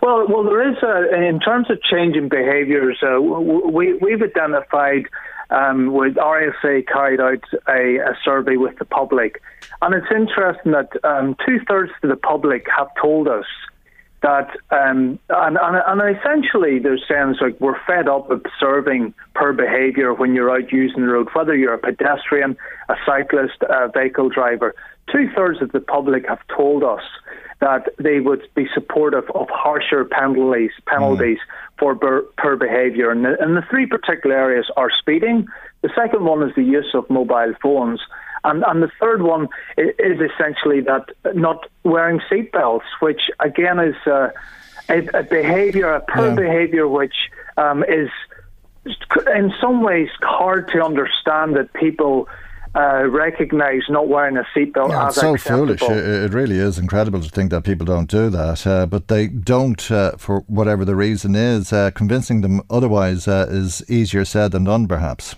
Well, 0.00 0.26
well, 0.28 0.44
there 0.44 0.70
is 0.70 0.78
a, 0.82 1.28
in 1.28 1.38
terms 1.40 1.70
of 1.70 1.82
changing 1.82 2.28
behaviours. 2.28 2.98
Uh, 3.02 3.20
we 3.20 3.94
we've 3.94 4.22
identified 4.22 5.04
um, 5.50 5.92
with 5.92 6.14
RSA 6.14 6.86
carried 6.86 7.20
out 7.20 7.44
a, 7.68 7.98
a, 7.98 8.16
survey 8.24 8.56
with 8.56 8.78
the 8.78 8.84
public, 8.84 9.42
and 9.82 9.94
it's 9.94 10.06
interesting 10.10 10.72
that 10.72 10.90
um, 11.04 11.36
two 11.46 11.60
thirds 11.68 11.92
of 12.02 12.08
the 12.08 12.16
public 12.16 12.66
have 12.74 12.88
told 13.00 13.28
us 13.28 13.44
that, 14.22 14.48
um, 14.70 15.18
and, 15.28 15.58
and, 15.60 15.76
and, 15.86 16.16
essentially 16.16 16.78
there's 16.78 17.04
saying 17.08 17.36
like 17.40 17.60
we're 17.60 17.78
fed 17.86 18.08
up 18.08 18.30
observing 18.30 19.14
per 19.34 19.52
behaviour 19.52 20.14
when 20.14 20.34
you're 20.34 20.50
out 20.50 20.72
using 20.72 21.02
the 21.02 21.12
road, 21.12 21.28
whether 21.34 21.54
you're 21.54 21.74
a 21.74 21.78
pedestrian, 21.78 22.56
a 22.88 22.94
cyclist, 23.04 23.62
a 23.62 23.88
vehicle 23.88 24.30
driver. 24.30 24.74
Two 25.12 25.28
thirds 25.36 25.62
of 25.62 25.70
the 25.72 25.80
public 25.80 26.26
have 26.28 26.40
told 26.48 26.82
us 26.82 27.02
that 27.60 27.88
they 27.98 28.20
would 28.20 28.42
be 28.54 28.66
supportive 28.74 29.24
of 29.34 29.48
harsher 29.50 30.04
penalties 30.04 30.72
penalties 30.86 31.38
mm. 31.38 31.78
for 31.78 31.94
per, 31.94 32.22
per 32.36 32.56
behaviour. 32.56 33.10
And 33.10 33.24
the, 33.24 33.40
and 33.42 33.56
the 33.56 33.62
three 33.70 33.86
particular 33.86 34.36
areas 34.36 34.70
are 34.76 34.90
speeding. 34.90 35.46
The 35.82 35.90
second 35.94 36.24
one 36.24 36.42
is 36.42 36.54
the 36.54 36.62
use 36.62 36.90
of 36.94 37.08
mobile 37.08 37.54
phones. 37.62 38.00
And, 38.44 38.62
and 38.66 38.82
the 38.82 38.90
third 39.00 39.22
one 39.22 39.48
is 39.76 40.20
essentially 40.20 40.80
that 40.82 41.06
not 41.34 41.66
wearing 41.82 42.20
seatbelts, 42.30 42.84
which 43.00 43.22
again 43.40 43.80
is 43.80 43.96
uh, 44.06 44.28
a, 44.88 44.98
a 45.14 45.22
behaviour, 45.24 45.94
a 45.94 46.00
per 46.00 46.28
yeah. 46.28 46.34
behaviour, 46.34 46.86
which 46.86 47.14
um, 47.56 47.82
is 47.84 48.10
in 49.34 49.52
some 49.60 49.82
ways 49.82 50.08
hard 50.22 50.68
to 50.68 50.84
understand 50.84 51.56
that 51.56 51.72
people 51.72 52.28
uh, 52.76 53.04
recognise 53.08 53.82
not 53.88 54.08
wearing 54.08 54.36
a 54.36 54.44
seatbelt 54.54 54.90
yeah, 54.90 55.08
as 55.08 55.14
so 55.14 55.34
acceptable. 55.34 55.76
foolish. 55.76 55.82
It, 55.82 56.34
really 56.34 56.58
is 56.58 56.78
incredible 56.78 57.22
to 57.22 57.28
think 57.30 57.50
that 57.50 57.64
people 57.64 57.86
don't 57.86 58.10
do 58.10 58.28
that, 58.28 58.66
uh, 58.66 58.84
but 58.84 59.08
they 59.08 59.28
don't 59.28 59.90
uh, 59.90 60.12
for 60.18 60.40
whatever 60.40 60.84
the 60.84 60.94
reason 60.94 61.34
is. 61.34 61.72
Uh, 61.72 61.90
convincing 61.92 62.42
them 62.42 62.60
otherwise 62.68 63.26
uh, 63.26 63.46
is 63.48 63.82
easier 63.88 64.24
said 64.24 64.52
than 64.52 64.64
done, 64.64 64.86
perhaps. 64.86 65.36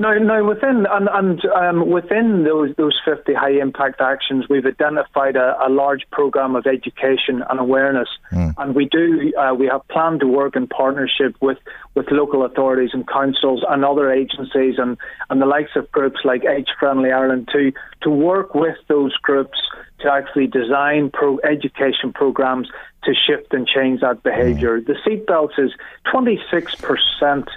No, 0.00 0.14
no. 0.14 0.42
Within 0.42 0.86
and, 0.90 1.10
and 1.12 1.44
um, 1.54 1.90
within 1.90 2.44
those 2.44 2.74
those 2.76 2.98
fifty 3.04 3.34
high 3.34 3.60
impact 3.60 4.00
actions, 4.00 4.46
we've 4.48 4.64
identified 4.64 5.36
a, 5.36 5.62
a 5.62 5.68
large 5.68 6.08
program 6.10 6.56
of 6.56 6.66
education 6.66 7.44
and 7.50 7.60
awareness, 7.60 8.08
mm. 8.32 8.54
and 8.56 8.74
we 8.74 8.86
do 8.86 9.30
uh, 9.38 9.52
we 9.52 9.66
have 9.66 9.86
planned 9.88 10.20
to 10.20 10.26
work 10.26 10.56
in 10.56 10.66
partnership 10.66 11.36
with, 11.42 11.58
with 11.94 12.06
local 12.10 12.46
authorities 12.46 12.92
and 12.94 13.06
councils 13.06 13.62
and 13.68 13.84
other 13.84 14.10
agencies 14.10 14.76
and, 14.78 14.96
and 15.28 15.42
the 15.42 15.44
likes 15.44 15.72
of 15.76 15.92
groups 15.92 16.20
like 16.24 16.46
Age 16.46 16.68
Friendly 16.78 17.12
Ireland 17.12 17.50
to 17.52 17.70
to 18.00 18.08
work 18.08 18.54
with 18.54 18.78
those 18.88 19.14
groups 19.18 19.58
to 19.98 20.10
actually 20.10 20.46
design 20.46 21.10
pro 21.12 21.38
education 21.40 22.10
programs 22.14 22.68
to 23.04 23.12
shift 23.12 23.52
and 23.52 23.68
change 23.68 24.00
that 24.00 24.22
behaviour. 24.22 24.80
Mm. 24.80 24.86
The 24.86 24.96
seatbelts 25.04 25.58
is 25.58 25.72
twenty 26.10 26.40
six 26.50 26.74
percent 26.74 27.50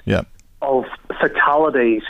of 0.61 0.83
fatalities 1.21 2.03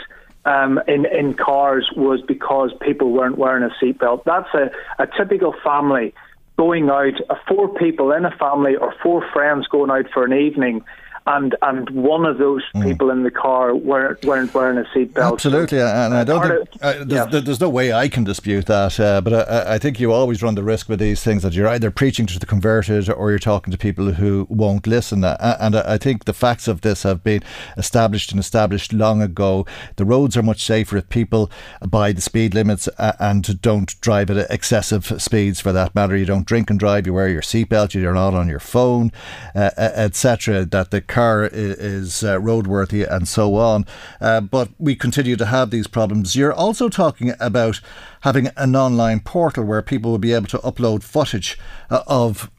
um, 0.44 0.80
in 0.86 1.06
in 1.06 1.34
cars 1.34 1.90
was 1.96 2.20
because 2.22 2.72
people 2.80 3.12
weren't 3.12 3.38
wearing 3.38 3.62
a 3.62 3.84
seatbelt. 3.84 4.24
That's 4.24 4.52
a, 4.54 4.70
a 5.02 5.06
typical 5.06 5.54
family 5.64 6.14
going 6.56 6.88
out, 6.88 7.14
uh, 7.30 7.34
four 7.48 7.68
people 7.74 8.12
in 8.12 8.24
a 8.24 8.30
family 8.30 8.76
or 8.76 8.94
four 9.02 9.28
friends 9.32 9.66
going 9.66 9.90
out 9.90 10.06
for 10.12 10.24
an 10.24 10.32
evening 10.32 10.84
and 11.26 11.56
and 11.62 11.88
one 11.90 12.26
of 12.26 12.38
those 12.38 12.62
mm. 12.74 12.84
people 12.84 13.10
in 13.10 13.22
the 13.22 13.30
car 13.30 13.74
weren't, 13.74 14.22
weren't 14.24 14.52
wearing 14.52 14.78
a 14.78 14.84
seatbelt. 14.96 15.32
Absolutely, 15.32 15.80
and 15.80 16.14
I 16.14 16.24
don't 16.24 16.42
think 16.46 16.82
uh, 16.82 16.92
there's, 17.04 17.32
yeah. 17.32 17.40
there's, 17.40 17.60
no 17.60 17.70
way 17.70 17.92
I 17.92 18.08
can 18.08 18.24
dispute 18.24 18.66
that. 18.66 19.00
Uh, 19.00 19.20
but 19.22 19.48
I, 19.48 19.74
I, 19.74 19.78
think 19.78 19.98
you 19.98 20.12
always 20.12 20.42
run 20.42 20.54
the 20.54 20.62
risk 20.62 20.88
with 20.88 20.98
these 20.98 21.22
things 21.22 21.42
that 21.42 21.54
you're 21.54 21.68
either 21.68 21.90
preaching 21.90 22.26
to 22.26 22.38
the 22.38 22.44
converted 22.44 23.08
or 23.08 23.30
you're 23.30 23.38
talking 23.38 23.70
to 23.70 23.78
people 23.78 24.12
who 24.12 24.46
won't 24.50 24.86
listen. 24.86 25.24
Uh, 25.24 25.56
and 25.60 25.76
I 25.76 25.96
think 25.96 26.24
the 26.24 26.34
facts 26.34 26.68
of 26.68 26.82
this 26.82 27.04
have 27.04 27.24
been 27.24 27.42
established 27.78 28.30
and 28.30 28.38
established 28.38 28.92
long 28.92 29.22
ago. 29.22 29.66
The 29.96 30.04
roads 30.04 30.36
are 30.36 30.42
much 30.42 30.62
safer 30.62 30.98
if 30.98 31.08
people 31.08 31.50
abide 31.80 32.16
the 32.16 32.22
speed 32.22 32.54
limits 32.54 32.86
uh, 32.98 33.12
and 33.18 33.62
don't 33.62 33.98
drive 34.02 34.30
at 34.30 34.50
excessive 34.50 35.22
speeds. 35.22 35.60
For 35.60 35.72
that 35.72 35.94
matter, 35.94 36.16
you 36.16 36.26
don't 36.26 36.46
drink 36.46 36.68
and 36.68 36.78
drive. 36.78 37.06
You 37.06 37.14
wear 37.14 37.28
your 37.28 37.42
seatbelt. 37.42 37.94
You're 37.94 38.12
not 38.12 38.34
on 38.34 38.48
your 38.48 38.60
phone, 38.60 39.10
uh, 39.54 39.70
etc. 39.76 40.66
That 40.66 40.90
the 40.90 41.00
car 41.14 41.48
is, 41.52 42.24
uh, 42.24 42.38
roadworthy 42.38 43.08
and 43.08 43.28
so 43.28 43.54
on. 43.54 43.86
Uh, 44.20 44.40
but 44.40 44.68
we 44.78 44.96
continue 44.96 45.36
to 45.36 45.46
have 45.46 45.70
these 45.70 45.86
problems. 45.86 46.34
You're 46.34 46.52
also 46.52 46.88
talking 46.88 47.34
about 47.38 47.80
having 48.22 48.48
an 48.56 48.74
online 48.74 49.20
portal 49.20 49.64
where 49.64 49.82
people 49.82 50.10
will 50.10 50.18
be 50.18 50.32
able 50.32 50.48
to 50.48 50.58
upload 50.58 51.02
footage 51.02 51.56
uh, 51.88 52.02
of 52.06 52.50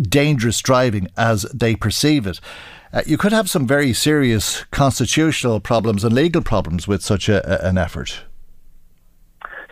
dangerous 0.00 0.60
driving 0.60 1.08
as 1.16 1.42
they 1.54 1.74
perceive 1.74 2.26
it. 2.26 2.40
Uh, 2.92 3.02
you 3.06 3.16
could 3.18 3.32
have 3.32 3.48
some 3.50 3.66
very 3.66 3.92
serious 3.92 4.64
constitutional 4.70 5.60
problems 5.60 6.04
and 6.04 6.14
legal 6.14 6.42
problems 6.42 6.86
with 6.86 7.02
such 7.02 7.28
a, 7.28 7.66
an 7.66 7.78
effort. 7.78 8.22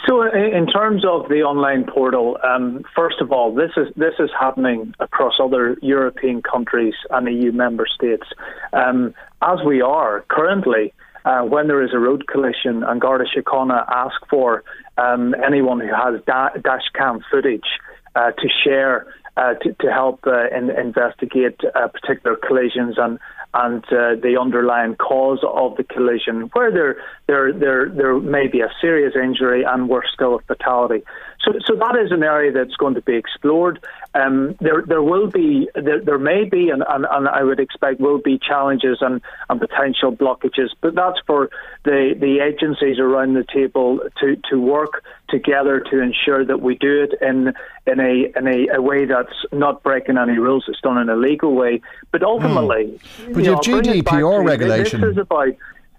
So, 0.07 0.23
in 0.23 0.69
terms 0.69 1.05
of 1.05 1.29
the 1.29 1.43
online 1.43 1.85
portal, 1.85 2.39
um, 2.45 2.85
first 2.95 3.21
of 3.21 3.33
all, 3.33 3.53
this 3.53 3.73
is 3.77 3.89
this 3.97 4.15
is 4.21 4.31
happening 4.39 4.95
across 5.01 5.35
other 5.43 5.77
European 5.83 6.43
countries 6.43 6.95
and 7.11 7.27
EU 7.27 7.51
member 7.51 7.87
states, 7.93 8.27
um, 8.73 9.15
as 9.43 9.59
we 9.67 9.81
are 9.81 10.25
currently. 10.29 10.93
Uh, 11.25 11.43
when 11.43 11.67
there 11.67 11.83
is 11.83 11.91
a 11.93 11.99
road 11.99 12.29
collision, 12.29 12.85
and 12.85 13.01
Garda 13.01 13.25
Síochána 13.25 13.85
ask 13.93 14.15
for 14.31 14.63
um, 14.97 15.35
anyone 15.45 15.81
who 15.81 15.89
has 15.89 16.21
da- 16.25 16.55
dash 16.63 16.89
cam 16.95 17.19
footage 17.29 17.67
uh, 18.15 18.31
to 18.31 18.49
share 18.63 19.09
uh, 19.37 19.55
to, 19.55 19.73
to, 19.81 19.93
help 19.93 20.21
uh, 20.27 20.47
in, 20.57 20.71
investigate 20.71 21.61
uh, 21.75 21.89
particular 21.89 22.37
collisions 22.37 22.95
and 22.97 23.19
and 23.59 23.85
uh, 23.87 24.17
the 24.21 24.37
underlying 24.41 24.97
cause 24.97 25.41
of 25.43 25.77
the 25.77 25.85
collision, 25.85 26.51
where 26.53 26.71
there 26.71 26.97
there 27.27 27.53
there 27.53 27.89
there 27.89 28.19
may 28.19 28.47
be 28.47 28.61
a 28.61 28.71
serious 28.81 29.15
injury 29.17 29.65
and 29.65 29.89
we're 29.89 30.07
still 30.07 30.35
a 30.35 30.41
fatality. 30.41 31.03
So, 31.47 31.53
so 31.65 31.77
that 31.77 31.97
is 32.05 32.11
an 32.11 32.25
area 32.25 32.51
that's 32.51 32.75
going 32.75 32.95
to 32.95 33.03
be 33.03 33.15
explored. 33.15 33.79
Um, 34.15 34.57
there, 34.61 34.83
there 34.85 35.03
will 35.03 35.29
be, 35.29 35.69
there, 35.75 36.01
there 36.01 36.19
may 36.19 36.45
be, 36.45 36.71
and, 36.71 36.83
and, 36.89 37.07
and, 37.09 37.29
I 37.29 37.45
would 37.45 37.61
expect 37.61 38.01
will 38.01 38.19
be 38.19 38.39
challenges 38.39 38.99
and, 39.01 39.21
and 39.49 39.61
potential 39.61 40.11
blockages. 40.11 40.71
But 40.81 40.97
that's 40.97 41.19
for 41.27 41.51
the, 41.85 42.17
the 42.19 42.41
agencies 42.41 42.99
around 42.99 43.35
the 43.35 43.45
table 43.45 44.01
to, 44.21 44.37
to 44.51 44.61
work 44.61 45.05
together 45.29 45.81
to 45.91 46.01
ensure 46.01 46.45
that 46.45 46.61
we 46.61 46.77
do 46.77 47.03
it 47.03 47.15
in 47.21 47.53
in 47.87 48.01
a 48.01 48.33
in 48.37 48.47
a, 48.47 48.77
a 48.77 48.83
way 48.83 49.05
that's 49.05 49.35
not 49.53 49.83
breaking 49.83 50.19
any 50.19 50.39
rules. 50.39 50.65
It's 50.69 50.81
done 50.81 50.99
in 50.99 51.09
a 51.09 51.17
legal 51.17 51.55
way. 51.55 51.81
But 52.13 52.23
ultimately, 52.23 52.99
mm. 53.19 53.35
but 53.35 53.45
you, 53.45 53.51
know, 53.51 53.59
GDPR 53.59 54.45
regulation. 54.45 55.01
This 55.01 55.13
is 55.13 55.19
about 55.19 55.49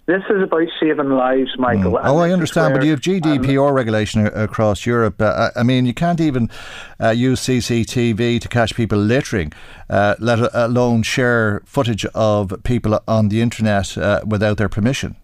this 0.08 0.24
is 0.30 0.42
about 0.42 0.68
saving 0.80 1.10
lives, 1.10 1.52
Michael. 1.58 1.92
Mm. 1.92 2.02
Oh, 2.02 2.18
I 2.20 2.32
understand, 2.32 2.74
but 2.74 2.84
you 2.84 2.92
have 2.92 3.02
GDPR 3.02 3.68
um, 3.68 3.76
regulation 3.76 4.26
across 4.26 4.86
Europe. 4.86 5.22
Uh, 5.22 5.50
I 5.54 5.64
mean, 5.64 5.86
you 5.86 5.94
can't 5.94 6.22
even 6.22 6.50
uh, 7.02 7.10
use 7.10 7.42
CCTV 7.42 8.40
to 8.40 8.48
catch 8.48 8.74
people 8.74 8.98
littering, 8.98 9.52
uh, 9.90 10.16
let 10.20 10.40
alone 10.54 11.04
share 11.04 11.62
footage 11.66 12.06
of 12.16 12.54
people 12.64 12.98
on 13.06 13.28
the 13.28 13.42
internet 13.42 13.98
uh, 13.98 14.22
without 14.26 14.58
their 14.58 14.70
permission. 14.70 15.18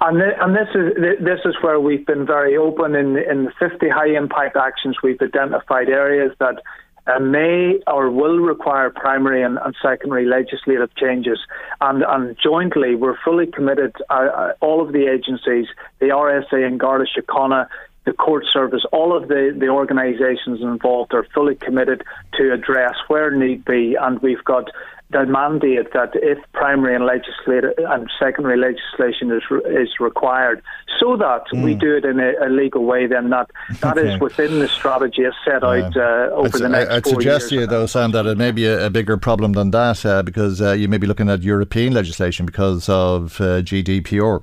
And, 0.00 0.20
th- 0.20 0.36
and 0.40 0.54
this 0.54 0.68
is 0.74 1.24
this 1.24 1.40
is 1.44 1.54
where 1.62 1.78
we've 1.78 2.06
been 2.06 2.26
very 2.26 2.56
open 2.56 2.94
in 2.94 3.18
in 3.18 3.44
the 3.44 3.52
50 3.58 3.88
high 3.90 4.08
impact 4.16 4.56
actions. 4.56 4.96
We've 5.02 5.20
identified 5.20 5.88
areas 5.88 6.32
that 6.38 6.62
uh, 7.06 7.18
may 7.18 7.78
or 7.86 8.10
will 8.10 8.38
require 8.38 8.90
primary 8.90 9.42
and, 9.42 9.58
and 9.64 9.74
secondary 9.82 10.26
legislative 10.26 10.94
changes. 10.96 11.38
And, 11.80 12.02
and, 12.02 12.36
jointly, 12.42 12.94
we're 12.94 13.18
fully 13.24 13.46
committed, 13.46 13.94
uh, 14.10 14.14
uh 14.14 14.52
all 14.60 14.80
of 14.84 14.92
the 14.92 15.06
agencies, 15.06 15.66
the 16.00 16.06
RSA 16.06 16.66
and 16.66 16.80
Garda 16.80 17.06
Síochána, 17.16 17.68
the 18.04 18.12
court 18.12 18.44
service, 18.52 18.84
all 18.92 19.16
of 19.16 19.28
the, 19.28 19.54
the 19.58 19.68
organisations 19.68 20.60
involved 20.62 21.12
are 21.12 21.26
fully 21.34 21.56
committed 21.56 22.02
to 22.34 22.52
address 22.52 22.94
where 23.08 23.32
need 23.32 23.64
be, 23.64 23.96
and 24.00 24.20
we've 24.20 24.44
got 24.44 24.70
the 25.10 25.24
mandate 25.24 25.92
that 25.92 26.10
if 26.14 26.38
primary 26.52 26.94
and 26.94 27.06
legislative 27.06 27.72
and 27.78 28.10
secondary 28.18 28.58
legislation 28.58 29.30
is 29.30 29.42
is 29.66 30.00
required, 30.00 30.62
so 30.98 31.16
that 31.16 31.44
mm. 31.52 31.62
we 31.62 31.74
do 31.74 31.96
it 31.96 32.04
in 32.04 32.18
a, 32.18 32.32
a, 32.44 32.48
legal 32.48 32.84
way, 32.84 33.06
then 33.06 33.30
that 33.30 33.50
that 33.80 33.96
okay. 33.96 34.14
is 34.14 34.20
within 34.20 34.58
the 34.58 34.68
strategy 34.68 35.24
as 35.24 35.32
set 35.44 35.62
yeah. 35.62 35.68
out 35.68 35.96
uh, 35.96 36.34
over 36.34 36.48
I'd, 36.48 36.62
the 36.62 36.68
next. 36.68 36.90
I'd 36.90 37.06
suggest 37.06 37.48
to 37.50 37.54
you 37.54 37.66
though, 37.66 37.86
Sam, 37.86 38.10
that 38.12 38.26
it 38.26 38.36
may 38.36 38.50
be 38.50 38.66
a, 38.66 38.86
a 38.86 38.90
bigger 38.90 39.16
problem 39.16 39.52
than 39.52 39.70
that 39.70 40.04
uh, 40.04 40.22
because 40.22 40.60
uh, 40.60 40.72
you 40.72 40.88
may 40.88 40.98
be 40.98 41.06
looking 41.06 41.30
at 41.30 41.42
European 41.42 41.94
legislation 41.94 42.44
because 42.44 42.88
of 42.88 43.40
uh, 43.40 43.62
GDPR. 43.62 44.42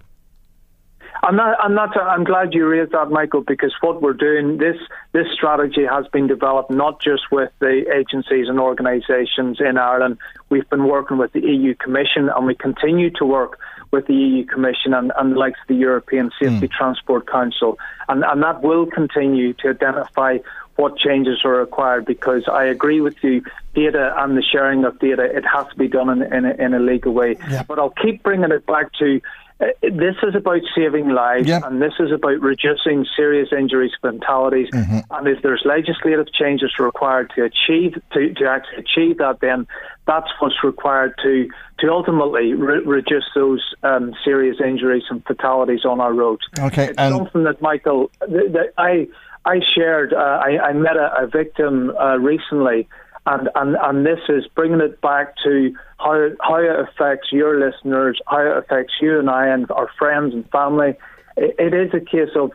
I'm 1.24 1.38
not. 1.38 1.58
I'm 1.64 1.74
not. 1.74 1.98
I'm 1.98 2.26
glad 2.26 2.54
you 2.54 2.68
raised 2.68 2.92
that, 2.92 3.10
Michael, 3.10 3.42
because 3.42 3.74
what 3.80 4.02
we're 4.02 4.12
doing 4.12 4.58
this 4.58 4.76
this 5.14 5.28
strategy 5.34 5.86
has 5.90 6.06
been 6.08 6.28
developed 6.28 6.70
not 6.70 7.02
just 7.02 7.32
with 7.32 7.50
the 7.60 7.86
agencies 7.96 8.50
and 8.50 8.60
organisations 8.60 9.62
in 9.62 9.78
Ireland. 9.78 10.18
We've 10.50 10.70
been 10.70 10.86
working 10.86 11.18
with 11.18 11.32
the 11.32 11.40
EU 11.40 11.76
Commission, 11.76 12.30
and 12.30 12.46
we 12.46 12.56
continue 12.56 13.10
to 13.12 13.26
work 13.26 13.58
with 13.92 14.06
the 14.08 14.14
EU 14.14 14.46
Commission 14.46 14.94
and, 14.94 15.14
and 15.18 15.32
the 15.32 15.40
likes 15.40 15.60
of 15.62 15.68
the 15.70 15.76
European 15.76 16.30
Safety 16.42 16.68
mm. 16.68 16.72
Transport 16.72 17.26
Council, 17.28 17.78
and, 18.10 18.26
and 18.26 18.44
that 18.44 18.62
will 18.62 18.86
continue 18.86 19.54
to 19.54 19.70
identify 19.70 20.40
what 20.76 20.98
changes 20.98 21.46
are 21.46 21.56
required 21.56 22.06
because 22.06 22.44
I 22.52 22.66
agree 22.66 23.00
with 23.00 23.16
you, 23.24 23.44
data 23.76 24.14
and 24.18 24.36
the 24.36 24.42
sharing 24.42 24.86
of 24.86 25.00
data, 25.00 25.24
it 25.24 25.46
has 25.46 25.68
to 25.68 25.76
be 25.76 25.88
done 25.88 26.10
in, 26.10 26.34
in, 26.34 26.46
a, 26.46 26.54
in 26.54 26.74
a 26.74 26.80
legal 26.80 27.14
way. 27.14 27.38
Yeah. 27.50 27.64
But 27.64 27.80
I'll 27.80 27.92
keep 27.92 28.24
bringing 28.24 28.52
it 28.52 28.66
back 28.66 28.92
to 28.94 29.22
this 29.60 30.16
is 30.24 30.36
about 30.36 30.62
saving 30.76 31.10
lives 31.10 31.48
yep. 31.48 31.64
and 31.64 31.82
this 31.82 31.94
is 32.00 32.12
about 32.12 32.40
reducing 32.42 33.06
serious 33.16 33.50
injuries, 33.52 33.92
and 34.04 34.20
fatalities. 34.20 34.70
Mm-hmm. 34.74 35.00
And 35.12 35.28
if 35.28 35.42
there's 35.42 35.62
legislative 35.66 36.32
changes 36.34 36.74
required 36.80 37.32
to 37.36 37.44
achieve 37.44 38.02
to, 38.14 38.34
to 38.34 38.50
actually 38.50 38.78
achieve 38.80 39.18
that, 39.20 39.40
then 39.42 39.68
that's 40.06 40.30
what's 40.40 40.64
required 40.64 41.14
to 41.24 41.50
to 41.80 41.92
ultimately 41.92 42.54
re- 42.54 42.84
reduce 42.84 43.26
those 43.36 43.62
um, 43.84 44.14
serious 44.24 44.58
injuries 44.64 45.04
and 45.10 45.24
fatalities 45.26 45.86
on 45.86 46.02
our 46.02 46.14
roads. 46.14 46.44
Okay, 46.60 46.90
it's 46.90 46.98
something 46.98 47.44
that 47.44 47.62
Michael, 47.62 48.10
that 48.22 48.74
I 48.78 49.08
I 49.46 49.60
shared. 49.76 50.14
Uh, 50.14 50.42
I, 50.44 50.70
I, 50.70 50.74
met 50.74 50.96
a, 50.96 51.24
a 51.24 51.28
victim 51.28 51.92
uh, 51.98 52.18
recently 52.18 52.88
and, 53.26 53.50
and, 53.56 53.78
and 53.82 54.06
this 54.06 54.20
is 54.30 54.46
bringing 54.54 54.82
it 54.82 55.00
back 55.02 55.36
to 55.44 55.74
how, 55.98 56.30
how 56.42 56.56
it 56.56 56.80
affects 56.80 57.32
your 57.32 57.60
listeners, 57.60 58.20
how 58.28 58.40
it 58.40 58.58
affects 58.58 58.94
you 59.02 59.20
and 59.20 59.30
I 59.30 59.48
and 59.48 59.70
our 59.72 59.90
friends 59.98 60.34
and 60.34 60.50
family. 60.50 60.96
it, 61.38 61.56
it 61.60 61.74
is 61.74 61.94
a 61.94 62.00
case 62.00 62.36
of 62.36 62.52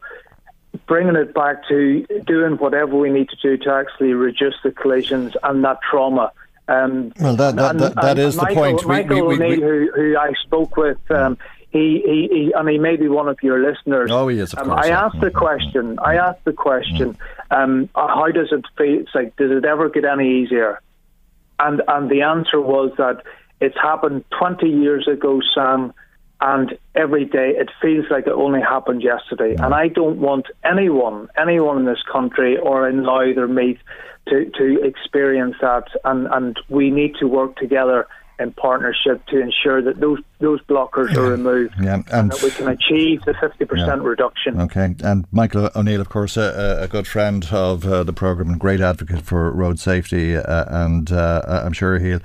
bringing 0.86 1.16
it 1.16 1.34
back 1.34 1.66
to 1.68 2.04
doing 2.26 2.54
whatever 2.58 2.96
we 2.96 3.10
need 3.10 3.28
to 3.30 3.36
do 3.36 3.56
to 3.64 3.72
actually 3.72 4.12
reduce 4.12 4.54
the 4.62 4.70
collisions 4.70 5.34
and 5.42 5.64
that 5.64 5.78
trauma. 5.88 6.32
Um, 6.68 7.12
well, 7.18 7.34
that 7.36 7.56
that, 7.56 7.70
and, 7.70 7.80
that, 7.80 7.94
that 7.96 8.18
is 8.18 8.36
Michael, 8.36 8.54
the 8.54 8.60
point. 8.60 8.86
Michael 8.86 9.26
we, 9.26 9.38
we, 9.38 9.48
we, 9.48 9.56
who, 9.56 9.90
who 9.94 10.16
I 10.18 10.32
spoke 10.44 10.76
with, 10.76 10.98
um, 11.10 11.38
he, 11.70 12.02
he, 12.04 12.28
he, 12.30 12.52
and 12.54 12.68
he 12.68 12.78
may 12.78 12.96
be 12.96 13.08
one 13.08 13.28
of 13.28 13.38
your 13.42 13.60
listeners. 13.60 14.10
Oh, 14.10 14.28
he 14.28 14.38
is, 14.38 14.52
of 14.54 14.70
um. 14.70 14.72
I 14.72 14.88
asked 14.88 15.20
the 15.20 15.30
question. 15.30 15.98
I 15.98 16.16
asked 16.16 16.44
the 16.44 16.52
question. 16.52 17.16
Um, 17.50 17.88
how 17.94 18.28
does 18.32 18.48
it 18.52 18.64
feel? 18.76 19.00
It's 19.00 19.14
like, 19.14 19.36
does 19.36 19.50
it 19.50 19.64
ever 19.64 19.88
get 19.88 20.04
any 20.04 20.42
easier? 20.42 20.80
And 21.58 21.82
and 21.88 22.10
the 22.10 22.22
answer 22.22 22.60
was 22.60 22.92
that 22.98 23.22
it's 23.60 23.76
happened 23.76 24.24
20 24.38 24.68
years 24.68 25.08
ago, 25.08 25.40
Sam, 25.54 25.92
and 26.40 26.78
every 26.94 27.24
day 27.24 27.54
it 27.56 27.70
feels 27.82 28.06
like 28.10 28.26
it 28.26 28.32
only 28.32 28.60
happened 28.60 29.02
yesterday. 29.02 29.56
And 29.56 29.74
I 29.74 29.88
don't 29.88 30.18
want 30.18 30.46
anyone, 30.64 31.28
anyone 31.36 31.78
in 31.78 31.84
this 31.84 32.02
country 32.10 32.56
or 32.56 32.88
in 32.88 33.04
or 33.06 33.48
Meath 33.48 33.80
to, 34.28 34.50
to 34.50 34.82
experience 34.84 35.56
that. 35.60 35.88
And, 36.04 36.28
and 36.28 36.58
we 36.68 36.90
need 36.90 37.16
to 37.16 37.26
work 37.26 37.56
together 37.56 38.06
in 38.38 38.52
partnership 38.52 39.24
to 39.26 39.40
ensure 39.40 39.82
that 39.82 40.00
those 40.00 40.18
those 40.40 40.60
blockers 40.62 41.12
yeah. 41.12 41.20
are 41.20 41.30
removed 41.30 41.74
yeah. 41.80 41.94
and, 41.94 42.08
and, 42.12 42.30
that 42.30 42.42
we 42.42 42.50
can 42.50 42.68
achieve 42.68 43.20
the 43.24 43.32
50% 43.32 43.68
yeah. 43.76 43.94
reduction. 43.94 44.60
Okay, 44.60 44.94
and 45.02 45.24
Michael 45.32 45.70
O'Neill, 45.74 46.00
of 46.00 46.08
course, 46.08 46.36
a, 46.36 46.78
a 46.80 46.86
good 46.86 47.08
friend 47.08 47.48
of 47.50 47.84
uh, 47.84 48.04
the 48.04 48.12
programme 48.12 48.50
and 48.50 48.60
great 48.60 48.80
advocate 48.80 49.22
for 49.22 49.50
road 49.50 49.80
safety, 49.80 50.36
uh, 50.36 50.64
and 50.68 51.10
uh, 51.10 51.42
I'm 51.64 51.72
sure 51.72 51.98
he'll 51.98 52.20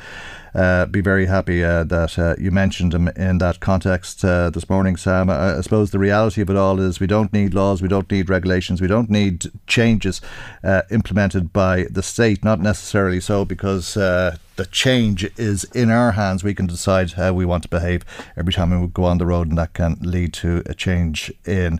uh, 0.55 0.85
be 0.85 1.01
very 1.01 1.25
happy 1.25 1.63
uh, 1.63 1.83
that 1.83 2.19
uh, 2.19 2.35
you 2.37 2.51
mentioned 2.51 2.93
him 2.93 3.07
in 3.09 3.39
that 3.39 3.59
context 3.59 4.23
uh, 4.23 4.49
this 4.49 4.69
morning, 4.69 4.95
Sam. 4.95 5.29
I, 5.29 5.57
I, 5.57 5.61
suppose 5.61 5.91
the 5.91 5.99
reality 5.99 6.41
of 6.41 6.49
it 6.49 6.55
all 6.55 6.79
is 6.79 6.99
we 6.99 7.07
don't 7.07 7.33
need 7.33 7.53
laws, 7.53 7.81
we 7.81 7.87
don't 7.87 8.09
need 8.11 8.29
regulations, 8.29 8.81
we 8.81 8.87
don't 8.87 9.09
need 9.09 9.45
changes 9.67 10.21
uh, 10.63 10.83
implemented 10.91 11.51
by 11.53 11.85
the 11.89 12.03
state, 12.03 12.43
not 12.43 12.59
necessarily 12.59 13.19
so 13.19 13.45
because 13.45 13.97
uh, 13.97 14.37
the 14.55 14.65
change 14.65 15.23
is 15.37 15.63
in 15.75 15.89
our 15.89 16.11
hands. 16.11 16.43
We 16.43 16.53
can 16.53 16.67
decide 16.67 17.13
how 17.13 17.33
we 17.33 17.45
want 17.45 17.63
to 17.63 17.69
behave 17.69 18.03
every 18.37 18.53
time 18.53 18.79
we 18.79 18.87
go 18.87 19.05
on 19.05 19.17
the 19.17 19.25
road, 19.25 19.49
and 19.49 19.57
that 19.57 19.73
can 19.73 19.97
lead 20.01 20.33
to 20.33 20.63
a 20.65 20.73
change 20.73 21.31
in 21.45 21.79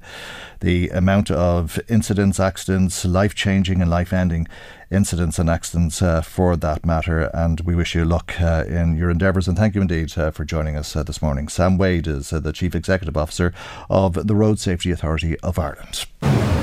the 0.59 0.89
amount 0.89 1.29
of 1.29 1.79
incidents, 1.87 2.39
accidents, 2.39 3.05
life 3.05 3.35
changing 3.35 3.81
and 3.81 3.91
life 3.91 4.13
ending 4.13 4.47
incidents 4.93 5.39
and 5.39 5.49
accidents 5.49 6.01
uh, 6.01 6.21
for 6.21 6.55
that 6.55 6.85
matter. 6.85 7.29
And 7.33 7.59
we 7.61 7.75
wish 7.75 7.95
you 7.95 8.05
luck 8.05 8.39
uh, 8.39 8.63
in 8.67 8.95
your 8.95 9.09
endeavours. 9.09 9.47
And 9.47 9.57
thank 9.57 9.75
you 9.75 9.81
indeed 9.81 10.17
uh, 10.17 10.31
for 10.31 10.45
joining 10.45 10.75
us 10.77 10.95
uh, 10.95 11.03
this 11.03 11.21
morning. 11.21 11.47
Sam 11.47 11.77
Waide 11.77 12.07
is 12.07 12.31
uh, 12.31 12.39
the 12.39 12.53
Chief 12.53 12.75
Executive 12.75 13.17
Officer 13.17 13.53
of 13.89 14.27
the 14.27 14.35
Road 14.35 14.59
Safety 14.59 14.91
Authority 14.91 15.37
of 15.39 15.59
Ireland. 15.59 16.05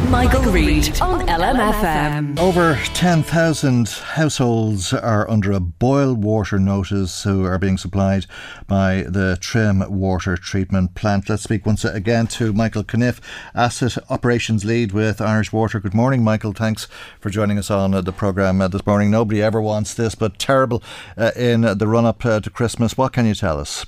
Michael, 0.09 0.43
Reade 0.51 1.01
on 1.01 1.27
LMFM. 1.29 2.39
Over 2.39 2.77
10,000 2.95 3.89
households 3.89 4.93
are 4.93 5.31
under 5.31 5.53
a 5.53 5.61
boil 5.61 6.00
water 6.09 6.59
notice 6.59 7.23
who 7.25 7.45
are 7.45 7.59
being 7.59 7.77
supplied 7.77 8.27
by 8.67 9.03
the 9.03 9.37
Trim 9.41 9.85
Water 9.91 10.37
Treatment 10.37 10.95
Plant. 10.95 11.29
Let's 11.29 11.43
speak 11.43 11.67
once 11.67 11.85
again 11.85 12.27
to 12.29 12.53
Michael 12.53 12.83
Caniff, 12.83 13.21
Asset 13.55 13.99
Operations 14.09 14.65
Lead 14.65 14.93
with 14.93 15.21
Irish 15.21 15.53
Water. 15.53 15.79
Good 15.79 15.95
morning, 15.95 16.25
Michael. 16.25 16.53
Thanks 16.53 16.89
for 17.21 17.31
joining 17.31 17.59
us 17.59 17.71
on 17.71 17.95
uh, 17.95 18.01
the 18.01 18.13
programme 18.13 18.61
uh, 18.61 18.69
this 18.69 18.85
morning. 18.87 19.11
Nobody 19.11 19.43
ever 19.43 19.61
wants 19.61 19.95
this, 19.95 20.15
but 20.15 20.39
terrible 20.39 20.83
uh, 21.17 21.33
in 21.37 21.61
the 21.61 21.87
run 21.87 22.07
up 22.07 22.21
to 22.21 22.51
Christmas. 22.53 22.97
What 22.97 23.13
can 23.13 23.27
you 23.27 23.35
tell 23.35 23.61
us? 23.61 23.85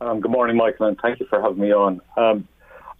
Um, 0.00 0.20
good 0.20 0.30
morning, 0.30 0.56
Michael, 0.56 0.86
and 0.86 0.98
thank 1.00 1.20
you 1.20 1.26
for 1.26 1.40
having 1.40 1.58
me 1.58 1.72
on. 1.72 2.00
Um, 2.16 2.48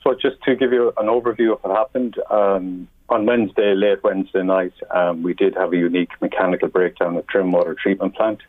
so, 0.03 0.15
just 0.15 0.43
to 0.45 0.57
give 0.57 0.73
you 0.73 0.93
an 0.99 1.07
overview 1.07 1.53
of 1.53 1.62
what 1.62 1.77
happened, 1.77 2.17
um, 2.31 2.89
on 3.11 3.27
Wednesday, 3.27 3.74
late 3.74 4.03
Wednesday 4.03 4.43
night, 4.43 4.73
um, 4.91 5.23
we 5.23 5.35
did 5.35 5.55
have 5.57 5.73
a 5.73 5.77
unique 5.77 6.11
mechanical 6.20 6.69
breakdown 6.69 7.16
at 7.16 7.28
Trim 7.28 7.53
Water 7.53 7.74
Treatment 7.74 8.15
Plant. 8.15 8.41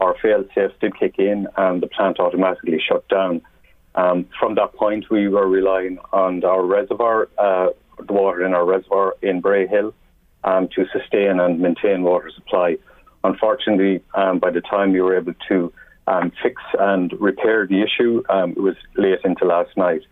Our 0.00 0.14
fail 0.20 0.44
safes 0.54 0.74
did 0.80 0.98
kick 0.98 1.18
in, 1.18 1.48
and 1.56 1.82
the 1.82 1.86
plant 1.86 2.20
automatically 2.20 2.80
shut 2.86 3.08
down. 3.08 3.40
Um, 3.94 4.26
from 4.38 4.54
that 4.56 4.74
point, 4.74 5.10
we 5.10 5.28
were 5.28 5.48
relying 5.48 5.98
on 6.12 6.44
our 6.44 6.64
reservoir, 6.64 7.28
uh, 7.38 7.68
the 7.98 8.12
water 8.12 8.44
in 8.44 8.54
our 8.54 8.64
reservoir 8.64 9.16
in 9.22 9.40
Braehill, 9.40 9.92
um, 10.44 10.68
to 10.74 10.86
sustain 10.92 11.40
and 11.40 11.60
maintain 11.60 12.02
water 12.02 12.30
supply. 12.34 12.78
Unfortunately, 13.24 14.02
um, 14.14 14.38
by 14.38 14.50
the 14.50 14.60
time 14.60 14.92
we 14.92 15.00
were 15.00 15.16
able 15.16 15.34
to 15.48 15.72
um, 16.06 16.32
fix 16.42 16.60
and 16.78 17.12
repair 17.20 17.66
the 17.66 17.82
issue. 17.82 18.22
Um, 18.28 18.50
it 18.52 18.60
was 18.60 18.76
late 18.96 19.20
into 19.24 19.44
last 19.44 19.76
night. 19.76 20.02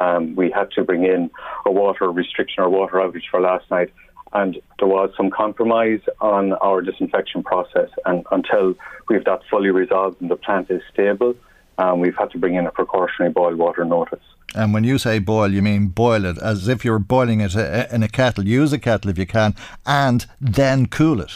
Um, 0.00 0.36
we 0.36 0.50
had 0.50 0.70
to 0.72 0.84
bring 0.84 1.04
in 1.04 1.30
a 1.66 1.72
water 1.72 2.10
restriction 2.10 2.62
or 2.62 2.68
water 2.68 2.96
outage 2.96 3.28
for 3.30 3.40
last 3.40 3.70
night, 3.70 3.92
and 4.32 4.60
there 4.78 4.88
was 4.88 5.10
some 5.16 5.30
compromise 5.30 6.00
on 6.20 6.52
our 6.54 6.80
disinfection 6.82 7.42
process. 7.42 7.90
And 8.04 8.24
until 8.30 8.74
we've 9.08 9.24
that 9.24 9.40
fully 9.50 9.70
resolved 9.70 10.20
and 10.20 10.30
the 10.30 10.36
plant 10.36 10.70
is 10.70 10.82
stable, 10.92 11.34
um, 11.78 12.00
we've 12.00 12.16
had 12.16 12.30
to 12.32 12.38
bring 12.38 12.54
in 12.54 12.66
a 12.66 12.70
precautionary 12.70 13.32
boil 13.32 13.54
water 13.54 13.84
notice. 13.84 14.22
And 14.54 14.72
when 14.72 14.84
you 14.84 14.98
say 14.98 15.18
boil, 15.18 15.52
you 15.52 15.62
mean 15.62 15.88
boil 15.88 16.24
it 16.24 16.38
as 16.38 16.68
if 16.68 16.84
you're 16.84 16.98
boiling 16.98 17.40
it 17.40 17.54
uh, 17.54 17.86
in 17.92 18.02
a 18.02 18.08
kettle. 18.08 18.46
Use 18.46 18.72
a 18.72 18.78
kettle 18.78 19.10
if 19.10 19.18
you 19.18 19.26
can, 19.26 19.54
and 19.86 20.26
then 20.40 20.86
cool 20.86 21.20
it. 21.20 21.32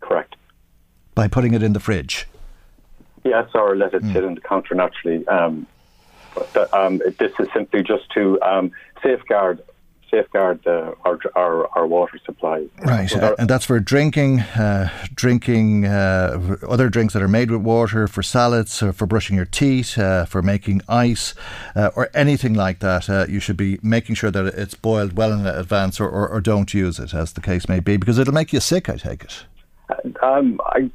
Correct. 0.00 0.36
By 1.14 1.28
putting 1.28 1.54
it 1.54 1.62
in 1.62 1.72
the 1.72 1.80
fridge. 1.80 2.26
Yes, 3.24 3.48
or 3.54 3.74
let 3.74 3.94
it 3.94 4.02
mm. 4.02 4.12
sit 4.12 4.22
in 4.22 4.34
the 4.34 4.40
counter 4.40 4.74
naturally. 4.74 5.26
Um, 5.28 5.66
um, 6.72 7.00
this 7.18 7.32
is 7.38 7.48
simply 7.54 7.82
just 7.82 8.10
to 8.10 8.40
um, 8.42 8.72
safeguard 9.02 9.62
safeguard 10.10 10.66
uh, 10.66 10.94
our, 11.04 11.18
our, 11.34 11.66
our 11.76 11.86
water 11.86 12.18
supply. 12.24 12.66
Right, 12.78 13.08
so 13.08 13.34
and 13.38 13.48
that's 13.48 13.64
for 13.64 13.80
drinking, 13.80 14.40
uh, 14.40 14.88
drinking 15.14 15.84
uh, 15.84 16.56
other 16.68 16.88
drinks 16.88 17.14
that 17.14 17.22
are 17.22 17.28
made 17.28 17.50
with 17.50 17.62
water, 17.62 18.06
for 18.06 18.22
salads, 18.22 18.82
uh, 18.82 18.92
for 18.92 19.06
brushing 19.06 19.36
your 19.36 19.46
teeth, 19.46 19.98
uh, 19.98 20.24
for 20.24 20.42
making 20.42 20.82
ice, 20.88 21.34
uh, 21.74 21.90
or 21.96 22.08
anything 22.14 22.54
like 22.54 22.80
that. 22.80 23.28
you 23.28 23.40
should 23.40 23.56
be 23.56 23.78
making 23.82 24.14
sure 24.14 24.30
that 24.30 24.46
it's 24.46 24.74
boiled 24.74 25.16
well 25.16 25.32
in 25.32 25.46
advance, 25.46 26.00
or, 26.00 26.08
or, 26.08 26.28
or, 26.28 26.40
don't 26.40 26.72
use 26.72 26.98
it, 26.98 27.12
as 27.12 27.32
the 27.32 27.40
case 27.40 27.68
may 27.68 27.80
be, 27.80 27.96
because 27.96 28.18
it'll 28.18 28.34
make 28.34 28.52
you 28.52 28.60
sick. 28.60 28.88
I 28.88 28.96
take 28.96 29.24
it. 29.24 29.44
Um, 30.22 30.60
I 30.66 30.90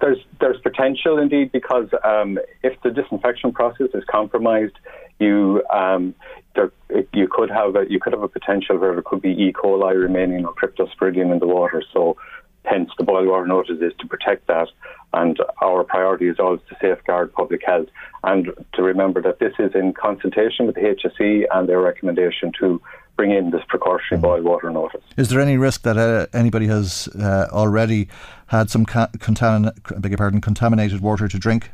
there's 0.00 0.18
there's 0.40 0.60
potential 0.60 1.18
indeed 1.18 1.52
because 1.52 1.88
um, 2.04 2.38
if 2.62 2.80
the 2.82 2.90
disinfection 2.90 3.52
process 3.52 3.88
is 3.94 4.04
compromised, 4.08 4.76
you 5.18 5.62
um, 5.72 6.14
there, 6.54 6.70
you 7.12 7.28
could 7.30 7.50
have 7.50 7.76
a, 7.76 7.84
you 7.88 7.98
could 8.00 8.12
have 8.12 8.22
a 8.22 8.28
potential 8.28 8.78
where 8.78 8.92
there 8.92 9.02
could 9.02 9.22
be 9.22 9.30
E. 9.30 9.52
coli 9.52 10.00
remaining 10.00 10.44
or 10.46 10.54
cryptosporidium 10.54 11.32
in 11.32 11.38
the 11.38 11.46
water. 11.46 11.82
So, 11.92 12.16
hence 12.64 12.90
the 12.98 13.04
boil 13.04 13.26
water 13.26 13.46
notice 13.46 13.78
is 13.80 13.92
to 13.98 14.06
protect 14.06 14.46
that. 14.46 14.68
And 15.12 15.38
our 15.62 15.84
priority 15.84 16.26
is 16.26 16.40
always 16.40 16.60
to 16.68 16.76
safeguard 16.80 17.32
public 17.32 17.62
health 17.64 17.88
and 18.24 18.50
to 18.72 18.82
remember 18.82 19.22
that 19.22 19.38
this 19.38 19.52
is 19.60 19.72
in 19.74 19.92
consultation 19.92 20.66
with 20.66 20.74
the 20.74 20.80
HSE 20.80 21.44
and 21.52 21.68
their 21.68 21.80
recommendation 21.80 22.50
to 22.58 22.80
bring 23.16 23.30
in 23.30 23.50
this 23.50 23.62
precautionary 23.68 24.20
boil 24.20 24.42
water 24.42 24.70
notice. 24.70 25.02
Is 25.16 25.28
there 25.28 25.40
any 25.40 25.56
risk 25.56 25.82
that 25.82 25.96
uh, 25.96 26.26
anybody 26.32 26.66
has 26.66 27.08
uh, 27.18 27.48
already 27.52 28.08
had 28.46 28.70
some 28.70 28.84
ca- 28.84 29.08
contamin- 29.18 29.72
beg 30.00 30.10
your 30.10 30.18
pardon, 30.18 30.40
contaminated 30.40 31.00
water 31.00 31.28
to 31.28 31.38
drink? 31.38 31.70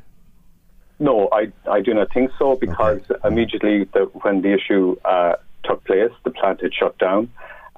No, 0.98 1.28
I, 1.32 1.50
I 1.68 1.80
do 1.80 1.94
not 1.94 2.12
think 2.12 2.30
so 2.38 2.56
because 2.56 3.00
okay. 3.10 3.26
immediately 3.26 3.84
the, 3.94 4.10
when 4.22 4.42
the 4.42 4.52
issue 4.52 4.96
uh, 5.04 5.34
took 5.64 5.82
place, 5.84 6.12
the 6.24 6.30
plant 6.30 6.60
had 6.60 6.74
shut 6.74 6.98
down. 6.98 7.30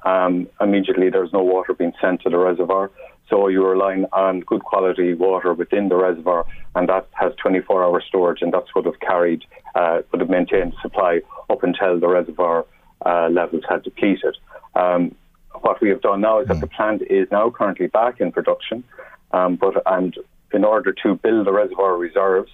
Um, 0.05 0.49
immediately 0.59 1.09
there 1.09 1.21
was 1.21 1.31
no 1.31 1.41
water 1.41 1.73
being 1.73 1.93
sent 2.01 2.21
to 2.23 2.29
the 2.29 2.37
reservoir. 2.37 2.91
So 3.29 3.47
you 3.47 3.61
were 3.61 3.71
relying 3.71 4.05
on 4.11 4.41
good 4.41 4.63
quality 4.63 5.13
water 5.13 5.53
within 5.53 5.87
the 5.87 5.95
reservoir, 5.95 6.45
and 6.75 6.89
that 6.89 7.07
has 7.13 7.31
24 7.41 7.83
hour 7.83 8.01
storage, 8.05 8.41
and 8.41 8.53
that's 8.53 8.75
what 8.75 8.85
have 8.85 8.99
carried, 8.99 9.45
uh, 9.75 10.01
would 10.11 10.19
have 10.19 10.29
maintained 10.29 10.73
supply 10.81 11.21
up 11.49 11.63
until 11.63 11.99
the 11.99 12.09
reservoir 12.09 12.65
uh, 13.05 13.29
levels 13.29 13.63
had 13.67 13.83
depleted. 13.83 14.37
Um, 14.75 15.15
what 15.61 15.81
we 15.81 15.89
have 15.89 16.01
done 16.01 16.21
now 16.21 16.39
is 16.41 16.47
that 16.47 16.59
the 16.59 16.67
plant 16.67 17.03
is 17.09 17.27
now 17.31 17.49
currently 17.49 17.87
back 17.87 18.19
in 18.19 18.31
production, 18.31 18.83
um, 19.31 19.55
but 19.55 19.81
and 19.85 20.17
in 20.51 20.63
order 20.63 20.93
to 21.03 21.15
build 21.15 21.47
the 21.47 21.51
reservoir 21.51 21.97
reserves, 21.97 22.51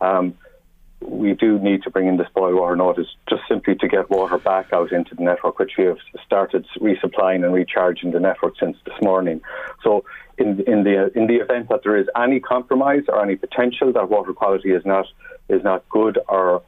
um, 0.00 0.34
we 1.00 1.34
do 1.34 1.58
need 1.58 1.82
to 1.82 1.90
bring 1.90 2.06
in 2.06 2.16
this 2.16 2.28
boil 2.34 2.54
water 2.54 2.76
notice 2.76 3.08
just 3.28 3.42
simply 3.48 3.74
to 3.74 3.88
get 3.88 4.08
water 4.10 4.38
back 4.38 4.72
out 4.72 4.92
into 4.92 5.14
the 5.14 5.22
network, 5.22 5.58
which 5.58 5.72
we 5.76 5.84
have 5.84 5.98
started 6.24 6.66
resupplying 6.78 7.44
and 7.44 7.52
recharging 7.52 8.12
the 8.12 8.20
network 8.20 8.54
since 8.58 8.76
this 8.84 8.94
morning. 9.02 9.40
So, 9.82 10.04
in, 10.38 10.60
in 10.66 10.84
the 10.84 11.12
in 11.14 11.26
the 11.26 11.36
event 11.36 11.68
that 11.68 11.82
there 11.84 11.96
is 11.96 12.06
any 12.16 12.40
compromise 12.40 13.02
or 13.08 13.22
any 13.22 13.36
potential 13.36 13.92
that 13.92 14.08
water 14.08 14.32
quality 14.32 14.70
is 14.70 14.84
not 14.84 15.06
is 15.48 15.62
not 15.62 15.86
good 15.88 16.18
or 16.28 16.62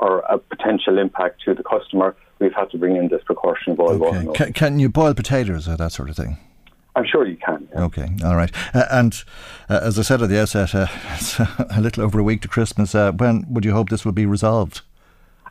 or 0.00 0.20
a 0.20 0.38
potential 0.38 0.98
impact 0.98 1.42
to 1.44 1.54
the 1.54 1.62
customer, 1.62 2.16
we've 2.38 2.52
had 2.52 2.70
to 2.70 2.78
bring 2.78 2.96
in 2.96 3.08
this 3.08 3.22
precautionary 3.24 3.76
boil 3.76 4.04
okay. 4.04 4.32
Can, 4.32 4.52
can 4.52 4.78
you 4.78 4.88
boil 4.88 5.14
potatoes 5.14 5.68
or 5.68 5.76
that 5.76 5.92
sort 5.92 6.10
of 6.10 6.16
thing? 6.16 6.38
I'm 6.96 7.04
sure 7.04 7.26
you 7.26 7.36
can. 7.36 7.68
Yeah. 7.72 7.84
Okay, 7.84 8.08
all 8.24 8.36
right. 8.36 8.52
Uh, 8.72 8.84
and 8.90 9.24
uh, 9.68 9.80
as 9.82 9.98
I 9.98 10.02
said 10.02 10.22
at 10.22 10.28
the 10.28 10.40
outset, 10.40 10.74
uh, 10.74 10.86
it's 11.14 11.38
a 11.70 11.80
little 11.80 12.04
over 12.04 12.20
a 12.20 12.22
week 12.22 12.40
to 12.42 12.48
Christmas. 12.48 12.94
Uh, 12.94 13.12
when 13.12 13.44
would 13.48 13.64
you 13.64 13.72
hope 13.72 13.88
this 13.88 14.04
will 14.04 14.12
be 14.12 14.26
resolved? 14.26 14.82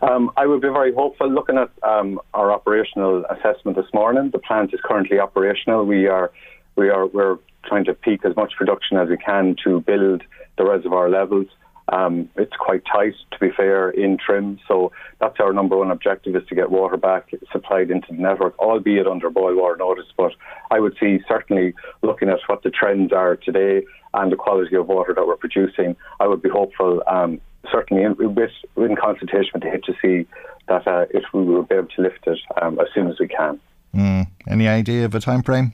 Um, 0.02 0.32
I 0.36 0.46
would 0.48 0.62
be 0.62 0.70
very 0.70 0.94
hopeful. 0.94 1.30
Looking 1.30 1.58
at 1.58 1.70
um, 1.84 2.20
our 2.34 2.52
operational 2.52 3.26
assessment 3.26 3.78
this 3.78 3.86
morning, 3.94 4.32
the 4.32 4.40
plant 4.40 4.74
is 4.74 4.80
currently 4.84 5.20
operational. 5.20 5.86
We 5.86 6.08
are, 6.08 6.32
we 6.76 6.90
are, 6.90 7.08
we're 7.08 7.38
trying 7.66 7.86
to 7.86 7.94
peak 7.94 8.26
as 8.26 8.36
much 8.36 8.54
production 8.58 8.98
as 8.98 9.10
we 9.10 9.18
can 9.18 9.56
to 9.64 9.82
build 9.82 10.24
the 10.58 10.66
reservoir 10.66 11.10
levels. 11.10 11.48
Um, 11.90 12.30
it's 12.38 12.56
quite 12.58 12.84
tight, 12.86 13.16
to 13.32 13.40
be 13.40 13.50
fair, 13.56 13.90
in 13.90 14.18
trim. 14.18 14.60
So 14.68 14.92
that's 15.20 15.40
our 15.40 15.52
number 15.52 15.78
one 15.78 15.92
objective 15.92 16.36
is 16.36 16.48
to 16.48 16.56
get 16.56 16.72
water 16.72 16.98
back 16.98 17.32
supplied 17.52 17.92
into 17.92 18.08
the 18.10 18.22
network, 18.22 18.58
albeit 18.60 19.08
under 19.08 19.30
boil 19.30 19.56
water 19.56 19.76
notice. 19.78 20.06
But 20.16 20.32
I 20.72 20.80
would 20.80 20.96
see 21.00 21.20
certainly 21.28 21.74
looking 22.02 22.30
at 22.30 22.40
what 22.48 22.64
the 22.64 22.70
trends 22.70 23.12
are 23.12 23.36
today 23.36 23.84
and 24.14 24.32
the 24.32 24.36
quality 24.36 24.76
of 24.76 24.88
water 24.88 25.14
that 25.14 25.26
we're 25.28 25.36
producing, 25.36 25.96
I 26.20 26.28
would 26.28 26.42
be 26.42 26.50
hopeful, 26.50 27.02
um, 27.08 27.42
certainly 27.72 28.04
in, 28.04 28.16
with, 28.36 28.52
in 28.78 28.96
consultation 28.96 29.52
with 29.54 29.64
the 29.64 29.70
HSE, 29.70 30.26
that 30.68 30.88
uh, 30.88 31.06
if 31.10 31.24
we 31.34 31.44
will 31.44 31.64
be 31.64 31.76
able 31.76 31.88
to 31.88 32.02
lift 32.02 32.26
it 32.28 32.40
um, 32.62 32.80
as 32.80 32.88
soon 32.94 33.08
as 33.08 33.20
we 33.20 33.28
can. 33.28 33.60
Mm. 33.94 34.28
Any 34.48 34.68
idea 34.68 35.06
of 35.06 35.16
a 35.16 35.20
time 35.20 35.44
frame? 35.44 35.74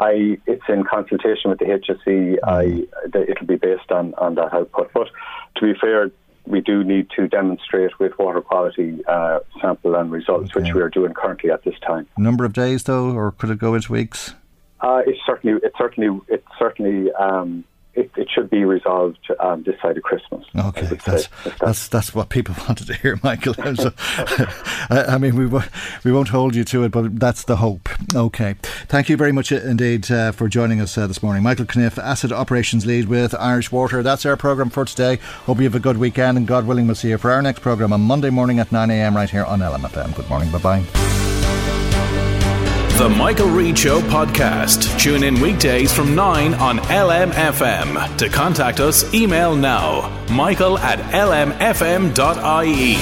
I, 0.00 0.38
it's 0.46 0.62
in 0.68 0.84
consultation 0.84 1.50
with 1.50 1.58
the 1.58 1.66
HSE. 1.66 2.38
I, 2.44 2.86
it'll 3.18 3.46
be 3.46 3.56
based 3.56 3.90
on, 3.90 4.14
on 4.14 4.36
that 4.36 4.52
output. 4.52 4.90
But 4.94 5.08
to 5.56 5.72
be 5.72 5.78
fair, 5.78 6.10
we 6.46 6.60
do 6.60 6.84
need 6.84 7.08
to 7.16 7.28
demonstrate 7.28 7.98
with 7.98 8.18
water 8.18 8.40
quality 8.40 9.04
uh, 9.06 9.40
sample 9.60 9.94
and 9.94 10.10
results, 10.10 10.50
okay. 10.50 10.62
which 10.62 10.74
we 10.74 10.80
are 10.80 10.88
doing 10.88 11.14
currently 11.14 11.50
at 11.50 11.64
this 11.64 11.74
time. 11.86 12.06
Number 12.16 12.44
of 12.44 12.52
days, 12.52 12.84
though, 12.84 13.10
or 13.10 13.32
could 13.32 13.50
it 13.50 13.58
go 13.58 13.74
into 13.74 13.92
weeks? 13.92 14.34
Uh, 14.80 15.02
it's 15.06 15.18
certainly, 15.26 15.60
it's 15.62 15.76
certainly, 15.76 16.20
it's 16.28 16.46
certainly 16.58 17.12
um, 17.12 17.64
it, 17.98 18.10
it 18.16 18.28
should 18.32 18.48
be 18.48 18.64
resolved 18.64 19.18
um, 19.40 19.64
this 19.64 19.80
side 19.80 19.96
of 19.96 20.02
Christmas. 20.02 20.44
Okay, 20.56 20.86
that's, 21.04 21.28
that's 21.60 21.88
that's 21.88 22.14
what 22.14 22.28
people 22.28 22.54
wanted 22.68 22.86
to 22.86 22.94
hear, 22.94 23.18
Michael. 23.22 23.54
so, 23.74 23.92
I 24.90 25.18
mean, 25.18 25.36
we 25.36 25.46
we 26.04 26.12
won't 26.12 26.28
hold 26.28 26.54
you 26.54 26.64
to 26.64 26.84
it, 26.84 26.92
but 26.92 27.18
that's 27.18 27.44
the 27.44 27.56
hope. 27.56 27.88
Okay, 28.14 28.54
thank 28.86 29.08
you 29.08 29.16
very 29.16 29.32
much 29.32 29.50
indeed 29.50 30.10
uh, 30.10 30.32
for 30.32 30.48
joining 30.48 30.80
us 30.80 30.96
uh, 30.96 31.06
this 31.06 31.22
morning, 31.22 31.42
Michael 31.42 31.66
Kniff, 31.66 31.98
Asset 31.98 32.32
Operations 32.32 32.86
Lead 32.86 33.08
with 33.08 33.34
Irish 33.34 33.72
Water. 33.72 34.02
That's 34.02 34.24
our 34.24 34.36
program 34.36 34.70
for 34.70 34.84
today. 34.84 35.16
Hope 35.46 35.58
you 35.58 35.64
have 35.64 35.74
a 35.74 35.80
good 35.80 35.98
weekend, 35.98 36.38
and 36.38 36.46
God 36.46 36.66
willing, 36.66 36.86
we'll 36.86 36.96
see 36.96 37.10
you 37.10 37.18
for 37.18 37.32
our 37.32 37.42
next 37.42 37.60
program 37.60 37.92
on 37.92 38.02
Monday 38.02 38.30
morning 38.30 38.60
at 38.60 38.70
nine 38.70 38.90
a.m. 38.90 39.16
right 39.16 39.28
here 39.28 39.44
on 39.44 39.60
LMFM. 39.60 40.14
Good 40.14 40.28
morning. 40.28 40.50
Bye 40.52 40.58
bye. 40.58 41.27
The 42.98 43.08
Michael 43.08 43.46
Reade 43.46 43.78
Show 43.78 44.00
podcast. 44.00 44.98
Tune 44.98 45.22
in 45.22 45.40
weekdays 45.40 45.92
from 45.92 46.16
9 46.16 46.54
on 46.54 46.78
LMFM. 46.78 48.16
To 48.16 48.28
contact 48.28 48.80
us, 48.80 49.14
email 49.14 49.54
now 49.54 50.10
michael 50.28 50.76
at 50.78 50.98
lmfm.ie. 51.12 52.96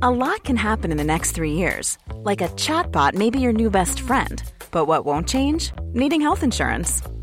A 0.00 0.10
lot 0.10 0.42
can 0.42 0.56
happen 0.56 0.90
in 0.90 0.96
the 0.96 1.04
next 1.04 1.32
three 1.32 1.52
years. 1.52 1.98
Like 2.14 2.40
a 2.40 2.48
chatbot 2.48 3.12
may 3.12 3.28
be 3.28 3.38
your 3.38 3.52
new 3.52 3.68
best 3.68 4.00
friend. 4.00 4.42
But 4.70 4.86
what 4.86 5.04
won't 5.04 5.28
change? 5.28 5.72
Needing 5.92 6.22
health 6.22 6.42
insurance. 6.42 7.02